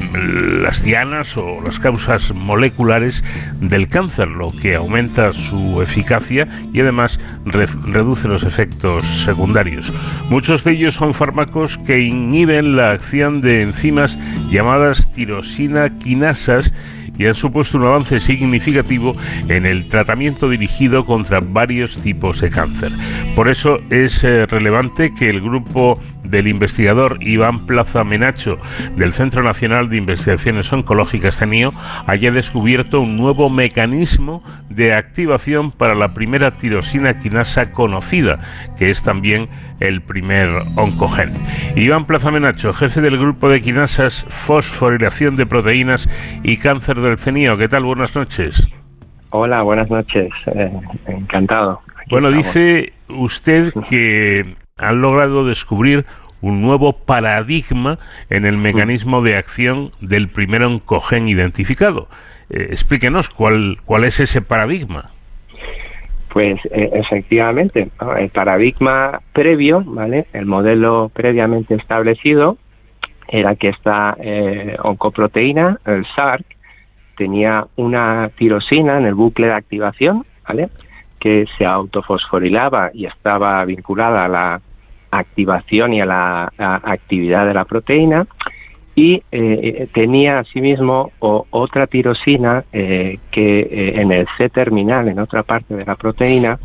las 0.60 0.82
dianas 0.82 1.36
o 1.36 1.60
las 1.64 1.78
causas 1.78 2.34
moleculares 2.34 3.22
del 3.60 3.86
cáncer 3.86 4.07
lo 4.16 4.50
que 4.50 4.74
aumenta 4.74 5.32
su 5.32 5.80
eficacia 5.82 6.48
y 6.72 6.80
además 6.80 7.20
reduce 7.44 8.28
los 8.28 8.44
efectos 8.44 9.04
secundarios. 9.24 9.92
Muchos 10.30 10.64
de 10.64 10.72
ellos 10.72 10.94
son 10.94 11.14
fármacos 11.14 11.78
que 11.78 12.00
inhiben 12.00 12.76
la 12.76 12.92
acción 12.92 13.40
de 13.40 13.62
enzimas 13.62 14.18
llamadas 14.50 15.10
tirosina 15.12 15.98
quinasas 15.98 16.72
y 17.18 17.26
han 17.26 17.34
supuesto 17.34 17.78
un 17.78 17.84
avance 17.84 18.20
significativo 18.20 19.16
en 19.48 19.66
el 19.66 19.88
tratamiento 19.88 20.48
dirigido 20.48 21.04
contra 21.04 21.40
varios 21.40 21.98
tipos 21.98 22.40
de 22.40 22.50
cáncer. 22.50 22.92
Por 23.34 23.48
eso 23.48 23.80
es 23.90 24.22
eh, 24.22 24.46
relevante 24.46 25.12
que 25.12 25.28
el 25.28 25.40
grupo 25.40 26.00
del 26.30 26.48
investigador 26.48 27.18
Iván 27.20 27.66
Plaza 27.66 28.04
Menacho 28.04 28.58
del 28.96 29.12
Centro 29.12 29.42
Nacional 29.42 29.88
de 29.88 29.96
Investigaciones 29.96 30.72
Oncológicas 30.72 31.36
CENIO 31.36 31.72
haya 32.06 32.30
descubierto 32.30 33.00
un 33.00 33.16
nuevo 33.16 33.50
mecanismo 33.50 34.42
de 34.68 34.94
activación 34.94 35.70
para 35.70 35.94
la 35.94 36.14
primera 36.14 36.52
tirosina 36.52 37.14
quinasa 37.14 37.72
conocida, 37.72 38.40
que 38.78 38.90
es 38.90 39.02
también 39.02 39.48
el 39.80 40.02
primer 40.02 40.48
oncogen. 40.76 41.34
Iván 41.76 42.06
Plaza 42.06 42.30
Menacho, 42.30 42.72
jefe 42.72 43.00
del 43.00 43.18
grupo 43.18 43.48
de 43.48 43.60
quinasas, 43.60 44.26
fosforilación 44.28 45.36
de 45.36 45.46
proteínas 45.46 46.08
y 46.42 46.56
cáncer 46.56 47.00
del 47.00 47.18
CENIO. 47.18 47.56
¿Qué 47.56 47.68
tal? 47.68 47.84
Buenas 47.84 48.16
noches. 48.16 48.68
Hola, 49.30 49.62
buenas 49.62 49.90
noches. 49.90 50.30
Eh, 50.46 50.72
encantado. 51.06 51.82
bueno, 52.10 52.30
dice 52.30 52.92
usted 53.08 53.72
que 53.88 54.56
han 54.78 55.00
logrado 55.00 55.44
descubrir 55.44 56.06
un 56.40 56.62
nuevo 56.62 56.92
paradigma 56.92 57.98
en 58.30 58.46
el 58.46 58.56
mecanismo 58.56 59.22
de 59.22 59.36
acción 59.36 59.90
del 60.00 60.28
primer 60.28 60.62
oncogen 60.62 61.28
identificado. 61.28 62.08
Eh, 62.50 62.68
explíquenos 62.70 63.28
cuál, 63.28 63.78
cuál 63.84 64.04
es 64.04 64.20
ese 64.20 64.40
paradigma. 64.40 65.10
Pues 66.28 66.60
eh, 66.66 66.90
efectivamente, 66.92 67.88
el 68.18 68.28
paradigma 68.28 69.20
previo, 69.32 69.82
¿vale? 69.84 70.26
El 70.32 70.46
modelo 70.46 71.10
previamente 71.12 71.74
establecido 71.74 72.58
era 73.26 73.56
que 73.56 73.68
esta 73.68 74.16
eh, 74.20 74.76
oncoproteína, 74.82 75.78
el 75.84 76.06
SARC, 76.14 76.44
tenía 77.16 77.66
una 77.76 78.30
tirosina 78.36 78.98
en 78.98 79.06
el 79.06 79.14
bucle 79.14 79.48
de 79.48 79.54
activación, 79.54 80.24
¿vale? 80.46 80.68
Que 81.18 81.46
se 81.58 81.66
autofosforilaba 81.66 82.90
y 82.94 83.06
estaba 83.06 83.64
vinculada 83.64 84.24
a 84.24 84.28
la 84.28 84.60
activación 85.10 85.94
y 85.94 86.00
a 86.00 86.06
la 86.06 86.52
actividad 86.56 87.46
de 87.46 87.54
la 87.54 87.64
proteína 87.64 88.26
y 88.98 89.22
eh, 89.30 89.86
tenía 89.92 90.40
asimismo 90.40 91.12
otra 91.20 91.86
tirosina 91.86 92.64
eh, 92.72 93.18
que 93.30 93.60
eh, 93.60 94.00
en 94.00 94.10
el 94.10 94.26
C 94.36 94.48
terminal, 94.48 95.06
en 95.06 95.20
otra 95.20 95.44
parte 95.44 95.76
de 95.76 95.84
la 95.84 95.94
proteína, 95.94 96.58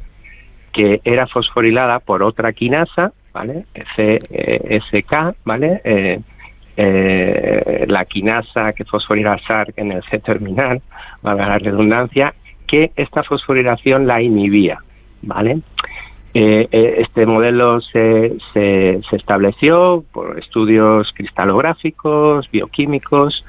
que 0.72 1.00
era 1.04 1.28
fosforilada 1.28 2.00
por 2.00 2.24
otra 2.24 2.52
quinasa, 2.52 3.14
¿vale? 3.34 3.66
SK, 3.76 5.36
¿vale? 5.46 6.24
la 7.86 8.06
quinasa 8.06 8.74
que 8.74 8.84
fosforila 8.84 9.38
SARC 9.38 9.78
en 9.78 9.92
el 9.92 10.02
C 10.10 10.18
terminal, 10.18 10.82
valga 11.22 11.50
la 11.50 11.60
redundancia, 11.60 12.34
que 12.66 12.90
esta 12.96 13.22
fosforilación 13.22 14.08
la 14.08 14.24
inhibía, 14.24 14.80
¿vale? 15.22 15.60
Eh, 16.36 16.68
eh, 16.72 16.96
este 16.98 17.28
modelo 17.28 17.80
se, 17.82 18.38
se, 18.54 19.00
estableció 19.12 20.04
por 20.12 20.40
estudios 20.40 21.12
cristalográficos, 21.14 22.50
bioquímicos, 22.50 23.46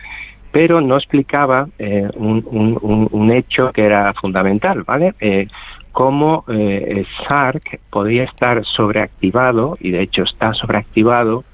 pero 0.52 0.82
no 0.82 0.98
explicaba 0.98 1.66
eh, 1.78 2.10
un, 2.14 3.08
un, 3.10 3.32
hecho 3.32 3.72
que 3.72 3.84
era 3.84 4.12
fundamental, 4.12 4.82
¿vale? 4.82 5.14
cómo 5.92 6.44
SARC 7.26 7.80
podía 7.88 8.24
estar 8.24 8.64
sobreactivado, 8.64 9.78
y 9.80 9.90
de 9.90 10.02
hecho 10.02 10.24
está 10.24 10.52
sobreactivado, 10.52 11.44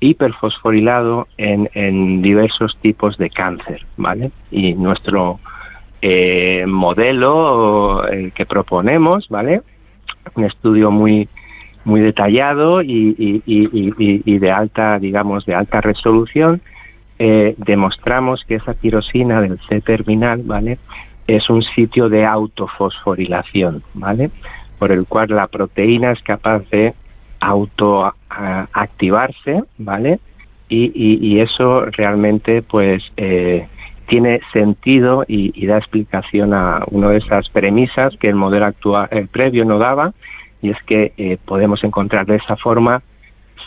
hiperfosforilado 0.00 1.28
en, 1.36 1.70
en 1.74 2.22
diversos 2.22 2.76
tipos 2.78 3.16
de 3.18 3.30
cáncer, 3.30 3.84
¿vale? 3.96 4.30
Y 4.50 4.74
nuestro 4.74 5.38
modelo 6.66 8.02
que 8.34 8.46
proponemos, 8.46 9.28
¿vale? 9.28 9.62
Un 10.34 10.44
estudio 10.44 10.90
muy 10.90 11.28
muy 11.86 12.00
detallado 12.00 12.82
y, 12.82 13.42
de 13.46 14.50
alta, 14.50 14.98
digamos, 14.98 15.46
de 15.46 15.54
alta 15.54 15.80
resolución, 15.80 16.60
eh, 17.18 17.54
demostramos 17.58 18.44
que 18.44 18.56
esa 18.56 18.74
tirosina 18.74 19.40
del 19.40 19.60
C 19.60 19.80
terminal, 19.80 20.42
¿vale? 20.44 20.78
Es 21.28 21.48
un 21.48 21.62
sitio 21.62 22.08
de 22.08 22.26
autofosforilación, 22.26 23.84
¿vale? 23.94 24.32
Por 24.80 24.90
el 24.90 25.06
cual 25.06 25.28
la 25.30 25.46
proteína 25.46 26.10
es 26.10 26.20
capaz 26.22 26.68
de 26.70 26.92
autoactivarse, 27.38 29.62
¿vale? 29.78 30.18
Y, 30.68 31.38
eso 31.38 31.84
realmente, 31.86 32.62
pues, 32.62 33.04
eh, 33.16 33.68
tiene 34.06 34.40
sentido 34.52 35.24
y, 35.26 35.66
da 35.66 35.78
explicación 35.78 36.54
a 36.54 36.82
una 36.90 37.10
de 37.10 37.18
esas 37.18 37.48
premisas 37.48 38.16
que 38.18 38.28
el 38.28 38.34
modelo 38.34 38.66
actual, 38.66 39.08
el 39.10 39.28
previo 39.28 39.64
no 39.64 39.78
daba, 39.78 40.12
y 40.62 40.70
es 40.70 40.82
que 40.84 41.12
eh, 41.16 41.38
podemos 41.44 41.82
encontrar 41.84 42.26
de 42.26 42.36
esa 42.36 42.56
forma 42.56 43.02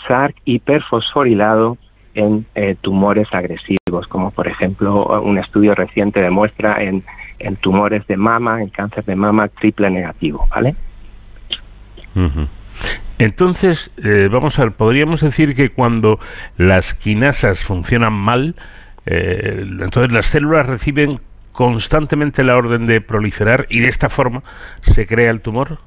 SARC 0.07 0.35
hiperfosforilado 0.45 1.77
en 2.15 2.45
eh, 2.55 2.75
tumores 2.81 3.27
agresivos, 3.31 4.07
como 4.07 4.31
por 4.31 4.47
ejemplo 4.47 5.21
un 5.21 5.37
estudio 5.37 5.75
reciente 5.75 6.19
demuestra 6.21 6.83
en, 6.83 7.03
en 7.37 7.55
tumores 7.55 8.05
de 8.07 8.17
mama, 8.17 8.61
en 8.61 8.69
cáncer 8.69 9.05
de 9.05 9.15
mama 9.15 9.47
triple 9.47 9.89
negativo, 9.89 10.47
¿vale? 10.49 10.75
Entonces, 13.17 13.91
eh, 14.03 14.29
vamos 14.31 14.57
a 14.57 14.63
ver, 14.63 14.71
podríamos 14.71 15.21
decir 15.21 15.55
que 15.55 15.69
cuando 15.69 16.19
las 16.57 16.93
quinasas 16.93 17.63
funcionan 17.63 18.13
mal, 18.13 18.55
eh, 19.11 19.65
entonces 19.81 20.11
las 20.11 20.27
células 20.27 20.67
reciben 20.67 21.19
constantemente 21.51 22.43
la 22.43 22.55
orden 22.55 22.85
de 22.85 23.01
proliferar 23.01 23.65
y 23.69 23.79
de 23.79 23.89
esta 23.89 24.07
forma 24.07 24.43
se 24.83 25.07
crea 25.07 25.31
el 25.31 25.41
tumor. 25.41 25.79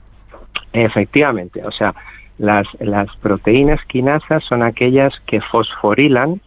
Efectivamente, 0.72 1.64
o 1.64 1.70
sea, 1.70 1.94
las, 2.38 2.66
las 2.80 3.14
proteínas 3.16 3.78
quinasas 3.86 4.42
son 4.44 4.62
aquellas 4.62 5.12
que 5.20 5.40
fosforilan 5.40 6.40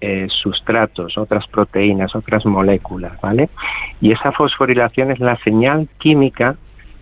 eh, 0.00 0.26
sustratos, 0.30 1.16
otras 1.16 1.46
proteínas, 1.46 2.16
otras 2.16 2.44
moléculas, 2.44 3.20
¿vale? 3.20 3.48
Y 4.00 4.12
esa 4.12 4.32
fosforilación 4.32 5.12
es 5.12 5.20
la 5.20 5.36
señal 5.38 5.88
química 5.98 6.56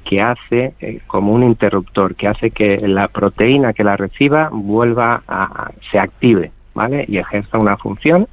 que 0.05 0.21
hace 0.21 0.75
eh, 0.81 1.01
como 1.07 1.33
un 1.33 1.45
interruptor, 1.45 2.15
que 2.15 2.29
hace 2.29 2.51
que 2.51 2.87
la 2.87 3.09
proteína 3.09 3.73
que 3.73 3.85
la 3.85 3.97
reciba 3.97 4.51
vuelva 4.53 5.23
a, 5.27 5.71
se 5.91 5.99
active, 5.99 6.51
¿vale? 6.75 7.05
Y 7.09 7.19
ejerza 7.19 7.59
una 7.59 7.77
función 7.77 8.27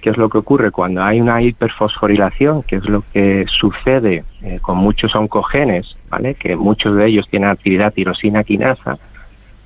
¿Qué 0.00 0.10
es 0.10 0.16
lo 0.16 0.28
que 0.28 0.38
ocurre 0.38 0.70
cuando 0.70 1.02
hay 1.02 1.20
una 1.20 1.42
hiperfosforilación? 1.42 2.62
que 2.62 2.76
es 2.76 2.88
lo 2.88 3.02
que 3.12 3.44
sucede 3.48 4.24
eh, 4.42 4.58
con 4.60 4.78
muchos 4.78 5.14
oncogenes, 5.14 5.96
¿vale? 6.08 6.34
Que 6.34 6.56
muchos 6.56 6.96
de 6.96 7.06
ellos 7.06 7.28
tienen 7.28 7.50
actividad 7.50 7.92
tirosina 7.92 8.44
quinasa. 8.44 8.98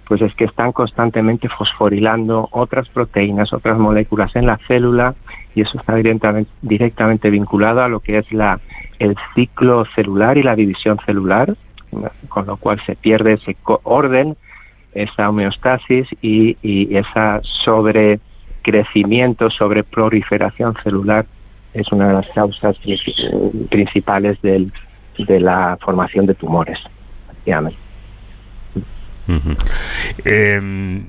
pues 0.09 0.21
es 0.21 0.35
que 0.35 0.45
están 0.45 0.73
constantemente 0.73 1.49
fosforilando 1.49 2.49
otras 2.53 2.89
proteínas, 2.89 3.53
otras 3.53 3.79
moléculas 3.79 4.37
en 4.37 4.47
la 4.47 4.59
célula 4.59 5.15
y 5.55 5.63
eso 5.63 5.79
está 5.79 5.95
directamente, 5.95 7.31
vinculado 7.31 7.83
a 7.83 7.89
lo 7.89 8.01
que 8.01 8.19
es 8.19 8.33
la, 8.33 8.61
el 8.99 9.17
ciclo 9.35 9.85
celular 9.95 10.37
y 10.37 10.43
la 10.43 10.57
división 10.57 10.99
celular, 11.07 11.55
con 12.29 12.47
lo 12.47 12.57
cual 12.57 12.81
se 12.85 12.97
pierde 12.97 13.35
ese 13.35 13.57
orden, 13.85 14.37
esa 14.95 15.29
homeostasis 15.29 16.09
y, 16.23 16.97
esa 16.97 17.41
sobrecrecimiento, 18.65 19.51
sobre 19.51 19.85
proliferación 19.85 20.75
celular 20.83 21.27
es 21.73 21.91
una 21.93 22.09
de 22.09 22.15
las 22.15 22.29
causas 22.29 22.77
principales 23.69 24.41
del, 24.43 24.73
de 25.19 25.41
la 25.41 25.77
formación 25.81 26.27
de 26.27 26.35
tumores. 26.35 26.79
Em, 30.25 31.05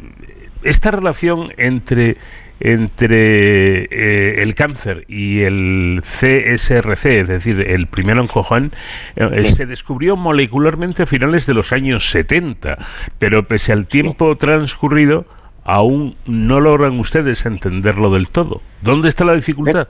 esta 0.63 0.91
relación 0.91 1.49
entre 1.57 2.17
entre 2.61 3.83
eh, 3.83 4.41
el 4.41 4.55
cáncer 4.55 5.03
y 5.09 5.41
el 5.41 6.01
CSRC, 6.01 7.05
es 7.19 7.27
decir, 7.27 7.59
el 7.59 7.87
primer 7.87 8.17
oncojón, 8.17 8.71
eh, 9.17 9.45
se 9.45 9.65
descubrió 9.65 10.15
molecularmente 10.15 11.03
a 11.03 11.05
finales 11.05 11.45
de 11.45 11.53
los 11.53 11.73
años 11.73 12.09
70, 12.11 12.77
pero 13.19 13.45
pese 13.45 13.73
al 13.73 13.87
tiempo 13.87 14.37
transcurrido, 14.37 15.25
aún 15.65 16.15
no 16.27 16.61
logran 16.61 16.99
ustedes 16.99 17.45
entenderlo 17.45 18.11
del 18.11 18.29
todo. 18.29 18.61
¿Dónde 18.81 19.09
está 19.09 19.25
la 19.25 19.33
dificultad? 19.33 19.87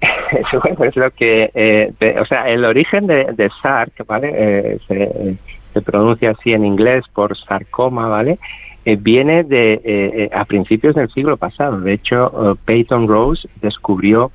Eso 0.00 0.62
es 0.82 0.96
lo 0.96 1.10
que, 1.10 1.50
eh, 1.54 1.92
o 2.20 2.24
sea, 2.24 2.48
el 2.48 2.64
origen 2.64 3.06
de, 3.06 3.26
de 3.34 3.50
SARC, 3.62 4.06
¿vale? 4.06 4.32
Eh, 4.34 4.78
se, 4.88 5.36
se, 5.74 5.82
pronuncia 5.82 6.30
así 6.30 6.52
en 6.52 6.64
inglés 6.64 7.04
por 7.12 7.36
sarcoma, 7.36 8.08
¿vale? 8.08 8.38
Eh, 8.86 8.96
viene 8.98 9.44
de 9.44 9.80
eh, 9.84 10.30
a 10.32 10.46
principios 10.46 10.94
del 10.94 11.10
siglo 11.10 11.36
pasado. 11.36 11.80
De 11.80 11.92
hecho, 11.92 12.56
Peyton 12.64 13.06
Rose 13.06 13.46
descubrió 13.60 14.32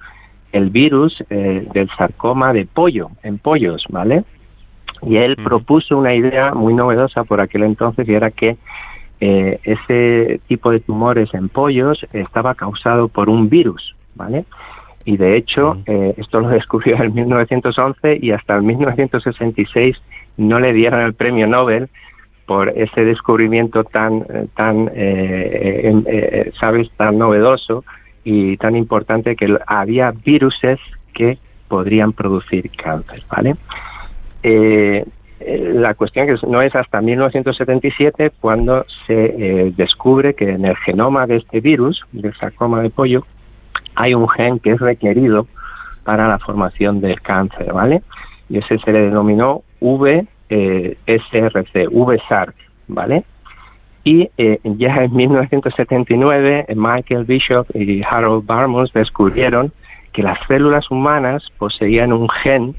el 0.51 0.69
virus 0.69 1.21
del 1.27 1.89
sarcoma 1.97 2.53
de 2.53 2.65
pollo, 2.65 3.09
en 3.23 3.39
pollos, 3.39 3.83
¿vale? 3.89 4.23
Y 5.01 5.17
él 5.17 5.36
propuso 5.36 5.97
una 5.97 6.13
idea 6.13 6.53
muy 6.53 6.73
novedosa 6.73 7.23
por 7.23 7.41
aquel 7.41 7.63
entonces 7.63 8.07
y 8.07 8.13
era 8.13 8.31
que 8.31 8.55
ese 9.20 10.39
tipo 10.47 10.72
de 10.72 10.80
tumores 10.82 11.34
en 11.34 11.49
pollos 11.49 12.05
estaba 12.13 12.53
causado 12.55 13.07
por 13.07 13.30
un 13.30 13.49
virus, 13.49 13.95
¿vale? 14.16 14.45
y 15.05 15.18
de 15.18 15.38
hecho 15.38 15.78
eh, 15.86 16.16
esto 16.18 16.41
lo 16.41 16.49
descubrió 16.49 17.01
en 17.01 17.13
1911 17.13 18.20
y 18.22 18.32
hasta 18.32 18.55
el 18.55 18.63
1966 18.63 19.95
no 20.38 20.59
le 20.59 20.74
dieron 20.74 21.01
el 21.01 21.13
premio 21.13 21.47
Nobel 21.47 21.88
por 22.45 22.70
ese 22.70 23.05
descubrimiento 23.05 23.84
tan 23.84 24.26
eh, 24.30 24.47
tan 24.55 24.91
eh, 24.93 26.51
sabes 26.59 26.91
tan 26.91 27.18
novedoso 27.18 27.86
y 28.24 28.57
tan 28.57 28.76
importante 28.76 29.36
que 29.36 29.57
había 29.68 30.11
viruses 30.11 30.80
que 31.13 31.38
podrían 31.68 32.11
producir 32.11 32.70
cáncer 32.72 33.22
vale 33.30 33.55
la 35.47 35.93
cuestión 35.93 36.27
que 36.27 36.47
no 36.47 36.61
es 36.61 36.75
hasta 36.75 37.01
1977 37.01 38.31
cuando 38.41 38.85
se 39.05 39.73
descubre 39.75 40.33
que 40.33 40.51
en 40.51 40.65
el 40.65 40.75
genoma 40.77 41.27
de 41.27 41.37
este 41.37 41.59
virus 41.59 42.03
del 42.11 42.33
sarcoma 42.35 42.81
de 42.81 42.89
pollo 42.89 43.23
hay 43.95 44.13
un 44.13 44.27
gen 44.29 44.59
que 44.59 44.71
es 44.71 44.79
requerido 44.79 45.47
para 46.03 46.27
la 46.27 46.39
formación 46.39 47.01
del 47.01 47.19
cáncer, 47.21 47.73
¿vale? 47.73 48.01
Y 48.47 48.59
ese 48.59 48.77
se 48.77 48.93
le 48.93 49.01
denominó 49.01 49.63
VSRC, 49.81 50.15
eh, 50.49 51.87
VSARC, 51.91 52.55
¿vale? 52.87 53.23
Y 54.03 54.29
eh, 54.37 54.59
ya 54.63 55.03
en 55.03 55.15
1979 55.15 56.67
Michael 56.75 57.25
Bishop 57.25 57.67
y 57.75 58.03
Harold 58.03 58.45
Barmos 58.45 58.93
descubrieron 58.93 59.73
que 60.13 60.21
las 60.21 60.37
células 60.47 60.91
humanas 60.91 61.43
poseían 61.57 62.13
un 62.13 62.29
gen 62.29 62.75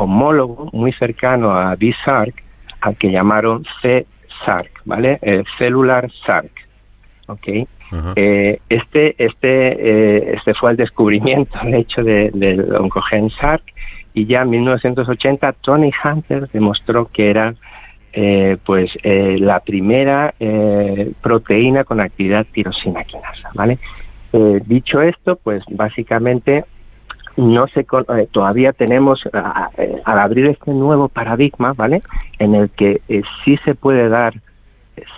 homólogo 0.00 0.70
muy 0.72 0.92
cercano 0.92 1.50
a 1.50 1.76
BSARC, 1.76 2.42
al 2.80 2.96
que 2.96 3.10
llamaron 3.10 3.64
C-SARC, 3.82 4.82
¿vale? 4.84 5.18
El 5.22 5.44
celular 5.58 6.08
SARC, 6.24 6.52
¿ok? 7.26 7.48
eh, 8.16 8.60
este, 8.68 9.16
este, 9.18 9.48
eh, 9.48 10.34
este 10.36 10.54
fue 10.54 10.70
el 10.70 10.76
descubrimiento, 10.76 11.58
el 11.62 11.74
hecho 11.74 12.02
de, 12.02 12.30
del 12.32 12.74
oncogen 12.74 13.30
SARC, 13.30 13.64
y 14.14 14.26
ya 14.26 14.42
en 14.42 14.50
1980 14.50 15.52
Tony 15.60 15.92
Hunter 16.04 16.48
demostró 16.48 17.06
que 17.06 17.30
era 17.30 17.54
eh, 18.12 18.56
pues 18.66 18.90
eh, 19.04 19.36
la 19.38 19.60
primera 19.60 20.34
eh, 20.40 21.12
proteína 21.22 21.84
con 21.84 22.00
actividad 22.00 22.44
tirosina 22.52 23.04
quinasa, 23.04 23.50
¿vale? 23.54 23.78
Dicho 24.64 25.02
esto, 25.02 25.36
pues 25.42 25.64
básicamente 25.68 26.64
no 27.36 27.66
se 27.68 27.80
eh, 27.80 28.28
todavía 28.30 28.72
tenemos 28.72 29.22
al 29.32 30.18
abrir 30.18 30.46
este 30.46 30.72
nuevo 30.72 31.08
paradigma, 31.08 31.72
¿vale? 31.74 32.02
En 32.38 32.54
el 32.54 32.70
que 32.70 33.00
sí 33.44 33.56
se 33.64 33.74
puede 33.74 34.08
dar 34.08 34.34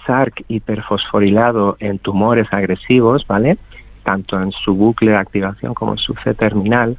SARC 0.06 0.44
hiperfosforilado 0.48 1.76
en 1.80 1.98
tumores 1.98 2.52
agresivos, 2.52 3.26
¿vale? 3.26 3.56
Tanto 4.02 4.36
en 4.40 4.52
su 4.52 4.74
bucle 4.74 5.12
de 5.12 5.16
activación 5.16 5.74
como 5.74 5.92
en 5.92 5.98
su 5.98 6.14
C 6.14 6.34
terminal, 6.34 6.96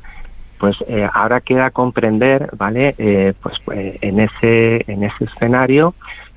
pues 0.58 0.78
eh, 0.88 1.08
ahora 1.14 1.42
queda 1.42 1.72
comprender, 1.72 2.50
¿vale? 2.58 2.96
Eh, 2.98 3.34
pues, 3.42 3.56
en 3.68 4.20
ese 4.20 4.84
en 4.92 5.04
ese 5.04 5.26
escenario 5.26 5.94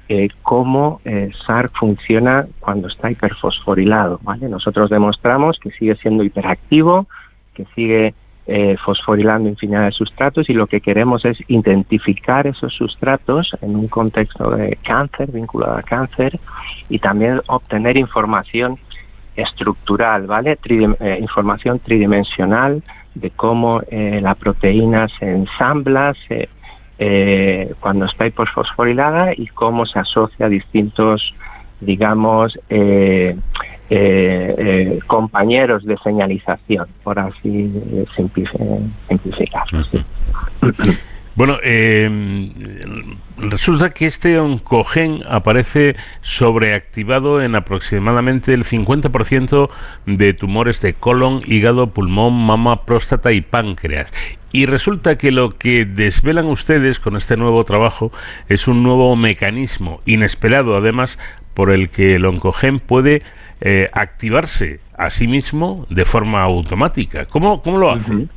eh, 0.09 0.29
cómo 0.43 1.01
eh, 1.05 1.33
SARC 1.47 1.77
funciona 1.77 2.47
cuando 2.61 2.87
está 2.89 3.11
hiperfosforilado, 3.11 4.20
¿vale? 4.22 4.49
Nosotros 4.49 4.89
demostramos 4.89 5.59
que 5.59 5.70
sigue 5.72 5.97
siendo 5.97 6.22
hiperactivo, 6.22 7.07
que 7.55 7.64
sigue 7.74 8.14
eh, 8.47 8.76
fosforilando 8.84 9.49
infinidad 9.49 9.86
de 9.86 9.92
sustratos 9.92 10.49
y 10.49 10.53
lo 10.53 10.66
que 10.66 10.80
queremos 10.80 11.24
es 11.24 11.38
identificar 11.49 12.47
esos 12.47 12.72
sustratos 12.74 13.51
en 13.61 13.74
un 13.74 13.88
contexto 13.88 14.51
de 14.51 14.78
cáncer, 14.82 15.32
vinculado 15.32 15.76
a 15.76 15.82
cáncer, 15.82 16.38
y 16.88 16.99
también 16.99 17.40
obtener 17.47 17.97
información 17.97 18.78
estructural, 19.36 20.26
¿vale? 20.26 20.59
eh, 20.64 21.18
información 21.20 21.78
tridimensional 21.78 22.82
de 23.14 23.30
cómo 23.30 23.80
eh, 23.90 24.20
la 24.22 24.34
proteína 24.34 25.09
se 25.09 25.30
ensambla 25.30 26.14
se, 26.26 26.49
eh, 26.99 27.74
cuando 27.80 28.07
está 28.07 28.26
hiperfosforilada 28.26 29.32
y 29.36 29.47
cómo 29.49 29.86
se 29.86 29.99
asocia 29.99 30.47
a 30.47 30.49
distintos, 30.49 31.34
digamos, 31.81 32.59
eh, 32.68 33.37
eh, 33.89 34.55
eh, 34.59 34.99
compañeros 35.07 35.85
de 35.85 35.97
señalización, 35.99 36.89
por 37.05 37.20
así 37.20 37.72
simplificar. 38.16 39.64
Bueno, 41.37 41.59
eh, 41.62 42.09
resulta 43.37 43.91
que 43.91 44.07
este 44.07 44.41
oncogen 44.41 45.20
aparece 45.29 45.95
sobreactivado 46.22 47.43
en 47.43 47.55
aproximadamente 47.55 48.55
el 48.55 48.64
50% 48.64 49.68
de 50.07 50.33
tumores 50.33 50.81
de 50.81 50.95
colon, 50.95 51.43
hígado, 51.45 51.89
pulmón, 51.89 52.33
mama, 52.33 52.87
próstata 52.87 53.33
y 53.33 53.43
páncreas. 53.43 54.14
Y 54.57 54.64
resulta 54.64 55.18
que 55.18 55.32
lo 55.32 55.59
que 55.59 55.84
desvelan 55.84 56.46
ustedes 56.46 56.98
con 56.98 57.14
este 57.14 57.36
nuevo 57.36 57.62
trabajo 57.64 58.11
es 58.48 58.68
un 58.68 58.82
nuevo 58.82 59.14
mecanismo 59.14 60.00
inesperado, 60.07 60.78
además, 60.78 61.18
por 61.52 61.70
el 61.70 61.90
que 61.90 62.14
el 62.14 62.24
oncogen 62.24 62.80
puede 62.80 63.20
eh, 63.61 63.90
activarse 63.92 64.80
a 64.96 65.11
sí 65.11 65.26
mismo 65.26 65.84
de 65.90 66.07
forma 66.07 66.42
automática. 66.42 67.26
¿Cómo, 67.26 67.61
cómo 67.61 67.76
lo 67.76 67.90
hace? 67.90 68.28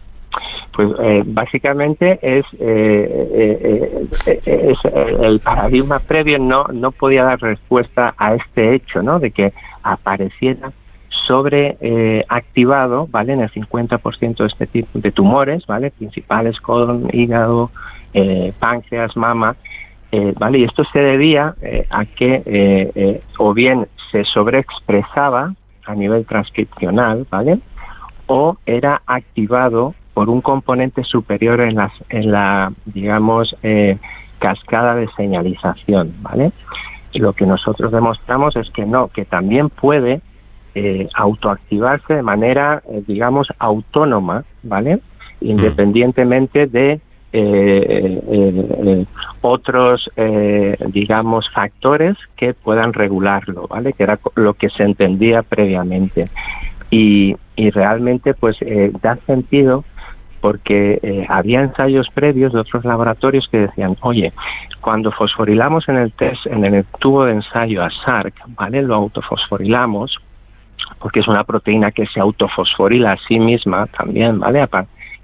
Pues 0.74 0.90
eh, 1.00 1.24
básicamente 1.26 2.20
es, 2.22 2.46
eh, 2.60 4.06
es 4.46 4.78
el 5.22 5.40
paradigma 5.40 6.00
previo 6.00 6.38
no, 6.38 6.66
no 6.66 6.92
podía 6.92 7.24
dar 7.24 7.40
respuesta 7.40 8.14
a 8.18 8.36
este 8.36 8.76
hecho, 8.76 9.02
¿no? 9.02 9.20
De 9.20 9.32
que 9.32 9.54
apareciera 9.84 10.70
sobre 11.30 11.78
eh, 11.80 12.26
activado, 12.28 13.08
¿vale? 13.12 13.34
En 13.34 13.42
el 13.42 13.52
50% 13.52 14.38
de 14.38 14.48
este 14.48 14.66
tipo 14.66 14.98
de 14.98 15.12
tumores, 15.12 15.64
¿vale? 15.68 15.92
Principales 15.92 16.60
colon, 16.60 17.08
hígado, 17.14 17.70
eh, 18.16 18.52
páncreas, 18.58 19.16
mama, 19.16 19.56
eh, 20.12 20.34
¿vale? 20.40 20.58
Y 20.58 20.64
esto 20.64 20.84
se 20.86 20.98
debía 20.98 21.54
eh, 21.62 21.86
a 21.92 22.06
que 22.06 22.42
eh, 22.48 23.22
o 23.38 23.54
bien 23.54 23.86
se 24.12 24.24
sobreexpresaba 24.24 25.54
a 25.86 25.94
nivel 25.94 26.26
transcripcional, 26.26 27.28
¿vale? 27.30 27.60
O 28.26 28.58
era 28.66 29.04
activado 29.06 29.94
por 30.16 30.32
un 30.32 30.42
componente 30.42 31.04
superior 31.04 31.62
en, 31.62 31.76
las, 31.76 31.92
en 32.10 32.32
la, 32.32 32.72
digamos, 32.86 33.56
cascada 34.40 34.96
de 34.96 35.08
señalización, 35.16 36.12
¿vale? 36.24 36.52
Lo 37.14 37.34
que 37.34 37.46
nosotros 37.46 37.92
demostramos 37.92 38.56
es 38.56 38.72
que 38.72 38.88
no, 38.88 39.10
que 39.10 39.26
también 39.26 39.70
puede 39.70 40.22
eh, 40.80 41.10
autoactivarse 41.14 42.16
de 42.16 42.22
manera, 42.22 42.82
eh, 42.90 43.04
digamos, 43.06 43.48
autónoma, 43.60 44.44
¿vale? 44.64 45.00
Independientemente 45.42 46.68
de 46.68 47.02
otros, 49.42 50.10
digamos, 50.88 51.46
factores 51.54 52.18
que 52.36 52.54
puedan 52.56 52.92
regularlo, 52.94 53.68
¿vale? 53.68 53.94
Que 53.94 54.04
era 54.04 54.18
lo 54.36 54.54
que 54.56 54.70
se 54.70 54.84
entendía 54.84 55.44
previamente. 55.44 56.28
Y, 56.90 57.36
y 57.56 57.70
realmente, 57.70 58.34
pues, 58.34 58.58
da 59.02 59.16
sentido 59.28 59.84
porque 60.42 61.00
eh, 61.02 61.26
había 61.28 61.62
ensayos 61.62 62.08
previos 62.14 62.54
de 62.54 62.60
otros 62.60 62.86
laboratorios 62.86 63.48
que 63.50 63.60
decían, 63.60 63.96
oye, 64.02 64.32
cuando 64.82 65.12
fosforilamos 65.12 65.88
en 65.90 65.98
el 65.98 66.12
test, 66.12 66.46
en 66.48 66.64
el 66.66 66.86
tubo 67.00 67.26
de 67.26 67.34
ensayo 67.34 67.84
a 67.84 67.90
SARC, 67.90 68.34
¿vale? 68.48 68.82
Lo 68.82 68.96
autofosforilamos, 68.96 70.18
porque 71.00 71.22
es 71.22 71.28
una 71.28 71.44
proteína 71.44 71.92
que 71.92 72.06
se 72.08 72.20
autofosforila 72.20 73.14
a 73.14 73.18
sí 73.28 73.40
misma 73.40 73.88
también, 73.88 74.40
¿vale? 74.40 74.66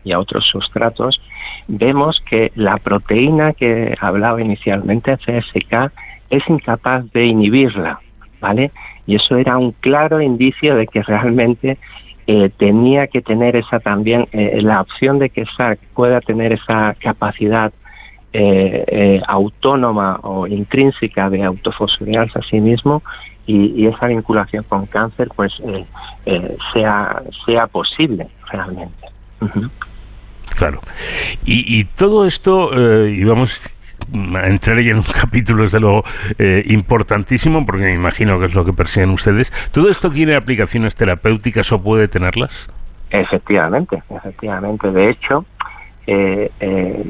Y 0.04 0.12
a 0.12 0.20
otros 0.20 0.46
sustratos, 0.46 1.20
vemos 1.68 2.22
que 2.22 2.52
la 2.56 2.78
proteína 2.78 3.54
que 3.54 3.96
hablaba 4.00 4.42
inicialmente, 4.42 5.18
CSK, 5.18 5.92
es 6.30 6.48
incapaz 6.48 7.12
de 7.12 7.26
inhibirla, 7.26 8.00
¿vale? 8.40 8.72
Y 9.08 9.16
eso 9.16 9.38
era 9.38 9.58
un 9.58 9.72
claro 9.72 10.22
indicio 10.22 10.76
de 10.76 10.88
que 10.88 11.04
realmente 11.04 11.78
eh, 12.28 12.50
tenía 12.58 13.08
que 13.08 13.22
tener 13.22 13.56
esa 13.56 13.80
también, 13.80 14.28
eh, 14.32 14.60
la 14.62 14.82
opción 14.82 15.20
de 15.20 15.30
que 15.30 15.46
SARC 15.46 15.80
pueda 15.94 16.22
tener 16.22 16.54
esa 16.54 16.96
capacidad 17.00 17.72
eh, 18.38 19.22
autónoma 19.28 20.20
o 20.24 20.46
intrínseca 20.46 21.30
de 21.30 21.44
autofosforilarse 21.44 22.38
a 22.38 22.42
sí 22.42 22.60
mismo 22.60 23.02
y, 23.46 23.86
esa 23.88 24.08
vinculación 24.08 24.64
con 24.64 24.86
cáncer 24.86 25.30
pues 25.36 25.62
sea, 26.74 27.22
sea 27.46 27.68
posible 27.68 28.28
realmente. 28.52 29.08
Claro. 30.58 30.82
Y, 31.44 31.80
y, 31.80 31.84
todo 31.84 32.26
esto, 32.26 32.72
íbamos 33.08 33.62
entrar 34.14 34.80
ya 34.82 34.92
en 34.92 34.98
un 34.98 35.04
capítulo 35.22 35.68
de 35.68 35.80
lo 35.80 36.04
eh, 36.38 36.64
importantísimo, 36.68 37.66
porque 37.66 37.84
me 37.84 37.94
imagino 37.94 38.40
que 38.40 38.46
es 38.46 38.56
lo 38.56 38.66
que 38.66 38.74
persiguen 38.74 39.12
ustedes. 39.12 39.52
¿Todo 39.72 39.90
esto 39.90 40.10
tiene 40.10 40.36
aplicaciones 40.36 40.96
terapéuticas 40.96 41.72
o 41.72 41.82
puede 41.82 42.08
tenerlas? 42.08 42.70
Efectivamente, 43.10 44.02
efectivamente. 44.10 44.92
De 44.92 45.10
hecho, 45.10 45.46
eh, 46.08 46.52
eh, 46.60 47.04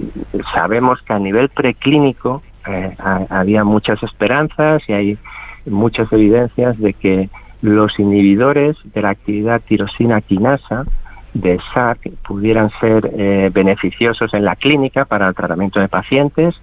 sabemos 0.53 1.01
que 1.01 1.13
a 1.13 1.19
nivel 1.19 1.49
preclínico 1.49 2.41
había 3.29 3.63
muchas 3.63 4.01
esperanzas 4.01 4.81
y 4.87 4.93
hay 4.93 5.17
muchas 5.65 6.11
evidencias 6.13 6.79
de 6.79 6.93
que 6.93 7.29
los 7.61 7.97
inhibidores 7.99 8.77
de 8.93 9.01
la 9.01 9.09
actividad 9.09 9.61
tirosina 9.61 10.21
quinasa 10.21 10.85
de 11.33 11.59
SAC 11.73 12.11
pudieran 12.27 12.69
ser 12.79 13.51
beneficiosos 13.51 14.33
en 14.33 14.45
la 14.45 14.55
clínica 14.55 15.05
para 15.05 15.27
el 15.27 15.35
tratamiento 15.35 15.79
de 15.79 15.87
pacientes 15.87 16.55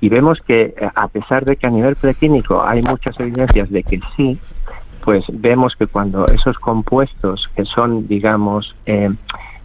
y 0.00 0.08
vemos 0.08 0.40
que 0.40 0.74
eh, 0.76 0.90
a 0.94 1.08
pesar 1.08 1.44
de 1.44 1.56
que 1.56 1.66
a 1.66 1.70
nivel 1.70 1.96
preclínico 1.96 2.62
hay 2.62 2.82
muchas 2.82 3.18
evidencias 3.20 3.70
de 3.70 3.82
que 3.82 4.00
sí, 4.16 4.38
pues 5.04 5.24
vemos 5.28 5.76
que 5.76 5.86
cuando 5.86 6.26
esos 6.26 6.58
compuestos 6.58 7.48
que 7.54 7.64
son, 7.64 8.08
digamos, 8.08 8.74
eh, 8.86 9.10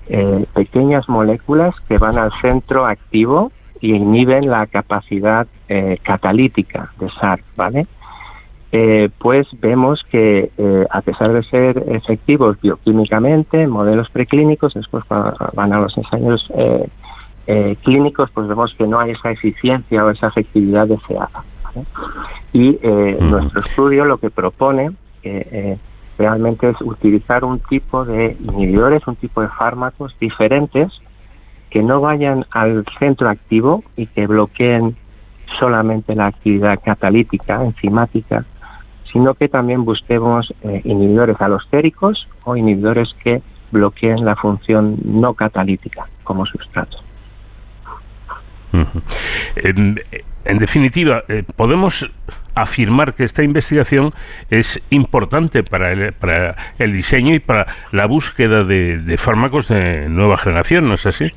eh, 0.08 0.46
pequeñas 0.54 1.10
moléculas 1.10 1.76
que 1.88 1.98
van 1.98 2.18
al 2.18 2.32
centro 2.42 2.86
activo 2.86 3.52
y 3.82 3.96
inhiben 3.96 4.50
la 4.50 4.66
capacidad 4.68 5.48
catalítica 6.04 6.92
de 7.00 7.10
SARC, 7.10 7.44
¿vale? 7.58 7.88
Pues 9.20 9.48
vemos 9.62 10.04
que 10.10 10.50
a 10.90 11.02
pesar 11.02 11.32
de 11.32 11.44
ser 11.44 11.84
efectivos 11.88 12.60
bioquímicamente 12.62 13.62
en 13.62 13.70
modelos 13.70 14.10
preclínicos, 14.10 14.74
después 14.74 15.04
van 15.08 15.74
a 15.74 15.80
los 15.80 15.98
ensayos 15.98 16.52
eh, 17.48 17.76
clínicos, 17.84 18.32
pues 18.32 18.48
vemos 18.48 18.74
que 18.74 18.88
no 18.88 19.00
hay 19.00 19.12
esa 19.12 19.30
eficiencia 19.30 20.04
o 20.04 20.10
esa 20.10 20.28
efectividad 20.28 20.88
deseada. 20.88 21.44
Y 22.54 22.80
eh, 22.82 23.18
nuestro 23.20 23.62
estudio 23.62 24.06
lo 24.06 24.18
que 24.18 24.32
propone 24.32 24.92
eh, 25.22 25.78
realmente 26.18 26.70
es 26.70 26.82
utilizar 26.82 27.44
un 27.44 27.60
tipo 27.60 28.04
de 28.04 28.36
inhibidores, 28.40 29.06
un 29.06 29.16
tipo 29.16 29.42
de 29.42 29.50
fármacos 29.50 30.18
diferentes 30.20 30.92
que 31.70 31.84
no 31.84 32.02
vayan 32.02 32.46
al 32.50 32.84
centro 32.98 33.30
activo 33.30 33.84
y 33.96 34.08
que 34.08 34.26
bloqueen 34.26 34.96
solamente 35.60 36.16
la 36.16 36.28
actividad 36.28 36.80
catalítica, 36.84 37.64
enzimática, 37.64 38.44
sino 39.16 39.34
que 39.34 39.48
también 39.48 39.86
busquemos 39.86 40.54
inhibidores 40.84 41.40
alostéricos 41.40 42.28
o 42.44 42.58
inhibidores 42.58 43.14
que 43.24 43.42
bloqueen 43.72 44.26
la 44.26 44.36
función 44.36 44.98
no 45.06 45.34
catalítica 45.34 46.06
como 46.26 46.46
sustrato. 46.46 46.98
En, 49.56 50.58
definitiva, 50.60 51.24
eh, 51.30 51.44
podemos 51.56 52.12
afirmar 52.56 53.14
que 53.14 53.24
esta 53.24 53.42
investigación 53.42 54.12
es 54.50 54.84
importante 54.90 55.64
para 55.64 55.94
el, 55.94 56.12
para 56.12 56.58
el 56.78 56.92
diseño 56.92 57.34
y 57.34 57.40
para 57.40 57.68
la 57.94 58.08
búsqueda 58.08 58.66
de, 58.66 59.16
fármacos 59.18 59.70
de 59.70 60.10
nueva 60.10 60.36
generación, 60.36 60.90
¿no 60.90 60.96
es 60.96 61.06
así? 61.06 61.32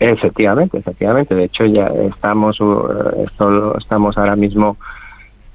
Efectivamente, 0.00 0.78
efectivamente. 0.78 1.36
De 1.36 1.44
hecho, 1.44 1.64
ya 1.64 1.86
estamos, 2.08 2.60
uh, 2.60 3.24
estamos 3.78 4.18
ahora 4.18 4.34
mismo 4.34 4.76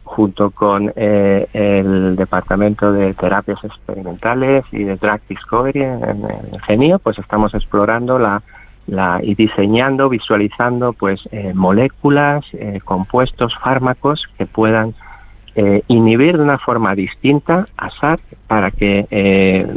junto 0.09 0.49
con 0.49 0.91
eh, 0.95 1.47
el 1.53 2.15
Departamento 2.15 2.91
de 2.91 3.13
Terapias 3.13 3.63
Experimentales 3.63 4.65
y 4.71 4.83
de 4.83 4.95
Drug 4.95 5.19
Discovery 5.29 5.81
en, 5.81 6.25
en 6.51 6.59
GENIO, 6.65 6.97
pues 6.97 7.19
estamos 7.19 7.53
explorando 7.53 8.17
la 8.17 8.41
y 9.21 9.35
diseñando, 9.35 10.09
visualizando 10.09 10.93
pues 10.93 11.21
eh, 11.31 11.53
moléculas, 11.53 12.43
eh, 12.53 12.79
compuestos, 12.83 13.53
fármacos 13.61 14.23
que 14.35 14.47
puedan 14.47 14.95
eh, 15.55 15.83
inhibir 15.87 16.37
de 16.37 16.43
una 16.43 16.57
forma 16.57 16.95
distinta 16.95 17.67
a 17.77 17.91
SARC 17.91 18.21
para 18.47 18.71
que 18.71 19.67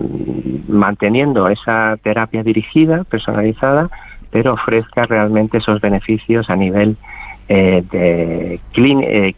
manteniendo 0.68 1.48
esa 1.48 1.98
terapia 2.02 2.42
dirigida, 2.42 3.04
personalizada, 3.04 3.90
pero 4.30 4.54
ofrezca 4.54 5.04
realmente 5.04 5.58
esos 5.58 5.80
beneficios 5.80 6.48
a 6.48 6.56
nivel 6.56 6.96
de 7.52 8.60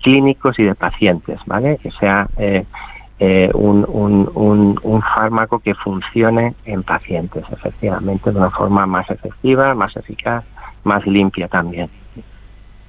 clínicos 0.03 0.59
y 0.59 0.65
de 0.65 0.75
pacientes, 0.75 1.41
¿vale? 1.47 1.79
Que 1.83 1.91
sea 1.91 2.29
eh, 3.19 3.51
un, 3.55 3.87
un, 3.89 4.79
un, 4.83 5.03
fármaco 5.03 5.61
que 5.61 5.75
funcione 5.75 6.55
en 6.65 6.83
pacientes, 6.83 7.45
efectivamente, 7.51 8.33
de 8.33 8.39
una 8.39 8.51
forma 8.51 8.87
más 8.87 9.09
efectiva, 9.09 9.73
más 9.75 9.97
eficaz, 9.97 10.45
más 10.83 11.07
limpia 11.07 11.49
también, 11.49 11.89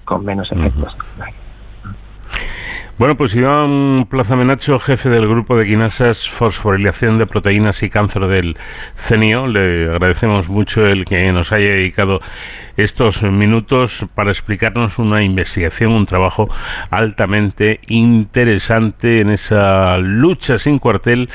con 0.03 0.25
menos 0.25 0.51
efectos. 0.51 0.97
Bueno, 2.97 3.17
pues 3.17 3.35
Iván 3.35 4.07
Plaza 4.09 4.37
Menacho, 4.37 4.79
jefe 4.79 5.09
del 5.09 5.27
grupo 5.27 5.57
de 5.57 5.65
quinasas, 5.65 6.29
fosforilación 6.29 7.17
de 7.17 7.27
proteínas 7.27 7.83
y 7.83 7.89
cáncer 7.89 8.25
del 8.27 8.55
CENIO, 8.95 9.47
le 9.47 9.89
agradecemos 9.89 10.47
mucho 10.47 10.87
el 10.87 11.03
que 11.03 11.29
nos 11.33 11.51
haya 11.51 11.71
dedicado 11.71 12.21
estos 12.77 13.21
minutos 13.23 14.05
para 14.15 14.31
explicarnos 14.31 14.97
una 14.97 15.21
investigación, 15.23 15.91
un 15.91 16.05
trabajo 16.05 16.49
altamente 16.89 17.81
interesante 17.89 19.19
en 19.19 19.31
esa 19.31 19.97
lucha 19.97 20.57
sin 20.57 20.79
cuartel 20.79 21.27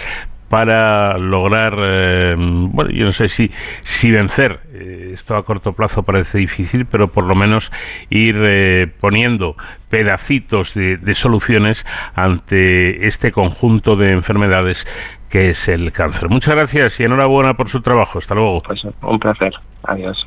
para 0.50 1.16
lograr, 1.16 1.76
eh, 1.78 2.34
bueno, 2.36 2.90
yo 2.90 3.04
no 3.04 3.12
sé 3.12 3.28
si, 3.28 3.52
si 3.82 4.10
vencer, 4.10 4.58
eh, 4.74 5.12
esto 5.14 5.36
a 5.36 5.44
corto 5.44 5.72
plazo 5.74 6.02
parece 6.02 6.38
difícil, 6.38 6.86
pero 6.86 7.06
por 7.06 7.22
lo 7.22 7.36
menos 7.36 7.70
ir 8.10 8.36
eh, 8.42 8.88
poniendo 9.00 9.56
pedacitos 9.88 10.74
de, 10.74 11.14
soluciones 11.14 11.86
ante 12.16 13.06
este 13.06 13.30
conjunto 13.30 13.94
de 13.94 14.10
enfermedades 14.10 14.88
que 15.30 15.50
es 15.50 15.68
el 15.68 15.92
cáncer. 15.92 16.28
Muchas 16.28 16.56
gracias 16.56 16.98
y 16.98 17.04
enhorabuena 17.04 17.54
por 17.54 17.68
su 17.68 17.80
trabajo. 17.80 18.18
Hasta 18.18 18.34
luego. 18.34 18.60
Pues 18.64 18.82
un 19.02 19.20
placer. 19.20 19.52
Adiós. 19.84 20.26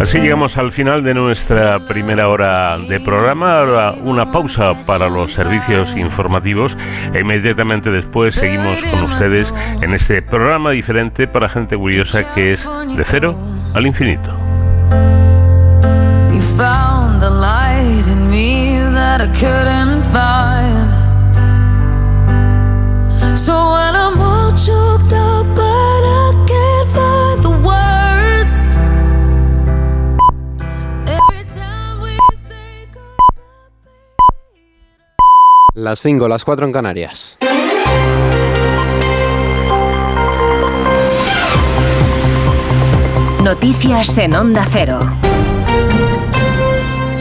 Así 0.00 0.18
llegamos 0.18 0.56
al 0.56 0.72
final 0.72 1.04
de 1.04 1.12
nuestra 1.12 1.78
primera 1.86 2.28
hora 2.28 2.78
de 2.78 2.98
programa. 3.00 3.58
Ahora 3.58 3.92
una 4.02 4.32
pausa 4.32 4.72
para 4.86 5.10
los 5.10 5.34
servicios 5.34 5.94
informativos 5.94 6.74
e 7.12 7.20
inmediatamente 7.20 7.90
después 7.90 8.34
seguimos 8.34 8.82
con 8.90 9.02
ustedes 9.02 9.52
en 9.82 9.92
este 9.92 10.22
programa 10.22 10.70
diferente 10.70 11.28
para 11.28 11.50
gente 11.50 11.76
curiosa 11.76 12.32
que 12.34 12.54
es 12.54 12.66
de 12.96 13.04
cero 13.04 13.36
al 13.74 13.86
infinito. 13.86 14.34
Las 35.80 36.02
5, 36.02 36.28
las 36.28 36.44
4 36.44 36.66
en 36.66 36.72
Canarias. 36.72 37.38
Noticias 43.42 44.18
en 44.18 44.34
Onda 44.34 44.66
Cero. 44.70 45.00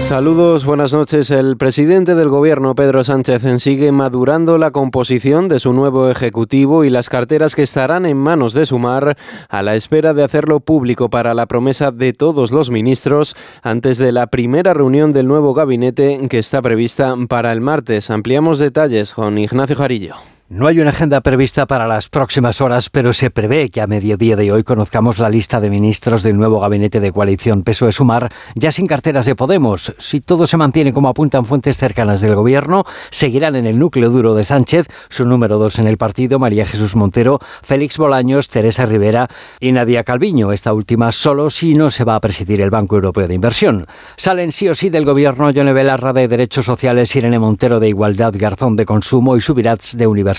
Saludos, 0.10 0.66
buenas 0.66 0.92
noches. 0.92 1.30
El 1.30 1.56
presidente 1.56 2.16
del 2.16 2.30
gobierno, 2.30 2.74
Pedro 2.74 3.04
Sánchez, 3.04 3.44
sigue 3.62 3.92
madurando 3.92 4.58
la 4.58 4.72
composición 4.72 5.48
de 5.48 5.60
su 5.60 5.72
nuevo 5.72 6.10
ejecutivo 6.10 6.84
y 6.84 6.90
las 6.90 7.10
carteras 7.10 7.54
que 7.54 7.62
estarán 7.62 8.08
en 8.08 8.18
manos 8.18 8.54
de 8.54 8.66
Sumar 8.66 9.16
a 9.50 9.62
la 9.62 9.76
espera 9.76 10.16
de 10.16 10.24
hacerlo 10.24 10.62
público 10.62 11.12
para 11.12 11.36
la 11.36 11.46
promesa 11.46 11.92
de 11.92 12.14
todos 12.14 12.52
los 12.52 12.72
ministros 12.72 13.36
antes 13.62 14.00
de 14.00 14.12
la 14.12 14.26
primera 14.26 14.74
reunión 14.74 15.14
del 15.14 15.28
nuevo 15.28 15.54
gabinete 15.54 16.20
que 16.28 16.40
está 16.40 16.60
prevista 16.64 17.14
para 17.30 17.52
el 17.52 17.62
martes. 17.62 18.10
Ampliamos 18.10 18.58
detalles 18.58 19.14
con 19.14 19.38
Ignacio 19.38 19.76
Jarillo. 19.76 20.16
No 20.52 20.66
hay 20.66 20.80
una 20.80 20.90
agenda 20.90 21.22
prevista 21.22 21.68
para 21.68 21.86
las 21.86 22.10
próximas 22.10 22.60
horas, 22.60 22.90
pero 22.90 23.14
se 23.14 23.30
prevé 23.30 23.70
que 23.70 23.82
a 23.82 23.86
mediodía 23.86 24.36
de 24.36 24.52
hoy 24.52 24.64
conozcamos 24.64 25.20
la 25.20 25.30
lista 25.30 25.60
de 25.60 25.70
ministros 25.70 26.24
del 26.24 26.38
nuevo 26.38 26.60
gabinete 26.60 27.00
de 27.00 27.12
coalición 27.12 27.64
PSOE-Sumar, 27.64 28.32
ya 28.56 28.72
sin 28.72 28.88
carteras 28.88 29.28
de 29.28 29.36
Podemos. 29.36 29.94
Si 30.00 30.22
todo 30.22 30.48
se 30.48 30.58
mantiene 30.58 30.92
como 30.92 31.08
apuntan 31.08 31.46
fuentes 31.46 31.78
cercanas 31.78 32.22
del 32.22 32.34
gobierno, 32.34 32.84
seguirán 33.12 33.58
en 33.58 33.68
el 33.68 33.78
núcleo 33.78 34.10
duro 34.10 34.34
de 34.34 34.44
Sánchez, 34.44 34.88
su 35.08 35.24
número 35.24 35.60
dos 35.60 35.78
en 35.78 35.86
el 35.86 35.98
partido, 35.98 36.40
María 36.40 36.66
Jesús 36.66 36.96
Montero, 36.96 37.38
Félix 37.62 38.00
Bolaños, 38.00 38.48
Teresa 38.48 38.88
Rivera 38.88 39.28
y 39.60 39.72
Nadia 39.72 40.04
Calviño, 40.04 40.52
esta 40.52 40.74
última 40.74 41.12
solo 41.12 41.52
si 41.52 41.76
no 41.76 41.92
se 41.92 42.06
va 42.06 42.16
a 42.16 42.22
presidir 42.22 42.62
el 42.62 42.72
Banco 42.72 42.96
Europeo 42.96 43.28
de 43.28 43.36
Inversión. 43.36 43.86
Salen 44.18 44.52
sí 44.52 44.68
o 44.68 44.74
sí 44.74 44.90
del 44.90 45.06
gobierno 45.06 45.52
Yone 45.52 45.74
Belarra 45.74 46.12
de 46.12 46.28
Derechos 46.28 46.66
Sociales, 46.66 47.16
Irene 47.16 47.38
Montero 47.38 47.80
de 47.80 47.90
Igualdad, 47.90 48.34
Garzón 48.36 48.76
de 48.76 48.86
Consumo 48.86 49.38
y 49.38 49.42
Subirats 49.42 49.96
de 49.96 50.08
Universidad 50.08 50.39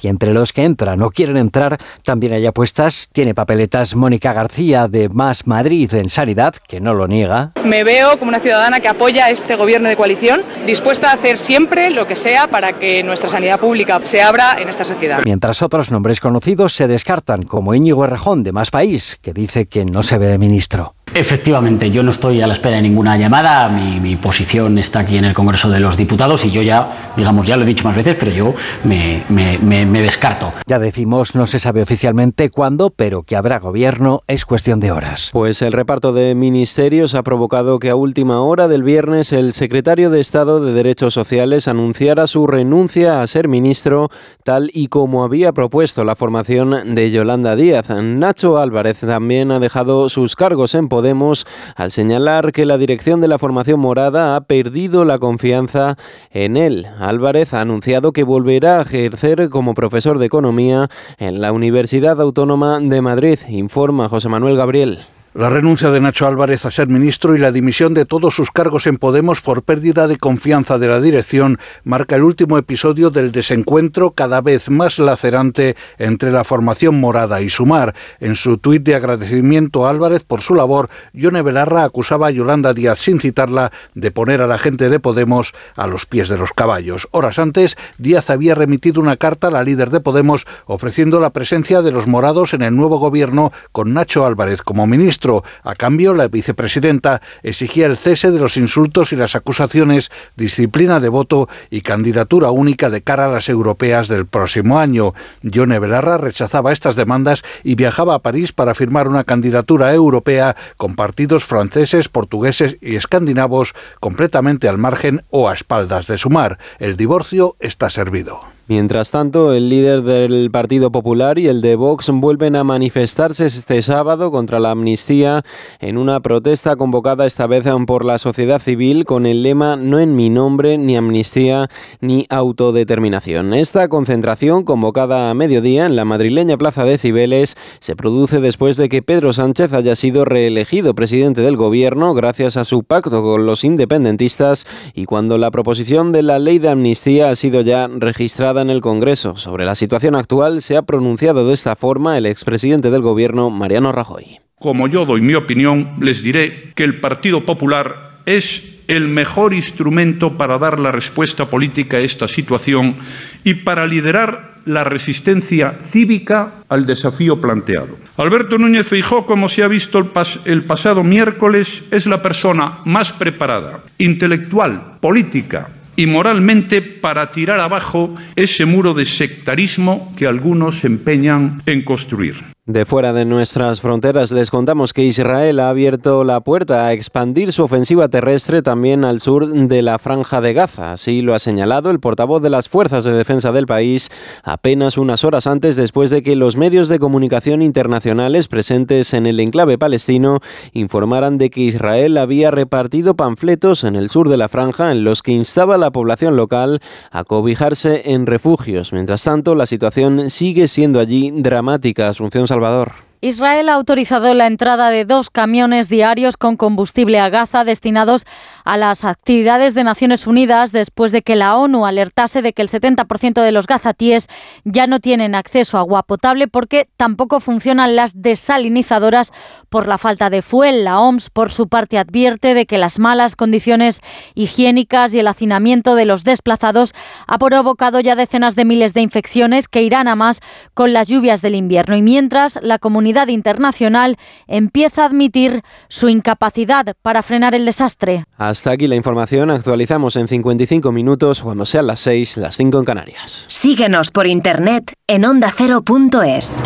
y 0.00 0.08
entre 0.08 0.32
los 0.32 0.52
que 0.52 0.64
entran 0.64 1.02
o 1.02 1.10
quieren 1.10 1.36
entrar 1.36 1.78
también 2.02 2.32
hay 2.34 2.46
apuestas. 2.46 3.08
Tiene 3.12 3.34
papeletas 3.34 3.94
Mónica 3.94 4.32
García 4.32 4.88
de 4.88 5.08
Más 5.08 5.46
Madrid 5.46 5.92
en 5.94 6.10
Sanidad, 6.10 6.54
que 6.66 6.80
no 6.80 6.94
lo 6.94 7.06
niega. 7.06 7.52
Me 7.64 7.84
veo 7.84 8.18
como 8.18 8.28
una 8.30 8.40
ciudadana 8.40 8.80
que 8.80 8.88
apoya 8.88 9.30
este 9.30 9.56
gobierno 9.56 9.88
de 9.88 9.96
coalición, 9.96 10.42
dispuesta 10.66 11.10
a 11.10 11.14
hacer 11.14 11.38
siempre 11.38 11.90
lo 11.90 12.06
que 12.06 12.16
sea 12.16 12.48
para 12.48 12.74
que 12.78 13.02
nuestra 13.02 13.28
sanidad 13.28 13.60
pública 13.60 14.00
se 14.02 14.22
abra 14.22 14.56
en 14.60 14.68
esta 14.68 14.84
sociedad. 14.84 15.20
Mientras 15.24 15.62
otros 15.62 15.90
nombres 15.90 16.20
conocidos 16.20 16.74
se 16.74 16.86
descartan, 16.86 17.44
como 17.44 17.74
Íñigo 17.74 18.04
Errejón 18.04 18.42
de 18.42 18.52
Más 18.52 18.70
País, 18.70 19.18
que 19.22 19.32
dice 19.32 19.66
que 19.66 19.84
no 19.84 20.02
se 20.02 20.18
ve 20.18 20.26
de 20.26 20.38
ministro. 20.38 20.94
Efectivamente, 21.12 21.90
yo 21.90 22.02
no 22.02 22.10
estoy 22.10 22.40
a 22.40 22.46
la 22.46 22.54
espera 22.54 22.76
de 22.76 22.82
ninguna 22.82 23.16
llamada, 23.16 23.68
mi, 23.68 24.00
mi, 24.00 24.16
posición 24.16 24.78
está 24.78 25.00
aquí 25.00 25.16
en 25.16 25.24
el 25.24 25.34
Congreso 25.34 25.68
de 25.70 25.78
los 25.78 25.96
Diputados 25.96 26.44
y 26.44 26.50
yo 26.50 26.62
ya, 26.62 27.12
digamos, 27.16 27.46
ya 27.46 27.56
lo 27.56 27.62
he 27.62 27.66
dicho 27.66 27.84
más 27.84 27.94
veces, 27.94 28.16
pero 28.18 28.32
yo 28.32 28.54
me, 28.82 29.22
me, 29.28 29.58
me, 29.58 29.86
me, 29.86 30.02
descarto. 30.02 30.52
Ya 30.66 30.78
decimos, 30.78 31.34
no 31.34 31.46
se 31.46 31.60
sabe 31.60 31.82
oficialmente 31.82 32.50
cuándo, 32.50 32.90
pero 32.90 33.22
que 33.22 33.36
habrá 33.36 33.60
gobierno 33.60 34.22
es 34.26 34.44
cuestión 34.44 34.80
de 34.80 34.90
horas. 34.90 35.30
Pues 35.32 35.62
el 35.62 35.72
reparto 35.72 36.12
de 36.12 36.34
ministerios 36.34 37.14
ha 37.14 37.22
provocado 37.22 37.78
que 37.78 37.90
a 37.90 37.96
última 37.96 38.40
hora 38.40 38.66
del 38.66 38.82
viernes 38.82 39.32
el 39.32 39.52
secretario 39.52 40.10
de 40.10 40.20
Estado 40.20 40.64
de 40.64 40.72
Derechos 40.72 41.14
Sociales 41.14 41.68
anunciara 41.68 42.26
su 42.26 42.46
renuncia 42.46 43.22
a 43.22 43.26
ser 43.26 43.46
ministro, 43.46 44.10
tal 44.42 44.70
y 44.72 44.88
como 44.88 45.22
había 45.22 45.52
propuesto 45.52 46.04
la 46.04 46.16
formación 46.16 46.94
de 46.94 47.10
Yolanda 47.10 47.54
Díaz. 47.54 47.90
Nacho 47.90 48.58
Álvarez 48.58 48.98
también 49.00 49.52
ha 49.52 49.60
dejado 49.60 50.08
sus 50.08 50.34
cargos 50.34 50.74
en 50.74 50.88
Podemos 50.94 51.44
al 51.74 51.90
señalar 51.90 52.52
que 52.52 52.64
la 52.64 52.78
dirección 52.78 53.20
de 53.20 53.26
la 53.26 53.40
formación 53.40 53.80
morada 53.80 54.36
ha 54.36 54.42
perdido 54.42 55.04
la 55.04 55.18
confianza 55.18 55.96
en 56.30 56.56
él. 56.56 56.86
Álvarez 57.00 57.52
ha 57.52 57.62
anunciado 57.62 58.12
que 58.12 58.22
volverá 58.22 58.78
a 58.78 58.82
ejercer 58.82 59.48
como 59.48 59.74
profesor 59.74 60.20
de 60.20 60.26
economía 60.26 60.88
en 61.18 61.40
la 61.40 61.50
Universidad 61.50 62.20
Autónoma 62.20 62.78
de 62.78 63.00
Madrid, 63.00 63.40
informa 63.48 64.08
José 64.08 64.28
Manuel 64.28 64.56
Gabriel. 64.56 65.00
La 65.36 65.50
renuncia 65.50 65.90
de 65.90 66.00
Nacho 66.00 66.28
Álvarez 66.28 66.64
a 66.64 66.70
ser 66.70 66.86
ministro 66.86 67.34
y 67.34 67.40
la 67.40 67.50
dimisión 67.50 67.92
de 67.92 68.04
todos 68.04 68.36
sus 68.36 68.52
cargos 68.52 68.86
en 68.86 68.98
Podemos 68.98 69.40
por 69.40 69.64
pérdida 69.64 70.06
de 70.06 70.16
confianza 70.16 70.78
de 70.78 70.86
la 70.86 71.00
dirección 71.00 71.58
marca 71.82 72.14
el 72.14 72.22
último 72.22 72.56
episodio 72.56 73.10
del 73.10 73.32
desencuentro 73.32 74.12
cada 74.12 74.40
vez 74.42 74.70
más 74.70 75.00
lacerante 75.00 75.74
entre 75.98 76.30
la 76.30 76.44
formación 76.44 77.00
morada 77.00 77.40
y 77.40 77.50
Sumar. 77.50 77.96
En 78.20 78.36
su 78.36 78.58
tuit 78.58 78.84
de 78.84 78.94
agradecimiento 78.94 79.88
a 79.88 79.90
Álvarez 79.90 80.22
por 80.22 80.40
su 80.40 80.54
labor, 80.54 80.88
Yone 81.12 81.42
Belarra 81.42 81.82
acusaba 81.82 82.28
a 82.28 82.30
Yolanda 82.30 82.72
Díaz 82.72 83.00
sin 83.00 83.18
citarla 83.18 83.72
de 83.94 84.12
poner 84.12 84.40
a 84.40 84.46
la 84.46 84.58
gente 84.58 84.88
de 84.88 85.00
Podemos 85.00 85.52
a 85.74 85.88
los 85.88 86.06
pies 86.06 86.28
de 86.28 86.38
los 86.38 86.52
caballos. 86.52 87.08
Horas 87.10 87.40
antes, 87.40 87.76
Díaz 87.98 88.30
había 88.30 88.54
remitido 88.54 89.00
una 89.00 89.16
carta 89.16 89.48
a 89.48 89.50
la 89.50 89.64
líder 89.64 89.90
de 89.90 89.98
Podemos 89.98 90.46
ofreciendo 90.66 91.18
la 91.18 91.30
presencia 91.30 91.82
de 91.82 91.90
los 91.90 92.06
morados 92.06 92.54
en 92.54 92.62
el 92.62 92.76
nuevo 92.76 93.00
gobierno 93.00 93.50
con 93.72 93.94
Nacho 93.94 94.24
Álvarez 94.24 94.62
como 94.62 94.86
ministro. 94.86 95.23
A 95.62 95.74
cambio, 95.74 96.14
la 96.14 96.28
vicepresidenta 96.28 97.22
exigía 97.42 97.86
el 97.86 97.96
cese 97.96 98.30
de 98.30 98.38
los 98.38 98.56
insultos 98.56 99.12
y 99.12 99.16
las 99.16 99.34
acusaciones, 99.34 100.10
disciplina 100.36 101.00
de 101.00 101.08
voto 101.08 101.48
y 101.70 101.80
candidatura 101.80 102.50
única 102.50 102.90
de 102.90 103.02
cara 103.02 103.26
a 103.26 103.32
las 103.32 103.48
europeas 103.48 104.08
del 104.08 104.26
próximo 104.26 104.78
año. 104.78 105.14
Yone 105.42 105.78
Belarra 105.78 106.18
rechazaba 106.18 106.72
estas 106.72 106.96
demandas 106.96 107.42
y 107.62 107.74
viajaba 107.74 108.14
a 108.14 108.18
París 108.20 108.52
para 108.52 108.74
firmar 108.74 109.08
una 109.08 109.24
candidatura 109.24 109.94
europea 109.94 110.56
con 110.76 110.94
partidos 110.94 111.44
franceses, 111.44 112.08
portugueses 112.08 112.76
y 112.80 112.96
escandinavos 112.96 113.74
completamente 114.00 114.68
al 114.68 114.78
margen 114.78 115.22
o 115.30 115.48
a 115.48 115.54
espaldas 115.54 116.06
de 116.06 116.18
Sumar. 116.18 116.58
El 116.78 116.96
divorcio 116.96 117.56
está 117.60 117.88
servido. 117.90 118.53
Mientras 118.66 119.10
tanto, 119.10 119.52
el 119.52 119.68
líder 119.68 120.00
del 120.00 120.50
Partido 120.50 120.90
Popular 120.90 121.38
y 121.38 121.48
el 121.48 121.60
de 121.60 121.76
Vox 121.76 122.08
vuelven 122.10 122.56
a 122.56 122.64
manifestarse 122.64 123.44
este 123.44 123.82
sábado 123.82 124.30
contra 124.30 124.58
la 124.58 124.70
amnistía 124.70 125.42
en 125.80 125.98
una 125.98 126.20
protesta 126.20 126.74
convocada 126.76 127.26
esta 127.26 127.46
vez 127.46 127.64
por 127.86 128.06
la 128.06 128.16
sociedad 128.16 128.62
civil 128.62 129.04
con 129.04 129.26
el 129.26 129.42
lema 129.42 129.76
No 129.76 129.98
en 129.98 130.16
mi 130.16 130.30
nombre, 130.30 130.78
ni 130.78 130.96
amnistía, 130.96 131.68
ni 132.00 132.24
autodeterminación. 132.30 133.52
Esta 133.52 133.88
concentración, 133.88 134.64
convocada 134.64 135.28
a 135.28 135.34
mediodía 135.34 135.84
en 135.84 135.94
la 135.94 136.06
madrileña 136.06 136.56
Plaza 136.56 136.84
de 136.84 136.96
Cibeles, 136.96 137.56
se 137.80 137.96
produce 137.96 138.40
después 138.40 138.78
de 138.78 138.88
que 138.88 139.02
Pedro 139.02 139.34
Sánchez 139.34 139.74
haya 139.74 139.94
sido 139.94 140.24
reelegido 140.24 140.94
presidente 140.94 141.42
del 141.42 141.58
gobierno 141.58 142.14
gracias 142.14 142.56
a 142.56 142.64
su 142.64 142.82
pacto 142.82 143.22
con 143.22 143.44
los 143.44 143.62
independentistas 143.62 144.66
y 144.94 145.04
cuando 145.04 145.36
la 145.36 145.50
proposición 145.50 146.12
de 146.12 146.22
la 146.22 146.38
ley 146.38 146.58
de 146.58 146.70
amnistía 146.70 147.28
ha 147.28 147.36
sido 147.36 147.60
ya 147.60 147.88
registrada 147.88 148.53
en 148.62 148.70
el 148.70 148.80
Congreso. 148.80 149.36
Sobre 149.36 149.64
la 149.64 149.74
situación 149.74 150.14
actual 150.14 150.62
se 150.62 150.76
ha 150.76 150.82
pronunciado 150.82 151.46
de 151.46 151.54
esta 151.54 151.76
forma 151.76 152.18
el 152.18 152.26
expresidente 152.26 152.90
del 152.90 153.02
Gobierno, 153.02 153.50
Mariano 153.50 153.92
Rajoy. 153.92 154.40
Como 154.58 154.88
yo 154.88 155.04
doy 155.04 155.20
mi 155.20 155.34
opinión, 155.34 155.94
les 156.00 156.22
diré 156.22 156.72
que 156.74 156.84
el 156.84 157.00
Partido 157.00 157.44
Popular 157.44 158.20
es 158.26 158.62
el 158.88 159.08
mejor 159.08 159.54
instrumento 159.54 160.36
para 160.36 160.58
dar 160.58 160.78
la 160.78 160.92
respuesta 160.92 161.48
política 161.50 161.98
a 161.98 162.00
esta 162.00 162.28
situación 162.28 162.96
y 163.44 163.54
para 163.54 163.86
liderar 163.86 164.54
la 164.64 164.84
resistencia 164.84 165.78
cívica 165.82 166.64
al 166.68 166.86
desafío 166.86 167.40
planteado. 167.40 167.96
Alberto 168.16 168.58
Núñez 168.58 168.86
Feijó, 168.86 169.26
como 169.26 169.48
se 169.48 169.62
ha 169.62 169.68
visto 169.68 169.98
el, 169.98 170.06
pas 170.06 170.40
el, 170.44 170.64
pasado 170.64 171.02
miércoles, 171.02 171.82
es 171.90 172.06
la 172.06 172.22
persona 172.22 172.78
más 172.84 173.12
preparada, 173.12 173.84
intelectual, 173.98 174.98
política 175.00 175.68
y 175.96 176.06
moralmente 176.06 176.82
para 176.82 177.32
tirar 177.32 177.60
abajo 177.60 178.14
ese 178.36 178.64
muro 178.64 178.94
de 178.94 179.06
sectarismo 179.06 180.12
que 180.16 180.26
algunos 180.26 180.80
se 180.80 180.86
empeñan 180.86 181.62
en 181.66 181.82
construir. 181.84 182.53
De 182.66 182.86
fuera 182.86 183.12
de 183.12 183.26
nuestras 183.26 183.82
fronteras 183.82 184.30
les 184.30 184.50
contamos 184.50 184.94
que 184.94 185.04
Israel 185.04 185.60
ha 185.60 185.68
abierto 185.68 186.24
la 186.24 186.40
puerta 186.40 186.86
a 186.86 186.94
expandir 186.94 187.52
su 187.52 187.62
ofensiva 187.62 188.08
terrestre 188.08 188.62
también 188.62 189.04
al 189.04 189.20
sur 189.20 189.46
de 189.46 189.82
la 189.82 189.98
franja 189.98 190.40
de 190.40 190.54
Gaza. 190.54 190.94
Así 190.94 191.20
lo 191.20 191.34
ha 191.34 191.40
señalado 191.40 191.90
el 191.90 192.00
portavoz 192.00 192.40
de 192.40 192.48
las 192.48 192.70
fuerzas 192.70 193.04
de 193.04 193.12
defensa 193.12 193.52
del 193.52 193.66
país 193.66 194.08
apenas 194.42 194.96
unas 194.96 195.24
horas 195.24 195.46
antes 195.46 195.76
después 195.76 196.08
de 196.08 196.22
que 196.22 196.36
los 196.36 196.56
medios 196.56 196.88
de 196.88 196.98
comunicación 196.98 197.60
internacionales 197.60 198.48
presentes 198.48 199.12
en 199.12 199.26
el 199.26 199.40
enclave 199.40 199.76
palestino 199.76 200.40
informaran 200.72 201.36
de 201.36 201.50
que 201.50 201.60
Israel 201.60 202.16
había 202.16 202.50
repartido 202.50 203.14
panfletos 203.14 203.84
en 203.84 203.94
el 203.94 204.08
sur 204.08 204.30
de 204.30 204.38
la 204.38 204.48
franja 204.48 204.90
en 204.90 205.04
los 205.04 205.20
que 205.20 205.32
instaba 205.32 205.74
a 205.74 205.78
la 205.78 205.90
población 205.90 206.34
local 206.38 206.80
a 207.10 207.24
cobijarse 207.24 208.10
en 208.12 208.24
refugios. 208.24 208.94
Mientras 208.94 209.22
tanto, 209.22 209.54
la 209.54 209.66
situación 209.66 210.30
sigue 210.30 210.66
siendo 210.66 210.98
allí 210.98 211.30
dramática. 211.30 212.08
Asunción 212.08 212.46
Salvador. 212.54 212.94
Israel 213.24 213.70
ha 213.70 213.72
autorizado 213.72 214.34
la 214.34 214.46
entrada 214.46 214.90
de 214.90 215.06
dos 215.06 215.30
camiones 215.30 215.88
diarios 215.88 216.36
con 216.36 216.58
combustible 216.58 217.18
a 217.18 217.30
Gaza 217.30 217.64
destinados 217.64 218.26
a 218.66 218.76
las 218.76 219.02
actividades 219.06 219.72
de 219.72 219.82
Naciones 219.82 220.26
Unidas 220.26 220.72
después 220.72 221.10
de 221.10 221.22
que 221.22 221.34
la 221.34 221.56
ONU 221.56 221.86
alertase 221.86 222.42
de 222.42 222.52
que 222.52 222.60
el 222.60 222.68
70% 222.68 223.42
de 223.42 223.50
los 223.50 223.66
gazatíes 223.66 224.28
ya 224.64 224.86
no 224.86 225.00
tienen 225.00 225.34
acceso 225.34 225.78
a 225.78 225.80
agua 225.80 226.02
potable 226.02 226.48
porque 226.48 226.86
tampoco 226.98 227.40
funcionan 227.40 227.96
las 227.96 228.20
desalinizadoras 228.20 229.32
por 229.70 229.88
la 229.88 229.96
falta 229.96 230.28
de 230.28 230.42
fuel. 230.42 230.84
La 230.84 231.00
OMS, 231.00 231.30
por 231.30 231.50
su 231.50 231.68
parte, 231.68 231.96
advierte 231.96 232.52
de 232.52 232.66
que 232.66 232.76
las 232.76 232.98
malas 232.98 233.36
condiciones 233.36 234.02
higiénicas 234.34 235.14
y 235.14 235.20
el 235.20 235.28
hacinamiento 235.28 235.94
de 235.94 236.04
los 236.04 236.24
desplazados 236.24 236.92
ha 237.26 237.38
provocado 237.38 238.00
ya 238.00 238.16
decenas 238.16 238.54
de 238.54 238.66
miles 238.66 238.92
de 238.92 239.00
infecciones 239.00 239.66
que 239.66 239.82
irán 239.82 240.08
a 240.08 240.14
más 240.14 240.40
con 240.74 240.92
las 240.92 241.08
lluvias 241.08 241.40
del 241.40 241.54
invierno. 241.54 241.96
Y 241.96 242.02
mientras 242.02 242.58
la 242.62 242.78
comunidad 242.78 243.13
comunidad 243.14 243.28
internacional 243.28 244.16
empieza 244.48 245.02
a 245.02 245.06
admitir 245.06 245.62
su 245.88 246.08
incapacidad 246.08 246.96
para 247.00 247.22
frenar 247.22 247.54
el 247.54 247.64
desastre. 247.64 248.24
Hasta 248.36 248.72
aquí 248.72 248.86
la 248.88 248.96
información. 248.96 249.50
Actualizamos 249.50 250.16
en 250.16 250.26
55 250.26 250.90
minutos 250.90 251.42
cuando 251.42 251.64
sean 251.64 251.86
las 251.86 252.00
6, 252.00 252.38
las 252.38 252.56
5 252.56 252.78
en 252.78 252.84
Canarias. 252.84 253.44
Síguenos 253.48 254.10
por 254.10 254.26
internet 254.26 254.94
en 255.06 255.24
ondacero.es. 255.24 256.62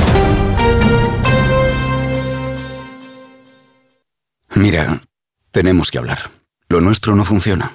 Mira, 4.55 5.03
tenemos 5.51 5.91
que 5.91 5.99
hablar. 5.99 6.19
Lo 6.69 6.81
nuestro 6.81 7.15
no 7.15 7.25
funciona. 7.25 7.73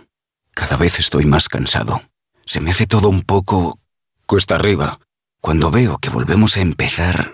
Cada 0.53 0.77
vez 0.77 0.99
estoy 0.99 1.25
más 1.25 1.47
cansado. 1.47 2.01
Se 2.45 2.59
me 2.59 2.71
hace 2.71 2.87
todo 2.87 3.09
un 3.09 3.21
poco 3.21 3.79
cuesta 4.25 4.55
arriba. 4.55 4.99
Cuando 5.41 5.69
veo 5.69 5.97
que 5.99 6.09
volvemos 6.09 6.57
a 6.57 6.61
empezar, 6.61 7.33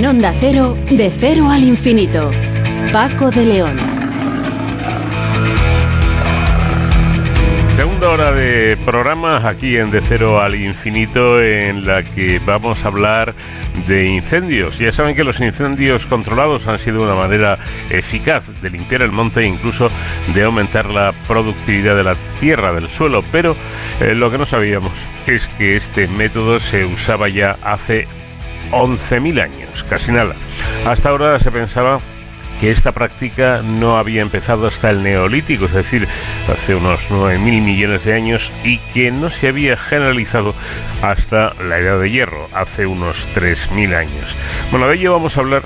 En 0.00 0.06
Onda 0.06 0.32
Cero, 0.40 0.78
de 0.90 1.12
cero 1.14 1.50
al 1.50 1.62
infinito. 1.62 2.30
Paco 2.90 3.30
de 3.30 3.44
León. 3.44 3.76
Segunda 7.76 8.08
hora 8.08 8.32
de 8.32 8.78
programa 8.86 9.46
aquí 9.46 9.76
en 9.76 9.90
De 9.90 10.00
Cero 10.00 10.40
al 10.40 10.54
Infinito 10.54 11.38
en 11.38 11.86
la 11.86 12.02
que 12.02 12.40
vamos 12.46 12.82
a 12.82 12.88
hablar 12.88 13.34
de 13.86 14.06
incendios. 14.06 14.78
Ya 14.78 14.90
saben 14.90 15.14
que 15.14 15.22
los 15.22 15.38
incendios 15.38 16.06
controlados 16.06 16.66
han 16.66 16.78
sido 16.78 17.02
una 17.02 17.14
manera 17.14 17.58
eficaz 17.90 18.58
de 18.62 18.70
limpiar 18.70 19.02
el 19.02 19.12
monte 19.12 19.42
e 19.42 19.48
incluso 19.48 19.90
de 20.34 20.44
aumentar 20.44 20.86
la 20.86 21.12
productividad 21.28 21.94
de 21.94 22.04
la 22.04 22.14
tierra, 22.40 22.72
del 22.72 22.88
suelo, 22.88 23.22
pero 23.30 23.54
eh, 24.00 24.14
lo 24.14 24.30
que 24.30 24.38
no 24.38 24.46
sabíamos 24.46 24.92
es 25.26 25.46
que 25.58 25.76
este 25.76 26.06
método 26.08 26.58
se 26.58 26.86
usaba 26.86 27.28
ya 27.28 27.58
hace 27.62 28.08
11.000 28.70 29.42
años, 29.42 29.84
casi 29.84 30.12
nada. 30.12 30.34
Hasta 30.86 31.10
ahora 31.10 31.38
se 31.38 31.50
pensaba 31.50 31.98
que 32.60 32.70
esta 32.70 32.92
práctica 32.92 33.62
no 33.62 33.96
había 33.96 34.20
empezado 34.20 34.66
hasta 34.66 34.90
el 34.90 35.02
neolítico, 35.02 35.64
es 35.64 35.72
decir, 35.72 36.06
hace 36.46 36.74
unos 36.74 37.00
9.000 37.08 37.38
millones 37.38 38.04
de 38.04 38.12
años, 38.12 38.52
y 38.64 38.78
que 38.92 39.10
no 39.10 39.30
se 39.30 39.48
había 39.48 39.78
generalizado 39.78 40.54
hasta 41.00 41.54
la 41.64 41.78
edad 41.78 41.98
de 41.98 42.10
hierro, 42.10 42.48
hace 42.52 42.84
unos 42.84 43.26
3.000 43.34 43.96
años. 43.96 44.36
Bueno, 44.70 44.88
de 44.88 44.96
ello 44.96 45.12
vamos 45.12 45.38
a 45.38 45.40
hablar 45.40 45.62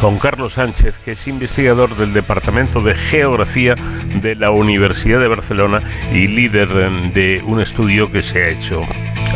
con 0.00 0.18
Carlos 0.18 0.54
Sánchez, 0.54 0.98
que 0.98 1.12
es 1.12 1.28
investigador 1.28 1.96
del 1.96 2.12
Departamento 2.12 2.80
de 2.80 2.94
Geografía 2.94 3.74
de 4.20 4.34
la 4.34 4.50
Universidad 4.50 5.20
de 5.20 5.28
Barcelona 5.28 5.80
y 6.12 6.26
líder 6.26 6.68
de 7.12 7.40
un 7.46 7.60
estudio 7.60 8.10
que 8.10 8.22
se 8.22 8.42
ha 8.42 8.48
hecho 8.48 8.82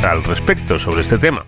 al 0.02 0.24
respecto 0.24 0.78
sobre 0.78 1.02
este 1.02 1.18
tema. 1.18 1.44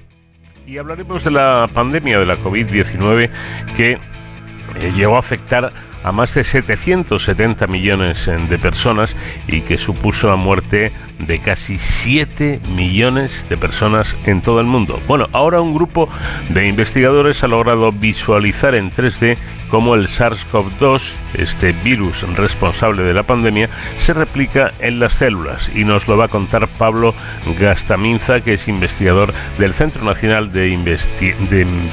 Y 0.66 0.78
hablaremos 0.78 1.24
de 1.24 1.30
la 1.32 1.68
pandemia 1.72 2.18
de 2.18 2.26
la 2.26 2.36
COVID-19 2.38 3.30
que 3.76 3.92
eh, 3.92 4.92
llegó 4.94 5.16
a 5.16 5.18
afectar 5.18 5.72
a 6.04 6.12
más 6.12 6.34
de 6.34 6.44
770 6.44 7.66
millones 7.66 8.28
eh, 8.28 8.36
de 8.48 8.58
personas 8.58 9.16
y 9.48 9.60
que 9.62 9.76
supuso 9.76 10.28
la 10.28 10.36
muerte 10.36 10.92
de 11.18 11.38
casi 11.40 11.78
7 11.78 12.60
millones 12.74 13.46
de 13.48 13.56
personas 13.56 14.16
en 14.24 14.40
todo 14.40 14.60
el 14.60 14.66
mundo. 14.66 15.00
Bueno, 15.06 15.28
ahora 15.32 15.60
un 15.60 15.74
grupo 15.74 16.08
de 16.48 16.66
investigadores 16.66 17.42
ha 17.44 17.48
logrado 17.48 17.92
visualizar 17.92 18.74
en 18.74 18.90
3D 18.90 19.36
cómo 19.72 19.94
el 19.94 20.06
SARS-CoV-2, 20.06 21.14
este 21.32 21.72
virus 21.72 22.20
responsable 22.36 23.04
de 23.04 23.14
la 23.14 23.22
pandemia, 23.22 23.70
se 23.96 24.12
replica 24.12 24.70
en 24.80 25.00
las 25.00 25.14
células 25.14 25.70
y 25.74 25.84
nos 25.84 26.06
lo 26.06 26.18
va 26.18 26.26
a 26.26 26.28
contar 26.28 26.68
Pablo 26.68 27.14
Gastaminza, 27.58 28.42
que 28.42 28.52
es 28.52 28.68
investigador 28.68 29.32
del 29.56 29.72
Centro 29.72 30.04
Nacional 30.04 30.52
de, 30.52 30.76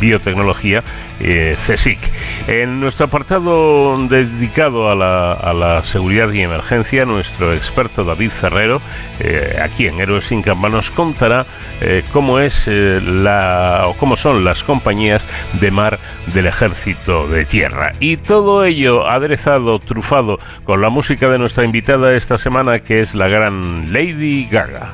Biotecnología, 0.01 0.83
eh, 1.21 1.55
CSIC. 1.57 1.99
En 2.47 2.81
nuestro 2.81 3.05
apartado 3.05 3.97
dedicado 4.09 4.89
a 4.89 4.95
la, 4.95 5.81
seguridad 5.85 6.33
y 6.33 6.41
emergencia, 6.41 7.05
nuestro 7.05 7.53
experto 7.53 8.03
David 8.03 8.31
Ferrero 8.31 8.81
eh, 9.21 9.57
aquí 9.61 9.87
en 9.87 10.01
Héroes 10.01 10.25
sin 10.25 10.41
Camba 10.41 10.67
nos 10.67 10.91
contará 10.91 11.45
eh, 11.81 12.03
cómo 12.11 12.39
es 12.39 12.67
eh, 12.67 12.99
la 13.01 13.83
o 13.85 13.93
cómo 13.93 14.15
son 14.15 14.43
las 14.43 14.63
compañías 14.63 15.25
de 15.59 15.71
mar 15.71 15.99
del 16.33 16.45
ejército 16.45 17.27
de 17.27 17.45
tierra 17.45 17.68
y 17.99 18.17
todo 18.17 18.63
ello 18.65 19.07
aderezado, 19.07 19.79
trufado 19.79 20.39
con 20.63 20.81
la 20.81 20.89
música 20.89 21.27
de 21.29 21.39
nuestra 21.39 21.65
invitada 21.65 22.13
esta 22.15 22.37
semana 22.37 22.79
que 22.79 22.99
es 22.99 23.15
la 23.15 23.27
gran 23.27 23.93
Lady 23.93 24.45
Gaga. 24.45 24.93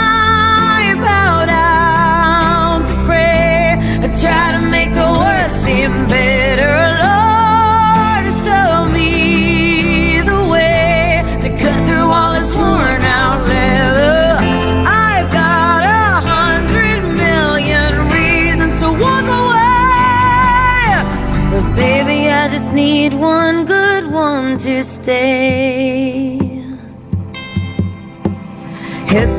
to 24.63 24.83
stay. 24.83 26.37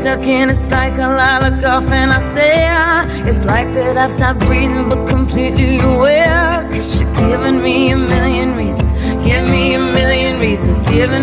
Stuck 0.03 0.27
in 0.27 0.51
a 0.51 0.55
cycle, 0.55 1.17
and 1.93 2.13
I 2.13 2.19
stare. 2.19 3.07
It's 3.29 3.45
like 3.45 3.73
that 3.75 3.97
I've 3.97 4.11
stopped 4.11 4.41
breathing, 4.41 4.89
but 4.89 5.07
completely 5.09 5.79
aware. 5.79 6.69
Me 7.63 7.93
a 7.93 7.97
million. 7.97 8.57
Give 9.23 9.49
me 9.49 9.75
a 9.75 9.79
million 9.79 10.41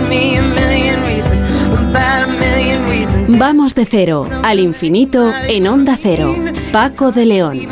me 0.08 0.36
a 0.38 0.42
million. 0.42 1.00
About 1.74 2.24
a 2.24 2.28
million. 2.28 3.38
Vamos 3.38 3.76
de 3.76 3.86
cero 3.86 4.26
al 4.44 4.60
infinito 4.60 5.34
en 5.36 5.68
onda 5.68 5.98
cero. 6.02 6.36
Paco 6.72 7.12
de 7.12 7.26
León. 7.26 7.68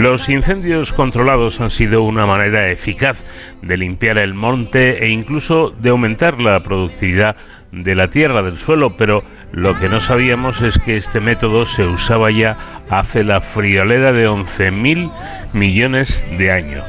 Los 0.00 0.28
incendios 0.28 0.92
controlados 0.92 1.60
han 1.60 1.70
sido 1.70 2.02
una 2.02 2.24
manera 2.24 2.70
eficaz 2.70 3.22
de 3.60 3.76
limpiar 3.76 4.16
el 4.18 4.32
monte 4.32 5.04
e 5.04 5.10
incluso 5.10 5.70
de 5.70 5.90
aumentar 5.90 6.40
la 6.40 6.60
productividad 6.60 7.36
de 7.70 7.94
la 7.94 8.08
tierra, 8.08 8.42
del 8.42 8.56
suelo, 8.56 8.96
pero 8.96 9.22
lo 9.52 9.78
que 9.78 9.88
no 9.88 10.00
sabíamos 10.00 10.62
es 10.62 10.78
que 10.78 10.96
este 10.96 11.20
método 11.20 11.66
se 11.66 11.84
usaba 11.84 12.30
ya 12.30 12.56
hace 12.88 13.24
la 13.24 13.40
friolera 13.40 14.12
de 14.12 14.28
11.000 14.28 15.10
millones 15.52 16.24
de 16.38 16.50
años. 16.50 16.84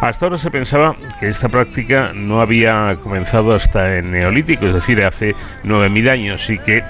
Hasta 0.00 0.26
ahora 0.26 0.38
se 0.38 0.50
pensaba 0.50 0.94
que 1.18 1.28
esta 1.28 1.48
práctica 1.48 2.12
no 2.14 2.40
había 2.40 2.96
comenzado 3.02 3.54
hasta 3.54 3.96
el 3.96 4.10
neolítico, 4.10 4.66
es 4.66 4.74
decir, 4.74 5.02
hace 5.02 5.34
9.000 5.64 6.10
años, 6.10 6.50
y 6.50 6.58
que 6.58 6.82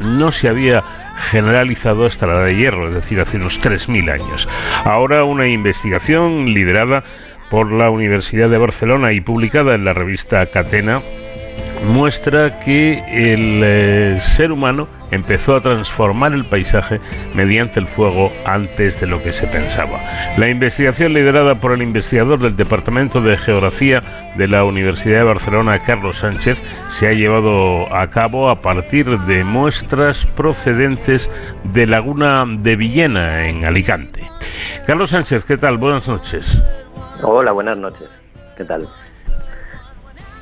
no 0.00 0.32
se 0.32 0.48
había 0.48 0.82
generalizado 1.20 2.06
hasta 2.06 2.26
la 2.26 2.34
edad 2.34 2.46
de 2.46 2.56
hierro, 2.56 2.88
es 2.88 2.94
decir, 2.94 3.20
hace 3.20 3.36
unos 3.36 3.60
3.000 3.60 4.12
años. 4.12 4.48
Ahora 4.84 5.24
una 5.24 5.48
investigación 5.48 6.52
liderada 6.52 7.04
por 7.50 7.70
la 7.72 7.90
Universidad 7.90 8.48
de 8.48 8.58
Barcelona 8.58 9.12
y 9.12 9.20
publicada 9.20 9.74
en 9.74 9.84
la 9.84 9.92
revista 9.92 10.46
Catena 10.46 11.02
muestra 11.86 12.60
que 12.60 13.02
el 13.08 13.62
eh, 13.64 14.18
ser 14.20 14.52
humano 14.52 14.88
empezó 15.10 15.56
a 15.56 15.60
transformar 15.60 16.32
el 16.32 16.44
paisaje 16.44 17.00
mediante 17.34 17.80
el 17.80 17.86
fuego 17.86 18.32
antes 18.44 19.00
de 19.00 19.06
lo 19.06 19.22
que 19.22 19.32
se 19.32 19.46
pensaba. 19.46 19.98
La 20.36 20.48
investigación 20.48 21.14
liderada 21.14 21.56
por 21.56 21.72
el 21.72 21.82
investigador 21.82 22.38
del 22.38 22.56
Departamento 22.56 23.20
de 23.20 23.36
Geografía 23.36 24.02
de 24.36 24.48
la 24.48 24.64
Universidad 24.64 25.18
de 25.18 25.24
Barcelona, 25.24 25.78
Carlos 25.84 26.18
Sánchez, 26.18 26.62
se 26.92 27.08
ha 27.08 27.12
llevado 27.12 27.94
a 27.94 28.08
cabo 28.10 28.50
a 28.50 28.60
partir 28.62 29.18
de 29.20 29.44
muestras 29.44 30.26
procedentes 30.26 31.30
de 31.64 31.86
Laguna 31.86 32.44
de 32.46 32.76
Villena, 32.76 33.48
en 33.48 33.64
Alicante. 33.64 34.30
Carlos 34.86 35.10
Sánchez, 35.10 35.44
¿qué 35.44 35.56
tal? 35.56 35.76
Buenas 35.76 36.08
noches. 36.08 36.62
Hola, 37.22 37.52
buenas 37.52 37.76
noches. 37.76 38.08
¿Qué 38.56 38.64
tal? 38.64 38.88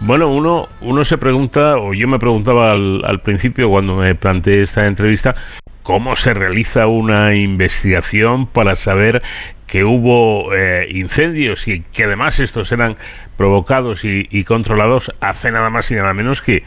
Bueno, 0.00 0.32
uno, 0.32 0.68
uno 0.80 1.02
se 1.02 1.18
pregunta, 1.18 1.76
o 1.76 1.92
yo 1.92 2.06
me 2.06 2.20
preguntaba 2.20 2.72
al, 2.72 3.20
principio 3.24 3.68
cuando 3.68 3.96
me 3.96 4.14
planteé 4.14 4.62
esta 4.62 4.86
entrevista, 4.86 5.34
cómo 5.82 6.14
se 6.14 6.34
realiza 6.34 6.86
una 6.86 7.34
investigación 7.34 8.46
para 8.46 8.76
saber 8.76 9.22
que 9.66 9.82
hubo 9.82 10.54
eh, 10.54 10.86
incendios 10.90 11.66
y 11.66 11.82
que 11.82 12.04
además 12.04 12.38
estos 12.38 12.70
eran 12.70 12.96
provocados 13.36 14.04
y, 14.04 14.44
controlados 14.44 15.12
hace 15.20 15.50
nada 15.50 15.68
más 15.68 15.90
y 15.90 15.96
nada 15.96 16.14
menos 16.14 16.42
que, 16.42 16.62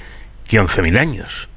que 0.47 0.59
11.000 0.59 0.99
años. 0.99 1.49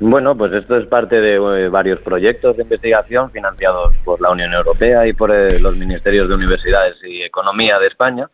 Bueno, 0.00 0.36
pues 0.36 0.52
esto 0.52 0.76
es 0.76 0.86
parte 0.86 1.16
de 1.20 1.36
eh, 1.36 1.68
varios 1.68 2.00
proyectos 2.00 2.56
de 2.56 2.62
investigación 2.62 3.30
financiados 3.30 3.96
por 4.04 4.20
la 4.20 4.30
Unión 4.30 4.52
Europea 4.52 5.06
y 5.06 5.14
por 5.14 5.30
eh, 5.30 5.60
los 5.60 5.76
ministerios 5.76 6.28
de 6.28 6.34
Universidades 6.34 6.96
y 7.02 7.22
Economía 7.22 7.78
de 7.78 7.86
España 7.86 8.28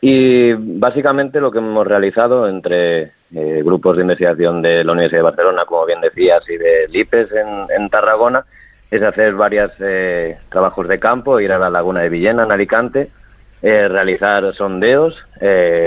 y 0.00 0.52
básicamente 0.52 1.40
lo 1.40 1.50
que 1.50 1.58
hemos 1.58 1.86
realizado 1.86 2.48
entre 2.48 3.12
eh, 3.34 3.62
grupos 3.64 3.96
de 3.96 4.02
investigación 4.02 4.62
de 4.62 4.84
la 4.84 4.92
Universidad 4.92 5.20
de 5.20 5.30
Barcelona, 5.30 5.64
como 5.66 5.86
bien 5.86 6.00
decías, 6.00 6.42
y 6.48 6.56
de 6.56 6.88
LIPES 6.88 7.28
en, 7.76 7.88
Tarragona, 7.88 8.44
es 8.90 9.02
hacer 9.02 9.34
varios 9.34 9.72
eh, 9.80 10.38
trabajos 10.50 10.88
de 10.88 10.98
campo, 10.98 11.40
ir 11.40 11.52
a 11.52 11.58
la 11.58 11.70
laguna 11.70 12.02
de 12.02 12.08
Villena, 12.08 12.44
en 12.44 12.52
Alicante, 12.52 13.08
eh, 13.62 13.88
realizar 13.88 14.54
sondeos 14.54 15.16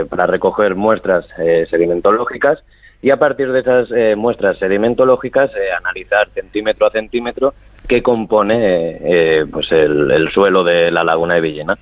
para 0.10 0.26
recoger 0.26 0.76
muestras 0.76 1.26
sedimentológicas 1.70 2.64
y 3.02 3.12
a 3.12 3.18
partir 3.18 3.52
de 3.52 3.60
esas 3.60 3.90
muestras 4.18 4.58
sedimentológicas 4.58 5.52
analizar 5.78 6.28
centímetro 6.30 6.88
a 6.88 6.92
centímetro 6.92 7.54
qué 7.88 8.02
compone 8.02 9.46
pues 9.52 9.72
el 9.72 10.30
suelo 10.34 10.64
de 10.64 10.92
la 10.92 11.04
laguna 11.04 11.36
de 11.36 11.42
Villena. 11.42 11.78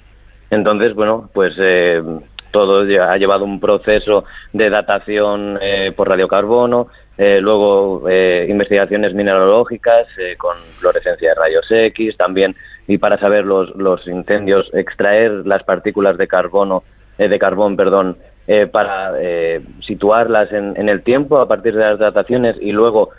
Entonces, 0.50 0.94
bueno, 0.94 1.30
pues 1.34 1.54
eh, 1.58 2.02
todo 2.52 2.82
ha 2.82 3.18
llevado 3.18 3.46
un 3.46 3.60
proceso 3.60 4.26
de 4.54 4.70
datación 4.70 5.60
eh, 5.62 5.92
por 5.96 6.10
radiocarbono, 6.10 6.88
eh, 7.18 7.40
luego 7.42 8.10
investigaciones 8.10 9.14
mineralógicas 9.14 10.08
con 10.38 10.58
fluorescencia 10.80 11.30
de 11.30 11.36
rayos 11.36 11.66
X, 11.70 12.18
también 12.18 12.56
y 12.88 12.98
para 12.98 13.18
saber 13.18 13.46
los, 13.46 13.76
los 13.76 14.06
incendios 14.08 14.70
extraer 14.74 15.32
las 15.46 15.64
partículas 15.64 16.18
de 16.18 16.28
carbono 16.28 16.84
de 17.18 17.40
carbón, 17.40 17.78
perdón, 17.78 18.18
para 18.72 19.14
situarlas 19.80 20.52
en, 20.52 20.74
en, 20.76 20.90
el 20.90 21.02
tiempo 21.02 21.40
a 21.40 21.48
partir 21.48 21.74
de 21.74 21.82
las 21.82 21.98
dataciones 21.98 22.58
y 22.62 22.74
luego 22.74 23.12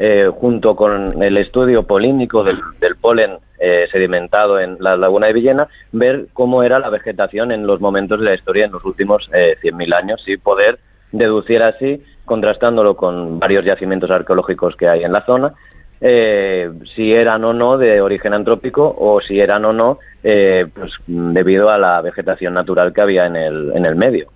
eh, 0.00 0.30
junto 0.32 0.76
con 0.76 1.20
el 1.24 1.36
estudio 1.38 1.82
polínico 1.82 2.44
del, 2.44 2.60
polen 3.00 3.38
eh, 3.58 3.88
sedimentado 3.90 4.60
en 4.60 4.76
la 4.80 4.96
laguna 4.96 5.26
de 5.26 5.32
Villena, 5.32 5.68
ver 5.92 6.26
cómo 6.32 6.62
era 6.62 6.78
la 6.78 6.90
vegetación 6.90 7.52
en 7.52 7.66
los 7.66 7.80
momentos 7.80 8.18
de 8.20 8.26
la 8.26 8.34
historia 8.34 8.66
en 8.66 8.72
los 8.72 8.84
últimos 8.84 9.28
eh, 9.32 9.56
100.000 9.62 9.94
años 9.94 10.22
y 10.26 10.36
poder 10.36 10.78
deducir 11.12 11.62
así, 11.62 12.02
contrastándolo 12.24 12.96
con 12.96 13.38
varios 13.38 13.64
yacimientos 13.64 14.10
arqueológicos 14.10 14.76
que 14.76 14.88
hay 14.88 15.04
en 15.04 15.12
la 15.12 15.24
zona, 15.24 15.52
eh, 16.00 16.70
si 16.94 17.12
eran 17.12 17.44
o 17.44 17.52
no 17.52 17.78
de 17.78 18.00
origen 18.00 18.34
antrópico 18.34 18.94
o 18.96 19.20
si 19.20 19.40
eran 19.40 19.64
o 19.64 19.72
no 19.72 19.98
pues 20.22 20.92
debido 21.06 21.70
a 21.70 21.78
la 21.78 22.02
vegetación 22.02 22.52
natural 22.52 22.92
que 22.92 23.00
había 23.00 23.26
en 23.26 23.36
el, 23.36 23.72
en 23.74 23.86
el 23.86 23.96
medio. 23.96 24.28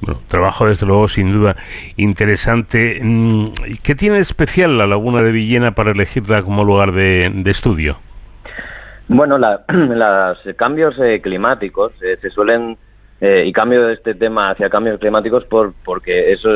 Bueno, 0.00 0.20
trabajo 0.28 0.66
desde 0.66 0.86
luego 0.86 1.08
sin 1.08 1.32
duda 1.32 1.56
interesante. 1.96 3.00
Mm, 3.02 3.52
¿Qué 3.82 3.94
tiene 3.94 4.18
especial 4.18 4.76
la 4.76 4.86
Laguna 4.86 5.22
de 5.22 5.32
Villena 5.32 5.72
para 5.72 5.92
elegirla 5.92 6.42
como 6.42 6.64
lugar 6.64 6.92
de, 6.92 7.42
estudio? 7.46 7.96
Bueno, 9.08 9.38
los 9.38 10.38
cambios 10.56 10.98
eh, 10.98 11.20
climáticos 11.22 11.92
eh, 12.02 12.16
se 12.16 12.30
suelen 12.30 12.76
eh, 13.20 13.44
y 13.46 13.52
cambio 13.52 13.86
de 13.86 13.94
este 13.94 14.14
tema 14.14 14.50
hacia 14.50 14.68
cambios 14.68 15.00
climáticos 15.00 15.44
por 15.46 15.72
porque 15.84 16.32
eso 16.32 16.50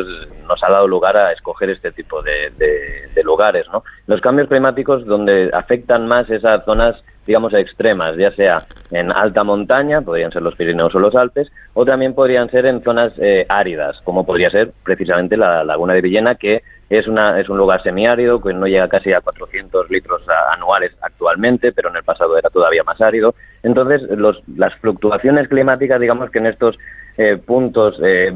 nos 0.46 0.62
ha 0.62 0.70
dado 0.70 0.86
lugar 0.86 1.16
a 1.16 1.32
escoger 1.32 1.70
este 1.70 1.90
tipo 1.90 2.22
de, 2.22 2.50
de, 2.58 3.24
lugares, 3.24 3.66
¿no? 3.72 3.84
Los 4.06 4.20
cambios 4.20 4.48
climáticos 4.48 5.06
donde 5.06 5.50
afectan 5.54 6.06
más 6.08 6.28
esas 6.28 6.64
zonas 6.64 6.96
digamos, 7.26 7.54
extremas, 7.54 8.16
ya 8.16 8.30
sea 8.32 8.64
en 8.90 9.12
alta 9.12 9.44
montaña, 9.44 10.00
podrían 10.00 10.32
ser 10.32 10.42
los 10.42 10.56
Pirineos 10.56 10.94
o 10.94 10.98
los 10.98 11.14
Alpes, 11.14 11.50
o 11.74 11.84
también 11.84 12.14
podrían 12.14 12.50
ser 12.50 12.66
en 12.66 12.82
zonas 12.82 13.12
eh, 13.18 13.46
áridas, 13.48 14.00
como 14.04 14.26
podría 14.26 14.50
ser 14.50 14.72
precisamente 14.82 15.36
la 15.36 15.62
laguna 15.62 15.94
de 15.94 16.00
Villena, 16.00 16.34
que 16.34 16.62
es, 16.88 17.06
una, 17.06 17.38
es 17.38 17.48
un 17.48 17.58
lugar 17.58 17.82
semiárido, 17.82 18.40
que 18.40 18.52
no 18.52 18.66
llega 18.66 18.88
casi 18.88 19.12
a 19.12 19.20
400 19.20 19.90
litros 19.90 20.22
anuales 20.52 20.92
actualmente, 21.02 21.72
pero 21.72 21.90
en 21.90 21.96
el 21.96 22.02
pasado 22.02 22.36
era 22.36 22.50
todavía 22.50 22.82
más 22.82 23.00
árido. 23.00 23.34
Entonces, 23.62 24.02
los, 24.18 24.42
las 24.56 24.74
fluctuaciones 24.76 25.48
climáticas, 25.48 26.00
digamos 26.00 26.30
que 26.30 26.38
en 26.38 26.46
estos 26.46 26.76
eh, 27.16 27.36
puntos 27.36 27.96
eh, 28.02 28.32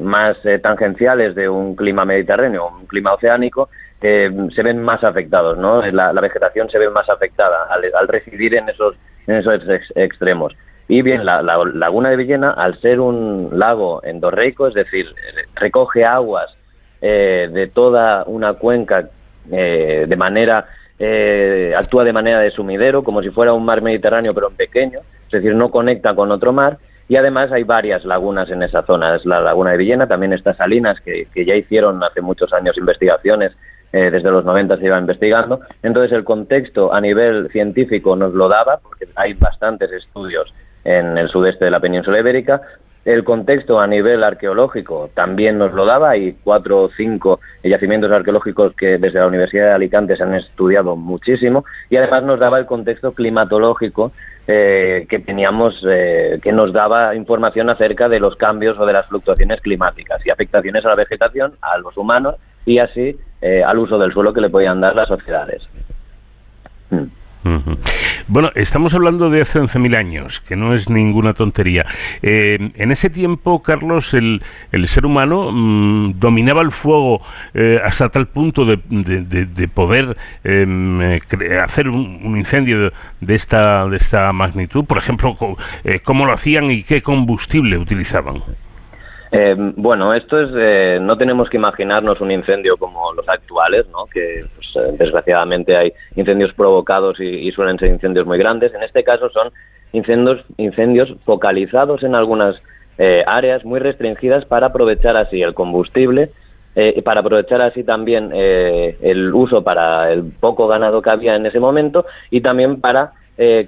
más 0.00 0.38
tangenciales 0.62 1.34
de 1.34 1.50
un 1.50 1.76
clima 1.76 2.06
mediterráneo, 2.06 2.70
un 2.80 2.86
clima 2.86 3.12
oceánico, 3.12 3.68
se 4.00 4.62
ven 4.62 4.82
más 4.82 5.02
afectados, 5.02 5.58
¿no? 5.58 5.82
La, 5.90 6.12
vegetación 6.12 6.70
se 6.70 6.78
ve 6.78 6.88
más 6.90 7.08
afectada 7.08 7.66
al, 7.70 8.08
residir 8.08 8.54
en 8.54 8.68
esos, 8.68 8.94
en 9.26 9.36
esos 9.36 9.60
extremos. 9.94 10.54
Y 10.88 11.02
bien, 11.02 11.24
la, 11.24 11.42
laguna 11.42 12.10
de 12.10 12.16
Villena, 12.16 12.52
al 12.52 12.80
ser 12.80 13.00
un 13.00 13.50
lago 13.52 14.02
endorreico, 14.04 14.68
es 14.68 14.74
decir, 14.74 15.06
recoge 15.54 16.04
aguas 16.04 16.50
eh, 17.02 17.48
de 17.52 17.66
toda 17.66 18.24
una 18.26 18.54
cuenca 18.54 19.08
eh, 19.50 20.06
de 20.08 20.16
manera, 20.16 20.66
eh, 20.98 21.74
actúa 21.76 22.04
de 22.04 22.12
manera 22.12 22.40
de 22.40 22.50
sumidero, 22.50 23.02
como 23.02 23.22
si 23.22 23.30
fuera 23.30 23.52
un 23.52 23.64
mar 23.64 23.82
Mediterráneo, 23.82 24.32
pero 24.32 24.48
en 24.48 24.56
pequeño, 24.56 25.00
es 25.26 25.30
decir, 25.30 25.54
no 25.54 25.70
conecta 25.70 26.14
con 26.14 26.30
otro 26.30 26.52
mar, 26.52 26.78
y 27.08 27.16
además 27.16 27.50
hay 27.52 27.64
varias 27.64 28.04
lagunas 28.04 28.50
en 28.50 28.62
esa 28.62 28.82
zona. 28.82 29.16
Es 29.16 29.26
la 29.26 29.40
laguna 29.40 29.72
de 29.72 29.78
Villena, 29.78 30.06
también 30.06 30.32
está 30.32 30.54
Salinas, 30.54 31.00
que 31.00 31.26
ya 31.34 31.54
hicieron 31.54 32.02
hace 32.02 32.20
muchos 32.20 32.52
años 32.52 32.76
investigaciones 32.76 33.52
eh, 33.92 34.10
desde 34.10 34.30
los 34.30 34.44
90 34.44 34.76
se 34.76 34.86
iba 34.86 34.98
investigando. 34.98 35.60
Entonces 35.82 36.12
el 36.12 36.24
contexto 36.24 36.92
a 36.92 37.00
nivel 37.00 37.48
científico 37.50 38.16
nos 38.16 38.34
lo 38.34 38.48
daba, 38.48 38.78
porque 38.78 39.06
hay 39.14 39.34
bastantes 39.34 39.90
estudios 39.92 40.52
en 40.84 41.16
el 41.18 41.28
sudeste 41.28 41.64
de 41.64 41.70
la 41.70 41.80
península 41.80 42.18
ibérica. 42.18 42.60
El 43.04 43.24
contexto 43.24 43.80
a 43.80 43.86
nivel 43.86 44.22
arqueológico 44.22 45.08
también 45.14 45.56
nos 45.56 45.72
lo 45.72 45.86
daba. 45.86 46.10
Hay 46.10 46.36
cuatro 46.44 46.82
o 46.82 46.90
cinco 46.90 47.40
yacimientos 47.62 48.12
arqueológicos 48.12 48.74
que 48.74 48.98
desde 48.98 49.20
la 49.20 49.26
Universidad 49.26 49.68
de 49.68 49.72
Alicante 49.72 50.16
se 50.16 50.22
han 50.22 50.34
estudiado 50.34 50.94
muchísimo. 50.94 51.64
Y 51.88 51.96
además 51.96 52.24
nos 52.24 52.38
daba 52.38 52.58
el 52.58 52.66
contexto 52.66 53.12
climatológico 53.12 54.12
eh, 54.46 55.06
que 55.08 55.20
teníamos, 55.20 55.82
eh, 55.88 56.38
que 56.42 56.52
nos 56.52 56.72
daba 56.72 57.14
información 57.14 57.70
acerca 57.70 58.10
de 58.10 58.20
los 58.20 58.36
cambios 58.36 58.78
o 58.78 58.84
de 58.84 58.92
las 58.92 59.06
fluctuaciones 59.06 59.62
climáticas 59.62 60.24
y 60.26 60.30
afectaciones 60.30 60.84
a 60.84 60.88
la 60.88 60.94
vegetación, 60.94 61.54
a 61.62 61.78
los 61.78 61.96
humanos 61.96 62.34
así 62.76 63.16
eh, 63.40 63.62
al 63.64 63.78
uso 63.78 63.96
del 63.98 64.12
suelo 64.12 64.32
que 64.34 64.40
le 64.40 64.50
podían 64.50 64.80
dar 64.80 64.94
las 64.94 65.08
sociedades. 65.08 65.62
Mm. 66.90 67.04
Bueno, 68.26 68.50
estamos 68.56 68.92
hablando 68.94 69.30
de 69.30 69.40
hace 69.40 69.60
11.000 69.60 69.96
años, 69.96 70.40
que 70.40 70.56
no 70.56 70.74
es 70.74 70.90
ninguna 70.90 71.34
tontería. 71.34 71.86
Eh, 72.20 72.72
en 72.74 72.90
ese 72.90 73.08
tiempo, 73.10 73.62
Carlos, 73.62 74.12
el, 74.12 74.42
el 74.72 74.88
ser 74.88 75.06
humano 75.06 75.50
mm, 75.52 76.18
dominaba 76.18 76.60
el 76.62 76.72
fuego 76.72 77.22
eh, 77.54 77.80
hasta 77.82 78.08
tal 78.10 78.26
punto 78.26 78.64
de, 78.64 78.78
de, 78.88 79.68
poder 79.68 80.16
em, 80.44 81.00
hacer 81.62 81.88
un, 81.88 82.36
incendio 82.36 82.92
de, 83.20 83.34
esta, 83.34 83.86
de 83.86 83.96
esta 83.96 84.32
magnitud. 84.32 84.84
Por 84.84 84.98
ejemplo, 84.98 85.36
¿cómo 86.04 86.26
lo 86.26 86.32
hacían 86.32 86.70
y 86.70 86.82
qué 86.82 87.02
combustible 87.02 87.78
utilizaban? 87.78 88.42
Eh, 89.30 89.54
bueno, 89.76 90.14
esto 90.14 90.40
es, 90.40 90.50
eh, 90.56 90.98
no 91.00 91.18
tenemos 91.18 91.50
que 91.50 91.58
imaginarnos 91.58 92.20
un 92.20 92.30
incendio 92.30 92.76
como 92.76 93.12
los 93.12 93.28
actuales, 93.28 93.86
¿no? 93.88 94.06
que 94.06 94.44
pues, 94.56 94.76
eh, 94.76 94.96
desgraciadamente 94.98 95.76
hay 95.76 95.92
incendios 96.16 96.54
provocados 96.54 97.20
y, 97.20 97.50
suelen 97.52 97.78
ser 97.78 97.88
incendios 97.90 98.26
muy 98.26 98.38
grandes. 98.38 98.72
En 98.74 98.82
este 98.82 99.04
caso 99.04 99.28
son 99.30 99.50
incendios, 99.92 100.44
incendios 100.56 101.12
focalizados 101.24 102.02
en 102.02 102.14
algunas 102.14 102.56
áreas 103.26 103.64
muy 103.64 103.78
restringidas 103.78 104.44
para 104.44 104.66
aprovechar 104.66 105.16
así 105.16 105.40
el 105.40 105.54
combustible, 105.54 106.30
y 106.74 107.00
para 107.02 107.20
aprovechar 107.20 107.60
así 107.60 107.84
también 107.84 108.32
el 108.34 109.32
uso 109.32 109.62
para 109.62 110.12
el 110.12 110.24
poco 110.40 110.66
ganado 110.66 111.00
que 111.00 111.10
había 111.10 111.36
en 111.36 111.46
ese 111.46 111.60
momento 111.60 112.06
y 112.28 112.40
también 112.40 112.80
para 112.80 113.12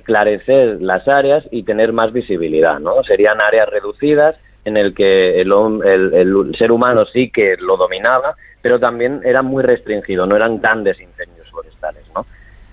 clarecer 0.02 0.82
las 0.82 1.06
áreas 1.06 1.44
y 1.52 1.62
tener 1.62 1.92
más 1.92 2.12
visibilidad. 2.12 2.80
¿no? 2.80 3.04
Serían 3.04 3.40
áreas 3.40 3.68
reducidas 3.68 4.34
en 4.64 4.76
el 4.76 4.94
que 4.94 5.40
el, 5.40 5.52
el, 5.82 6.54
ser 6.56 6.72
humano 6.72 7.04
sí 7.06 7.30
que 7.30 7.56
lo 7.58 7.76
dominaba, 7.76 8.34
pero 8.62 8.78
también 8.78 9.20
era 9.24 9.42
muy 9.42 9.62
restringido, 9.62 10.26
no 10.26 10.36
eran 10.36 10.60
grandes 10.60 11.00
incendios 11.00 11.48
forestales, 11.50 12.04
¿no? 12.14 12.26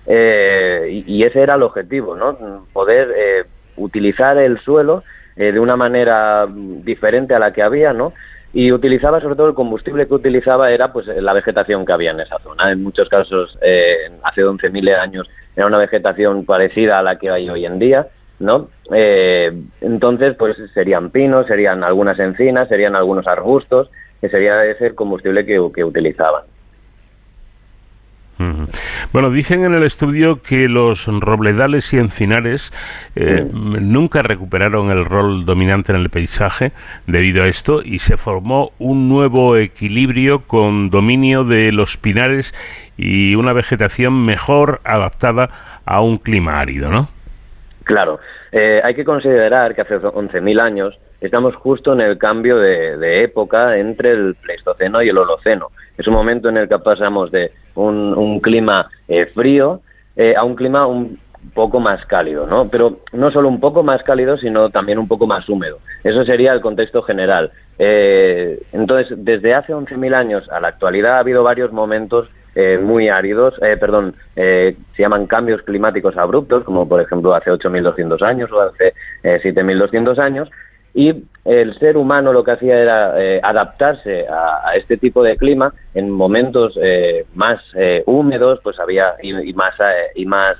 Eh, 0.06 1.02
y, 1.06 1.22
ese 1.22 1.40
era 1.40 1.54
el 1.54 1.62
objetivo, 1.62 2.16
¿no? 2.16 2.66
Poder 2.72 3.12
eh, 3.14 3.44
utilizar 3.76 4.38
el 4.38 4.58
suelo 4.60 5.04
eh, 5.36 5.52
de 5.52 5.60
una 5.60 5.76
manera 5.76 6.46
diferente 6.48 7.34
a 7.34 7.38
la 7.38 7.52
que 7.52 7.62
había, 7.62 7.92
¿no? 7.92 8.12
Y 8.54 8.72
utilizaba 8.72 9.20
sobre 9.20 9.36
todo 9.36 9.48
el 9.48 9.54
combustible 9.54 10.08
que 10.08 10.14
utilizaba 10.14 10.70
era 10.70 10.90
pues 10.92 11.06
la 11.06 11.34
vegetación 11.34 11.84
que 11.84 11.92
había 11.92 12.12
en 12.12 12.20
esa 12.20 12.38
zona. 12.38 12.72
En 12.72 12.82
muchos 12.82 13.06
casos, 13.10 13.58
hace 14.22 14.42
11.000 14.42 14.98
años, 14.98 15.28
era 15.54 15.66
una 15.66 15.76
vegetación 15.76 16.46
parecida 16.46 16.98
a 16.98 17.02
la 17.02 17.18
que 17.18 17.28
hay 17.28 17.50
hoy 17.50 17.66
en 17.66 17.78
día, 17.78 18.06
¿no? 18.40 18.68
entonces, 18.90 20.34
pues 20.36 20.56
serían 20.72 21.10
pinos, 21.10 21.46
serían 21.46 21.84
algunas 21.84 22.18
encinas, 22.18 22.68
serían 22.68 22.96
algunos 22.96 23.26
arbustos, 23.26 23.90
que 24.20 24.28
sería 24.28 24.64
ese 24.64 24.94
combustible 24.94 25.44
que, 25.44 25.60
que 25.74 25.84
utilizaban. 25.84 26.44
Bueno, 29.12 29.30
dicen 29.30 29.64
en 29.64 29.74
el 29.74 29.82
estudio 29.82 30.42
que 30.42 30.68
los 30.68 31.06
robledales 31.06 31.92
y 31.92 31.98
encinares 31.98 32.72
eh, 33.16 33.44
nunca 33.52 34.22
recuperaron 34.22 34.92
el 34.92 35.04
rol 35.04 35.44
dominante 35.44 35.92
en 35.92 35.98
el 35.98 36.08
paisaje 36.08 36.70
debido 37.06 37.42
a 37.42 37.48
esto 37.48 37.82
y 37.82 37.98
se 37.98 38.16
formó 38.16 38.70
un 38.78 39.08
nuevo 39.08 39.56
equilibrio 39.56 40.42
con 40.42 40.88
dominio 40.90 41.42
de 41.42 41.72
los 41.72 41.96
pinares 41.96 42.54
y 42.96 43.34
una 43.34 43.52
vegetación 43.52 44.24
mejor 44.24 44.80
adaptada 44.84 45.80
a 45.84 46.00
un 46.00 46.18
clima 46.18 46.58
árido, 46.58 46.90
¿no? 46.90 47.08
Claro, 47.88 48.20
eh, 48.52 48.82
hay 48.84 48.94
que 48.94 49.02
considerar 49.02 49.74
que 49.74 49.80
hace 49.80 49.98
11.000 49.98 50.60
años 50.60 50.98
estamos 51.22 51.56
justo 51.56 51.94
en 51.94 52.02
el 52.02 52.18
cambio 52.18 52.58
de, 52.58 53.22
época 53.22 53.78
entre 53.78 54.10
el 54.10 54.34
Pleistoceno 54.34 54.98
y 55.02 55.08
el 55.08 55.16
Holoceno. 55.16 55.68
Es 55.96 56.06
un 56.06 56.12
momento 56.12 56.50
en 56.50 56.58
el 56.58 56.68
que 56.68 56.78
pasamos 56.80 57.30
de 57.30 57.50
un, 57.76 58.40
clima 58.40 58.90
eh, 59.08 59.24
frío 59.24 59.80
eh, 60.16 60.34
a 60.36 60.44
un 60.44 60.54
clima 60.54 60.86
un 60.86 61.18
poco 61.54 61.80
más 61.80 62.04
cálido, 62.04 62.46
¿no? 62.46 62.68
Pero 62.68 62.98
no 63.14 63.30
solo 63.30 63.48
un 63.48 63.58
poco 63.58 63.82
más 63.82 64.02
cálido, 64.02 64.36
sino 64.36 64.68
también 64.68 64.98
un 64.98 65.08
poco 65.08 65.26
más 65.26 65.48
húmedo. 65.48 65.78
Eso 66.04 66.26
sería 66.26 66.52
el 66.52 66.60
contexto 66.60 67.00
general. 67.00 67.52
Eh, 67.78 68.60
entonces, 68.74 69.16
desde 69.16 69.54
hace 69.54 69.72
11.000 69.72 70.14
años 70.14 70.46
a 70.50 70.60
la 70.60 70.68
actualidad 70.68 71.14
ha 71.14 71.20
habido 71.20 71.42
varios 71.42 71.72
momentos 71.72 72.28
muy 72.80 73.08
áridos, 73.08 73.54
perdón, 73.78 74.14
se 74.34 74.74
llaman 74.96 75.26
cambios 75.26 75.62
climáticos 75.62 76.16
abruptos, 76.16 76.64
como 76.64 76.88
por 76.88 77.00
ejemplo 77.00 77.34
hace 77.34 77.50
8.200 77.52 78.22
años 78.22 78.50
o 78.50 78.60
hace 78.60 78.94
7.200 79.22 80.18
años, 80.18 80.50
y 80.94 81.14
el 81.44 81.78
ser 81.78 81.96
humano 81.96 82.32
lo 82.32 82.42
que 82.42 82.52
hacía 82.52 82.76
era 82.76 83.22
eh, 83.22 83.40
adaptarse 83.42 84.26
a, 84.28 84.72
este 84.76 84.96
tipo 84.96 85.22
de 85.22 85.36
clima. 85.36 85.72
En 85.94 86.10
momentos 86.10 86.78
eh, 86.82 87.24
más 87.34 87.60
eh, 87.74 88.02
húmedos 88.06 88.60
pues 88.62 88.80
había 88.80 89.14
y, 89.22 89.52
más 89.52 89.74
y 90.14 90.26
más 90.26 90.56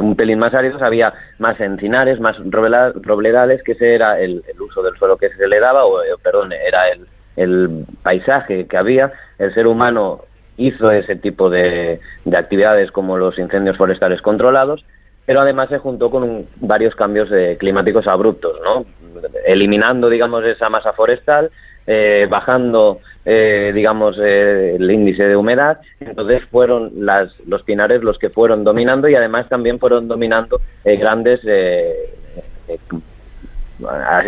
un 0.00 0.16
pelín 0.16 0.38
más 0.38 0.54
áridos 0.54 0.80
había 0.80 1.12
más 1.38 1.60
encinares 1.60 2.18
más 2.20 2.36
robledales 2.50 3.62
que 3.62 3.72
ese 3.72 3.94
era 3.94 4.18
el, 4.18 4.42
uso 4.58 4.82
del 4.82 4.96
suelo 4.96 5.18
que 5.18 5.28
se 5.28 5.46
le 5.46 5.60
daba 5.60 5.84
o 5.84 6.00
perdón 6.22 6.52
era 6.52 6.88
el, 6.88 7.06
el 7.36 7.84
paisaje 8.02 8.66
que 8.66 8.76
había. 8.76 9.12
El 9.38 9.54
ser 9.54 9.66
humano 9.66 10.22
hizo 10.58 10.90
ese 10.90 11.16
tipo 11.16 11.48
de, 11.48 12.00
de 12.24 12.36
actividades 12.36 12.90
como 12.90 13.16
los 13.16 13.38
incendios 13.38 13.76
forestales 13.76 14.20
controlados 14.20 14.84
pero 15.28 15.42
además 15.42 15.68
se 15.68 15.76
juntó 15.76 16.10
con 16.10 16.46
varios 16.62 16.94
cambios 16.94 17.28
eh, 17.30 17.58
climáticos 17.60 18.06
abruptos, 18.06 18.58
¿no? 18.64 18.86
eliminando, 19.46 20.08
digamos, 20.08 20.42
esa 20.42 20.70
masa 20.70 20.94
forestal, 20.94 21.50
eh, 21.86 22.26
bajando, 22.30 23.00
eh, 23.26 23.70
digamos, 23.74 24.16
el 24.16 24.90
índice 24.90 25.24
de 25.24 25.36
humedad. 25.36 25.76
Entonces 26.00 26.44
fueron 26.44 26.92
las, 27.04 27.28
los 27.46 27.62
pinares 27.62 28.02
los 28.02 28.18
que 28.18 28.30
fueron 28.30 28.64
dominando 28.64 29.06
y 29.06 29.16
además 29.16 29.50
también 29.50 29.78
fueron 29.78 30.08
dominando 30.08 30.62
grandes 30.82 31.40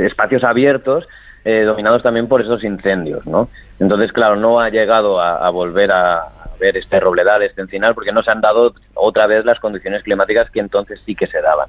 espacios 0.02 0.44
abiertos 0.44 1.08
dominados 1.44 2.02
también 2.02 2.28
por 2.28 2.42
esos 2.42 2.62
incendios, 2.64 3.26
¿no? 3.26 3.48
Entonces, 3.78 4.12
claro, 4.12 4.36
no 4.36 4.60
ha 4.60 4.68
llegado 4.68 5.20
a 5.20 5.48
volver 5.50 5.90
a, 5.90 6.28
ver 6.60 6.76
este 6.76 7.00
robledal, 7.00 7.42
este 7.42 7.62
encinar, 7.62 7.94
porque 7.94 8.12
no 8.12 8.22
se 8.22 8.30
han 8.30 8.40
dado 8.40 8.74
otra 8.94 9.26
vez 9.26 9.44
las 9.44 9.58
condiciones 9.58 10.04
climáticas 10.04 10.48
que 10.50 10.60
entonces 10.60 11.00
sí 11.04 11.16
que 11.16 11.26
se 11.26 11.40
daban. 11.40 11.68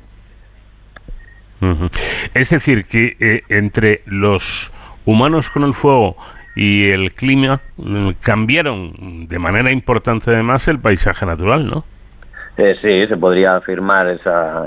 Es 2.33 2.49
decir, 2.49 2.85
que 2.85 3.15
eh, 3.19 3.43
entre 3.49 4.01
los 4.05 4.71
humanos 5.05 5.49
con 5.49 5.63
el 5.63 5.73
fuego 5.73 6.17
y 6.55 6.89
el 6.89 7.13
clima 7.13 7.61
mm, 7.77 8.11
cambiaron 8.21 9.27
de 9.27 9.39
manera 9.39 9.71
importante 9.71 10.31
además 10.31 10.67
el 10.67 10.79
paisaje 10.79 11.25
natural, 11.25 11.67
¿no? 11.67 11.85
Eh, 12.57 12.75
sí, 12.81 13.07
se 13.07 13.17
podría 13.17 13.55
afirmar 13.55 14.07
esa, 14.07 14.65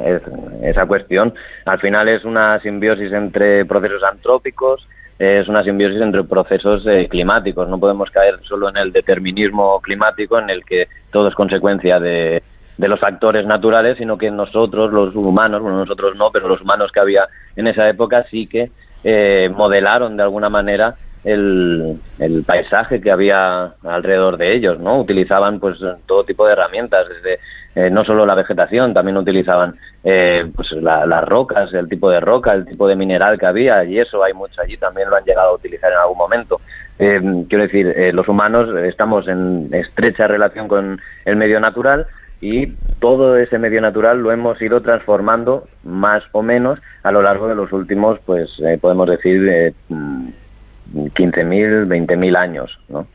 esa 0.62 0.86
cuestión. 0.86 1.34
Al 1.66 1.78
final 1.78 2.08
es 2.08 2.24
una 2.24 2.58
simbiosis 2.60 3.12
entre 3.12 3.64
procesos 3.64 4.02
antrópicos, 4.02 4.86
es 5.18 5.46
una 5.48 5.62
simbiosis 5.62 6.00
entre 6.00 6.24
procesos 6.24 6.86
eh, 6.86 7.06
climáticos. 7.08 7.68
No 7.68 7.78
podemos 7.78 8.10
caer 8.10 8.40
solo 8.42 8.68
en 8.68 8.78
el 8.78 8.92
determinismo 8.92 9.80
climático 9.80 10.38
en 10.38 10.50
el 10.50 10.64
que 10.64 10.88
todo 11.12 11.28
es 11.28 11.34
consecuencia 11.34 12.00
de, 12.00 12.42
de 12.76 12.88
los 12.88 12.98
factores 12.98 13.46
naturales, 13.46 13.96
sino 13.98 14.18
que 14.18 14.30
nosotros, 14.30 14.92
los 14.92 15.14
humanos, 15.14 15.62
bueno, 15.62 15.78
nosotros 15.78 16.16
no, 16.16 16.30
pero 16.32 16.48
los 16.48 16.60
humanos 16.60 16.90
que 16.92 17.00
había 17.00 17.28
en 17.54 17.68
esa 17.68 17.88
época 17.88 18.24
sí 18.30 18.46
que 18.46 18.70
eh, 19.04 19.50
modelaron 19.54 20.16
de 20.16 20.22
alguna 20.22 20.48
manera 20.48 20.94
el, 21.22 21.98
el, 22.18 22.42
paisaje 22.44 23.00
que 23.00 23.10
había 23.10 23.74
alrededor 23.84 24.36
de 24.36 24.54
ellos, 24.54 24.78
¿no? 24.80 25.00
Utilizaban 25.00 25.60
pues 25.60 25.78
todo 26.06 26.24
tipo 26.24 26.46
de 26.46 26.52
herramientas, 26.52 27.06
desde 27.08 27.38
eh, 27.74 27.90
no 27.90 28.04
solo 28.04 28.24
la 28.24 28.34
vegetación, 28.34 28.94
también 28.94 29.16
utilizaban 29.16 29.74
eh, 30.04 30.48
pues 30.54 30.70
las 30.72 31.24
rocas, 31.24 31.72
el 31.74 31.88
tipo 31.88 32.08
de 32.10 32.20
roca, 32.20 32.52
el 32.52 32.64
tipo 32.64 32.86
de 32.86 32.94
mineral 32.94 33.38
que 33.38 33.46
había, 33.46 33.84
y 33.84 33.98
eso 33.98 34.22
hay 34.22 34.32
mucho 34.32 34.60
allí, 34.60 34.76
también 34.76 35.10
lo 35.10 35.16
han 35.16 35.24
llegado 35.24 35.50
a 35.50 35.54
utilizar 35.54 35.90
en 35.90 35.98
algún 35.98 36.18
momento. 36.18 36.60
Eh, 36.98 37.20
quiero 37.48 37.64
decir, 37.64 38.14
los 38.14 38.28
humanos 38.28 38.68
estamos 38.84 39.26
en 39.26 39.68
estrecha 39.72 40.28
relación 40.28 40.68
con 40.68 41.00
el 41.24 41.36
medio 41.36 41.58
natural 41.58 42.06
y 42.40 42.68
todo 43.00 43.36
ese 43.38 43.58
medio 43.58 43.80
natural 43.80 44.20
lo 44.20 44.30
hemos 44.30 44.60
ido 44.62 44.80
transformando 44.80 45.66
más 45.82 46.22
o 46.30 46.42
menos 46.42 46.78
a 47.02 47.10
lo 47.10 47.22
largo 47.22 47.48
de 47.48 47.56
los 47.56 47.72
últimos, 47.72 48.20
pues 48.24 48.50
podemos 48.80 49.08
decir, 49.08 49.74
15.000, 49.90 51.88
20.000 51.88 52.36
años, 52.36 52.78
¿no? 52.88 53.08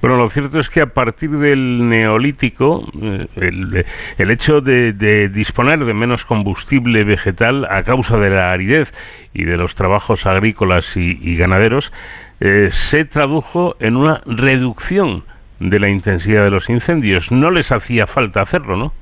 Bueno, 0.00 0.16
lo 0.16 0.28
cierto 0.28 0.58
es 0.58 0.68
que 0.70 0.80
a 0.80 0.86
partir 0.86 1.30
del 1.30 1.88
neolítico, 1.88 2.84
eh, 3.00 3.84
el, 4.18 4.30
hecho 4.30 4.60
de, 4.60 4.92
disponer 5.28 5.84
de 5.84 5.94
menos 5.94 6.24
combustible 6.24 7.04
vegetal 7.04 7.66
a 7.70 7.82
causa 7.82 8.18
de 8.18 8.30
la 8.30 8.52
aridez 8.52 8.92
y 9.32 9.44
de 9.44 9.56
los 9.56 9.74
trabajos 9.74 10.26
agrícolas 10.26 10.96
y, 10.96 11.36
ganaderos, 11.36 11.92
eh, 12.40 12.68
se 12.70 13.04
tradujo 13.04 13.76
en 13.80 13.96
una 13.96 14.20
reducción 14.26 15.24
de 15.60 15.78
la 15.78 15.88
intensidad 15.88 16.44
de 16.44 16.50
los 16.50 16.68
incendios. 16.68 17.32
No 17.32 17.50
les 17.50 17.72
hacía 17.72 18.06
falta 18.06 18.40
hacerlo, 18.40 18.76
¿no? 18.76 18.92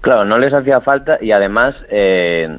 Claro, 0.00 0.24
no 0.24 0.38
les 0.38 0.52
hacía 0.52 0.80
falta 0.82 1.18
y 1.20 1.32
además 1.32 1.74
eh, 1.90 2.58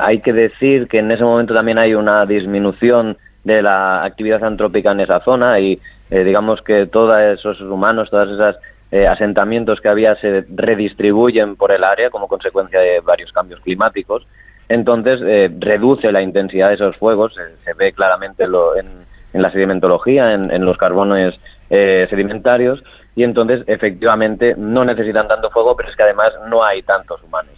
hay 0.00 0.20
que 0.20 0.32
decir 0.32 0.88
que 0.88 0.98
en 0.98 1.10
ese 1.10 1.22
momento 1.22 1.54
también 1.54 1.78
hay 1.78 1.94
una 1.94 2.26
disminución 2.26 3.16
de 3.44 3.62
la 3.62 4.04
actividad 4.04 4.42
antrópica 4.42 4.92
en 4.92 5.00
esa 5.00 5.20
zona 5.20 5.60
y 5.60 5.78
eh, 6.10 6.24
digamos 6.24 6.62
que 6.62 6.86
todos 6.86 7.20
esos 7.20 7.60
humanos, 7.60 8.10
todos 8.10 8.30
esos 8.30 8.56
eh, 8.90 9.06
asentamientos 9.06 9.80
que 9.80 9.88
había 9.88 10.16
se 10.16 10.44
redistribuyen 10.48 11.56
por 11.56 11.72
el 11.72 11.84
área 11.84 12.10
como 12.10 12.28
consecuencia 12.28 12.80
de 12.80 13.00
varios 13.00 13.32
cambios 13.32 13.60
climáticos. 13.60 14.26
Entonces 14.68 15.20
eh, 15.22 15.50
reduce 15.58 16.10
la 16.12 16.22
intensidad 16.22 16.68
de 16.68 16.74
esos 16.74 16.96
fuegos, 16.96 17.34
se 17.64 17.74
ve 17.74 17.92
claramente 17.92 18.46
lo, 18.46 18.76
en, 18.76 18.86
la 19.32 19.50
sedimentología, 19.50 20.34
en, 20.34 20.64
los 20.64 20.76
carbones 20.76 21.34
sedimentarios, 21.68 22.82
y 23.14 23.24
entonces 23.24 23.62
efectivamente 23.66 24.54
no 24.56 24.84
necesitan 24.84 25.28
tanto 25.28 25.50
fuego, 25.50 25.76
pero 25.76 25.90
es 25.90 25.96
que 25.96 26.04
además 26.04 26.32
no 26.48 26.64
hay 26.64 26.82
tantos 26.82 27.22
humanos 27.22 27.52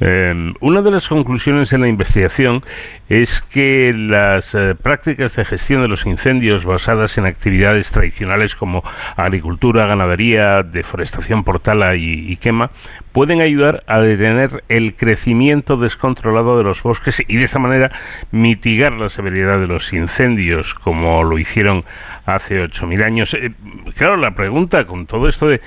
Em, 0.00 0.54
una 0.60 0.82
de 0.82 0.90
las 0.90 1.08
conclusiones 1.08 1.72
en 1.72 1.82
la 1.82 1.88
investigación 1.88 2.62
es 3.08 3.40
que 3.40 3.94
las 3.96 4.54
eh, 4.56 4.74
prácticas 4.74 5.36
de 5.36 5.44
gestión 5.44 5.82
de 5.82 5.88
los 5.88 6.06
incendios 6.06 6.64
basadas 6.64 7.16
en 7.16 7.26
actividades 7.26 7.92
tradicionales 7.92 8.56
como 8.56 8.82
agricultura, 9.16 9.86
ganadería, 9.86 10.64
deforestación 10.64 11.44
por 11.44 11.60
tala 11.60 11.94
y, 11.94 12.36
quema 12.36 12.70
pueden 13.12 13.40
ayudar 13.40 13.82
a 13.86 14.00
detener 14.00 14.64
el 14.68 14.94
crecimiento 14.94 15.76
descontrolado 15.76 16.58
de 16.58 16.64
los 16.64 16.82
bosques 16.82 17.22
y 17.26 17.36
de 17.36 17.44
esa 17.44 17.58
manera 17.58 17.90
mitigar 18.32 18.92
la 18.92 19.08
severidad 19.08 19.58
de 19.58 19.68
los 19.68 19.92
incendios 19.92 20.74
como 20.74 21.22
lo 21.22 21.38
hicieron 21.38 21.84
hace 22.26 22.62
8.000 22.62 23.04
años. 23.04 23.34
Eh, 23.34 23.52
claro, 23.96 24.16
la 24.16 24.32
pregunta 24.32 24.84
con 24.84 25.06
todo 25.06 25.28
esto 25.28 25.46
de 25.46 25.60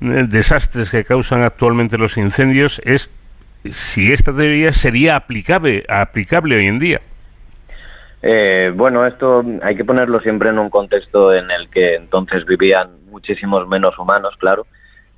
desastres 0.00 0.90
que 0.90 1.04
causan 1.04 1.42
actualmente 1.42 1.98
los 1.98 2.16
incendios 2.16 2.80
es 2.84 3.10
si 3.70 4.12
esta 4.12 4.34
teoría 4.34 4.72
sería 4.72 5.16
aplicable, 5.16 5.84
aplicable 5.88 6.56
hoy 6.56 6.66
en 6.66 6.78
día. 6.78 7.00
Eh, 8.22 8.72
bueno, 8.74 9.06
esto 9.06 9.44
hay 9.62 9.76
que 9.76 9.84
ponerlo 9.84 10.20
siempre 10.20 10.50
en 10.50 10.58
un 10.58 10.70
contexto 10.70 11.32
en 11.32 11.50
el 11.50 11.68
que 11.70 11.94
entonces 11.94 12.44
vivían 12.44 12.88
muchísimos 13.10 13.66
menos 13.68 13.98
humanos, 13.98 14.34
claro. 14.38 14.66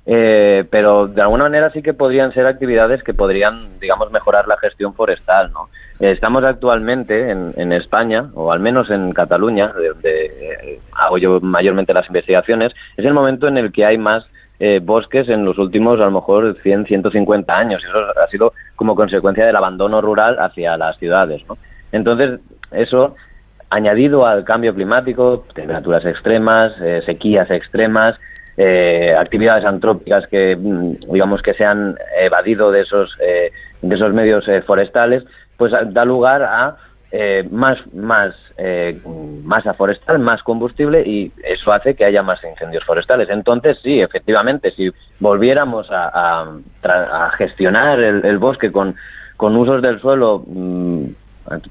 Eh, 0.05 0.65
pero 0.69 1.07
de 1.07 1.21
alguna 1.21 1.45
manera 1.45 1.71
sí 1.71 1.81
que 1.81 1.93
podrían 1.93 2.33
ser 2.33 2.45
actividades 2.45 3.03
que 3.03 3.13
podrían, 3.13 3.79
digamos, 3.79 4.11
mejorar 4.11 4.47
la 4.47 4.57
gestión 4.57 4.93
forestal, 4.93 5.51
¿no? 5.53 5.69
Estamos 5.99 6.43
actualmente 6.43 7.29
en, 7.29 7.71
España, 7.71 8.29
o 8.33 8.51
al 8.51 8.59
menos 8.59 8.89
en 8.89 9.13
Cataluña, 9.13 9.67
donde 9.67 10.25
eh, 10.25 10.79
hago 10.91 11.17
yo 11.17 11.39
mayormente 11.39 11.93
las 11.93 12.07
investigaciones, 12.07 12.73
es 12.97 13.05
el 13.05 13.13
momento 13.13 13.47
en 13.47 13.57
el 13.57 13.71
que 13.71 13.85
hay 13.85 13.97
más 13.97 14.25
eh, 14.65 14.79
bosques 14.81 15.27
en 15.27 15.43
los 15.43 15.57
últimos, 15.57 15.99
a 15.99 16.05
lo 16.05 16.11
mejor, 16.11 16.55
100, 16.63 16.85
150 16.85 17.53
años. 17.53 17.81
Y 17.83 17.89
eso 17.89 17.99
ha 18.17 18.27
sido 18.27 18.53
como 18.77 18.95
consecuencia 18.95 19.45
del 19.45 19.57
abandono 19.57 19.99
rural 19.99 20.39
hacia 20.39 20.77
las 20.77 20.97
ciudades, 20.99 21.43
¿no? 21.49 21.57
Entonces, 21.91 22.39
eso, 22.71 23.13
añadido 23.69 24.25
al 24.25 24.45
cambio 24.45 24.73
climático, 24.73 25.43
temperaturas 25.53 26.05
extremas, 26.05 26.71
eh, 26.81 27.01
sequías 27.05 27.51
extremas, 27.51 28.15
actividades 29.17 29.65
antrópicas 29.65 30.27
que, 30.27 30.55
mm, 30.55 31.11
digamos, 31.11 31.41
que 31.41 31.55
se 31.55 31.65
han 31.65 31.97
evadido 32.21 32.71
de 32.71 32.81
esos, 32.81 33.17
de 33.17 33.95
esos 33.95 34.13
medios 34.13 34.45
forestales, 34.65 35.23
pues 35.57 35.73
da 35.87 36.05
lugar 36.05 36.43
a 36.43 36.77
eh, 37.15 37.47
más, 37.51 37.77
más 37.93 38.33
eh, 38.57 38.99
masa 39.43 39.75
forestal, 39.75 40.17
más 40.17 40.41
combustible 40.41 41.03
y 41.05 41.31
eso 41.43 41.71
hace 41.71 41.93
que 41.93 42.05
haya 42.05 42.23
más 42.23 42.43
incendios 42.43 42.83
forestales. 42.85 43.29
Entonces, 43.29 43.77
sí, 43.83 44.01
efectivamente, 44.01 44.71
si 44.71 44.91
volviéramos 45.19 45.85
a, 45.91 46.47
gestionar 47.37 47.99
el, 47.99 48.37
bosque 48.39 48.71
con, 48.71 48.95
con 49.37 49.55
usos 49.55 49.83
del 49.83 50.01
suelo, 50.01 50.43
mm, 50.47 51.03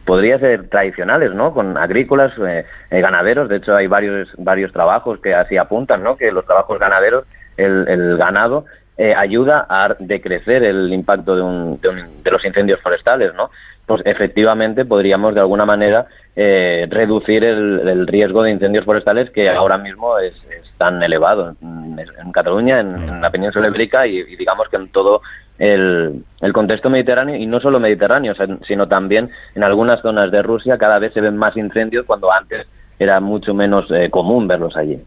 podría 0.04 0.38
ser 0.38 0.68
tradicionales, 0.68 1.34
¿no? 1.34 1.52
Con 1.52 1.76
agrícolas, 1.76 2.32
eh, 2.38 2.64
ganaderos. 2.88 3.48
De 3.48 3.56
hecho, 3.56 3.74
hay 3.74 3.88
varios, 3.88 4.28
varios 4.38 4.72
trabajos 4.72 5.18
que 5.18 5.34
así 5.34 5.56
apuntan, 5.56 6.04
¿no? 6.04 6.16
Que 6.16 6.30
los 6.30 6.46
trabajos 6.46 6.78
ganaderos, 6.78 7.24
el, 7.56 7.88
el 7.88 8.16
ganado, 8.16 8.64
ayuda 9.16 9.66
a 9.68 9.96
decrecer 9.98 10.62
el 10.62 10.92
impacto 10.92 11.34
de, 11.34 11.42
un, 11.42 11.80
de, 11.80 12.04
de, 12.22 12.30
los 12.30 12.44
incendios 12.44 12.80
forestales, 12.80 13.34
¿no? 13.34 13.50
Pues 13.86 14.02
efectivamente 14.04 14.84
podríamos 14.84 15.34
de 15.34 15.40
alguna 15.40 15.64
manera 15.64 16.06
eh, 16.36 16.86
reducir 16.88 17.44
el, 17.44 18.06
riesgo 18.06 18.42
de 18.42 18.52
incendios 18.52 18.84
forestales 18.84 19.30
que 19.30 19.50
ahora 19.50 19.78
mismo 19.78 20.18
es, 20.18 20.34
tan 20.78 21.00
elevado 21.02 21.54
en, 21.60 22.32
Cataluña, 22.32 22.80
en, 22.80 23.20
la 23.20 23.30
península 23.30 23.68
ibérica 23.68 24.06
y, 24.06 24.22
digamos 24.36 24.68
que 24.68 24.76
en 24.76 24.88
todo 24.88 25.22
el, 25.58 26.24
contexto 26.52 26.90
mediterráneo 26.90 27.36
y 27.36 27.46
no 27.46 27.60
solo 27.60 27.78
mediterráneo, 27.78 28.34
sino 28.66 28.88
también 28.88 29.30
en 29.54 29.62
algunas 29.62 30.00
zonas 30.00 30.32
de 30.32 30.42
Rusia 30.42 30.78
cada 30.78 30.98
vez 30.98 31.12
se 31.12 31.20
ven 31.20 31.36
más 31.36 31.56
incendios 31.56 32.04
cuando 32.06 32.32
antes 32.32 32.66
era 32.98 33.20
mucho 33.20 33.54
menos 33.54 33.90
eh, 33.90 34.10
común 34.10 34.48
verlos 34.48 34.76
allí. 34.76 34.98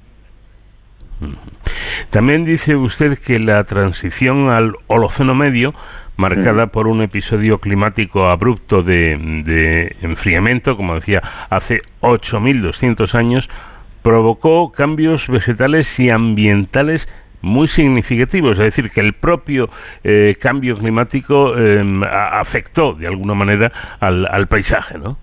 También 2.10 2.46
dice 2.46 2.76
usted 2.76 3.18
que 3.18 3.40
la 3.40 3.64
transición 3.64 4.50
al 4.50 4.74
Holoceno 4.88 5.34
Medio 5.34 5.74
marcada 6.18 6.68
por 6.68 6.88
un 6.88 7.02
episodio 7.02 7.60
climático 7.60 8.28
abrupto 8.28 8.82
de, 8.82 9.96
enfriamiento, 10.02 10.78
como 10.78 10.96
decía, 10.96 11.22
hace 11.50 11.80
8.200 12.02 13.16
años, 13.16 13.50
provocó 14.02 14.72
cambios 14.72 15.28
vegetales 15.28 16.00
y 16.00 16.10
ambientales 16.10 17.10
muy 17.42 17.68
significativos, 17.68 18.58
es 18.58 18.66
decir, 18.66 18.90
que 18.90 19.02
el 19.02 19.14
propio 19.14 19.70
eh, 20.04 20.36
cambio 20.42 20.78
climático 20.78 21.56
em, 21.56 22.04
afectó 22.04 22.94
de 22.94 23.08
alguna 23.08 23.36
manera 23.36 23.72
al, 24.00 24.48
paisaje, 24.48 24.98
¿no? 24.98 25.18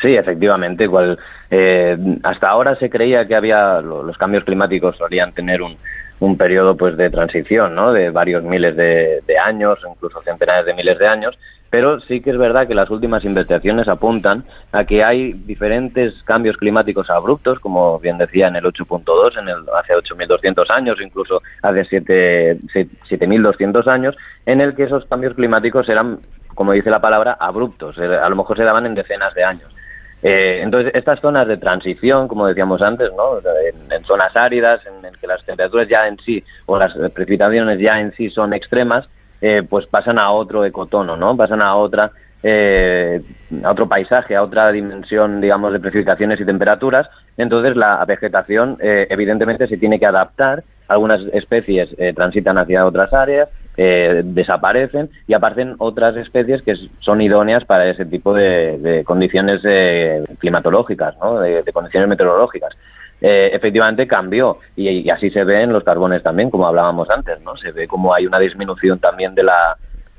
Sí, 0.00 0.14
efectivamente. 0.14 0.84
Igual, 0.84 1.18
eh, 1.50 1.98
hasta 2.22 2.48
ahora 2.48 2.76
se 2.76 2.88
creía 2.88 3.26
que 3.26 3.34
había 3.34 3.82
los 3.82 4.16
cambios 4.16 4.44
climáticos 4.44 4.96
solían 4.96 5.32
tener 5.32 5.60
un, 5.60 5.76
un 6.20 6.36
periodo 6.36 6.76
pues 6.76 6.96
de 6.96 7.10
transición, 7.10 7.74
¿no? 7.74 7.92
De 7.92 8.10
varios 8.10 8.44
miles 8.44 8.76
de, 8.76 9.20
años, 9.44 9.78
incluso 9.90 10.22
centenares 10.22 10.66
de 10.66 10.74
miles 10.74 10.98
de 10.98 11.08
años, 11.08 11.38
pero 11.70 11.98
sí 12.00 12.20
que 12.20 12.30
es 12.30 12.38
verdad 12.38 12.68
que 12.68 12.74
las 12.74 12.90
últimas 12.90 13.24
investigaciones 13.24 13.88
apuntan 13.88 14.44
a 14.72 14.84
que 14.84 15.02
hay 15.02 15.32
diferentes 15.32 16.22
cambios 16.24 16.56
climáticos 16.58 17.08
abruptos, 17.08 17.58
como 17.58 17.98
bien 17.98 18.18
decía 18.18 18.48
en 18.48 18.56
el 18.56 18.64
8.2, 18.64 19.38
en 19.38 19.48
el 19.48 19.64
hace 19.78 19.94
8.200 19.94 20.70
años, 20.70 20.98
incluso 21.00 21.40
hace 21.62 21.82
7.200 21.88 23.86
años, 23.86 24.14
en 24.44 24.60
el 24.60 24.74
que 24.74 24.84
esos 24.84 25.06
cambios 25.06 25.34
climáticos 25.34 25.88
eran, 25.88 26.18
como 26.54 26.72
dice 26.72 26.90
la 26.90 27.00
palabra, 27.00 27.36
abruptos, 27.40 27.96
eh, 27.98 28.04
a 28.04 28.28
lo 28.28 28.36
mejor 28.36 28.58
se 28.58 28.64
daban 28.64 28.84
en 28.86 28.94
decenas 28.94 29.32
de 29.34 29.44
años. 29.44 29.74
Eh, 30.22 30.60
entonces, 30.62 30.92
estas 30.94 31.20
zonas 31.20 31.48
de 31.48 31.56
transición, 31.56 32.28
como 32.28 32.46
decíamos 32.46 32.82
antes, 32.82 33.10
¿no? 33.16 33.38
en, 33.38 34.04
zonas 34.04 34.36
áridas, 34.36 34.80
en, 34.86 35.12
que 35.14 35.26
las 35.26 35.44
temperaturas 35.44 35.88
ya 35.88 36.06
en 36.06 36.18
sí 36.18 36.44
o 36.66 36.78
las 36.78 36.92
precipitaciones 37.12 37.78
ya 37.78 38.00
en 38.00 38.12
sí 38.12 38.30
son 38.30 38.52
extremas, 38.52 39.06
eh, 39.40 39.62
pues 39.68 39.86
pasan 39.86 40.18
a 40.18 40.30
otro 40.30 40.64
ecotono, 40.64 41.16
¿no? 41.16 41.36
Pasan 41.36 41.62
a 41.62 41.74
otra 41.76 42.12
eh, 42.42 43.20
a 43.62 43.70
otro 43.70 43.86
paisaje, 43.86 44.34
a 44.34 44.42
otra 44.42 44.72
dimensión, 44.72 45.40
digamos, 45.40 45.72
de 45.72 45.80
precipitaciones 45.80 46.40
y 46.40 46.44
temperaturas. 46.44 47.08
Entonces, 47.36 47.76
la 47.76 48.04
vegetación, 48.04 48.78
eh, 48.80 49.06
evidentemente, 49.10 49.66
se 49.66 49.76
tiene 49.76 49.98
que 49.98 50.06
adaptar. 50.06 50.62
Algunas 50.88 51.20
especies 51.32 51.90
eh, 51.98 52.12
transitan 52.14 52.58
hacia 52.58 52.86
otras 52.86 53.12
áreas, 53.12 53.48
eh, 53.82 54.20
desaparecen 54.22 55.08
y 55.26 55.32
aparecen 55.32 55.74
otras 55.78 56.14
especies 56.14 56.60
que 56.60 56.74
son 56.98 57.22
idóneas 57.22 57.64
para 57.64 57.88
ese 57.88 58.04
tipo 58.04 58.34
de, 58.34 59.02
condiciones 59.06 59.62
eh, 59.64 60.22
climatológicas, 60.38 61.16
¿no? 61.16 61.40
de, 61.40 61.64
condiciones 61.72 62.06
meteorológicas. 62.06 62.76
Eh, 63.22 63.48
efectivamente 63.54 64.06
cambió 64.06 64.58
y, 64.76 65.08
así 65.08 65.30
se 65.30 65.44
ve 65.44 65.62
en 65.62 65.72
los 65.72 65.82
carbones 65.82 66.22
también, 66.22 66.50
como 66.50 66.66
hablábamos 66.66 67.08
antes, 67.08 67.40
¿no? 67.40 67.56
Se 67.56 67.72
ve 67.72 67.88
como 67.88 68.12
hay 68.12 68.26
una 68.26 68.38
disminución 68.38 68.98
también 68.98 69.34
de 69.34 69.44
la 69.44 69.76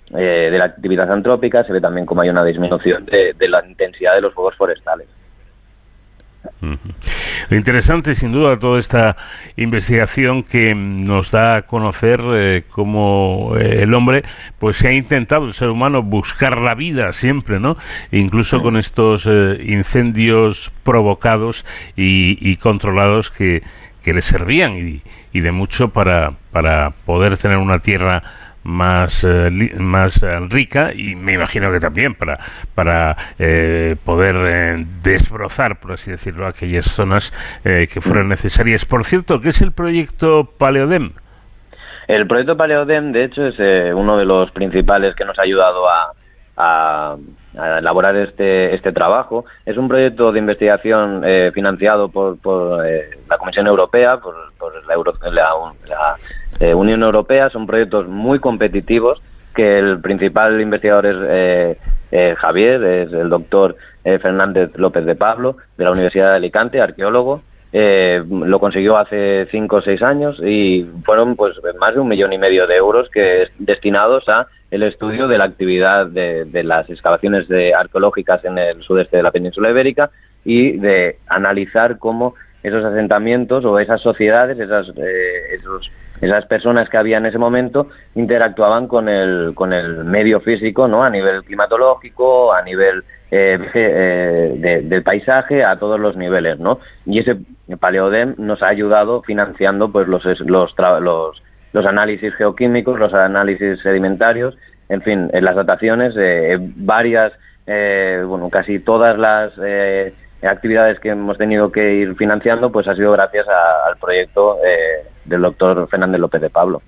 de 0.09 0.57
la 0.57 0.65
actividad 0.65 1.09
antrópica, 1.11 1.63
se 1.63 1.71
ve 1.71 1.79
también 1.79 2.07
como 2.07 2.21
hay 2.21 2.29
una 2.29 2.43
disminución 2.43 3.05
de 3.05 3.47
la 3.47 3.63
intensidad 3.63 4.15
de 4.15 4.21
los 4.21 4.33
fuegos 4.33 4.55
forestales. 4.55 5.07
Lo 7.49 7.57
interesante, 7.57 8.15
sin 8.15 8.31
duda, 8.31 8.57
toda 8.59 8.79
esta 8.79 9.15
investigación 9.57 10.43
que 10.43 10.73
nos 10.75 11.31
da 11.31 11.55
a 11.55 11.61
conocer 11.63 12.21
eh, 12.33 12.63
cómo 12.69 13.53
eh, 13.57 13.83
el 13.83 13.93
hombre, 13.93 14.23
pues 14.59 14.77
se 14.77 14.87
ha 14.87 14.93
intentado, 14.93 15.45
el 15.45 15.53
ser 15.53 15.69
humano, 15.69 16.01
buscar 16.03 16.59
la 16.59 16.75
vida 16.75 17.13
siempre, 17.13 17.59
¿no? 17.59 17.77
Incluso 18.11 18.61
con 18.61 18.77
estos 18.77 19.27
eh, 19.27 19.61
incendios 19.65 20.71
provocados 20.83 21.65
y, 21.95 22.55
controlados 22.57 23.29
que, 23.29 23.63
que 24.03 24.13
le 24.13 24.21
servían 24.21 24.77
y, 24.77 25.01
y 25.33 25.41
de 25.41 25.51
mucho 25.51 25.89
para, 25.89 26.33
para 26.51 26.91
poder 27.05 27.37
tener 27.37 27.57
una 27.57 27.79
tierra 27.79 28.23
más, 28.63 29.23
eh, 29.23 29.49
más 29.77 30.21
eh, 30.23 30.39
rica 30.49 30.91
y 30.93 31.15
me 31.15 31.33
imagino 31.33 31.71
que 31.71 31.79
también 31.79 32.15
para, 32.15 32.35
para 32.75 33.17
eh, 33.39 33.95
poder 34.05 34.85
desbrozar, 35.03 35.79
por 35.79 35.93
así 35.93 36.11
decirlo, 36.11 36.47
aquellas 36.47 36.85
zonas 36.85 37.33
que 37.63 38.01
fueran 38.01 38.27
necesarias. 38.27 38.85
Por 38.85 39.03
cierto, 39.03 39.41
¿qué 39.41 39.49
es 39.49 39.61
el 39.61 39.71
proyecto 39.71 40.49
Paleodem? 40.57 41.11
El 42.07 42.27
proyecto 42.27 42.57
Paleodem, 42.57 43.11
de 43.11 43.25
hecho, 43.25 43.45
es 43.47 43.93
uno 43.93 44.17
de 44.17 44.25
los 44.25 44.51
principales 44.51 45.15
que 45.15 45.25
nos 45.25 45.37
ha 45.39 45.43
ayudado 45.43 45.87
a, 45.89 46.11
a, 46.57 47.17
elaborar 47.79 48.15
este, 48.15 48.73
este 48.75 48.91
trabajo. 48.91 49.45
Es 49.65 49.77
un 49.77 49.87
proyecto 49.87 50.31
de 50.31 50.39
investigación 50.39 51.23
financiado 51.53 52.09
por, 52.09 52.37
por 52.39 52.85
la 53.29 53.37
Comisión 53.37 53.67
Europea, 53.67 54.17
por, 54.17 54.35
por 54.57 54.85
la, 54.85 54.93
Euro, 54.93 55.13
la 55.31 56.17
eh, 56.61 56.73
Unión 56.73 57.03
Europea. 57.03 57.49
Son 57.49 57.65
proyectos 57.65 58.07
muy 58.07 58.39
competitivos 58.39 59.21
que 59.55 59.79
el 59.79 59.99
principal 59.99 60.61
investigador 60.61 61.05
es 61.05 61.17
eh, 61.27 61.77
eh, 62.11 62.35
Javier, 62.37 62.83
es 62.83 63.13
el 63.13 63.29
doctor 63.29 63.75
Fernández 64.03 64.71
López 64.77 65.05
de 65.05 65.13
Pablo 65.15 65.57
de 65.77 65.83
la 65.83 65.91
Universidad 65.91 66.31
de 66.31 66.37
Alicante, 66.37 66.81
arqueólogo. 66.81 67.43
lo 67.71 68.59
consiguió 68.59 68.97
hace 68.97 69.47
cinco 69.51 69.75
o 69.77 69.81
seis 69.81 70.01
años 70.01 70.41
y 70.43 70.87
fueron 71.03 71.35
pues 71.35 71.55
más 71.79 71.93
de 71.93 71.99
un 71.99 72.07
millón 72.07 72.33
y 72.33 72.39
medio 72.39 72.65
de 72.65 72.77
euros 72.77 73.09
que 73.11 73.47
destinados 73.59 74.27
a 74.27 74.47
el 74.71 74.83
estudio 74.83 75.27
de 75.27 75.37
la 75.37 75.43
actividad 75.43 76.07
de, 76.07 76.45
de 76.45 76.63
las 76.63 76.89
excavaciones 76.89 77.47
de 77.47 77.75
arqueológicas 77.75 78.43
en 78.43 78.57
el 78.57 78.81
sudeste 78.81 79.17
de 79.17 79.23
la 79.23 79.31
península 79.31 79.69
ibérica 79.69 80.09
y 80.43 80.77
de 80.77 81.17
analizar 81.27 81.99
cómo 81.99 82.33
esos 82.63 82.83
asentamientos 82.83 83.65
o 83.65 83.79
esas 83.79 84.01
sociedades, 84.01 84.57
esas, 84.59 84.87
esos 85.51 85.91
esas 86.21 86.45
personas 86.45 86.89
que 86.89 86.97
había 86.97 87.17
en 87.17 87.25
ese 87.25 87.37
momento 87.37 87.87
interactuaban 88.15 88.87
con 88.87 89.09
el, 89.09 89.53
con 89.55 89.73
el 89.73 90.03
medio 90.03 90.39
físico, 90.39 90.87
¿no? 90.87 91.03
A 91.03 91.09
nivel 91.09 91.43
climatológico, 91.43 92.53
a 92.53 92.61
nivel 92.61 93.03
eh, 93.31 93.59
eh, 93.73 94.81
del 94.83 95.03
paisaje, 95.03 95.63
a 95.63 95.77
todos 95.77 95.99
los 95.99 96.15
niveles, 96.15 96.59
¿no? 96.59 96.79
Y 97.05 97.19
ese 97.19 97.37
Paleodem 97.79 98.35
nos 98.37 98.61
ha 98.61 98.67
ayudado 98.67 99.21
financiando 99.23 99.91
pues 99.91 100.07
los, 100.07 100.23
los, 100.41 100.75
los, 100.77 101.43
los 101.73 101.85
análisis 101.85 102.33
geoquímicos, 102.35 102.99
los 102.99 103.13
análisis 103.13 103.81
sedimentarios, 103.81 104.57
en 104.89 105.01
fin, 105.01 105.29
en 105.33 105.45
las 105.45 105.55
dataciones, 105.55 106.13
eh, 106.17 106.57
varias 106.59 107.33
eh, 107.67 108.23
bueno, 108.25 108.49
casi 108.49 108.79
todas 108.79 109.17
las 109.17 109.53
eh, 109.63 110.13
actividades 110.41 110.99
que 110.99 111.09
hemos 111.09 111.37
tenido 111.37 111.71
que 111.71 111.93
ir 111.93 112.15
financiando, 112.15 112.71
pues 112.71 112.87
ha 112.87 112.95
sido 112.95 113.11
gracias 113.11 113.47
al 113.47 113.97
proyecto 113.97 114.57
eh, 114.65 115.05
del 115.25 115.41
doctor 115.41 115.87
Fernández 115.87 116.19
López 116.19 116.41
de 116.41 116.49
Pablo. 116.49 116.81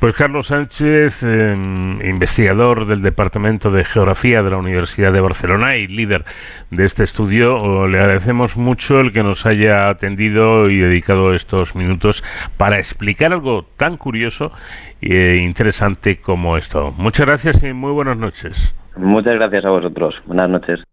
Pues 0.00 0.14
Carlos 0.14 0.46
Sánchez, 0.46 1.24
em, 1.24 2.00
investigador 2.06 2.86
del 2.86 3.02
Departamento 3.02 3.70
de 3.70 3.84
Geografía 3.84 4.42
de 4.42 4.50
la 4.50 4.56
Universidad 4.56 5.12
de 5.12 5.20
Barcelona 5.20 5.76
y 5.76 5.88
líder 5.88 6.24
de 6.70 6.84
este 6.84 7.02
estudio, 7.02 7.86
le 7.88 7.98
agradecemos 7.98 8.56
mucho 8.56 9.00
el 9.00 9.12
que 9.12 9.22
nos 9.22 9.44
haya 9.44 9.88
atendido 9.88 10.70
y 10.70 10.78
dedicado 10.78 11.34
estos 11.34 11.74
minutos 11.74 12.24
para 12.56 12.78
explicar 12.78 13.32
algo 13.32 13.66
tan 13.76 13.96
curioso 13.96 14.52
e 15.00 15.36
interesante 15.36 16.20
como 16.20 16.56
esto. 16.56 16.94
Muchas 16.96 17.26
gracias 17.26 17.62
y 17.62 17.72
muy 17.72 17.90
buenas 17.90 18.16
noches. 18.16 18.74
Muchas 18.96 19.34
gracias 19.34 19.64
a 19.64 19.70
vosotros. 19.70 20.14
Buenas 20.26 20.48
noches. 20.48 20.84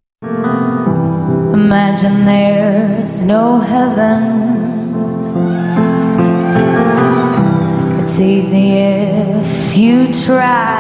It's 8.07 8.19
easy 8.22 8.73
if 8.77 9.76
you 9.76 10.14
try. 10.14 10.77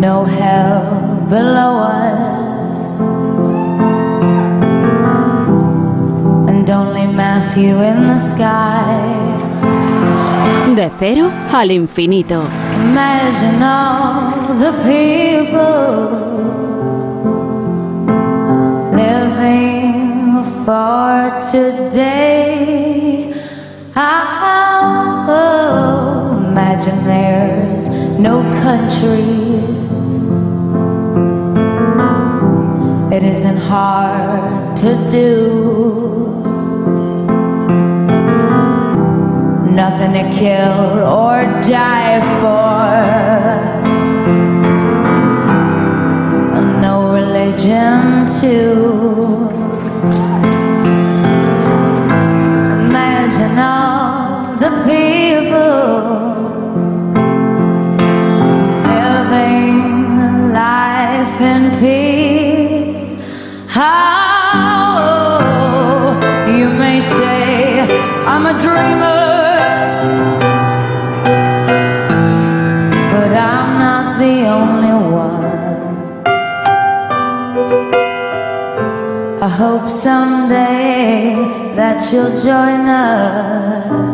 No 0.00 0.24
hell 0.24 1.26
below 1.28 1.80
us, 1.80 2.98
and 6.48 6.70
only 6.70 7.06
Matthew 7.06 7.82
in 7.82 8.06
the 8.06 8.16
sky. 8.16 8.96
De 10.74 10.90
cero 10.98 11.30
al 11.52 11.70
infinito. 11.72 12.46
Imagine 12.88 13.62
all 13.62 14.32
the 14.64 14.72
people 14.88 16.00
living 18.96 20.42
for 20.64 21.30
today. 21.52 22.93
Imagine 26.54 27.02
there's 27.02 27.88
no 28.16 28.40
countries. 28.62 30.30
It 33.12 33.24
isn't 33.24 33.56
hard 33.56 34.76
to 34.76 34.94
do. 35.10 35.50
Nothing 39.82 40.12
to 40.12 40.30
kill 40.38 41.02
or 41.02 41.42
die 41.60 42.20
for. 42.38 42.84
No 46.80 47.14
religion, 47.14 48.26
too. 48.38 50.53
I'm 68.26 68.46
a 68.46 68.54
dreamer, 68.58 69.22
but 73.12 73.30
I'm 73.36 73.78
not 73.78 74.18
the 74.18 74.46
only 74.58 74.94
one. 75.12 75.44
I 79.42 79.48
hope 79.48 79.90
someday 79.90 81.34
that 81.76 82.10
you'll 82.12 82.40
join 82.40 82.88
us 82.88 84.13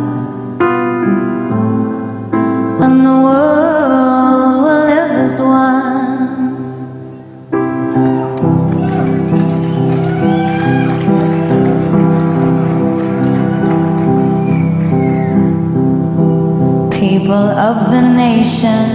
of 17.70 17.92
the 17.92 18.00
nation, 18.00 18.86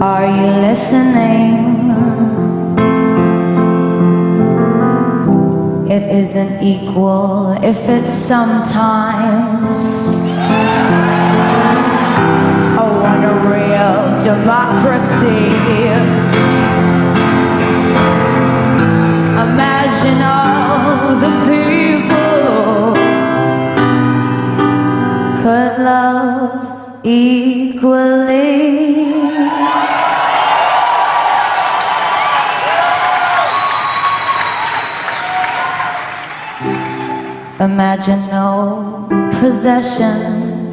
are 0.00 0.26
you 0.38 0.48
listening? 0.68 1.54
It 5.90 6.04
isn't 6.22 6.62
equal 6.62 7.58
if 7.62 7.88
it's 7.88 8.14
sometimes. 8.14 9.80
I 12.78 12.84
want 13.02 13.22
a 13.32 13.36
real 13.50 13.98
democracy. 14.30 15.85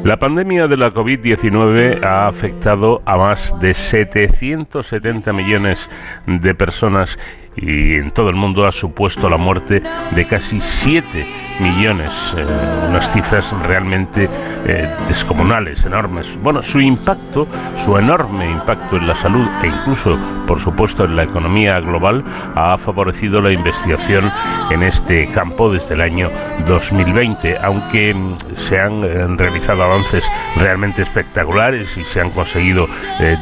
La 0.04 0.16
pandemia 0.16 0.66
de 0.66 0.76
la 0.76 0.92
COVID-19 0.92 2.04
ha 2.04 2.28
afectado 2.28 3.00
a 3.06 3.16
más 3.16 3.58
de 3.60 3.72
770 3.72 5.32
millones 5.32 5.88
de 6.26 6.54
personas 6.54 7.18
y 7.56 7.94
en 7.94 8.10
todo 8.10 8.28
el 8.28 8.36
mundo 8.36 8.66
ha 8.66 8.72
supuesto 8.72 9.28
la 9.30 9.36
muerte 9.36 9.82
de 10.10 10.26
casi 10.26 10.60
7 10.60 11.26
millones, 11.60 12.34
eh, 12.36 12.44
unas 12.88 13.12
cifras 13.12 13.50
realmente 13.62 14.28
eh, 14.66 14.88
descomunales, 15.06 15.84
enormes. 15.84 16.38
Bueno, 16.42 16.62
su 16.62 16.80
impacto, 16.80 17.46
su 17.84 17.96
enorme 17.96 18.50
impacto 18.50 18.96
en 18.96 19.06
la 19.06 19.14
salud 19.14 19.46
e 19.62 19.68
incluso, 19.68 20.18
por 20.46 20.58
supuesto, 20.60 21.04
en 21.04 21.16
la 21.16 21.24
economía 21.24 21.78
global, 21.80 22.24
ha 22.54 22.76
favorecido 22.78 23.40
la 23.40 23.52
investigación 23.52 24.30
en 24.70 24.82
este 24.82 25.30
campo 25.30 25.72
desde 25.72 25.94
el 25.94 26.00
año 26.00 26.30
2020, 26.66 27.58
aunque 27.58 28.14
mm, 28.14 28.34
se 28.56 28.80
han 28.80 29.04
eh, 29.04 29.26
realizado 29.36 29.84
avances 29.84 30.24
realmente 30.56 31.02
espectaculares 31.02 31.96
y 31.96 32.04
se 32.04 32.20
han 32.20 32.30
conseguido 32.30 32.88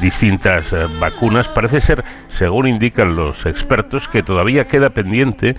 distintas 0.00 0.74
vacunas, 1.00 1.48
parece 1.48 1.80
ser, 1.80 2.04
según 2.28 2.66
indican 2.66 3.16
los 3.16 3.46
expertos, 3.46 4.08
que 4.08 4.22
todavía 4.22 4.66
queda 4.66 4.90
pendiente 4.90 5.56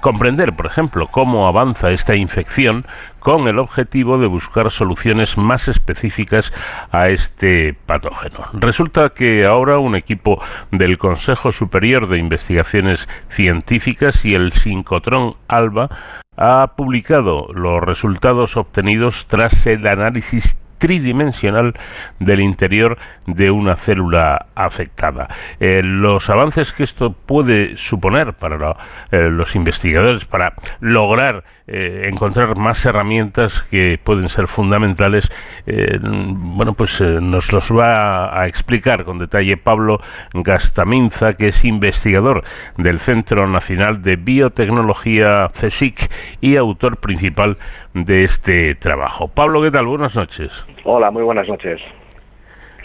comprender, 0.00 0.54
por 0.54 0.66
ejemplo, 0.66 1.06
cómo 1.08 1.45
avanza 1.46 1.90
esta 1.90 2.14
infección 2.14 2.84
con 3.20 3.48
el 3.48 3.58
objetivo 3.58 4.18
de 4.18 4.28
buscar 4.28 4.70
soluciones 4.70 5.36
más 5.36 5.66
específicas 5.68 6.52
a 6.92 7.08
este 7.08 7.74
patógeno. 7.86 8.46
Resulta 8.52 9.10
que 9.10 9.44
ahora 9.44 9.78
un 9.78 9.96
equipo 9.96 10.40
del 10.70 10.96
Consejo 10.96 11.50
Superior 11.50 12.08
de 12.08 12.18
Investigaciones 12.18 13.08
Científicas 13.28 14.24
y 14.24 14.34
el 14.34 14.52
Sincotron 14.52 15.32
ALBA 15.48 15.90
ha 16.36 16.74
publicado 16.76 17.48
los 17.52 17.82
resultados 17.82 18.56
obtenidos 18.56 19.26
tras 19.26 19.66
el 19.66 19.86
análisis 19.86 20.56
tridimensional 20.78 21.74
del 22.18 22.40
interior 22.40 22.98
de 23.26 23.50
una 23.50 23.76
célula 23.76 24.46
afectada. 24.54 25.28
Eh, 25.60 25.82
los 25.82 26.30
avances 26.30 26.72
que 26.72 26.84
esto 26.84 27.12
puede 27.12 27.76
suponer 27.76 28.34
para 28.34 28.76
eh, 29.10 29.28
los 29.30 29.56
investigadores, 29.56 30.24
para 30.24 30.54
lograr 30.80 31.44
eh, 31.66 32.08
encontrar 32.08 32.56
más 32.56 32.84
herramientas 32.86 33.62
que 33.62 33.98
pueden 34.02 34.28
ser 34.28 34.46
fundamentales, 34.46 35.30
bueno, 35.66 36.74
pues 36.74 37.00
nos 37.00 37.52
los 37.52 37.72
va 37.72 38.40
a 38.40 38.46
explicar 38.46 39.04
con 39.04 39.18
detalle 39.18 39.56
Pablo 39.56 40.00
Gastaminza, 40.32 41.34
que 41.34 41.48
es 41.48 41.64
investigador 41.64 42.44
del 42.76 43.00
Centro 43.00 43.48
Nacional 43.48 44.02
de 44.02 44.14
Biotecnología 44.14 45.50
CSIC 45.52 46.08
y 46.40 46.56
autor 46.56 46.98
principal 46.98 47.58
de 48.04 48.24
este 48.24 48.74
trabajo. 48.74 49.28
Pablo, 49.28 49.62
¿qué 49.62 49.70
tal? 49.70 49.86
Buenas 49.86 50.14
noches. 50.14 50.66
Hola, 50.84 51.10
muy 51.10 51.22
buenas 51.22 51.48
noches. 51.48 51.80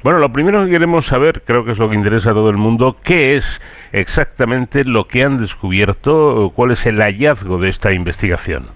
Bueno, 0.03 0.19
lo 0.19 0.33
primero 0.33 0.65
que 0.65 0.71
queremos 0.71 1.05
saber, 1.05 1.41
creo 1.41 1.63
que 1.63 1.71
es 1.71 1.77
lo 1.77 1.89
que 1.89 1.95
interesa 1.95 2.31
a 2.31 2.33
todo 2.33 2.49
el 2.49 2.57
mundo, 2.57 2.95
¿qué 3.03 3.35
es 3.35 3.61
exactamente 3.91 4.83
lo 4.83 5.07
que 5.07 5.23
han 5.23 5.37
descubierto? 5.37 6.51
¿Cuál 6.55 6.71
es 6.71 6.85
el 6.87 6.97
hallazgo 6.97 7.59
de 7.59 7.69
esta 7.69 7.93
investigación? 7.93 8.67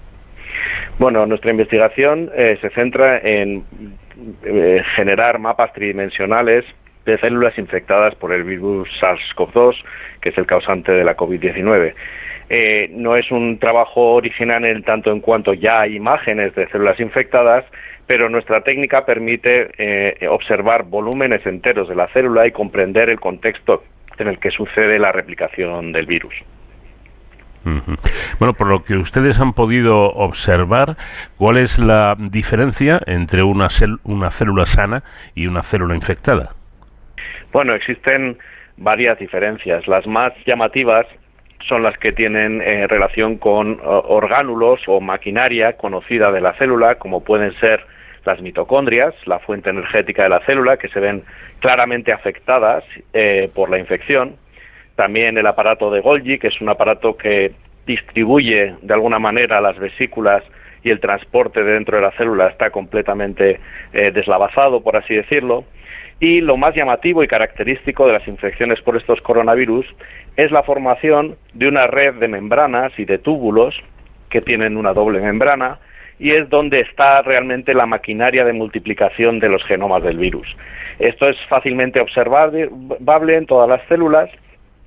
Bueno, 0.99 1.25
nuestra 1.25 1.51
investigación 1.51 2.29
eh, 2.35 2.57
se 2.61 2.69
centra 2.69 3.17
en 3.19 3.63
eh, 4.43 4.83
generar 4.95 5.39
mapas 5.39 5.73
tridimensionales 5.73 6.63
de 7.05 7.17
células 7.17 7.57
infectadas 7.57 8.13
por 8.15 8.31
el 8.31 8.43
virus 8.43 8.89
SARS-CoV-2, 9.01 9.75
que 10.21 10.29
es 10.29 10.37
el 10.37 10.45
causante 10.45 10.91
de 10.91 11.03
la 11.03 11.17
COVID-19. 11.17 11.93
Eh, 12.49 12.89
no 12.91 13.15
es 13.15 13.31
un 13.31 13.57
trabajo 13.57 14.13
original 14.13 14.65
en 14.65 14.83
tanto 14.83 15.11
en 15.11 15.19
cuanto 15.19 15.53
ya 15.53 15.81
hay 15.81 15.95
imágenes 15.95 16.53
de 16.55 16.67
células 16.67 16.99
infectadas, 16.99 17.65
pero 18.05 18.29
nuestra 18.29 18.61
técnica 18.61 19.05
permite 19.05 20.17
observar 20.27 20.83
volúmenes 20.83 21.43
enteros 21.47 21.89
de 21.89 21.95
la 21.95 22.07
célula 22.09 22.45
y 22.45 22.51
comprender 22.51 23.09
el 23.09 23.19
contexto 23.19 23.83
en 24.19 24.27
el 24.27 24.37
que 24.37 24.51
sucede 24.51 24.99
la 24.99 25.11
replicación 25.11 25.91
del 25.91 26.05
virus. 26.05 26.35
Bueno, 28.39 28.53
por 28.53 28.67
lo 28.67 28.83
que 28.83 28.95
ustedes 28.95 29.39
han 29.39 29.53
podido 29.53 30.11
observar, 30.11 30.97
¿cuál 31.37 31.57
es 31.57 31.79
la 31.79 32.15
diferencia 32.17 33.01
entre 33.07 33.41
una, 33.41 33.67
una 34.03 34.29
célula 34.29 34.65
sana 34.65 35.03
y 35.33 35.47
una 35.47 35.63
célula 35.63 35.95
infectada? 35.95 36.51
Bueno, 37.51 37.73
existen 37.73 38.37
varias 38.77 39.17
diferencias. 39.17 39.87
Las 39.87 40.05
más 40.05 40.33
llamativas 40.45 41.07
son 41.67 41.83
las 41.83 41.97
que 41.97 42.11
tienen 42.11 42.61
eh, 42.61 42.87
relación 42.87 43.37
con 43.37 43.79
orgánulos 43.83 44.81
o 44.87 45.01
maquinaria 45.01 45.73
conocida 45.73 46.31
de 46.31 46.41
la 46.41 46.53
célula, 46.53 46.95
como 46.95 47.23
pueden 47.23 47.53
ser 47.59 47.83
las 48.25 48.41
mitocondrias, 48.41 49.13
la 49.25 49.39
fuente 49.39 49.69
energética 49.69 50.23
de 50.23 50.29
la 50.29 50.39
célula, 50.41 50.77
que 50.77 50.89
se 50.89 50.99
ven 50.99 51.23
claramente 51.59 52.11
afectadas 52.11 52.83
eh, 53.13 53.49
por 53.53 53.69
la 53.69 53.79
infección. 53.79 54.35
También 54.95 55.37
el 55.37 55.47
aparato 55.47 55.91
de 55.91 56.01
Golgi, 56.01 56.39
que 56.39 56.47
es 56.47 56.61
un 56.61 56.69
aparato 56.69 57.17
que 57.17 57.51
distribuye 57.85 58.75
de 58.81 58.93
alguna 58.93 59.19
manera 59.19 59.61
las 59.61 59.77
vesículas 59.77 60.43
y 60.83 60.89
el 60.89 60.99
transporte 60.99 61.63
dentro 61.63 61.97
de 61.97 62.03
la 62.03 62.11
célula 62.11 62.47
está 62.47 62.69
completamente 62.69 63.59
eh, 63.93 64.11
deslavazado, 64.11 64.81
por 64.81 64.95
así 64.95 65.15
decirlo. 65.15 65.65
Y 66.19 66.41
lo 66.41 66.57
más 66.57 66.73
llamativo 66.75 67.23
y 67.23 67.27
característico 67.27 68.07
de 68.07 68.13
las 68.13 68.27
infecciones 68.27 68.81
por 68.81 68.95
estos 68.95 69.19
coronavirus 69.21 69.85
es 70.37 70.51
la 70.51 70.63
formación 70.63 71.35
de 71.53 71.67
una 71.67 71.87
red 71.87 72.15
de 72.15 72.27
membranas 72.27 72.91
y 72.97 73.05
de 73.05 73.17
túbulos 73.17 73.75
que 74.29 74.41
tienen 74.41 74.77
una 74.77 74.93
doble 74.93 75.19
membrana 75.19 75.77
y 76.19 76.31
es 76.31 76.49
donde 76.49 76.79
está 76.79 77.21
realmente 77.21 77.73
la 77.73 77.85
maquinaria 77.85 78.43
de 78.45 78.53
multiplicación 78.53 79.39
de 79.39 79.49
los 79.49 79.63
genomas 79.63 80.03
del 80.03 80.17
virus. 80.17 80.55
Esto 80.99 81.27
es 81.27 81.37
fácilmente 81.47 82.01
observable 82.01 82.69
en 83.37 83.45
todas 83.45 83.69
las 83.69 83.85
células 83.87 84.29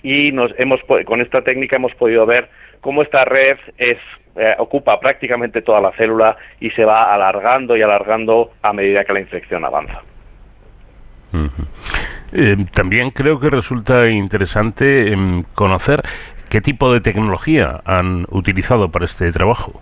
y 0.03 0.33
nos 0.33 0.53
hemos 0.59 0.81
con 1.05 1.21
esta 1.21 1.43
técnica 1.43 1.77
hemos 1.77 1.95
podido 1.95 2.25
ver 2.25 2.49
cómo 2.81 3.03
esta 3.03 3.25
red 3.25 3.57
es 3.77 3.99
eh, 4.37 4.55
ocupa 4.59 5.01
prácticamente 5.01 5.63
toda 5.63 5.81
la 5.81 5.91
célula 5.93 6.37
y 6.61 6.71
se 6.71 6.85
va 6.85 7.03
alargando 7.13 7.77
y 7.77 7.83
alargando 7.83 8.53
a 8.63 8.73
medida 8.73 9.05
que 9.05 9.13
la 9.13 9.21
infección 9.21 9.65
avanza. 9.65 10.01
Eh, 12.33 12.57
también 12.75 13.11
creo 13.11 13.41
que 13.41 13.51
resulta 13.51 14.09
interesante 14.11 15.13
em, 15.13 15.45
conocer 15.55 16.03
qué 16.51 16.61
tipo 16.61 16.93
de 16.93 17.01
tecnología 17.01 17.81
han 17.85 18.27
utilizado 18.31 18.91
para 18.91 19.05
este 19.05 19.31
trabajo. 19.33 19.81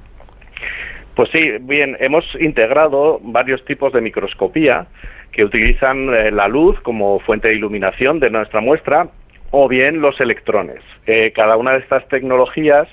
Pues 1.14 1.30
sí, 1.30 1.52
bien, 1.60 1.96
hemos 1.98 2.24
integrado 2.38 3.18
varios 3.22 3.64
tipos 3.64 3.92
de 3.92 4.00
microscopía 4.00 4.86
que 5.32 5.44
utilizan 5.44 6.12
eh, 6.14 6.30
la 6.30 6.46
luz 6.46 6.78
como 6.80 7.18
fuente 7.20 7.48
de 7.48 7.54
iluminación 7.54 8.20
de 8.20 8.30
nuestra 8.30 8.60
muestra 8.60 9.08
o 9.50 9.68
bien 9.68 10.00
los 10.00 10.20
electrones. 10.20 10.80
Eh, 11.06 11.32
cada 11.34 11.56
una 11.56 11.72
de 11.72 11.78
estas 11.78 12.06
tecnologías 12.08 12.86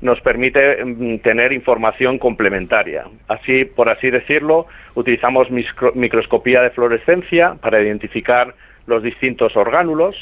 nos 0.00 0.20
permite 0.20 0.84
mm, 0.84 1.18
tener 1.18 1.52
información 1.52 2.18
complementaria. 2.18 3.04
Así, 3.28 3.64
por 3.64 3.88
así 3.88 4.10
decirlo, 4.10 4.66
utilizamos 4.94 5.48
microscopía 5.94 6.62
de 6.62 6.70
fluorescencia 6.70 7.54
para 7.60 7.80
identificar 7.80 8.54
los 8.88 9.02
distintos 9.02 9.56
orgánulos. 9.56 10.16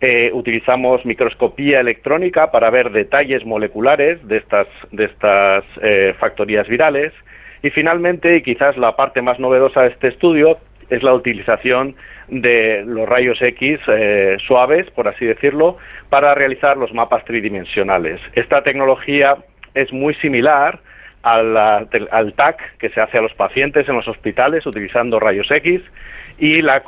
Eh, 0.00 0.30
utilizamos 0.34 1.06
microscopía 1.06 1.80
electrónica 1.80 2.50
para 2.50 2.68
ver 2.68 2.90
detalles 2.90 3.46
moleculares 3.46 4.26
de 4.28 4.36
estas, 4.38 4.66
de 4.90 5.04
estas 5.04 5.64
eh, 5.80 6.14
factorías 6.18 6.68
virales. 6.68 7.12
Y 7.62 7.70
finalmente, 7.70 8.36
y 8.36 8.42
quizás 8.42 8.76
la 8.76 8.96
parte 8.96 9.22
más 9.22 9.38
novedosa 9.38 9.82
de 9.82 9.88
este 9.88 10.08
estudio, 10.08 10.58
es 10.90 11.02
la 11.02 11.14
utilización 11.14 11.94
de 12.28 12.82
los 12.84 13.08
rayos 13.08 13.40
X 13.40 13.80
eh, 13.86 14.36
suaves, 14.46 14.90
por 14.90 15.08
así 15.08 15.24
decirlo, 15.24 15.78
para 16.10 16.34
realizar 16.34 16.76
los 16.76 16.92
mapas 16.92 17.24
tridimensionales. 17.24 18.20
Esta 18.34 18.62
tecnología 18.62 19.36
es 19.74 19.92
muy 19.92 20.14
similar 20.16 20.80
al, 21.22 21.56
al 21.56 22.34
TAC 22.34 22.76
que 22.78 22.90
se 22.90 23.00
hace 23.00 23.18
a 23.18 23.22
los 23.22 23.32
pacientes 23.32 23.88
en 23.88 23.96
los 23.96 24.06
hospitales 24.06 24.66
utilizando 24.66 25.18
rayos 25.18 25.50
X 25.50 25.80
y 26.38 26.62
la, 26.62 26.82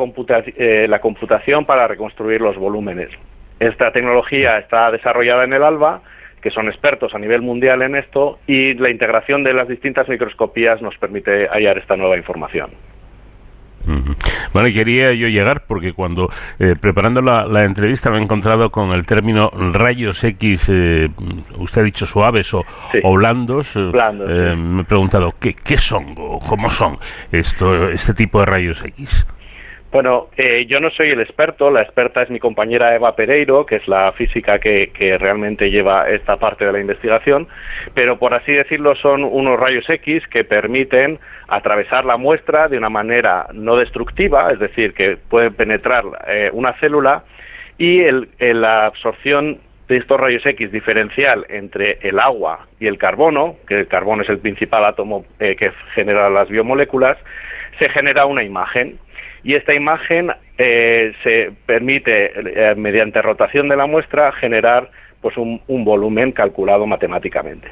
eh, 0.56 0.86
la 0.89 0.98
computación 1.01 1.64
para 1.64 1.86
reconstruir 1.86 2.40
los 2.40 2.56
volúmenes. 2.56 3.10
Esta 3.59 3.90
tecnología 3.90 4.59
está 4.59 4.90
desarrollada 4.90 5.44
en 5.44 5.52
el 5.52 5.62
ALBA, 5.62 6.01
que 6.43 6.51
son 6.51 6.68
expertos 6.68 7.14
a 7.14 7.18
nivel 7.18 7.43
mundial 7.43 7.82
en 7.82 7.97
esto, 7.97 8.39
y 8.47 8.74
la 8.74 8.90
integración 8.90 9.43
de 9.43 9.55
las 9.55 9.68
distintas 9.68 10.09
microscopías 10.09 10.82
nos 10.82 10.97
permite 10.98 11.48
hallar 11.48 11.78
esta 11.78 11.97
nueva 11.97 12.16
información. 12.16 12.70
Bueno, 14.52 14.68
quería 14.73 15.12
yo 15.12 15.28
llegar 15.28 15.62
porque 15.66 15.93
cuando 15.93 16.31
eh, 16.59 16.74
preparando 16.81 17.20
la, 17.20 17.64
entrevista 17.64 18.10
me 18.10 18.18
he 18.18 18.23
encontrado 18.23 18.70
con 18.70 18.93
el 18.93 19.06
término 19.06 19.51
rayos 19.51 20.24
X, 20.24 20.70
eh, 20.73 21.09
usted 21.59 21.82
ha 21.82 21.85
dicho 21.85 22.06
suaves 22.06 22.52
o, 22.55 22.64
blandos. 23.14 23.77
Eh, 23.77 24.56
me 24.56 24.82
he 24.82 24.85
preguntado, 24.85 25.35
¿qué, 25.39 25.55
¿qué 25.55 25.77
son 25.77 26.14
o 26.16 26.40
cómo 26.40 26.68
son 26.68 26.98
esto, 27.31 27.89
este 27.90 28.14
tipo 28.14 28.40
de 28.40 28.47
rayos 28.47 28.82
X? 28.85 29.27
Bueno, 29.97 30.27
eh, 30.36 30.66
yo 30.66 30.78
no 30.78 30.90
soy 30.90 31.09
el 31.09 31.23
experto, 31.23 31.70
la 31.70 31.81
experta 31.81 32.20
es 32.20 32.28
mi 32.28 32.39
compañera 32.39 32.94
Eva 32.94 33.16
Pereiro, 33.16 33.64
que 33.64 33.77
es 33.77 33.89
la 33.89 34.12
física 34.12 34.59
que, 34.59 34.90
realmente 35.18 35.70
lleva 35.70 36.10
esta 36.10 36.36
parte 36.36 36.66
de 36.66 36.73
la 36.73 36.81
investigación, 36.81 37.48
pero 37.94 38.18
por 38.18 38.35
así 38.35 38.52
decirlo 38.52 38.94
son 38.97 39.24
unos 39.24 39.59
rayos 39.59 39.89
X 39.89 40.23
que 40.28 40.44
permiten 40.44 41.18
atravesar 41.48 42.05
la 42.05 42.18
muestra 42.18 42.68
de 42.68 42.77
una 42.77 42.90
manera 42.90 43.47
no 43.55 43.77
destructiva, 43.77 44.51
es 44.52 44.59
decir, 44.59 44.93
que 44.93 45.16
pueden 45.16 45.55
penetrar 45.55 46.05
eh, 46.28 46.51
una 46.52 46.74
célula 46.74 47.24
y 47.78 48.02
la 48.39 48.85
absorción 48.85 49.60
de 49.89 49.97
estos 49.97 50.20
rayos 50.20 50.44
X 50.44 50.73
diferencial 50.73 51.47
entre 51.48 52.01
el 52.02 52.18
agua 52.18 52.66
y 52.78 52.86
el 52.86 52.98
carbono, 52.98 53.56
que 53.66 53.81
el 53.81 53.89
carbono 53.89 54.24
es 54.24 54.28
el 54.28 54.40
principal 54.40 54.85
átomo 54.85 55.24
eh, 55.40 55.56
que 55.56 55.73
genera 55.94 56.28
las 56.28 56.51
biomoléculas, 56.51 57.16
se 57.78 57.89
genera 57.90 58.27
una 58.27 58.43
imagen 58.43 58.98
y 59.47 59.55
esta 59.55 59.77
imagen 59.77 60.32
eh, 60.59 61.12
se 61.23 61.52
permite, 61.66 62.32
eh, 62.35 62.74
mediante 62.74 63.23
rotación 63.23 63.68
de 63.68 63.77
la 63.77 63.86
muestra, 63.86 64.32
generar 64.32 64.90
pues 65.20 65.36
un, 65.36 65.60
volumen 65.68 66.32
calculado 66.32 66.85
matemáticamente. 66.85 67.68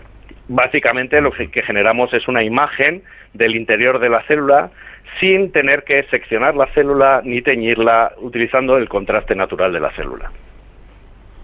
Básicamente 0.46 1.20
lo 1.20 1.32
que, 1.32 1.48
generamos 1.62 2.14
es 2.14 2.28
una 2.28 2.44
imagen 2.44 3.02
del 3.32 3.56
interior 3.56 3.98
de 3.98 4.08
la 4.08 4.22
célula 4.22 4.70
sin 5.18 5.50
tener 5.50 5.82
que 5.82 6.04
seccionar 6.04 6.54
la 6.54 6.68
célula 6.68 7.22
ni 7.24 7.42
teñirla 7.42 8.12
utilizando 8.18 8.76
el 8.76 8.88
contraste 8.88 9.34
natural 9.34 9.72
de 9.72 9.80
la 9.80 9.90
célula. 9.90 10.30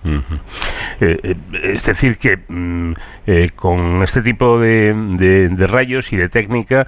Eh, 0.02 1.18
eh, 1.22 1.34
es 1.62 1.84
decir, 1.84 2.16
que 2.18 2.38
mm, 2.48 2.92
eh, 3.26 3.48
con 3.54 4.02
este 4.02 4.22
tipo 4.22 4.58
de, 4.58 4.94
rayos 5.70 6.12
y 6.12 6.16
de 6.16 6.28
técnica 6.28 6.86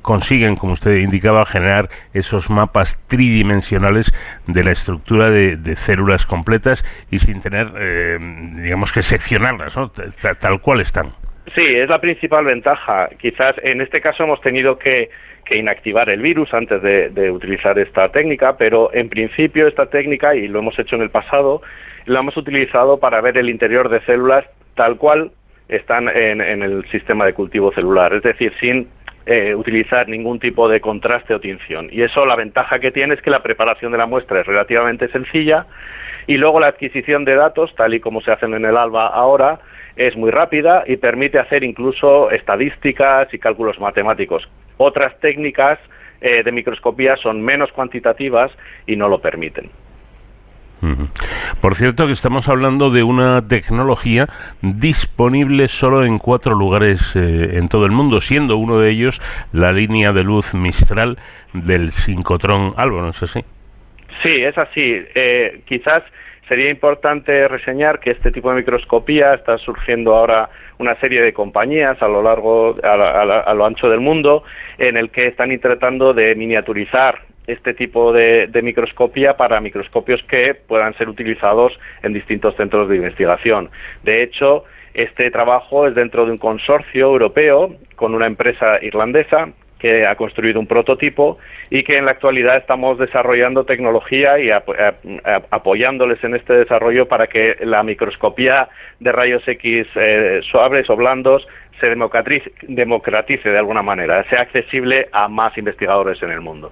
consiguen, 0.00 0.56
como 0.56 0.72
usted 0.72 0.96
indicaba, 0.96 1.44
generar 1.44 1.88
esos 2.14 2.50
mapas 2.50 2.98
tridimensionales 3.08 4.12
de 4.46 4.64
la 4.64 4.72
estructura 4.72 5.30
de, 5.30 5.76
células 5.76 6.26
completas 6.26 6.84
y 7.10 7.18
sin 7.18 7.40
tener, 7.40 7.68
digamos 8.56 8.92
que 8.92 9.02
seccionarlas, 9.02 9.74
tal 10.40 10.60
cual 10.60 10.80
están. 10.80 11.10
Sí, 11.54 11.64
es 11.66 11.88
la 11.88 12.00
principal 12.00 12.44
ventaja. 12.44 13.08
Quizás 13.18 13.56
en 13.62 13.80
este 13.80 14.00
caso 14.00 14.24
hemos 14.24 14.40
tenido 14.40 14.78
que, 14.78 15.10
inactivar 15.56 16.10
el 16.10 16.20
virus 16.20 16.52
antes 16.54 16.82
de, 16.82 17.30
utilizar 17.30 17.78
esta 17.78 18.08
técnica, 18.10 18.56
pero 18.56 18.90
en 18.92 19.08
principio 19.08 19.66
esta 19.66 19.86
técnica, 19.86 20.34
y 20.34 20.48
lo 20.48 20.60
hemos 20.60 20.78
hecho 20.78 20.96
en 20.96 21.02
el 21.02 21.10
pasado, 21.10 21.62
lo 22.06 22.18
hemos 22.18 22.36
utilizado 22.36 22.98
para 22.98 23.20
ver 23.20 23.38
el 23.38 23.48
interior 23.48 23.88
de 23.88 24.00
células 24.00 24.44
tal 24.74 24.96
cual 24.96 25.30
están 25.68 26.08
en, 26.08 26.40
el 26.40 26.84
sistema 26.90 27.24
de 27.24 27.34
cultivo 27.34 27.72
celular, 27.72 28.12
es 28.14 28.22
decir, 28.22 28.52
sin 28.60 28.88
eh, 29.24 29.54
utilizar 29.54 30.08
ningún 30.08 30.38
tipo 30.38 30.68
de 30.68 30.80
contraste 30.80 31.34
o 31.34 31.40
tinción. 31.40 31.88
Y 31.90 32.02
eso 32.02 32.26
la 32.26 32.36
ventaja 32.36 32.78
que 32.78 32.90
tiene 32.90 33.14
es 33.14 33.22
que 33.22 33.30
la 33.30 33.42
preparación 33.42 33.92
de 33.92 33.98
la 33.98 34.06
muestra 34.06 34.40
es 34.40 34.46
relativamente 34.46 35.08
sencilla 35.08 35.66
y 36.26 36.36
luego 36.36 36.60
la 36.60 36.68
adquisición 36.68 37.24
de 37.24 37.34
datos, 37.34 37.74
tal 37.76 37.94
y 37.94 38.00
como 38.00 38.20
se 38.20 38.32
hacen 38.32 38.54
en 38.54 38.64
el 38.64 38.76
ALBA 38.76 39.06
ahora, 39.06 39.60
es 39.96 40.16
muy 40.16 40.30
rápida 40.30 40.84
y 40.86 40.96
permite 40.96 41.38
hacer 41.38 41.64
incluso 41.64 42.30
estadísticas 42.30 43.32
y 43.32 43.38
cálculos 43.38 43.78
matemáticos. 43.78 44.48
Otras 44.76 45.18
técnicas 45.20 45.78
eh, 46.20 46.42
de 46.42 46.52
microscopía 46.52 47.16
son 47.16 47.42
menos 47.42 47.72
cuantitativas 47.72 48.52
y 48.86 48.96
no 48.96 49.08
lo 49.08 49.20
permiten. 49.20 49.70
Por 51.60 51.76
cierto 51.76 52.06
que 52.06 52.12
estamos 52.12 52.48
hablando 52.48 52.90
de 52.90 53.04
una 53.04 53.46
tecnología 53.46 54.26
disponible 54.62 55.68
solo 55.68 56.04
en 56.04 56.18
cuatro 56.18 56.56
lugares 56.56 57.14
eh, 57.14 57.56
en 57.56 57.68
todo 57.68 57.86
el 57.86 57.92
mundo, 57.92 58.20
siendo 58.20 58.56
uno 58.56 58.80
de 58.80 58.90
ellos 58.90 59.22
la 59.52 59.70
línea 59.70 60.12
de 60.12 60.24
luz 60.24 60.54
Mistral 60.54 61.18
del 61.52 61.92
sincrotrón 61.92 62.74
Alba, 62.76 63.02
¿no 63.02 63.10
es 63.10 63.22
así? 63.22 63.44
Sí, 64.24 64.42
es 64.42 64.58
así. 64.58 64.80
Eh, 65.14 65.60
quizás 65.66 66.02
sería 66.52 66.68
importante 66.68 67.48
reseñar 67.48 67.98
que 67.98 68.10
este 68.10 68.30
tipo 68.30 68.50
de 68.50 68.56
microscopía 68.56 69.32
está 69.32 69.56
surgiendo 69.56 70.14
ahora 70.14 70.50
una 70.76 70.94
serie 70.96 71.22
de 71.22 71.32
compañías 71.32 72.02
a 72.02 72.08
lo 72.08 72.22
largo, 72.22 72.76
a, 72.82 73.54
lo 73.54 73.64
ancho 73.64 73.88
del 73.88 74.00
mundo, 74.00 74.44
en 74.76 74.98
el 74.98 75.08
que 75.08 75.28
están 75.28 75.58
tratando 75.60 76.12
de 76.12 76.34
miniaturizar 76.34 77.20
este 77.46 77.72
tipo 77.72 78.12
de, 78.12 78.50
microscopía 78.62 79.34
para 79.34 79.62
microscopios 79.62 80.22
que 80.24 80.52
puedan 80.54 80.92
ser 80.98 81.08
utilizados 81.08 81.72
en 82.02 82.12
distintos 82.12 82.54
centros 82.56 82.86
de 82.90 82.96
investigación. 82.96 83.70
De 84.02 84.22
hecho, 84.22 84.64
este 84.92 85.30
trabajo 85.30 85.86
es 85.86 85.94
dentro 85.94 86.26
de 86.26 86.32
un 86.32 86.38
consorcio 86.38 87.06
europeo 87.06 87.76
con 87.96 88.14
una 88.14 88.26
empresa 88.26 88.76
irlandesa 88.82 89.48
que 89.82 90.06
ha 90.06 90.14
construido 90.14 90.60
un 90.60 90.66
prototipo 90.68 91.38
y 91.68 91.82
que 91.82 91.96
en 91.96 92.06
la 92.06 92.12
actualidad 92.12 92.56
estamos 92.56 92.98
desarrollando 92.98 93.64
tecnología 93.64 94.38
y 94.38 94.48
apoyándoles 95.50 96.22
en 96.22 96.36
este 96.36 96.54
desarrollo 96.54 97.08
para 97.08 97.26
que 97.26 97.56
la 97.62 97.82
microscopía 97.82 98.68
de 99.00 99.12
rayos 99.12 99.42
X 99.46 99.88
eh, 99.96 100.40
suaves 100.50 100.88
o 100.88 100.96
blandos 100.96 101.46
se 101.80 101.88
democratice, 101.88 103.48
de 103.48 103.58
alguna 103.58 103.82
manera, 103.82 104.24
sea 104.30 104.42
accesible 104.42 105.08
a 105.12 105.26
más 105.26 105.58
investigadores 105.58 106.22
en 106.22 106.30
el 106.30 106.40
mundo. 106.40 106.70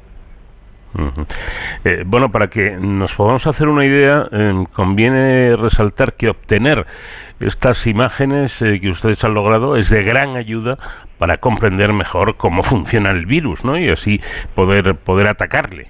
Eh, 1.84 2.02
bueno, 2.04 2.30
para 2.30 2.48
que 2.48 2.76
nos 2.78 3.14
podamos 3.14 3.46
hacer 3.46 3.68
una 3.68 3.84
idea, 3.84 4.28
eh, 4.30 4.64
conviene 4.72 5.56
resaltar 5.56 6.14
que 6.14 6.28
obtener 6.28 6.86
estas 7.40 7.86
imágenes 7.86 8.60
eh, 8.62 8.80
que 8.80 8.90
ustedes 8.90 9.24
han 9.24 9.34
logrado 9.34 9.76
es 9.76 9.88
de 9.88 10.02
gran 10.02 10.36
ayuda 10.36 10.78
para 11.20 11.36
comprender 11.36 11.92
mejor 11.92 12.36
cómo 12.36 12.62
funciona 12.64 13.10
el 13.10 13.26
virus, 13.26 13.64
¿no? 13.64 13.78
Y 13.78 13.88
así 13.90 14.20
poder 14.56 14.96
poder 14.96 15.28
atacarle. 15.28 15.88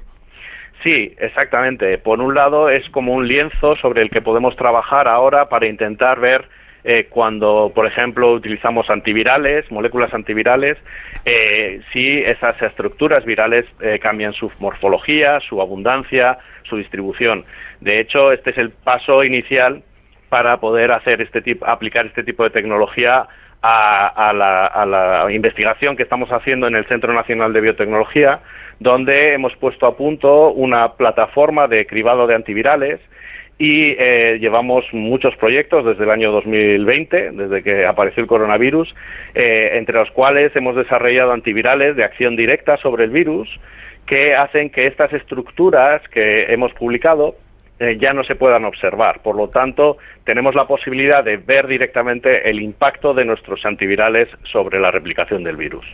Sí, 0.85 1.15
exactamente. 1.19 1.97
Por 1.99 2.21
un 2.21 2.35
lado 2.35 2.69
es 2.69 2.89
como 2.91 3.15
un 3.15 3.29
lienzo 3.29 3.77
sobre 3.77 4.03
el 4.03 4.11
que 4.11 4.23
podemos 4.23 4.57
trabajar 4.57 5.09
ahora 5.09 5.49
para 5.49 5.67
intentar 5.67 6.21
ver 6.21 6.49
eh, 6.83 7.07
cuando, 7.11 7.71
por 7.75 7.87
ejemplo, 7.87 8.33
utilizamos 8.33 8.89
antivirales, 8.89 9.71
moléculas 9.71 10.13
antivirales, 10.15 10.79
eh, 11.27 11.81
si 11.93 12.21
esas 12.21 12.61
estructuras 12.63 13.25
virales 13.25 13.67
eh, 13.81 13.99
cambian 13.99 14.33
su 14.33 14.51
morfología, 14.59 15.41
su 15.41 15.61
abundancia, 15.61 16.39
su 16.65 16.79
distribución. 16.79 17.45
De 17.81 18.01
hecho, 18.01 18.33
este 18.33 18.51
es 18.51 18.59
el 18.59 18.71
paso 18.71 19.23
inicial 19.23 19.83
para 20.31 20.57
poder 20.59 20.93
hacer 20.95 21.21
este 21.21 21.43
tipo, 21.43 21.67
aplicar 21.67 22.07
este 22.07 22.25
tipo 22.25 22.45
de 22.45 22.51
tecnología 22.51 23.29
a, 23.63 24.33
la, 24.33 24.67
a, 24.67 24.87
la, 24.87 25.33
investigación 25.33 25.97
que 25.97 26.03
estamos 26.03 26.31
haciendo 26.31 26.67
en 26.67 26.75
el 26.75 26.87
Centro 26.87 27.13
Nacional 27.13 27.53
de 27.53 27.61
Biotecnología, 27.61 28.41
donde 28.79 29.35
hemos 29.35 29.55
puesto 29.57 29.87
a 29.87 29.97
punto 29.97 30.51
una 30.53 30.93
plataforma 30.93 31.69
de 31.69 31.87
cribado 31.87 32.27
de 32.27 32.35
antivirales 32.35 33.01
y 33.59 33.95
eh, 33.99 34.39
llevamos 34.41 34.87
muchos 34.93 35.37
proyectos 35.37 35.85
desde 35.85 36.05
el 36.05 36.11
año 36.11 36.33
2020, 36.33 37.33
desde 37.33 37.63
que 37.63 37.85
apareció 37.85 38.23
el 38.23 38.27
coronavirus, 38.27 38.95
eh, 39.35 39.73
entre 39.75 39.99
los 39.99 40.11
cuales 40.13 40.57
hemos 40.57 40.77
desarrollado 40.77 41.33
antivirales 41.33 41.95
de 41.95 42.05
acción 42.05 42.37
directa 42.37 42.79
sobre 42.79 43.05
el 43.05 43.11
virus 43.11 43.49
que 44.07 44.33
hacen 44.35 44.71
que 44.71 44.87
estas 44.87 45.13
estructuras 45.13 46.01
que 46.09 46.53
hemos 46.53 46.73
publicado 46.73 47.37
eh, 47.81 47.97
ya 47.99 48.13
no 48.13 48.23
se 48.25 48.35
puedan 48.35 48.67
observar. 48.67 49.21
Por 49.23 49.35
lo 49.35 49.49
tanto, 49.49 49.97
tenemos 50.25 50.55
la 50.55 50.67
posibilidad 50.67 51.25
de 51.25 51.39
ver 51.39 51.67
directamente 51.67 52.49
el 52.49 52.61
impacto 52.61 53.15
de 53.15 53.25
nuestros 53.25 53.65
antivirales 53.65 54.29
sobre 54.45 54.79
la 54.79 54.91
replicación 54.91 55.43
del 55.43 55.57
virus. 55.57 55.87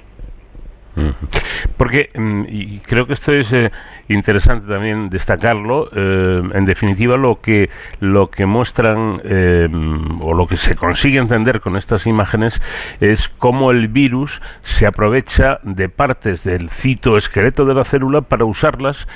Porque, 1.76 2.10
mm, 2.14 2.44
y 2.48 2.78
creo 2.80 3.06
que 3.06 3.12
esto 3.12 3.32
es 3.32 3.52
eh, 3.52 3.70
interesante 4.08 4.68
también 4.68 5.08
destacarlo, 5.08 5.88
eh, 5.94 6.42
en 6.54 6.64
definitiva 6.64 7.16
lo 7.16 7.40
que, 7.40 7.70
lo 8.00 8.30
que 8.30 8.46
muestran 8.46 9.20
eh, 9.24 9.68
o 10.20 10.34
lo 10.34 10.46
que 10.46 10.56
se 10.56 10.76
consigue 10.76 11.18
entender 11.18 11.60
con 11.60 11.76
estas 11.76 12.06
imágenes 12.06 12.60
es 13.00 13.28
cómo 13.28 13.70
el 13.70 13.88
virus 13.88 14.40
se 14.62 14.86
aprovecha 14.86 15.58
de 15.62 15.88
partes 15.88 16.44
del 16.44 16.70
citoesqueleto 16.70 17.64
de 17.64 17.74
la 17.74 17.84
célula 17.84 18.20
para 18.22 18.44
usarlas, 18.44 19.08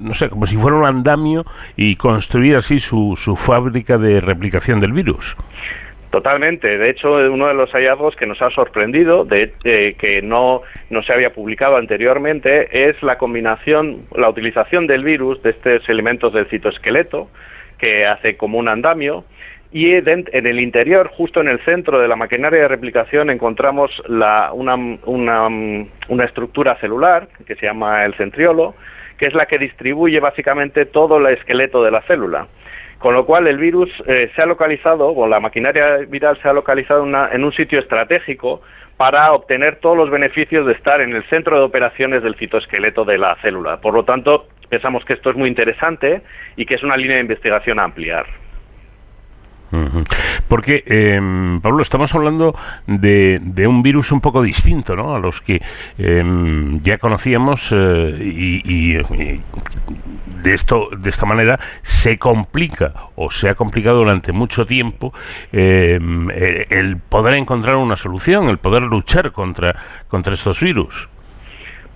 no 0.00 0.14
sé, 0.14 0.28
como 0.28 0.46
si 0.46 0.56
fuera 0.56 0.76
un 0.76 0.86
andamio 0.86 1.44
y 1.76 1.96
construir 1.96 2.56
así 2.56 2.80
su, 2.80 3.14
su 3.16 3.36
fábrica 3.36 3.98
de 3.98 4.20
replicación 4.20 4.80
del 4.80 4.92
virus. 4.92 5.36
Totalmente. 6.12 6.76
De 6.76 6.90
hecho, 6.90 7.14
uno 7.14 7.48
de 7.48 7.54
los 7.54 7.70
hallazgos 7.70 8.14
que 8.16 8.26
nos 8.26 8.42
ha 8.42 8.50
sorprendido, 8.50 9.24
de, 9.24 9.54
eh, 9.64 9.96
que 9.98 10.20
no, 10.20 10.60
no 10.90 11.02
se 11.02 11.10
había 11.10 11.32
publicado 11.32 11.78
anteriormente, 11.78 12.86
es 12.90 13.02
la 13.02 13.16
combinación, 13.16 14.02
la 14.14 14.28
utilización 14.28 14.86
del 14.86 15.04
virus 15.04 15.42
de 15.42 15.50
estos 15.50 15.88
elementos 15.88 16.34
del 16.34 16.44
citoesqueleto, 16.48 17.30
que 17.78 18.04
hace 18.04 18.36
como 18.36 18.58
un 18.58 18.68
andamio, 18.68 19.24
y 19.72 19.94
en 19.94 20.46
el 20.46 20.60
interior, 20.60 21.08
justo 21.16 21.40
en 21.40 21.48
el 21.48 21.60
centro 21.60 21.98
de 21.98 22.08
la 22.08 22.14
maquinaria 22.14 22.60
de 22.60 22.68
replicación, 22.68 23.30
encontramos 23.30 23.90
la, 24.06 24.52
una, 24.52 24.74
una, 25.06 25.48
una 26.08 26.24
estructura 26.26 26.76
celular 26.76 27.28
que 27.46 27.54
se 27.54 27.64
llama 27.64 28.04
el 28.04 28.12
centriolo, 28.16 28.74
que 29.16 29.28
es 29.28 29.34
la 29.34 29.46
que 29.46 29.56
distribuye 29.56 30.20
básicamente 30.20 30.84
todo 30.84 31.16
el 31.16 31.38
esqueleto 31.38 31.82
de 31.82 31.90
la 31.90 32.02
célula. 32.02 32.48
Con 33.02 33.14
lo 33.14 33.26
cual 33.26 33.48
el 33.48 33.58
virus 33.58 33.90
eh, 34.06 34.30
se 34.36 34.42
ha 34.42 34.46
localizado, 34.46 35.08
o 35.08 35.26
la 35.26 35.40
maquinaria 35.40 35.96
viral 36.08 36.40
se 36.40 36.48
ha 36.48 36.52
localizado 36.52 37.04
en 37.04 37.42
un 37.42 37.52
sitio 37.52 37.80
estratégico 37.80 38.62
para 38.96 39.32
obtener 39.32 39.80
todos 39.80 39.96
los 39.96 40.08
beneficios 40.08 40.64
de 40.64 40.74
estar 40.74 41.00
en 41.00 41.12
el 41.12 41.24
centro 41.24 41.58
de 41.58 41.64
operaciones 41.64 42.22
del 42.22 42.36
citoesqueleto 42.36 43.04
de 43.04 43.18
la 43.18 43.34
célula. 43.42 43.80
Por 43.80 43.94
lo 43.94 44.04
tanto, 44.04 44.46
pensamos 44.68 45.04
que 45.04 45.14
esto 45.14 45.30
es 45.30 45.36
muy 45.36 45.48
interesante 45.48 46.22
y 46.54 46.64
que 46.64 46.76
es 46.76 46.84
una 46.84 46.94
línea 46.94 47.16
de 47.16 47.22
investigación 47.22 47.80
a 47.80 47.84
ampliar. 47.84 48.24
Porque, 50.48 50.84
em, 50.86 51.60
Pablo, 51.60 51.82
estamos 51.82 52.14
hablando 52.14 52.54
de, 52.86 53.40
un 53.66 53.82
virus 53.82 54.12
un 54.12 54.20
poco 54.20 54.42
distinto 54.42 54.94
¿no? 54.94 55.14
a 55.14 55.18
los 55.18 55.40
que 55.40 55.62
em, 55.98 56.82
ya 56.82 56.98
conocíamos 56.98 57.72
eh, 57.72 58.16
y, 58.20 58.92
de, 58.94 60.54
esto, 60.54 60.90
de 60.96 61.08
esta 61.08 61.24
manera 61.24 61.58
se 61.82 62.18
complica 62.18 62.92
o 63.16 63.30
se 63.30 63.48
ha 63.48 63.54
complicado 63.54 63.98
durante 63.98 64.32
mucho 64.32 64.66
tiempo 64.66 65.14
em, 65.52 66.28
el, 66.30 66.98
poder 67.08 67.34
encontrar 67.34 67.76
una 67.76 67.96
solución, 67.96 68.48
el 68.48 68.58
poder 68.58 68.82
luchar 68.82 69.32
contra, 69.32 69.74
estos 70.32 70.60
virus. 70.60 71.08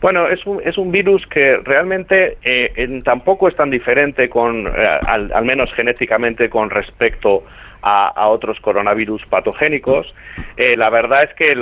Bueno, 0.01 0.29
es 0.29 0.45
un, 0.47 0.61
es 0.65 0.79
un 0.79 0.93
virus 0.93 1.27
que 1.27 1.59
realmente 1.65 2.39
eh, 2.43 3.01
tampoco 3.05 3.49
es 3.49 3.57
tan 3.57 3.71
diferente, 3.71 4.29
con, 4.29 4.67
eh, 4.67 4.71
al, 5.07 5.33
al, 5.33 5.45
menos 5.45 5.73
genéticamente, 5.75 6.49
con 6.49 6.71
respecto 6.71 7.43
a, 7.45 7.66
otros 7.83 8.61
coronavirus 8.61 9.25
patogénicos. 9.27 10.13
Eh, 10.57 10.77
la 10.77 10.91
verdad 10.91 11.25
es 11.25 11.35
que 11.35 11.55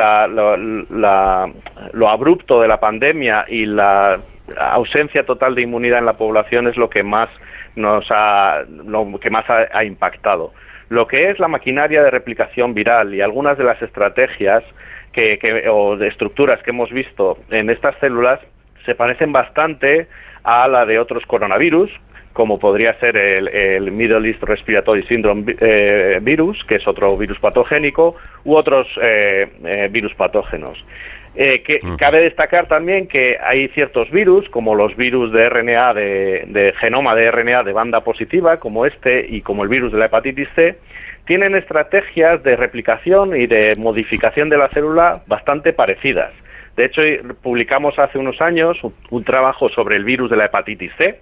lo 1.93 2.09
abrupto 2.09 2.61
de 2.61 2.69
la 2.69 2.81
pandemia 2.81 3.45
y 3.49 3.67
la 3.67 4.19
ausencia 4.59 5.25
total 5.25 5.55
de 5.55 5.63
inmunidad 5.63 5.99
en 5.99 6.07
la 6.07 6.15
población 6.15 6.69
es 6.69 6.77
lo 6.77 6.89
que 6.91 7.03
más 7.03 7.29
nos 7.77 8.07
ha, 8.11 8.63
que 9.21 9.31
más 9.31 9.45
ha, 9.49 9.85
impactado. 9.85 10.53
Lo 10.89 11.07
que 11.07 11.31
es 11.31 11.39
la 11.39 11.49
maquinaria 11.49 12.03
de 12.03 12.11
replicación 12.11 12.75
viral 12.75 13.15
y 13.15 13.21
algunas 13.21 13.59
de 13.59 13.65
las 13.65 13.81
estrategias 13.83 14.63
que, 15.13 15.39
o 15.71 15.97
de 15.97 16.09
estructuras 16.09 16.63
que 16.63 16.71
hemos 16.71 16.91
visto 16.91 17.39
en 17.51 17.71
estas 17.71 17.97
células 17.99 18.39
se 18.85 18.95
parecen 18.95 19.33
bastante 19.33 20.09
a 20.43 20.69
la 20.69 20.85
de 20.85 20.99
otros 20.99 21.25
coronavirus, 21.27 21.91
como 22.35 22.59
podría 22.59 22.99
ser 22.99 23.17
el, 23.17 23.93
Middle 23.93 24.29
East 24.29 24.43
Respiratory 24.43 25.05
Syndrome 25.05 25.55
eh, 25.61 26.19
virus, 26.21 26.63
que 26.65 26.75
es 26.75 26.87
otro 26.87 27.17
virus 27.17 27.39
patogénico, 27.39 28.17
u 28.45 28.57
otros 28.57 28.89
eh, 29.01 29.49
eh, 29.65 29.89
virus 29.91 30.13
patógenos. 30.15 30.85
que, 31.35 31.81
mm. 31.81 31.97
Cabe 31.97 32.23
destacar 32.23 32.67
también 32.67 33.07
que 33.07 33.39
hay 33.41 33.69
ciertos 33.69 34.11
virus, 34.11 34.49
como 34.51 34.75
los 34.75 34.97
virus 34.97 35.33
de 35.33 35.49
RNA, 35.49 35.95
de, 35.95 36.45
de, 36.49 36.75
genoma 36.81 37.15
de 37.15 37.31
RNA 37.31 37.63
de 37.63 37.73
banda 37.73 38.01
positiva, 38.01 38.59
como 38.59 38.85
este 38.85 39.27
y 39.29 39.41
como 39.41 39.63
el 39.63 39.69
virus 39.69 39.93
de 39.93 39.99
la 39.99 40.07
hepatitis 40.07 40.49
C, 40.57 40.77
tienen 41.27 41.55
estrategias 41.55 42.43
de 42.43 42.57
replicación 42.57 43.37
y 43.37 43.47
de 43.47 43.75
modificación 43.79 44.49
de 44.49 44.59
la 44.59 44.69
célula 44.71 45.23
bastante 45.29 45.73
parecidas. 45.73 46.33
De 46.77 46.87
hecho, 46.87 47.01
publicamos 47.43 47.97
hace 47.97 48.19
unos 48.19 48.41
años 48.41 48.77
un 49.11 49.23
trabajo 49.23 49.69
sobre 49.69 49.95
el 49.95 50.05
virus 50.05 50.29
de 50.31 50.37
la 50.37 50.47
hepatitis 50.47 50.91
C, 50.99 51.21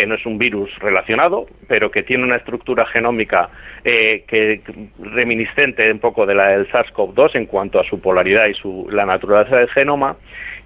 que 0.00 0.06
no 0.06 0.14
es 0.14 0.24
un 0.24 0.38
virus 0.38 0.70
relacionado, 0.78 1.44
pero 1.68 1.90
que 1.90 2.02
tiene 2.02 2.24
una 2.24 2.36
estructura 2.36 2.86
genómica 2.86 3.50
eh, 3.84 4.24
que 4.26 4.62
reminiscente 4.98 5.92
un 5.92 5.98
poco 5.98 6.24
de 6.24 6.34
la 6.34 6.48
del 6.48 6.66
SARS-CoV-2 6.70 7.32
en 7.34 7.44
cuanto 7.44 7.78
a 7.78 7.84
su 7.84 8.00
polaridad 8.00 8.46
y 8.46 8.54
su, 8.54 8.88
la 8.90 9.04
naturaleza 9.04 9.56
del 9.58 9.68
genoma. 9.68 10.16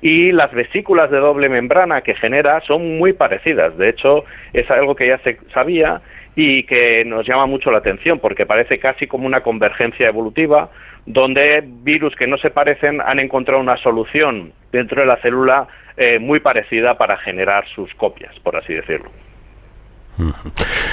Y 0.01 0.31
las 0.31 0.53
vesículas 0.53 1.11
de 1.11 1.19
doble 1.19 1.49
membrana 1.49 2.03
que 2.03 2.15
genera 2.15 2.61
son 2.61 2.97
muy 2.97 3.13
parecidas. 3.13 3.77
De 3.77 3.89
hecho, 3.89 4.25
es 4.53 4.71
algo 4.71 4.95
que 4.95 5.09
ya 5.09 5.19
se 5.19 5.37
sabía 5.53 6.01
y 6.37 6.63
que 6.63 7.05
nos 7.05 7.27
llama 7.27 7.47
mucho 7.47 7.73
la 7.73 7.79
atención 7.79 8.21
porque 8.21 8.47
parece 8.47 8.79
casi 8.79 9.09
como 9.09 9.27
una 9.27 9.41
convergencia 9.41 10.07
evolutiva 10.07 10.71
donde 11.07 11.65
virus 11.67 12.15
que 12.15 12.29
no 12.29 12.39
se 12.39 12.51
parecen 12.51 13.01
han 13.01 13.19
encontrado 13.19 13.61
una 13.61 13.77
solución 13.79 14.53
dentro 14.71 15.01
de 15.01 15.07
la 15.09 15.17
célula 15.17 15.67
eh, 15.97 16.19
muy 16.19 16.41
parecida 16.41 16.99
para 16.99 17.17
generar 17.19 17.67
sus 17.69 17.93
copias, 17.95 18.37
por 18.41 18.57
así 18.57 18.75
decirlo. 18.75 19.11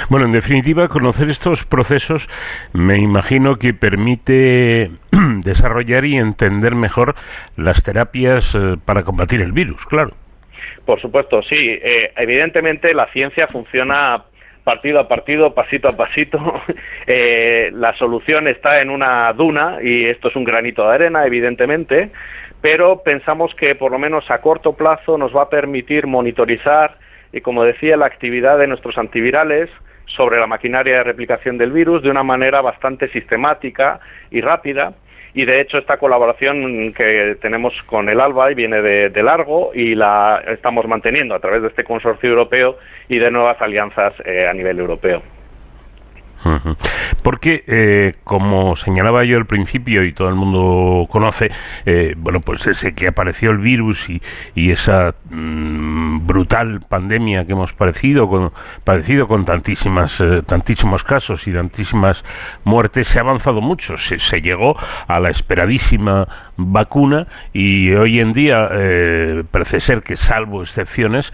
Bueno, 0.09 0.25
en 0.25 0.31
definitiva, 0.31 0.87
conocer 0.87 1.29
estos 1.29 1.65
procesos 1.65 2.27
me 2.73 2.97
imagino 2.97 3.57
que 3.57 3.73
permite 3.73 4.91
desarrollar 5.43 6.05
y 6.05 6.17
entender 6.17 6.75
mejor 6.75 7.15
las 7.55 7.83
terapias 7.83 8.55
eh, 8.55 8.77
para 8.83 9.03
combatir 9.03 9.41
el 9.41 9.51
virus, 9.51 9.85
claro. 9.85 10.13
Por 10.85 10.99
supuesto, 10.99 11.41
sí. 11.43 11.57
Eh, 11.59 12.11
evidentemente 12.17 12.93
la 12.93 13.07
ciencia 13.07 13.47
funciona 13.47 14.23
partido 14.63 14.99
a 14.99 15.07
partido, 15.07 15.53
pasito 15.53 15.87
a 15.87 15.95
pasito. 15.95 16.39
Eh, 17.07 17.71
la 17.73 17.93
solución 17.97 18.47
está 18.47 18.77
en 18.77 18.89
una 18.89 19.33
duna 19.33 19.79
y 19.81 20.05
esto 20.05 20.29
es 20.29 20.35
un 20.35 20.45
granito 20.45 20.87
de 20.87 20.93
arena, 20.93 21.25
evidentemente, 21.25 22.11
pero 22.61 23.01
pensamos 23.03 23.53
que 23.55 23.75
por 23.75 23.91
lo 23.91 23.99
menos 23.99 24.29
a 24.29 24.39
corto 24.39 24.73
plazo 24.73 25.17
nos 25.17 25.35
va 25.35 25.43
a 25.43 25.49
permitir 25.49 26.07
monitorizar 26.07 26.95
y, 27.33 27.41
como 27.41 27.63
decía, 27.63 27.97
la 27.97 28.05
actividad 28.05 28.57
de 28.57 28.67
nuestros 28.67 28.97
antivirales 28.97 29.69
sobre 30.15 30.39
la 30.39 30.47
maquinaria 30.47 30.97
de 30.97 31.03
replicación 31.03 31.57
del 31.57 31.71
virus 31.71 32.03
de 32.03 32.09
una 32.09 32.23
manera 32.23 32.61
bastante 32.61 33.07
sistemática 33.09 33.99
y 34.29 34.41
rápida 34.41 34.93
y 35.33 35.45
de 35.45 35.61
hecho 35.61 35.77
esta 35.77 35.97
colaboración 35.97 36.93
que 36.93 37.37
tenemos 37.41 37.73
con 37.85 38.09
el 38.09 38.19
ALBA 38.19 38.49
viene 38.49 38.81
de, 38.81 39.21
largo 39.21 39.71
y 39.73 39.95
la 39.95 40.43
estamos 40.47 40.85
manteniendo 40.87 41.35
a 41.35 41.39
través 41.39 41.61
de 41.61 41.69
este 41.69 41.83
consorcio 41.83 42.29
europeo 42.29 42.77
y 43.07 43.17
de 43.17 43.31
nuevas 43.31 43.61
alianzas 43.61 44.13
eh, 44.25 44.47
a 44.47 44.53
nivel 44.53 44.79
europeo. 44.79 45.21
Porque, 47.21 47.63
eh, 47.67 48.13
como 48.23 48.75
señalaba 48.75 49.23
yo 49.23 49.37
al 49.37 49.45
principio 49.45 50.03
y 50.03 50.13
todo 50.13 50.29
el 50.29 50.35
mundo 50.35 51.07
conoce, 51.09 51.51
eh, 51.85 52.15
bueno, 52.17 52.41
pues 52.41 52.65
ese 52.67 52.93
que 52.93 53.07
apareció 53.07 53.51
el 53.51 53.59
virus 53.59 54.09
y, 54.09 54.21
y 54.55 54.71
esa 54.71 55.13
mm, 55.29 56.25
brutal 56.25 56.81
pandemia 56.87 57.45
que 57.45 57.53
hemos 57.53 57.73
padecido 57.73 58.27
con, 58.27 58.51
padecido 58.83 59.27
con 59.27 59.45
tantísimas, 59.45 60.19
eh, 60.21 60.41
tantísimos 60.45 61.03
casos 61.03 61.47
y 61.47 61.53
tantísimas 61.53 62.23
muertes, 62.63 63.07
se 63.07 63.19
ha 63.19 63.21
avanzado 63.21 63.61
mucho. 63.61 63.97
Se, 63.97 64.19
se 64.19 64.41
llegó 64.41 64.75
a 65.07 65.19
la 65.19 65.29
esperadísima 65.29 66.27
vacuna 66.71 67.27
y 67.53 67.91
hoy 67.93 68.19
en 68.19 68.33
día 68.33 68.69
parece 69.51 69.79
ser 69.79 70.03
que, 70.03 70.15
salvo 70.15 70.61
excepciones, 70.61 71.33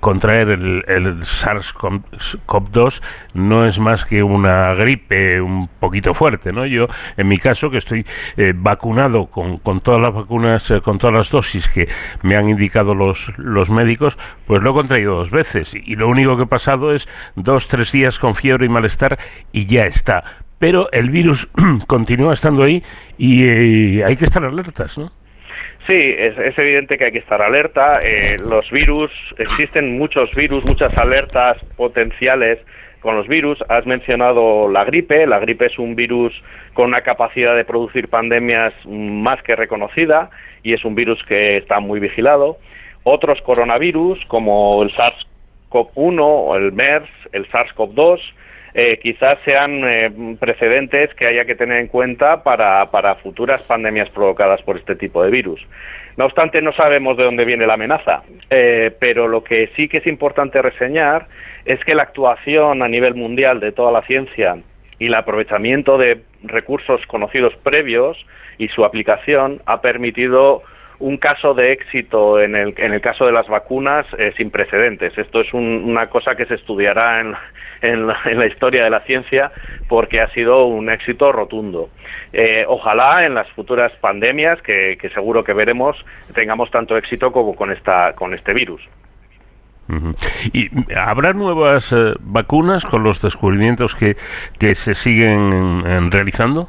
contraer 0.00 0.50
el, 0.50 0.84
el 0.86 1.20
SARS-CoV-2 1.20 3.00
no 3.34 3.66
es 3.66 3.78
más 3.78 4.04
que 4.04 4.22
una 4.22 4.74
gripe 4.74 5.40
un 5.40 5.68
poquito 5.68 6.14
fuerte, 6.14 6.52
¿no? 6.52 6.66
Yo, 6.66 6.88
en 7.16 7.28
mi 7.28 7.38
caso, 7.38 7.70
que 7.70 7.78
estoy 7.78 8.06
eh, 8.36 8.52
vacunado 8.54 9.26
con, 9.26 9.58
con, 9.58 9.80
todas 9.80 10.00
las 10.00 10.12
vacunas, 10.12 10.70
eh, 10.70 10.80
con 10.80 10.98
todas 10.98 11.14
las 11.14 11.30
dosis 11.30 11.68
que 11.68 11.88
me 12.22 12.36
han 12.36 12.48
indicado 12.48 12.94
los, 12.94 13.32
los 13.36 13.70
médicos, 13.70 14.18
pues 14.46 14.62
lo 14.62 14.70
he 14.70 14.74
contraído 14.74 15.16
dos 15.16 15.30
veces 15.30 15.74
y, 15.74 15.96
lo 15.96 16.08
único 16.08 16.36
que 16.36 16.42
he 16.42 16.46
pasado 16.46 16.92
es 16.92 17.08
dos, 17.36 17.68
tres 17.68 17.92
días 17.92 18.18
con 18.18 18.34
fiebre 18.34 18.66
y 18.66 18.68
malestar 18.68 19.18
y 19.52 19.66
ya 19.66 19.86
está. 19.86 20.24
Pero 20.58 20.90
el 20.92 21.10
virus 21.10 21.48
continúa 21.86 22.32
estando 22.32 22.62
ahí 22.62 22.82
y 23.18 23.44
eh, 23.44 24.04
hay 24.04 24.16
que 24.16 24.24
estar 24.24 24.44
alertas, 24.44 24.98
¿no? 24.98 25.10
Sí, 25.86 25.94
es, 25.94 26.58
evidente 26.58 26.98
que 26.98 27.04
hay 27.04 27.12
que 27.12 27.18
estar 27.18 27.40
alerta. 27.40 28.00
los 28.40 28.68
virus, 28.72 29.12
existen 29.38 29.96
muchos 29.96 30.30
virus, 30.32 30.66
muchas 30.66 30.96
alertas 30.98 31.58
potenciales 31.76 32.58
con 33.06 33.14
los 33.14 33.28
virus. 33.28 33.62
Has 33.68 33.86
mencionado 33.86 34.68
la 34.68 34.84
gripe. 34.84 35.28
La 35.28 35.38
gripe 35.38 35.66
es 35.66 35.78
un 35.78 35.94
virus 35.94 36.32
con 36.74 36.86
una 36.86 37.02
capacidad 37.02 37.54
de 37.54 37.64
producir 37.64 38.08
pandemias 38.08 38.74
más 38.84 39.40
que 39.44 39.54
reconocida 39.54 40.30
y 40.64 40.72
es 40.72 40.84
un 40.84 40.96
virus 40.96 41.22
que 41.28 41.58
está 41.58 41.78
muy 41.78 42.00
vigilado. 42.00 42.58
Otros 43.04 43.40
coronavirus, 43.42 44.26
como 44.26 44.82
el 44.82 44.90
SARS-CoV-1 45.70 46.20
o 46.22 46.56
el 46.56 46.72
MERS, 46.72 47.08
el 47.32 47.48
SARS-CoV-2, 47.50 48.20
eh, 48.78 48.98
quizás 48.98 49.38
sean 49.44 49.82
eh, 49.84 50.36
precedentes 50.38 51.14
que 51.14 51.26
haya 51.26 51.46
que 51.46 51.54
tener 51.54 51.80
en 51.80 51.86
cuenta 51.86 52.42
para, 52.42 53.14
futuras 53.22 53.62
pandemias 53.62 54.10
provocadas 54.10 54.60
por 54.62 54.76
este 54.76 54.94
tipo 54.96 55.22
de 55.22 55.30
virus. 55.30 55.66
No 56.18 56.26
obstante, 56.26 56.60
no 56.60 56.72
sabemos 56.72 57.16
de 57.16 57.24
dónde 57.24 57.46
viene 57.46 57.66
la 57.66 57.74
amenaza, 57.74 58.22
eh, 58.50 58.94
pero 58.98 59.28
lo 59.28 59.42
que 59.42 59.70
sí 59.76 59.88
que 59.88 59.98
es 59.98 60.06
importante 60.06 60.60
reseñar 60.60 61.26
es 61.64 61.82
que 61.84 61.94
la 61.94 62.02
actuación 62.02 62.82
a 62.82 62.88
nivel 62.88 63.14
mundial 63.14 63.60
de 63.60 63.72
toda 63.72 63.92
la 63.92 64.02
ciencia 64.02 64.58
y 64.98 65.06
el 65.06 65.14
aprovechamiento 65.14 65.96
de 65.96 66.20
recursos 66.42 67.00
conocidos 67.06 67.54
previos 67.62 68.18
y 68.58 68.68
su 68.68 68.84
aplicación 68.84 69.62
ha 69.64 69.80
permitido 69.80 70.62
un 70.98 71.18
caso 71.18 71.54
de 71.54 71.72
éxito 71.72 72.40
en 72.40 72.54
el, 72.56 72.74
en 72.76 72.92
el 72.92 73.00
caso 73.00 73.26
de 73.26 73.32
las 73.32 73.46
vacunas 73.48 74.06
eh, 74.18 74.32
sin 74.36 74.50
precedentes. 74.50 75.16
Esto 75.16 75.40
es 75.40 75.52
una 75.52 76.08
cosa 76.08 76.34
que 76.34 76.46
se 76.46 76.54
estudiará 76.54 77.20
en, 77.20 77.34
en, 77.82 78.06
la, 78.06 78.46
historia 78.46 78.84
de 78.84 78.90
la 78.90 79.00
ciencia 79.00 79.50
porque 79.88 80.20
ha 80.20 80.28
sido 80.30 80.66
un 80.66 80.90
éxito 80.90 81.32
rotundo. 81.32 81.90
Eh, 82.32 82.64
ojalá 82.66 83.22
en 83.24 83.34
las 83.34 83.48
futuras 83.50 83.92
pandemias, 84.00 84.60
que, 84.62 84.98
seguro 85.14 85.44
que 85.44 85.52
veremos, 85.52 85.96
tengamos 86.34 86.70
tanto 86.70 86.96
éxito 86.96 87.30
como 87.32 87.54
con, 87.54 87.70
esta, 87.72 88.12
con 88.14 88.34
este 88.34 88.52
virus. 88.52 88.82
¿Y 90.52 90.68
habrá 90.96 91.32
nuevas 91.32 91.92
eh, 91.92 92.14
vacunas 92.20 92.84
con 92.84 93.04
los 93.04 93.22
descubrimientos 93.22 93.94
que 93.94 94.16
se 94.74 94.94
siguen 94.94 96.10
realizando? 96.10 96.68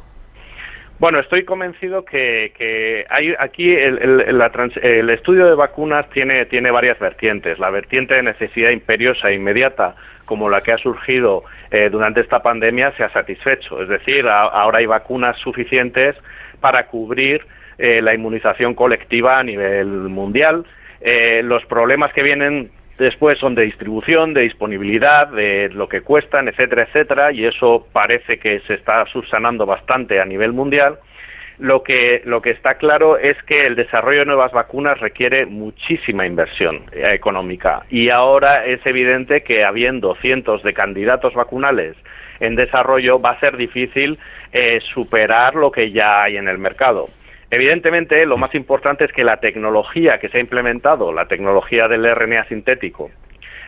Bueno, 0.98 1.20
estoy 1.20 1.44
convencido 1.44 2.04
que, 2.04 3.06
hay 3.08 3.32
aquí 3.38 3.72
el, 3.72 5.10
estudio 5.10 5.46
de 5.46 5.54
vacunas 5.54 6.10
tiene, 6.10 6.44
tiene 6.46 6.72
varias 6.72 6.98
vertientes. 6.98 7.60
La 7.60 7.70
vertiente 7.70 8.16
de 8.16 8.24
necesidad 8.24 8.70
imperiosa 8.70 9.30
e 9.30 9.34
inmediata, 9.34 9.94
como 10.24 10.50
la 10.50 10.60
que 10.60 10.72
ha 10.72 10.78
surgido 10.78 11.44
eh, 11.70 11.88
durante 11.88 12.20
esta 12.20 12.42
pandemia, 12.42 12.92
se 12.96 13.04
ha 13.04 13.12
satisfecho. 13.12 13.80
Es 13.80 13.88
decir, 13.88 14.26
ahora 14.26 14.78
hay 14.78 14.86
vacunas 14.86 15.38
suficientes 15.38 16.16
para 16.60 16.86
cubrir 16.86 17.46
eh, 17.78 18.02
la 18.02 18.12
inmunización 18.12 18.74
colectiva 18.74 19.38
a 19.38 19.44
nivel 19.44 19.86
mundial. 19.86 20.66
Eh, 21.00 21.44
los 21.44 21.64
problemas 21.66 22.12
que 22.12 22.24
vienen 22.24 22.72
Después 22.98 23.38
son 23.38 23.54
de 23.54 23.62
distribución, 23.62 24.34
de 24.34 24.42
disponibilidad, 24.42 25.28
de 25.28 25.68
lo 25.68 25.88
que 25.88 26.00
cuestan, 26.00 26.48
etcétera, 26.48 26.82
etcétera, 26.82 27.32
y 27.32 27.44
eso 27.44 27.86
parece 27.92 28.38
que 28.38 28.60
se 28.66 28.74
está 28.74 29.06
subsanando 29.06 29.66
bastante 29.66 30.20
a 30.20 30.24
nivel 30.24 30.52
mundial. 30.52 30.98
Lo 31.58 31.82
que, 31.82 32.22
lo 32.24 32.40
que 32.40 32.50
está 32.50 32.74
claro 32.74 33.18
es 33.18 33.34
que 33.44 33.60
el 33.60 33.74
desarrollo 33.74 34.20
de 34.20 34.26
nuevas 34.26 34.52
vacunas 34.52 35.00
requiere 35.00 35.46
muchísima 35.46 36.24
inversión 36.24 36.82
eh, 36.92 37.10
económica 37.14 37.82
y 37.90 38.10
ahora 38.10 38.64
es 38.64 38.84
evidente 38.86 39.42
que 39.42 39.64
habiendo 39.64 40.14
cientos 40.16 40.62
de 40.62 40.72
candidatos 40.72 41.34
vacunales 41.34 41.96
en 42.38 42.54
desarrollo 42.54 43.20
va 43.20 43.30
a 43.30 43.40
ser 43.40 43.56
difícil 43.56 44.20
eh, 44.52 44.78
superar 44.94 45.56
lo 45.56 45.72
que 45.72 45.90
ya 45.90 46.22
hay 46.22 46.36
en 46.36 46.46
el 46.46 46.58
mercado. 46.58 47.08
Evidentemente, 47.50 48.26
lo 48.26 48.36
más 48.36 48.54
importante 48.54 49.04
es 49.04 49.12
que 49.12 49.24
la 49.24 49.38
tecnología 49.38 50.18
que 50.18 50.28
se 50.28 50.38
ha 50.38 50.40
implementado, 50.40 51.12
la 51.12 51.26
tecnología 51.26 51.88
del 51.88 52.04
RNA 52.14 52.44
sintético, 52.44 53.10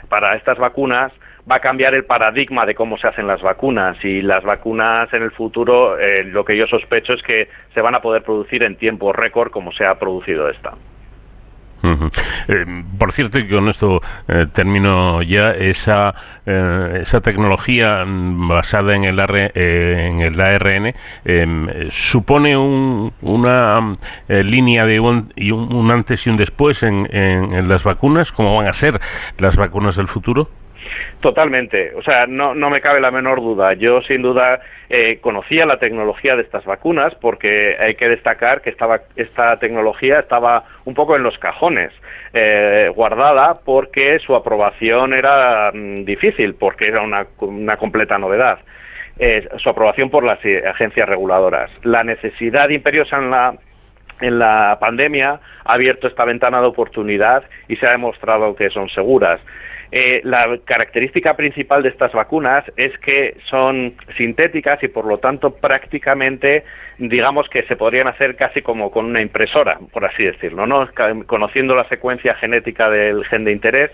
para 0.09 0.36
estas 0.36 0.59
vacunas, 0.59 1.12
va 1.51 1.57
a 1.57 1.61
cambiar 1.61 1.94
el 1.94 2.05
paradigma 2.05 2.66
de 2.66 2.74
cómo 2.74 2.98
se 2.98 3.09
hacen 3.09 3.27
las 3.27 3.40
vacunas 3.40 3.97
y 4.05 4.20
las 4.20 4.44
vacunas 4.44 5.12
en 5.15 5.23
el 5.23 5.31
futuro, 5.31 5.98
eh, 5.98 6.24
lo 6.24 6.44
que 6.44 6.57
yo 6.57 6.66
sospecho 6.66 7.15
es 7.15 7.23
que 7.23 7.48
se 7.73 7.81
van 7.81 7.94
a 7.94 8.01
poder 8.01 8.23
producir 8.23 8.62
en 8.62 8.77
tiempo 8.77 9.12
récord 9.12 9.51
como 9.51 9.73
se 9.73 9.86
ha 9.86 9.98
producido 9.98 10.51
esta. 10.51 10.74
Eh, 11.82 12.85
por 12.98 13.12
cierto, 13.12 13.39
y 13.39 13.48
con 13.48 13.69
esto 13.69 14.01
eh, 14.28 14.47
termino 14.52 15.23
ya, 15.23 15.52
esa, 15.52 16.15
eh, 16.47 17.01
esa 17.02 17.20
tecnología 17.20 18.05
basada 18.07 18.94
en 18.94 19.05
el, 19.05 19.19
en 19.19 20.20
el 20.20 20.40
ARN 20.40 20.94
em, 21.24 21.69
supone 21.90 22.57
una 22.57 23.97
línea 24.28 24.85
de 24.85 25.01
un, 25.01 25.32
y 25.36 25.51
un, 25.52 25.90
antes 25.90 26.27
y 26.27 26.31
un 26.31 26.36
después 26.36 26.82
en, 26.82 27.09
en 27.12 27.69
las 27.69 27.85
vacunas, 27.85 28.32
¿cómo 28.32 28.57
van 28.57 28.69
a 28.69 28.73
ser 28.73 29.01
las 29.39 29.57
vacunas 29.57 29.97
del 29.97 30.09
futuro? 30.09 30.48
Totalmente, 31.21 31.93
o 31.95 32.03
sea, 32.03 32.27
no, 32.27 32.55
no 32.55 32.71
me 32.71 32.81
cabe 32.81 32.99
la 32.99 33.11
menor 33.11 33.41
duda. 33.41 33.75
Yo 33.75 34.01
sin 34.01 34.23
duda 34.23 34.61
eh, 34.89 35.19
conocía 35.21 35.67
la 35.67 35.79
tecnología 35.79 36.35
de 36.35 36.43
estas 36.43 36.65
vacunas 36.65 37.15
porque 37.17 37.77
hay 37.79 37.95
que 37.95 38.09
destacar 38.09 38.63
que 38.63 38.71
estaba, 38.71 39.01
esta 39.17 39.59
tecnología 39.59 40.21
estaba 40.21 40.65
un 40.87 40.95
poco 40.95 41.17
en 41.17 41.23
los 41.23 41.37
cajones, 41.37 41.93
eh, 42.33 42.91
guardada 42.95 43.61
porque 43.67 44.19
su 44.21 44.35
aprobación 44.35 45.13
era 45.13 45.71
mm, 45.75 46.05
difícil, 46.05 46.55
porque 46.55 46.89
era 46.89 47.03
una, 47.03 47.27
una 47.41 47.77
completa 47.77 48.17
novedad. 48.17 48.59
Eh, 49.19 49.47
su 49.59 49.69
aprobación 49.69 50.09
por 50.09 50.25
las 50.25 50.39
agencias 50.39 51.07
reguladoras. 51.07 51.71
La 51.83 52.03
necesidad 52.03 52.71
imperiosa 52.71 53.19
en 53.19 53.31
la 53.31 53.55
en 54.21 54.39
la 54.39 54.77
pandemia 54.81 55.41
ha 55.65 55.73
abierto 55.75 56.07
esta 56.07 56.25
ventana 56.25 56.61
de 56.61 56.67
oportunidad 56.67 57.43
y 57.69 57.77
se 57.77 57.87
ha 57.87 57.91
demostrado 57.91 58.55
que 58.55 58.69
son 58.71 58.89
seguras. 58.91 59.41
Eh, 59.93 60.21
la 60.23 60.59
característica 60.65 61.35
principal 61.35 61.83
de 61.83 61.89
estas 61.89 62.12
vacunas 62.12 62.65
es 62.77 62.97
que 62.99 63.37
son 63.49 63.95
sintéticas 64.17 64.81
y 64.85 64.89
por 64.89 65.05
lo 65.05 65.19
tanto 65.19 65.57
prácticamente 65.57 66.65
digamos 66.99 67.49
que 67.49 67.62
se 67.65 67.75
podrían 67.75 68.07
hacer 68.07 68.37
casi 68.37 68.62
como 68.62 68.91
con 68.93 69.07
una 69.07 69.21
impresora, 69.21 69.79
por 69.93 70.05
así 70.05 70.23
decirlo, 70.23 70.67
¿no? 70.67 70.89
Conociendo 71.27 71.75
la 71.75 71.89
secuencia 71.89 72.35
genética 72.35 72.89
del 72.89 73.25
gen 73.25 73.45
de 73.45 73.53
interés, 73.53 73.91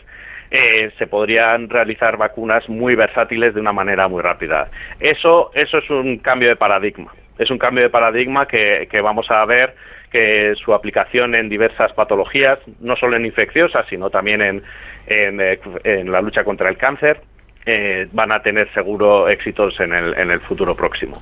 eh, 0.51 0.90
se 0.98 1.06
podrían 1.06 1.68
realizar 1.68 2.16
vacunas 2.16 2.68
muy 2.68 2.94
versátiles 2.94 3.55
de 3.55 3.60
una 3.60 3.73
manera 3.73 4.06
muy 4.09 4.23
rápida. 4.23 4.68
Eso, 5.01 5.51
eso 5.55 5.78
es 5.78 5.90
un 5.90 6.18
cambio 6.18 6.48
de 6.48 6.56
paradigma. 6.56 7.12
Es 7.39 7.51
un 7.51 7.59
cambio 7.59 7.85
de 7.85 7.90
paradigma 7.90 8.47
que, 8.47 8.86
que 8.90 9.01
vamos 9.01 9.31
a 9.31 9.44
ver 9.44 9.74
que 10.10 10.54
su 10.56 10.72
aplicación 10.72 11.34
en 11.34 11.48
diversas 11.48 11.92
patologías, 11.92 12.58
no 12.80 12.96
solo 12.96 13.16
en 13.16 13.26
infecciosas, 13.26 13.86
sino 13.88 14.10
también 14.10 14.40
en, 14.40 14.62
en, 15.06 15.40
eh, 15.40 16.04
la 16.04 16.20
lucha 16.20 16.44
contra 16.44 16.68
el 16.68 16.76
cáncer, 16.76 17.20
eh, 17.64 18.06
van 18.12 18.32
a 18.32 18.40
tener 18.40 18.72
seguro 18.72 19.28
éxitos 19.28 19.78
en 19.80 19.92
el, 19.92 20.14
en 20.18 20.30
el 20.30 20.40
futuro 20.40 20.74
próximo. 20.74 21.20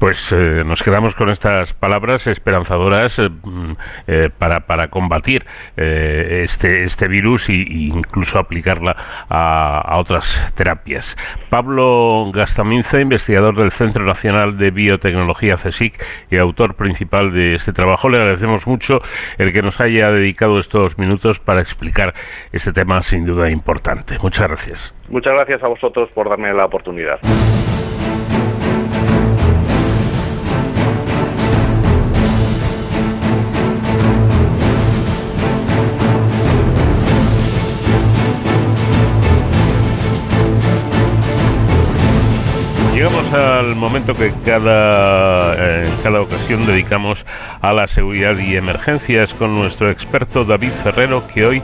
Pues 0.00 0.32
eh, 0.32 0.62
nos 0.64 0.82
quedamos 0.82 1.14
con 1.14 1.28
estas 1.28 1.74
palabras 1.74 2.26
esperanzadoras 2.26 3.18
eh, 3.18 3.28
mm, 3.28 3.72
eh, 4.06 4.30
para, 4.36 4.60
para, 4.60 4.88
combatir 4.88 5.44
este, 5.76 6.84
este 6.84 7.06
virus 7.06 7.50
e 7.50 7.66
incluso 7.68 8.38
aplicarla 8.38 8.96
a, 9.28 9.98
otras 9.98 10.54
terapias. 10.56 11.18
Pablo 11.50 12.30
Gastaminza, 12.32 12.98
investigador 12.98 13.54
del 13.56 13.70
Centro 13.72 14.06
Nacional 14.06 14.56
de 14.56 14.70
Biotecnología 14.70 15.56
CSIC 15.56 16.02
y 16.30 16.38
autor 16.38 16.76
principal 16.76 17.32
de 17.32 17.54
este 17.54 17.74
trabajo, 17.74 18.08
le 18.08 18.16
agradecemos 18.16 18.66
mucho 18.66 19.02
el 19.36 19.52
que 19.52 19.60
nos 19.60 19.80
haya 19.82 20.10
dedicado 20.10 20.58
estos 20.58 20.98
minutos 20.98 21.40
para 21.40 21.60
explicar 21.60 22.14
este 22.52 22.72
tema 22.72 23.02
sin 23.02 23.26
duda 23.26 23.50
importante. 23.50 24.18
Muchas 24.22 24.48
gracias. 24.48 24.94
Muchas 25.10 25.34
gracias 25.34 25.62
a 25.62 25.68
vosotros 25.68 26.08
por 26.14 26.30
darme 26.30 26.54
la 26.54 26.64
oportunidad. 26.64 27.20
Al 43.32 43.76
momento 43.76 44.14
que 44.14 44.32
cada, 44.44 45.54
eh, 45.56 45.88
cada 46.02 46.20
ocasión 46.20 46.66
dedicamos 46.66 47.24
a 47.60 47.72
la 47.72 47.86
seguridad 47.86 48.36
y 48.38 48.56
emergencias 48.56 49.34
con 49.34 49.54
nuestro 49.54 49.90
experto 49.90 50.44
David 50.44 50.72
Ferrero, 50.82 51.22
que 51.28 51.46
hoy 51.46 51.62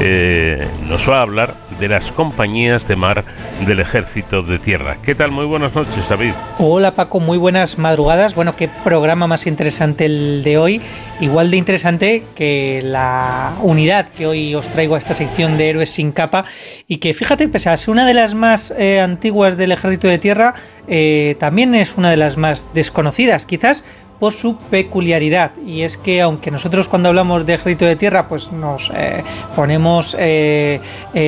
eh, 0.00 0.66
nos 0.88 1.08
va 1.08 1.18
a 1.18 1.22
hablar 1.22 1.54
de 1.78 1.88
las 1.88 2.10
compañías 2.10 2.88
de 2.88 2.96
mar 2.96 3.24
del 3.66 3.80
Ejército 3.80 4.42
de 4.42 4.58
Tierra. 4.58 4.96
¿Qué 5.02 5.14
tal? 5.14 5.30
Muy 5.30 5.44
buenas 5.44 5.74
noches, 5.74 6.08
David. 6.08 6.32
Hola 6.58 6.92
Paco, 6.92 7.20
muy 7.20 7.38
buenas 7.38 7.78
madrugadas. 7.78 8.34
Bueno, 8.34 8.56
qué 8.56 8.68
programa 8.82 9.26
más 9.26 9.46
interesante 9.46 10.06
el 10.06 10.42
de 10.42 10.58
hoy. 10.58 10.80
Igual 11.20 11.50
de 11.50 11.56
interesante 11.56 12.24
que 12.34 12.80
la 12.82 13.52
unidad 13.62 14.08
que 14.08 14.26
hoy 14.26 14.54
os 14.54 14.66
traigo 14.68 14.96
a 14.96 14.98
esta 14.98 15.14
sección 15.14 15.56
de 15.58 15.70
Héroes 15.70 15.90
sin 15.90 16.10
capa 16.10 16.44
y 16.88 16.98
que 16.98 17.14
fíjate, 17.14 17.48
pese 17.48 17.70
una 17.88 18.06
de 18.06 18.14
las 18.14 18.34
más 18.34 18.72
eh, 18.76 19.00
antiguas 19.00 19.56
del 19.56 19.72
Ejército 19.72 20.06
de 20.06 20.18
Tierra, 20.18 20.54
también 21.38 21.74
es 21.74 21.96
una 21.96 22.10
de 22.10 22.16
las 22.16 22.36
más 22.36 22.66
desconocidas. 22.74 23.46
Quizás 23.46 23.84
por 24.18 24.32
su 24.32 24.56
peculiaridad 24.56 25.52
y 25.66 25.82
es 25.82 25.98
que 25.98 26.20
aunque 26.20 26.50
nosotros 26.50 26.88
cuando 26.88 27.08
hablamos 27.08 27.44
de 27.46 27.54
ejército 27.54 27.84
de 27.84 27.96
tierra 27.96 28.28
pues 28.28 28.50
nos 28.52 28.90
eh, 28.94 29.22
ponemos 29.56 30.16
eh, 30.18 30.80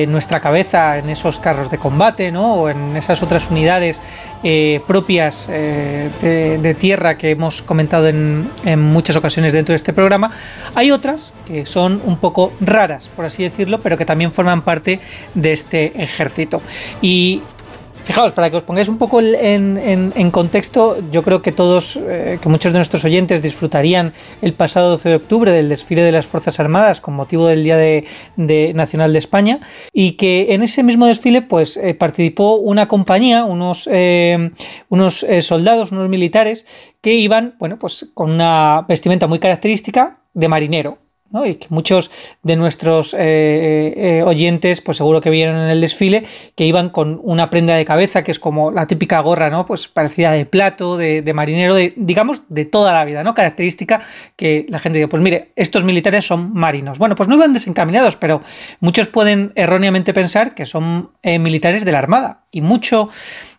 nuestra 0.07 0.39
cabeza 0.39 0.97
en 0.97 1.09
esos 1.09 1.39
carros 1.39 1.69
de 1.69 1.77
combate 1.77 2.31
¿no? 2.31 2.55
o 2.55 2.69
en 2.69 2.95
esas 2.95 3.21
otras 3.21 3.51
unidades 3.51 4.01
eh, 4.43 4.81
propias 4.87 5.47
de, 5.47 6.75
tierra 6.79 7.17
que 7.17 7.31
hemos 7.31 7.61
comentado 7.61 8.07
en, 8.07 8.49
en, 8.65 8.79
muchas 8.79 9.15
ocasiones 9.15 9.51
dentro 9.53 9.73
de 9.73 9.77
este 9.77 9.93
programa 9.93 10.31
hay 10.75 10.91
otras 10.91 11.33
que 11.45 11.65
son 11.65 12.01
un 12.05 12.17
poco 12.17 12.53
raras 12.61 13.09
por 13.15 13.25
así 13.25 13.43
decirlo 13.43 13.79
pero 13.79 13.97
que 13.97 14.05
también 14.05 14.31
forman 14.31 14.61
parte 14.61 14.99
de 15.33 15.53
este 15.53 16.01
ejército 16.01 16.61
y 17.01 17.41
Fijaos, 18.07 18.31
para 18.31 18.49
que 18.49 18.55
os 18.55 18.63
pongáis 18.63 18.87
un 18.87 18.97
poco 18.97 19.19
en, 19.19 20.31
contexto, 20.31 20.95
yo 21.11 21.23
creo 21.23 21.41
que 21.41 21.51
todos, 21.51 21.99
eh, 21.99 22.39
que 22.41 22.47
muchos 22.47 22.71
de 22.71 22.79
nuestros 22.79 23.03
oyentes 23.03 23.41
disfrutarían 23.41 24.13
el 24.41 24.53
pasado 24.53 24.91
12 24.91 25.09
de 25.09 25.15
octubre 25.15 25.51
del 25.51 25.67
desfile 25.67 26.03
de 26.03 26.13
las 26.13 26.25
Fuerzas 26.25 26.57
Armadas 26.61 27.01
con 27.01 27.15
motivo 27.15 27.47
del 27.47 27.65
Día 27.65 27.75
de, 27.75 28.05
Nacional 28.73 29.11
de 29.11 29.19
España 29.19 29.59
y 29.91 30.13
que 30.13 30.53
en 30.53 30.63
ese 30.63 30.83
mismo 30.83 31.05
desfile 31.05 31.41
pues 31.41 31.75
eh, 31.75 31.95
participó 31.95 32.55
una 32.55 32.87
compañía, 32.87 33.43
unos, 33.43 33.89
eh, 33.91 34.51
unos 34.87 35.25
soldados, 35.41 35.91
unos 35.91 36.07
militares 36.07 36.65
que 37.01 37.13
iban, 37.13 37.55
bueno, 37.59 37.77
pues 37.77 38.07
con 38.13 38.31
una 38.31 38.85
vestimenta 38.87 39.27
muy 39.27 39.39
característica 39.39 40.19
de 40.33 40.47
marinero, 40.47 40.97
y 41.45 41.55
que 41.55 41.67
muchos 41.69 42.09
de 42.43 42.55
nuestros 42.55 43.13
eh, 43.13 43.17
eh, 43.19 43.93
eh, 43.95 44.23
oyentes, 44.23 44.81
pues 44.81 44.97
seguro 44.97 45.21
que 45.21 45.29
vieron 45.29 45.55
en 45.57 45.69
el 45.69 45.81
desfile, 45.81 46.25
que 46.55 46.65
iban 46.65 46.89
con 46.89 47.19
una 47.23 47.49
prenda 47.49 47.75
de 47.75 47.85
cabeza, 47.85 48.23
que 48.23 48.31
es 48.31 48.39
como 48.39 48.71
la 48.71 48.87
típica 48.87 49.19
gorra, 49.19 49.49
¿no? 49.49 49.65
Pues 49.65 49.87
parecida 49.87 50.31
de 50.31 50.45
plato, 50.45 50.97
de, 50.97 51.31
marinero, 51.33 51.75
de, 51.75 51.93
digamos, 51.95 52.43
de 52.49 52.65
toda 52.65 52.93
la 52.93 53.05
vida, 53.05 53.23
¿no? 53.23 53.33
Característica 53.33 54.01
que 54.35 54.65
la 54.69 54.79
gente 54.79 54.99
dice, 54.99 55.07
pues 55.07 55.21
mire, 55.21 55.51
estos 55.55 55.83
militares 55.83 56.25
son 56.25 56.53
marinos. 56.53 56.97
Bueno, 56.97 57.15
pues 57.15 57.27
no 57.29 57.35
iban 57.35 57.53
desencaminados, 57.53 58.15
pero 58.15 58.41
muchos 58.79 59.07
pueden 59.07 59.51
erróneamente 59.55 60.13
pensar 60.13 60.55
que 60.55 60.65
son 60.65 61.11
militares 61.23 61.83
de 61.83 61.91
la 61.91 61.99
Armada. 61.99 62.45
Y 62.51 62.61
mucho 62.61 63.09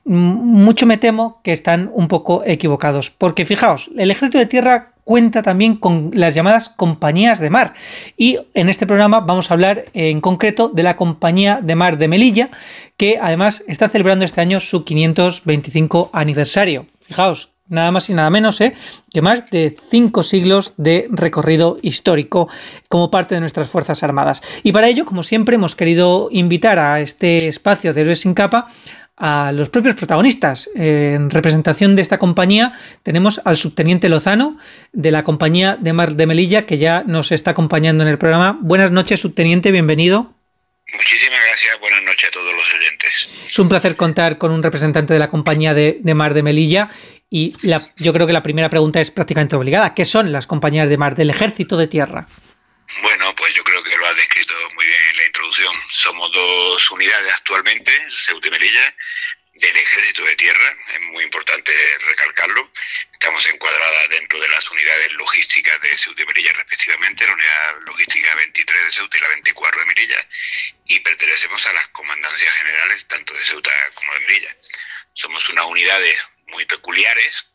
mucho 0.09 0.87
me 0.87 0.97
temo 0.97 1.41
que 1.45 1.53
están 1.53 1.91
un 1.93 2.09
poco 2.09 2.43
equivocados. 2.45 3.11
Porque 3.11 3.45
fijaos, 3.45 3.91
el 3.97 4.11
ejército 4.11 4.39
de 4.39 4.47
tierra 4.47 4.93
cuenta 5.05 5.43
también 5.43 5.77
con 5.77 6.11
las 6.13 6.35
llamadas 6.35 6.69
compañías 6.69 7.39
de 7.39 7.51
mar. 7.51 7.75
Y 8.17 8.39
en 8.55 8.69
este 8.69 8.87
programa 8.87 9.21
vamos 9.21 9.51
a 9.51 9.55
hablar 9.55 9.87
en 9.95 10.21
concreto 10.21 10.69
de 10.69 10.83
la 10.83 10.97
compañía 10.97 11.61
de 11.63 11.75
mar 11.75 11.97
de 11.97 12.09
Melilla, 12.09 12.51
que 12.97 13.19
además 13.21 13.65
está 13.67 13.89
celebrando 13.89 14.25
este 14.25 14.41
año 14.41 14.61
su 14.61 14.85
525 14.85 16.11
aniversario. 16.13 16.87
Fijaos, 17.07 17.49
nada 17.69 17.91
más 17.91 18.11
y 18.11 18.15
nada 18.15 18.31
menos 18.31 18.61
¿eh? 18.61 18.75
que 19.11 19.23
más 19.23 19.49
de 19.51 19.77
cinco 19.91 20.23
siglos 20.23 20.75
de 20.77 21.07
recorrido 21.11 21.79
histórico 21.83 22.49
como 22.89 23.11
parte 23.11 23.35
de 23.35 23.41
nuestras 23.41 23.71
Fuerzas 23.71 24.03
Armadas. 24.03 24.43
Y 24.63 24.73
para 24.73 24.89
ello, 24.89 25.05
como 25.05 25.23
siempre, 25.23 25.57
hemos 25.57 25.75
querido 25.75 26.29
invitar 26.31 26.79
a 26.79 27.01
este 27.01 27.49
espacio 27.49 27.95
de 27.95 28.01
Héroes 28.03 28.21
sin 28.21 28.35
Capa 28.35 28.67
a 29.19 29.53
los 29.53 29.69
propios 29.69 29.95
protagonistas. 29.95 30.71
En 30.75 31.31
representación 31.31 31.97
de 31.97 32.03
esta 32.03 32.19
compañía 32.19 32.73
tenemos 33.03 33.41
al 33.45 33.57
subteniente 33.57 34.09
Lozano 34.09 34.59
de 34.93 35.11
la 35.11 35.25
compañía 35.25 35.77
de 35.77 35.93
Mar 35.93 36.15
de 36.15 36.27
Melilla 36.27 36.67
que 36.67 36.79
ya 36.79 37.03
nos 37.07 37.33
está 37.33 37.53
acompañando 37.53 38.05
en 38.05 38.11
el 38.11 38.19
programa. 38.19 38.59
Buenas 38.61 38.91
noches, 38.91 39.21
subteniente, 39.21 39.71
bienvenido. 39.71 40.35
Muchísimas 40.93 41.41
gracias, 41.49 41.81
buenas 41.81 42.03
noches 42.03 42.29
a 42.29 42.33
todos 42.33 42.53
los 42.55 42.75
oyentes. 42.75 43.29
Es 43.47 43.59
un 43.59 43.69
placer 43.69 43.97
contar 43.97 44.39
con 44.39 44.53
un 44.53 44.63
representante 44.63 45.13
de 45.13 45.19
la 45.19 45.29
compañía 45.29 45.75
de, 45.75 46.01
Mar 46.15 46.33
de 46.33 46.43
Melilla 46.43 46.89
y 47.29 47.55
yo 47.61 48.13
creo 48.13 48.27
que 48.27 48.33
la 48.33 48.43
primera 48.43 48.71
pregunta 48.71 49.01
es 49.01 49.11
prácticamente 49.11 49.55
obligada. 49.57 49.95
¿Qué 49.95 50.07
son 50.07 50.33
las 50.33 50.47
compañías 50.47 50.89
de 50.89 50.97
mar 50.97 51.15
del 51.15 51.29
ejército 51.29 51.77
de 51.77 51.89
tierra? 51.89 52.27
Bueno, 53.03 53.35
pues 53.37 53.53
yo 53.53 53.63
creo 53.65 53.83
que 53.83 53.97
lo 53.97 54.07
has 54.07 54.17
descrito 54.17 54.55
muy 54.75 54.87
bien 54.87 55.01
en 55.11 55.17
la 55.19 55.27
introducción. 55.27 55.75
Somos 55.91 56.33
dos 56.33 56.91
unidades 56.91 57.35
actualmente, 57.35 57.93
Ceuta 58.17 58.49
y 58.49 58.51
Melilla, 58.51 58.95
del 59.59 59.77
Ejército 59.77 60.25
de 60.25 60.37
Tierra, 60.37 60.77
es 60.95 61.01
muy 61.01 61.25
importante 61.25 61.73
recalcarlo. 62.09 62.71
Estamos 63.13 63.45
encuadradas 63.47 64.09
dentro 64.11 64.41
de 64.41 64.49
las 64.49 64.71
unidades 64.71 65.13
logísticas 65.13 65.81
de 65.81 65.97
Ceuta 65.97 66.23
y 66.23 66.27
Melilla 66.27 66.53
respectivamente, 66.53 67.27
la 67.27 67.33
unidad 67.33 67.81
logística 67.81 68.35
23 68.37 68.85
de 68.85 68.93
Ceuta 68.93 69.17
y 69.17 69.21
la 69.21 69.29
24 69.29 69.81
de 69.81 69.87
Melilla, 69.87 70.29
y 70.87 71.01
pertenecemos 71.01 71.67
a 71.67 71.73
las 71.73 71.89
comandancias 71.89 72.55
generales 72.55 73.07
tanto 73.09 73.35
de 73.35 73.41
Ceuta 73.41 73.73
como 73.95 74.15
de 74.15 74.21
Melilla. 74.21 74.57
Somos 75.15 75.49
unas 75.49 75.67
unidades 75.67 76.17
muy 76.47 76.65
peculiares, 76.65 77.47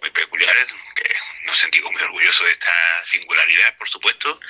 muy 0.00 0.10
peculiares, 0.10 0.66
que 0.96 1.14
nos 1.44 1.58
sentimos 1.58 1.92
muy 1.92 2.02
orgullosos 2.02 2.46
de 2.46 2.52
esta 2.52 2.72
singularidad, 3.04 3.76
por 3.78 3.88
supuesto, 3.88 4.40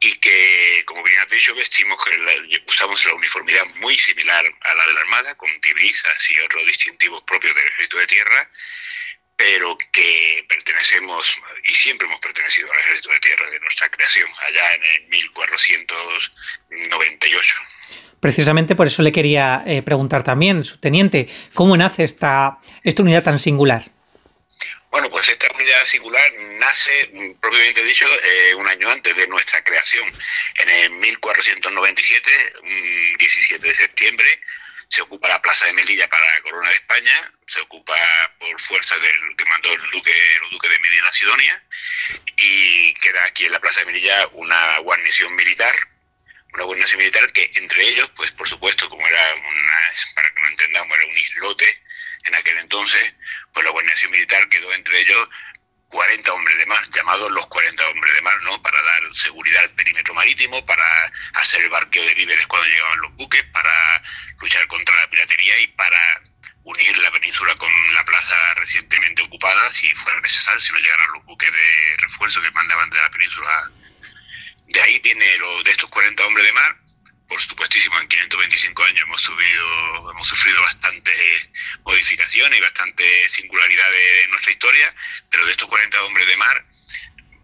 y 0.00 0.18
que, 0.18 0.82
como 0.86 1.02
bien 1.02 1.20
has 1.20 1.28
dicho, 1.28 1.54
vestimos, 1.54 1.98
usamos 2.66 3.04
la 3.04 3.12
uniformidad 3.14 3.66
muy 3.76 3.96
similar 3.98 4.44
a 4.60 4.74
la 4.74 4.86
de 4.86 4.94
la 4.94 5.00
Armada, 5.00 5.34
con 5.36 5.50
divisas 5.60 6.30
y 6.30 6.38
otros 6.40 6.64
distintivos 6.66 7.22
propios 7.22 7.54
del 7.54 7.66
Ejército 7.66 7.98
de 7.98 8.06
Tierra, 8.06 8.50
pero 9.36 9.78
que 9.92 10.46
pertenecemos 10.48 11.38
y 11.64 11.72
siempre 11.72 12.08
hemos 12.08 12.20
pertenecido 12.20 12.72
al 12.72 12.78
Ejército 12.80 13.10
de 13.10 13.20
Tierra 13.20 13.50
de 13.50 13.60
nuestra 13.60 13.88
creación, 13.88 14.28
allá 14.48 14.74
en 14.74 14.84
el 14.84 15.06
1498. 15.08 17.54
Precisamente 18.20 18.74
por 18.74 18.88
eso 18.88 19.02
le 19.02 19.12
quería 19.12 19.62
eh, 19.64 19.80
preguntar 19.82 20.24
también, 20.24 20.64
subteniente, 20.64 21.28
¿cómo 21.54 21.76
nace 21.76 22.02
esta, 22.02 22.58
esta 22.82 23.02
unidad 23.02 23.22
tan 23.22 23.38
singular? 23.38 23.92
Bueno, 24.90 25.10
pues 25.10 25.28
esta 25.28 25.48
unidad 25.54 25.84
singular 25.86 26.32
nace, 26.58 27.10
mm, 27.12 27.40
propiamente 27.40 27.84
dicho, 27.84 28.06
eh, 28.24 28.54
un 28.54 28.66
año 28.66 28.90
antes 28.90 29.14
de 29.14 29.26
nuestra 29.26 29.62
creación. 29.62 30.08
En 30.54 30.70
el 30.70 30.90
1497, 30.90 32.30
17 33.18 33.68
de 33.68 33.74
septiembre, 33.74 34.40
se 34.88 35.02
ocupa 35.02 35.28
la 35.28 35.42
plaza 35.42 35.66
de 35.66 35.74
Melilla 35.74 36.08
para 36.08 36.32
la 36.32 36.40
corona 36.40 36.68
de 36.70 36.76
España, 36.76 37.32
se 37.46 37.60
ocupa 37.60 37.94
por 38.38 38.60
fuerza 38.62 38.96
del 38.98 39.36
que 39.36 39.44
mandó 39.44 39.70
el 39.74 39.90
duque, 39.90 40.12
el 40.42 40.50
duque 40.50 40.68
de 40.68 40.78
Medina 40.78 41.12
Sidonia, 41.12 41.64
y 42.36 42.94
queda 42.94 43.24
aquí 43.24 43.44
en 43.44 43.52
la 43.52 43.60
plaza 43.60 43.80
de 43.80 43.86
Melilla 43.86 44.28
una 44.32 44.78
guarnición 44.78 45.34
militar, 45.36 45.76
una 46.54 46.64
guarnición 46.64 46.98
militar 46.98 47.30
que 47.34 47.50
entre 47.56 47.82
ellos, 47.82 48.10
pues 48.16 48.32
por 48.32 48.48
supuesto, 48.48 48.88
como 48.88 49.06
era 49.06 49.34
una, 49.34 49.74
para 50.14 50.32
que 50.32 50.40
no 50.40 50.48
entendamos, 50.48 50.98
era 50.98 51.06
un 51.06 51.18
islote 51.18 51.82
en 52.28 52.34
aquel 52.36 52.58
entonces, 52.58 53.14
pues 53.52 53.64
la 53.64 53.72
guarnición 53.72 54.10
militar 54.10 54.48
quedó 54.48 54.72
entre 54.72 55.00
ellos 55.00 55.28
40 55.88 56.32
hombres 56.32 56.58
de 56.58 56.66
mar, 56.66 56.82
llamados 56.94 57.30
los 57.30 57.46
40 57.46 57.88
hombres 57.88 58.14
de 58.14 58.22
mar, 58.22 58.36
¿no? 58.42 58.62
Para 58.62 58.80
dar 58.82 59.02
seguridad 59.14 59.62
al 59.62 59.70
perímetro 59.70 60.14
marítimo, 60.14 60.64
para 60.66 61.12
hacer 61.34 61.62
el 61.62 61.70
barqueo 61.70 62.04
de 62.04 62.14
víveres 62.14 62.46
cuando 62.46 62.68
llegaban 62.68 63.00
los 63.00 63.14
buques, 63.16 63.42
para 63.44 64.02
luchar 64.40 64.66
contra 64.68 64.96
la 64.96 65.10
piratería 65.10 65.58
y 65.60 65.66
para 65.68 66.22
unir 66.64 66.98
la 66.98 67.10
península 67.10 67.54
con 67.56 67.70
la 67.94 68.04
plaza 68.04 68.36
recientemente 68.56 69.22
ocupada 69.22 69.72
si 69.72 69.88
fuera 69.94 70.20
necesario, 70.20 70.60
si 70.60 70.72
no 70.72 70.78
llegaran 70.78 71.12
los 71.14 71.24
buques 71.24 71.50
de 71.50 71.96
refuerzo 71.98 72.42
que 72.42 72.50
mandaban 72.50 72.90
de 72.90 72.96
la 72.96 73.10
península. 73.10 73.70
De 74.66 74.80
ahí 74.82 74.98
viene 74.98 75.38
lo 75.38 75.62
de 75.62 75.70
estos 75.70 75.88
40 75.88 76.26
hombres 76.26 76.44
de 76.44 76.52
mar, 76.52 76.76
por 77.28 77.40
supuestísimo, 77.40 78.00
en 78.00 78.08
525 78.08 78.84
años 78.84 79.02
hemos 79.02 79.20
subido, 79.20 80.10
hemos 80.10 80.26
sufrido 80.26 80.62
bastantes 80.62 81.50
modificaciones 81.84 82.58
y 82.58 82.62
bastantes 82.62 83.32
singularidades 83.32 84.24
en 84.24 84.30
nuestra 84.30 84.52
historia, 84.52 84.94
pero 85.30 85.44
de 85.44 85.52
estos 85.52 85.68
40 85.68 86.02
hombres 86.04 86.26
de 86.26 86.36
mar 86.36 86.64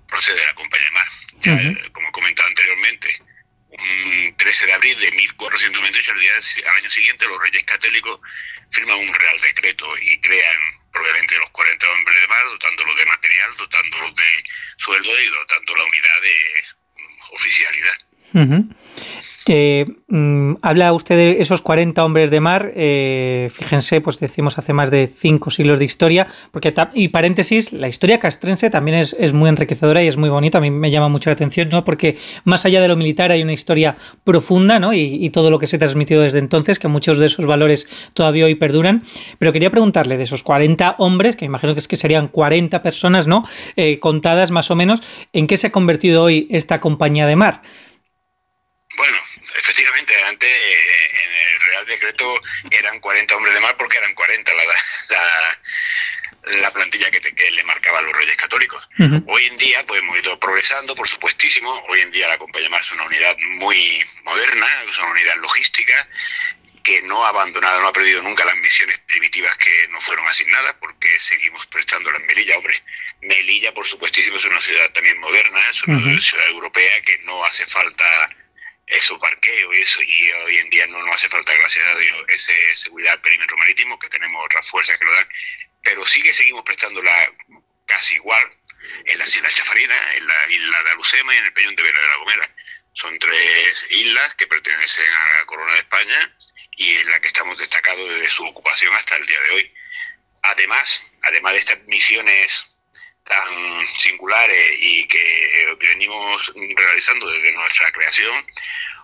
procede 0.09 0.44
la 0.44 0.55
Compañía 0.55 0.86
de 0.86 0.93
Mar. 0.93 1.09
Ya, 1.40 1.93
como 1.93 2.09
he 2.09 2.12
comentado 2.12 2.48
anteriormente, 2.48 3.23
un 3.69 4.36
13 4.39 4.66
de 4.66 4.73
abril 4.73 4.98
de 5.01 5.12
1498, 5.12 6.12
al, 6.12 6.20
día, 6.20 6.32
al 6.70 6.77
año 6.77 6.90
siguiente, 6.90 7.27
los 7.27 7.43
reyes 7.43 7.65
católicos 7.65 8.20
firman 8.70 8.98
un 8.98 9.15
real 9.15 9.40
decreto 9.43 9.86
y 10.01 10.20
crean 10.20 10.56
probablemente 10.93 11.36
los 11.39 11.51
40 11.51 11.90
hombres 11.90 12.20
de 12.20 12.28
mar, 12.28 12.44
dotándolos 12.44 12.97
de 12.97 13.06
material, 13.06 13.56
dotándolos 13.59 14.15
de 14.15 14.44
sueldo 14.78 15.20
y 15.20 15.27
dotando 15.27 15.77
la 15.77 15.85
unidad 15.85 16.20
de 16.23 16.65
oficialidad. 17.32 17.98
Eh, 19.47 19.87
habla 20.62 20.93
usted 20.95 21.16
de 21.16 21.43
esos 21.43 21.61
40 21.61 22.03
hombres 22.03 22.31
de 22.31 22.41
mar, 22.41 22.73
eh, 22.75 23.49
fíjense, 23.53 24.01
pues 24.01 24.19
decimos 24.19 24.57
hace 24.57 24.73
más 24.73 24.91
de 24.91 25.07
5 25.07 25.51
siglos 25.51 25.79
de 25.79 25.85
historia, 25.85 26.27
porque 26.51 26.73
y 26.95 27.09
paréntesis, 27.09 27.73
la 27.73 27.89
historia 27.89 28.19
castrense 28.19 28.71
también 28.71 28.97
es, 28.99 29.33
muy 29.35 29.51
enriquecedora 29.51 30.03
y 30.03 30.07
es 30.07 30.16
muy 30.16 30.31
bonita, 30.31 30.59
a 30.59 30.61
mí 30.62 30.71
me 30.71 30.91
llama 30.91 31.09
mucho 31.09 31.29
la 31.29 31.35
atención, 31.35 31.69
¿no? 31.69 31.85
porque 31.85 32.16
más 32.45 32.65
allá 32.65 32.81
de 32.81 32.89
lo 32.89 32.97
militar 32.97 33.33
hay 33.33 33.43
una 33.43 33.53
historia 33.53 33.97
profunda 34.25 34.79
¿no? 34.79 34.95
y, 34.95 35.25
y 35.25 35.31
todo 35.31 35.51
lo 35.51 35.59
que 35.59 35.66
se 35.66 35.77
ha 35.77 35.79
transmitido 35.79 36.23
desde 36.23 36.39
entonces, 36.39 36.79
que 36.79 36.89
muchos 36.89 37.19
de 37.19 37.27
esos 37.27 37.47
valores 37.47 37.87
todavía 38.15 38.47
hoy 38.47 38.55
perduran, 38.55 39.03
pero 39.39 39.53
quería 39.53 39.71
preguntarle 39.71 40.16
de 40.16 40.23
esos 40.23 40.43
40 40.43 40.97
hombres, 40.99 41.37
que 41.37 41.45
imagino 41.45 41.75
que 41.75 41.81
es 41.81 41.89
que 41.89 41.97
serían 41.97 42.29
40 42.29 42.83
personas, 42.83 43.27
¿no? 43.27 43.45
Eh, 43.77 43.99
contadas 43.99 44.51
más 44.51 44.71
o 44.71 44.77
menos, 44.77 45.03
¿en 45.33 45.47
qué 45.47 45.57
se 45.57 45.66
ha 45.66 45.73
convertido 45.73 46.23
hoy 46.23 46.47
esta 46.51 46.81
compañía 46.81 47.27
de 47.27 47.37
mar? 47.37 47.62
Bueno, 48.97 49.16
efectivamente, 49.65 50.15
antes 50.24 50.51
eh, 50.51 51.24
en 51.24 51.35
el 51.55 51.61
Real 51.61 51.86
Decreto 51.86 52.41
eran 52.70 53.01
40 53.01 53.35
hombres 53.35 53.55
de 53.55 53.61
mar 53.61 53.74
porque 53.78 53.97
eran 53.97 54.15
40 54.15 54.53
la, 54.55 54.65
la, 55.09 55.59
la 56.61 56.70
plantilla 56.70 57.11
que, 57.11 57.20
te, 57.20 57.35
que, 57.35 57.51
le 57.51 57.65
marcaba 57.65 58.01
a 58.01 58.03
los 58.03 58.12
reyes 58.12 58.36
católicos. 58.36 58.86
Uh 58.99 59.05
-huh. 59.05 59.24
Hoy 59.27 59.47
en 59.47 59.57
día, 59.57 59.85
pues 59.86 60.01
hemos 60.01 60.19
ido 60.19 60.39
progresando, 60.39 60.95
por 60.95 61.09
supuestísimo. 61.09 61.70
Hoy 61.89 62.01
en 62.03 62.11
día 62.11 62.28
la 62.28 62.36
Compañía 62.39 62.69
Mar 62.69 62.82
es 62.82 62.93
una 62.93 63.05
unidad 63.05 63.36
muy 63.57 64.05
moderna, 64.24 64.66
es 64.86 64.99
una 64.99 65.12
unidad 65.12 65.36
logística 65.36 66.09
que 66.82 67.01
no 67.03 67.24
ha 67.24 67.31
abandonado, 67.31 67.81
no 67.81 67.89
ha 67.89 67.93
perdido 67.95 68.20
nunca 68.20 68.45
las 68.45 68.57
misiones 68.57 68.99
primitivas 69.07 69.57
que 69.57 69.89
nos 69.89 70.05
fueron 70.05 70.28
asignadas, 70.28 70.74
porque 70.78 71.09
seguimos 71.19 71.66
prestándolas 71.69 72.20
en 72.20 72.27
Melilla. 72.27 72.59
Hombre, 72.59 72.82
Melilla, 73.23 73.73
por 73.73 73.86
supuestísimo, 73.86 74.36
es 74.36 74.45
una 74.45 74.61
ciudad 74.61 74.93
también 74.93 75.19
moderna, 75.20 75.61
es 75.70 75.82
una 75.85 75.97
uh 75.97 76.01
-huh. 76.03 76.20
ciudad 76.20 76.49
europea 76.49 77.01
que 77.07 77.19
no 77.24 77.43
hace 77.47 77.65
falta 77.66 78.27
eso 78.86 79.19
parqueo 79.19 79.73
y 79.73 79.81
eso 79.81 80.02
y 80.02 80.32
hoy 80.32 80.59
en 80.59 80.70
día 80.70 80.86
no 80.86 80.98
nos 81.02 81.16
hace 81.16 81.28
falta 81.28 81.52
gracias 81.55 81.85
a 81.86 81.98
Dios 81.98 82.24
ese 82.28 82.77
seguridad 82.77 83.20
perímetro 83.20 83.56
marítimo 83.56 83.98
que 83.98 84.09
tenemos 84.09 84.44
otras 84.44 84.69
fuerzas 84.69 84.98
que 84.98 85.05
lo 85.05 85.15
dan. 85.15 85.28
Pero 85.82 86.06
sí 86.06 86.23
que 86.23 86.35
seguimos 86.35 86.62
prestándola 86.62 87.12
casi 87.86 88.15
igual 88.15 88.43
en 89.06 89.19
la 89.19 89.24
isla 89.24 89.48
Chafarina 89.48 90.15
en 90.15 90.27
la 90.27 90.48
isla 90.48 90.82
de 90.82 90.90
Alucema 90.90 91.35
y 91.35 91.39
en 91.39 91.44
el 91.44 91.52
Peñón 91.52 91.77
de 91.77 91.82
Vela 91.82 92.01
de 92.01 92.06
la 92.09 92.16
Gomera. 92.16 92.55
Son 92.93 93.19
tres 93.19 93.86
islas 93.90 94.35
que 94.35 94.47
pertenecen 94.47 95.12
a 95.12 95.39
la 95.39 95.47
Corona 95.47 95.73
de 95.73 95.78
España 95.78 96.36
y 96.77 96.94
en 96.97 97.11
la 97.11 97.20
que 97.20 97.28
estamos 97.28 97.59
destacados 97.59 98.09
desde 98.09 98.28
su 98.28 98.44
ocupación 98.47 98.94
hasta 98.94 99.16
el 99.16 99.27
día 99.27 99.40
de 99.40 99.51
hoy. 99.51 99.74
Además 100.43 101.02
además 101.24 101.52
de 101.52 101.59
estas 101.59 101.82
misiones 101.85 102.73
tan 103.24 103.86
singulares 103.86 104.72
y 104.80 105.06
que 105.09 105.76
venimos 105.80 106.52
realizando 106.76 107.28
desde 107.30 107.52
nuestra 107.52 107.90
creación, 107.92 108.44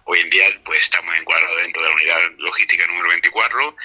hoy 0.04 0.20
en 0.20 0.30
día 0.30 0.44
pues 0.64 0.82
estamos 0.82 1.14
encuadrados 1.16 1.62
dentro 1.62 1.82
de 1.82 1.88
la 1.88 1.94
unidad 1.94 2.18
logística 2.38 2.86
número 2.86 3.08
24 3.08 3.76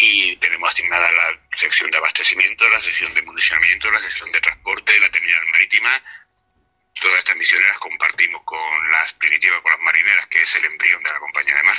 y 0.00 0.36
tenemos 0.36 0.70
asignada 0.70 1.10
la 1.12 1.58
sección 1.58 1.90
de 1.90 1.98
abastecimiento, 1.98 2.68
la 2.68 2.80
sección 2.80 3.14
de 3.14 3.22
municionamiento, 3.22 3.90
la 3.90 3.98
sección 3.98 4.30
de 4.32 4.40
transporte, 4.40 5.00
la 5.00 5.10
terminal 5.10 5.46
marítima. 5.52 5.90
Todas 7.00 7.18
estas 7.18 7.36
misiones 7.36 7.68
las 7.68 7.78
compartimos 7.78 8.42
con 8.44 8.90
las 8.90 9.12
primitivas, 9.14 9.60
con 9.60 9.70
las 9.70 9.80
marineras, 9.80 10.26
que 10.28 10.42
es 10.42 10.56
el 10.56 10.64
embrión 10.64 11.02
de 11.02 11.10
la 11.10 11.18
compañía 11.18 11.54
de 11.54 11.62
mar. 11.62 11.76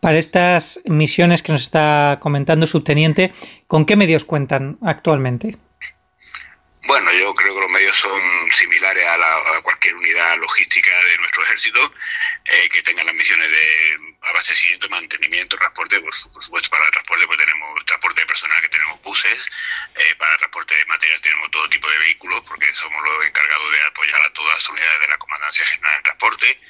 Para 0.00 0.18
estas 0.18 0.80
misiones 0.86 1.42
que 1.42 1.52
nos 1.52 1.62
está 1.62 2.18
comentando, 2.20 2.66
subteniente, 2.66 3.30
¿con 3.66 3.84
qué 3.84 3.96
medios 3.96 4.24
cuentan 4.24 4.78
actualmente? 4.82 5.58
Bueno, 7.02 7.18
yo 7.18 7.34
creo 7.34 7.54
que 7.54 7.60
los 7.62 7.70
medios 7.70 7.96
son 7.96 8.20
similares 8.58 9.06
a, 9.06 9.16
la, 9.16 9.62
cualquier 9.62 9.94
unidad 9.94 10.36
logística 10.36 10.90
de 11.04 11.16
nuestro 11.16 11.42
ejército, 11.44 11.94
eh, 12.44 12.68
que 12.68 12.82
tengan 12.82 13.06
las 13.06 13.14
misiones 13.14 13.48
de 13.48 13.96
abastecimiento, 14.20 14.86
mantenimiento, 14.90 15.56
transporte, 15.56 15.98
por, 15.98 16.10
por, 16.10 16.44
supuesto 16.44 16.68
para 16.68 16.84
el 16.84 16.90
transporte 16.90 17.26
pues 17.26 17.38
tenemos 17.38 17.86
transporte 17.86 18.20
de 18.20 18.26
personal 18.26 18.60
que 18.60 18.68
tenemos 18.68 19.00
buses, 19.00 19.46
eh, 19.96 20.14
para 20.18 20.36
transporte 20.36 20.74
de 20.76 20.84
material 20.84 21.22
tenemos 21.22 21.50
todo 21.50 21.70
tipo 21.70 21.88
de 21.88 21.98
vehículos 22.00 22.42
porque 22.46 22.70
somos 22.74 23.02
los 23.02 23.26
encargados 23.26 23.72
de 23.72 23.82
apoyar 23.84 24.20
a 24.20 24.32
todas 24.34 24.54
las 24.56 24.68
unidades 24.68 25.00
de 25.00 25.08
la 25.08 25.16
Comandancia 25.16 25.64
General 25.64 25.96
de 25.96 26.02
Transporte, 26.02 26.60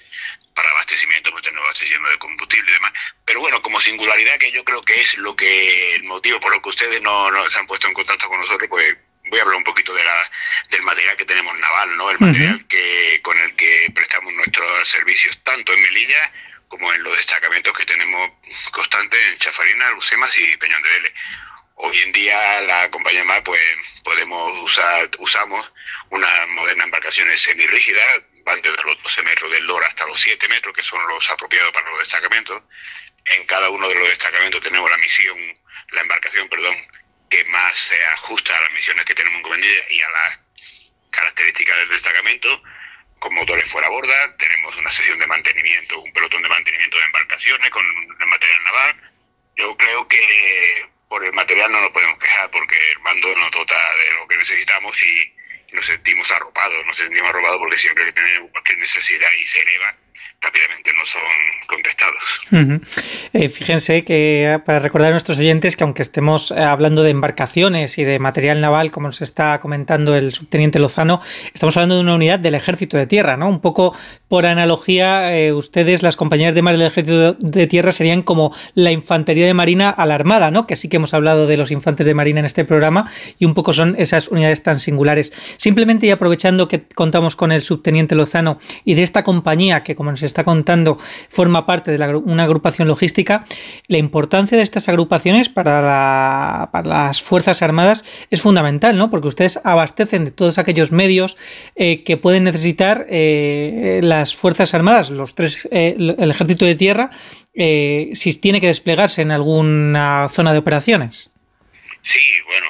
para 0.55 0.71
abastecimiento 0.71 1.33
pues 1.33 1.43
tenemos 1.43 1.65
abastecimiento 1.65 2.09
de 2.09 2.19
combustible 2.19 2.71
y 2.71 2.75
demás, 2.75 2.93
pero 3.25 3.41
bueno, 3.41 3.61
como 3.63 3.81
singularidad 3.81 4.39
que 4.39 4.53
yo 4.53 4.63
creo 4.63 4.83
que 4.83 5.01
es 5.01 5.19
lo 5.19 5.35
que 5.35 5.97
el 5.97 6.05
motivo 6.05 6.39
por 6.39 6.55
lo 6.55 6.63
que 6.63 6.69
ustedes 6.69 7.03
no 7.03 7.33
se 7.49 7.59
han 7.59 7.67
puesto 7.67 7.89
en 7.89 7.95
contacto 7.95 8.29
con 8.29 8.39
nosotros, 8.39 8.69
pues 8.71 8.97
voy 9.31 9.39
a 9.39 9.43
hablar 9.43 9.57
un 9.57 9.65
poquito 9.65 9.95
de 9.95 10.05
la, 10.05 10.31
del 10.71 10.83
material 10.83 11.17
que 11.17 11.25
tenemos 11.25 11.57
naval, 11.59 11.97
¿no? 11.97 12.11
El 12.11 12.19
material 12.21 12.55
uh 12.55 12.59
-huh. 12.59 12.69
que 12.69 13.21
con 13.23 13.39
el 13.39 13.55
que 13.57 13.87
prestamos 13.95 14.33
nuestros 14.35 14.89
servicios 14.89 15.39
tanto 15.43 15.73
en 15.73 15.83
Melilla 15.83 16.33
como 16.69 16.93
en 16.93 17.03
los 17.03 17.17
destacamentos 17.17 17.77
que 17.77 17.85
tenemos 17.85 18.31
constantes 18.71 19.21
en 19.27 19.39
Chafarina, 19.39 19.91
Lucemas 19.91 20.31
y 20.39 20.57
Peñón 20.57 20.83
de 20.83 20.89
Vélez. 20.89 21.15
Hoy 21.83 21.99
en 22.03 22.13
día 22.13 22.61
la 22.63 22.91
compañía 22.91 23.25
MAR 23.25 23.43
pues 23.43 23.61
podemos 24.05 24.57
usar, 24.63 25.11
usamos 25.19 25.73
unas 26.11 26.49
modernas 26.49 26.85
embarcaciones 26.85 27.41
semirrígidas, 27.41 28.21
van 28.45 28.61
desde 28.63 28.83
los 28.85 29.03
12 29.03 29.23
metros 29.23 29.51
del 29.51 29.67
loro 29.67 29.85
hasta 29.87 30.07
los 30.07 30.21
7 30.21 30.49
metros, 30.49 30.75
que 30.75 30.83
son 30.83 31.01
los 31.09 31.29
apropiados 31.31 31.73
para 31.73 31.91
los 31.91 31.99
destacamentos. 32.01 32.63
En 33.25 33.47
cada 33.47 33.69
uno 33.71 33.89
de 33.89 33.95
los 33.95 34.09
destacamentos 34.09 34.63
tenemos 34.63 34.91
la 34.91 34.97
misión, 34.99 35.39
la 35.91 36.01
embarcación, 36.03 36.49
perdón, 36.49 36.75
que 37.31 37.45
más 37.45 37.79
se 37.79 38.05
ajusta 38.07 38.57
a 38.57 38.61
las 38.61 38.73
misiones 38.73 39.05
que 39.05 39.15
tenemos 39.15 39.39
encomendadas 39.39 39.91
y 39.91 40.03
a 40.03 40.11
las 40.11 40.41
características 41.11 41.79
del 41.79 41.89
destacamento, 41.91 42.63
con 43.21 43.35
motores 43.35 43.71
fuera 43.71 43.87
a 43.87 43.91
borda, 43.91 44.37
tenemos 44.37 44.77
una 44.77 44.91
sesión 44.91 45.19
de 45.19 45.27
mantenimiento, 45.27 46.01
un 46.01 46.13
pelotón 46.13 46.43
de 46.43 46.49
mantenimiento 46.49 46.97
de 46.97 47.05
embarcaciones 47.05 47.71
con 47.71 47.85
el 47.87 48.27
material 48.27 48.65
naval. 48.65 49.11
Yo 49.57 49.77
creo 49.77 50.09
que 50.09 50.89
por 51.09 51.25
el 51.25 51.33
material 51.33 51.71
no 51.71 51.81
nos 51.81 51.91
podemos 51.91 52.19
quejar 52.19 52.51
porque 52.51 52.77
el 52.93 53.01
mando 53.01 53.35
nos 53.37 53.51
dota 53.51 53.77
de 53.97 54.15
lo 54.15 54.27
que 54.27 54.37
necesitamos 54.39 55.01
y 55.03 55.35
nos 55.73 55.85
sentimos 55.85 56.31
arropados, 56.31 56.87
nos 56.87 56.97
sentimos 56.97 57.29
arropados 57.29 57.59
porque 57.59 57.79
siempre 57.79 58.07
que 58.07 58.13
tenemos 58.13 58.51
cualquier 58.51 58.79
necesidad 58.79 59.31
y 59.39 59.45
se 59.45 59.61
eleva, 59.61 59.97
rápidamente 60.41 60.91
no 60.99 61.05
son 61.05 61.21
contestados. 61.67 62.91
Eh, 63.33 63.49
fíjense 63.49 64.05
que 64.05 64.61
para 64.65 64.79
recordar 64.79 65.09
a 65.09 65.11
nuestros 65.13 65.39
oyentes 65.39 65.77
que 65.77 65.85
aunque 65.85 66.03
estemos 66.03 66.51
eh, 66.51 66.61
hablando 66.61 67.03
de 67.03 67.11
embarcaciones 67.11 67.99
y 67.99 68.05
de 68.05 68.19
material 68.19 68.61
naval, 68.61 68.91
como 68.91 69.09
nos 69.09 69.21
está 69.21 69.61
comentando 69.61 70.17
el 70.17 70.33
subteniente 70.33 70.79
Lozano, 70.79 71.21
estamos 71.53 71.77
hablando 71.77 71.97
de 71.97 72.01
una 72.03 72.15
unidad 72.15 72.39
del 72.39 72.55
ejército 72.55 72.97
de 72.97 73.07
tierra, 73.07 73.37
¿no? 73.37 73.49
Un 73.49 73.61
poco 73.61 73.95
por 74.29 74.47
analogía, 74.47 75.37
eh, 75.37 75.53
ustedes, 75.53 76.03
las 76.03 76.17
compañías 76.17 76.55
de 76.55 76.63
mar 76.63 76.77
del 76.77 76.87
ejército 76.87 77.35
de 77.35 77.67
tierra, 77.67 77.93
serían 77.93 78.23
como 78.23 78.55
la 78.75 78.93
infantería 78.93 79.47
de 79.47 79.55
marina 79.55 79.91
a 79.91 80.07
la 80.07 80.15
armada, 80.15 80.51
¿no? 80.51 80.67
Que 80.67 80.77
sí 80.77 80.89
que 80.89 80.97
hemos 80.97 81.15
hablado 81.15 81.47
de 81.47 81.57
los 81.57 81.71
infantes 81.71 82.07
de 82.07 82.15
marina 82.15 82.41
en 82.41 82.47
este 82.47 82.65
programa 82.65 83.11
y 83.39 83.45
un 83.45 83.55
poco 83.55 83.73
son 83.73 83.95
esas 83.99 84.29
unidades 84.29 84.63
tan 84.63 84.81
singulares. 84.81 85.33
Simplemente 85.57 86.07
y 86.07 86.11
aprovechando 86.11 86.69
que 86.69 86.83
contamos 86.83 87.37
con 87.37 87.53
el 87.53 87.63
subteniente 87.63 88.15
Lozano 88.15 88.59
y 88.85 88.95
de 88.95 89.03
esta 89.03 89.23
compañía 89.23 89.83
que, 89.83 89.95
como 89.95 90.10
nos 90.11 90.23
está 90.23 90.45
contando, 90.45 90.99
forma 91.29 91.67
parte 91.67 91.97
de 91.97 92.17
una 92.17 92.45
agrupación 92.45 92.89
logística, 92.89 93.45
la 93.89 93.99
importancia 93.99 94.57
de 94.57 94.65
estas 94.65 94.89
agrupaciones 94.89 95.49
para, 95.49 96.69
las 96.85 97.23
Fuerzas 97.23 97.63
Armadas 97.63 98.05
es 98.31 98.41
fundamental, 98.41 98.97
¿no? 98.97 99.11
Porque 99.11 99.29
ustedes 99.29 99.59
abastecen 99.65 100.25
de 100.25 100.31
todos 100.31 100.59
aquellos 100.59 100.93
medios 100.93 101.37
eh, 101.77 102.03
que 102.05 102.17
pueden 102.17 102.45
necesitar 102.45 103.07
eh, 103.09 104.01
las 104.03 104.35
Fuerzas 104.35 104.75
Armadas, 104.75 105.11
los 105.11 105.35
tres, 105.35 105.69
eh, 105.71 105.97
el 105.99 106.31
Ejército 106.31 106.65
de 106.65 106.75
Tierra, 106.75 107.11
si 107.53 108.39
tiene 108.41 108.61
que 108.61 108.69
desplegarse 108.69 109.23
en 109.23 109.33
alguna 109.33 110.29
zona 110.31 110.53
de 110.53 110.59
operaciones. 110.59 111.31
Sí, 112.03 112.19
bueno, 112.47 112.67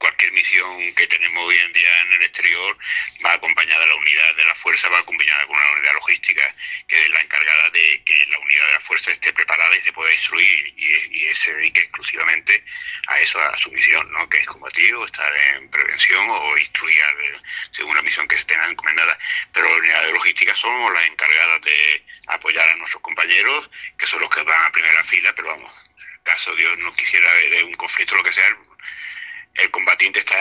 cualquier 0.00 0.32
misión 0.32 0.94
que 0.94 1.06
tenemos 1.06 1.44
hoy 1.44 1.56
en 1.58 1.72
día 1.72 2.00
en 2.00 2.12
el 2.14 2.22
exterior 2.22 2.76
va 3.24 3.34
acompañada, 3.34 3.86
la 3.86 3.94
unidad 3.94 4.34
de 4.34 4.44
la 4.44 4.54
fuerza 4.54 4.88
va 4.88 4.98
acompañada 4.98 5.46
con 5.46 5.56
una 5.56 5.72
unidad 5.72 5.92
logística 5.92 6.54
que 6.88 7.02
es 7.02 7.10
la 7.10 7.20
encargada 7.20 7.70
de 7.70 8.02
que 8.02 8.26
la 8.30 8.38
unidad 8.38 8.66
de 8.66 8.72
la 8.72 8.80
fuerza 8.80 9.10
esté 9.10 9.32
preparada 9.34 9.76
y 9.76 9.80
se 9.80 9.92
pueda 9.92 10.10
instruir 10.12 10.74
y, 10.76 11.34
se 11.34 11.54
dedique 11.54 11.80
exclusivamente 11.80 12.64
a 13.06 13.20
eso, 13.20 13.38
a 13.38 13.56
su 13.56 13.70
misión, 13.70 14.10
¿no? 14.10 14.28
que 14.28 14.38
es 14.38 14.46
combatir 14.46 14.94
o 14.94 15.06
estar 15.06 15.32
en 15.54 15.70
prevención 15.70 16.28
o 16.28 16.58
instruir 16.58 17.00
según 17.70 17.94
la 17.94 18.02
misión 18.02 18.26
que 18.26 18.36
se 18.36 18.44
tenga 18.44 18.66
encomendada. 18.66 19.16
Pero 19.52 19.68
la 19.68 19.76
unidad 19.76 20.02
de 20.02 20.12
logística 20.12 20.54
somos 20.54 20.92
las 20.92 21.04
encargadas 21.04 21.60
de 21.62 22.04
apoyar 22.26 22.68
a 22.68 22.76
nuestros 22.76 23.02
compañeros, 23.02 23.70
que 23.98 24.06
son 24.06 24.20
los 24.20 24.30
que 24.30 24.42
van 24.42 24.64
a 24.64 24.72
primera 24.72 25.04
fila, 25.04 25.32
pero 25.34 25.48
vamos, 25.48 25.72
caso 26.22 26.54
Dios 26.56 26.76
no 26.78 26.92
quisiera 26.94 27.32
de 27.32 27.64
un 27.64 27.74
conflicto, 27.74 28.16
lo 28.16 28.24
que 28.24 28.32
sea, 28.32 28.44
el 29.54 29.70
combatiente 29.70 30.20
está 30.20 30.36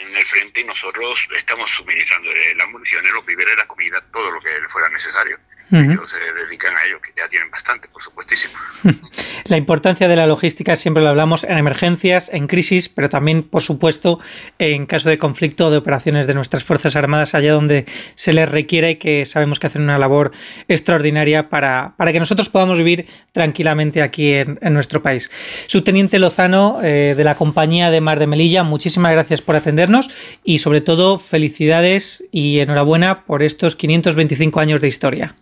en 0.00 0.16
el 0.16 0.24
frente 0.26 0.60
y 0.60 0.64
nosotros 0.64 1.28
estamos 1.34 1.70
suministrando 1.70 2.30
las 2.56 2.68
municiones, 2.68 3.12
los 3.12 3.24
víveres, 3.24 3.56
la 3.56 3.66
comida, 3.66 4.04
todo 4.12 4.30
lo 4.30 4.40
que 4.40 4.50
fuera 4.68 4.88
necesario. 4.88 5.38
Ellos 5.70 6.10
se 6.10 6.18
dedican 6.18 6.74
a 6.74 6.86
ello, 6.86 6.98
que 7.02 7.10
ya 7.16 7.28
tienen 7.28 7.50
bastante, 7.50 7.88
por 7.88 8.02
supuestísimo. 8.02 8.54
La 9.44 9.56
importancia 9.56 10.08
de 10.08 10.16
la 10.16 10.26
logística 10.26 10.76
siempre 10.76 11.02
lo 11.02 11.10
hablamos 11.10 11.44
en 11.44 11.58
emergencias, 11.58 12.30
en 12.32 12.46
crisis, 12.46 12.88
pero 12.88 13.08
también, 13.08 13.42
por 13.42 13.62
supuesto, 13.62 14.18
en 14.58 14.86
caso 14.86 15.08
de 15.08 15.18
conflicto 15.18 15.66
o 15.66 15.70
de 15.70 15.76
operaciones 15.76 16.26
de 16.26 16.34
nuestras 16.34 16.64
Fuerzas 16.64 16.96
Armadas, 16.96 17.34
allá 17.34 17.52
donde 17.52 17.86
se 18.14 18.32
les 18.32 18.48
requiere 18.48 18.92
y 18.92 18.96
que 18.96 19.24
sabemos 19.26 19.58
que 19.58 19.66
hacen 19.66 19.82
una 19.82 19.98
labor 19.98 20.32
extraordinaria 20.68 21.48
para, 21.48 21.94
para 21.96 22.12
que 22.12 22.20
nosotros 22.20 22.48
podamos 22.48 22.78
vivir 22.78 23.06
tranquilamente 23.32 24.02
aquí 24.02 24.32
en, 24.32 24.58
nuestro 24.72 25.02
país. 25.02 25.30
Subteniente 25.66 26.18
Lozano, 26.18 26.80
eh, 26.82 27.14
de 27.16 27.24
la 27.24 27.34
Compañía 27.34 27.90
de 27.90 28.00
Mar 28.00 28.18
de 28.18 28.26
Melilla, 28.26 28.62
muchísimas 28.62 29.12
gracias 29.12 29.40
por 29.40 29.56
atendernos 29.56 30.10
y, 30.44 30.58
sobre 30.58 30.80
todo, 30.80 31.18
felicidades 31.18 32.24
y 32.30 32.60
enhorabuena 32.60 33.24
por 33.24 33.42
estos 33.42 33.76
525 33.76 34.60
años 34.60 34.80
de 34.80 34.88
historia. 34.88 35.34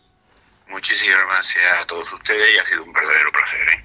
Muchísimas 0.68 1.18
gracias 1.28 1.64
a 1.82 1.86
todos 1.86 2.12
ustedes 2.12 2.46
y 2.54 2.58
ha 2.58 2.64
sido 2.66 2.84
un 2.84 2.92
verdadero 2.92 3.30
placer. 3.32 3.60
¿eh? 3.60 3.84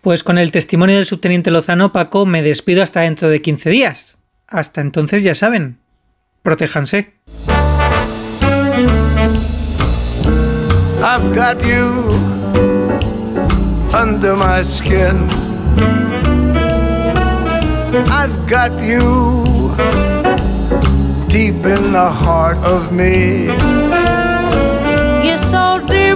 Pues 0.00 0.22
con 0.22 0.38
el 0.38 0.50
testimonio 0.50 0.96
del 0.96 1.06
subteniente 1.06 1.50
Lozano, 1.50 1.92
Paco, 1.92 2.26
me 2.26 2.42
despido 2.42 2.82
hasta 2.82 3.00
dentro 3.00 3.28
de 3.28 3.40
15 3.40 3.70
días. 3.70 4.18
Hasta 4.46 4.80
entonces, 4.80 5.22
ya 5.22 5.34
saben, 5.34 5.80
protéjanse. 6.42 7.14
I've 11.00 11.34
got 11.34 11.62
you 11.64 12.08
under 13.94 14.34
my 14.36 14.62
skin. 14.64 15.28
I've 18.10 18.34
got 18.48 18.72
you 18.82 19.44
deep 21.28 21.64
in 21.66 21.92
the 21.92 22.10
heart 22.10 22.58
of 22.64 22.90
me. 22.90 23.48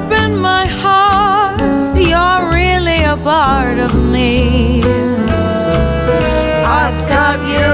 Deep 0.01 0.13
in 0.13 0.39
my 0.39 0.67
heart, 0.67 1.61
you're 1.97 2.53
really 2.53 3.03
a 3.03 3.17
part 3.17 3.79
of 3.79 3.95
me. 3.95 4.81
I've 6.65 7.01
got 7.09 7.41
you. 7.41 7.71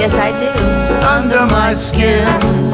Yes, 0.00 0.14
I 0.14 0.30
do. 0.40 1.06
Under 1.06 1.46
my 1.46 1.74
skin. 1.74 2.73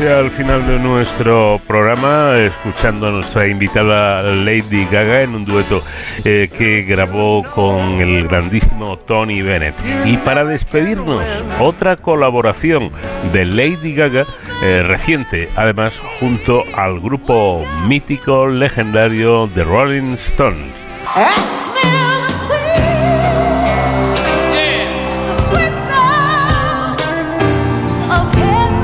Al 0.00 0.30
final 0.30 0.66
de 0.66 0.78
nuestro 0.78 1.60
programa 1.66 2.36
escuchando 2.38 3.08
a 3.08 3.10
nuestra 3.10 3.46
invitada 3.46 4.22
Lady 4.22 4.86
Gaga 4.90 5.22
en 5.22 5.34
un 5.34 5.44
dueto 5.44 5.82
eh, 6.24 6.48
que 6.56 6.82
grabó 6.82 7.44
con 7.54 8.00
el 8.00 8.26
grandísimo 8.26 8.96
Tony 8.98 9.42
Bennett. 9.42 9.74
Y 10.04 10.16
para 10.18 10.44
despedirnos, 10.44 11.22
otra 11.60 11.96
colaboración 11.96 12.90
de 13.32 13.44
Lady 13.44 13.94
Gaga 13.94 14.26
eh, 14.62 14.82
reciente, 14.82 15.48
además 15.56 16.00
junto 16.18 16.64
al 16.74 16.98
grupo 17.00 17.64
mítico 17.86 18.46
legendario 18.46 19.48
The 19.54 19.62
Rolling 19.62 20.14
Stones. 20.14 20.72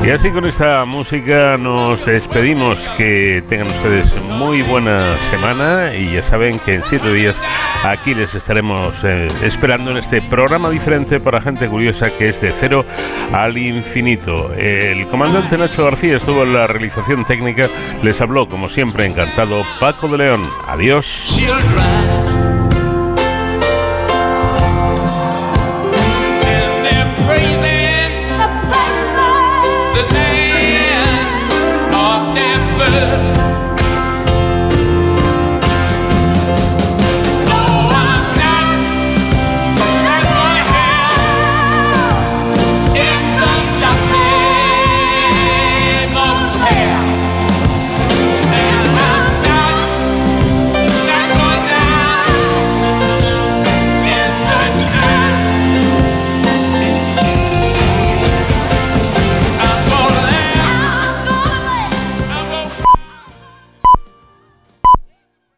Y 0.09 0.11
así 0.11 0.31
con 0.31 0.47
esta 0.47 0.85
música 0.85 1.55
nos 1.55 2.03
despedimos. 2.03 2.79
Que 2.97 3.43
tengan 3.47 3.67
ustedes 3.67 4.19
muy 4.23 4.63
buena 4.63 5.03
semana 5.29 5.93
y 5.93 6.13
ya 6.13 6.23
saben 6.23 6.57
que 6.57 6.73
en 6.73 6.81
siete 6.83 7.13
días 7.13 7.39
aquí 7.85 8.15
les 8.15 8.33
estaremos 8.33 8.95
eh, 9.03 9.27
esperando 9.43 9.91
en 9.91 9.97
este 9.97 10.23
programa 10.23 10.71
diferente 10.71 11.19
para 11.19 11.39
gente 11.41 11.67
curiosa 11.67 12.09
que 12.17 12.29
es 12.29 12.41
de 12.41 12.51
cero 12.59 12.85
al 13.31 13.55
infinito. 13.55 14.51
El 14.55 15.05
comandante 15.09 15.59
Nacho 15.59 15.85
García 15.85 16.15
estuvo 16.15 16.41
en 16.41 16.55
la 16.55 16.65
realización 16.65 17.23
técnica. 17.23 17.67
Les 18.01 18.19
habló 18.19 18.49
como 18.49 18.67
siempre 18.67 19.05
encantado 19.05 19.61
Paco 19.79 20.07
de 20.07 20.17
León. 20.17 20.41
Adiós. 20.65 21.39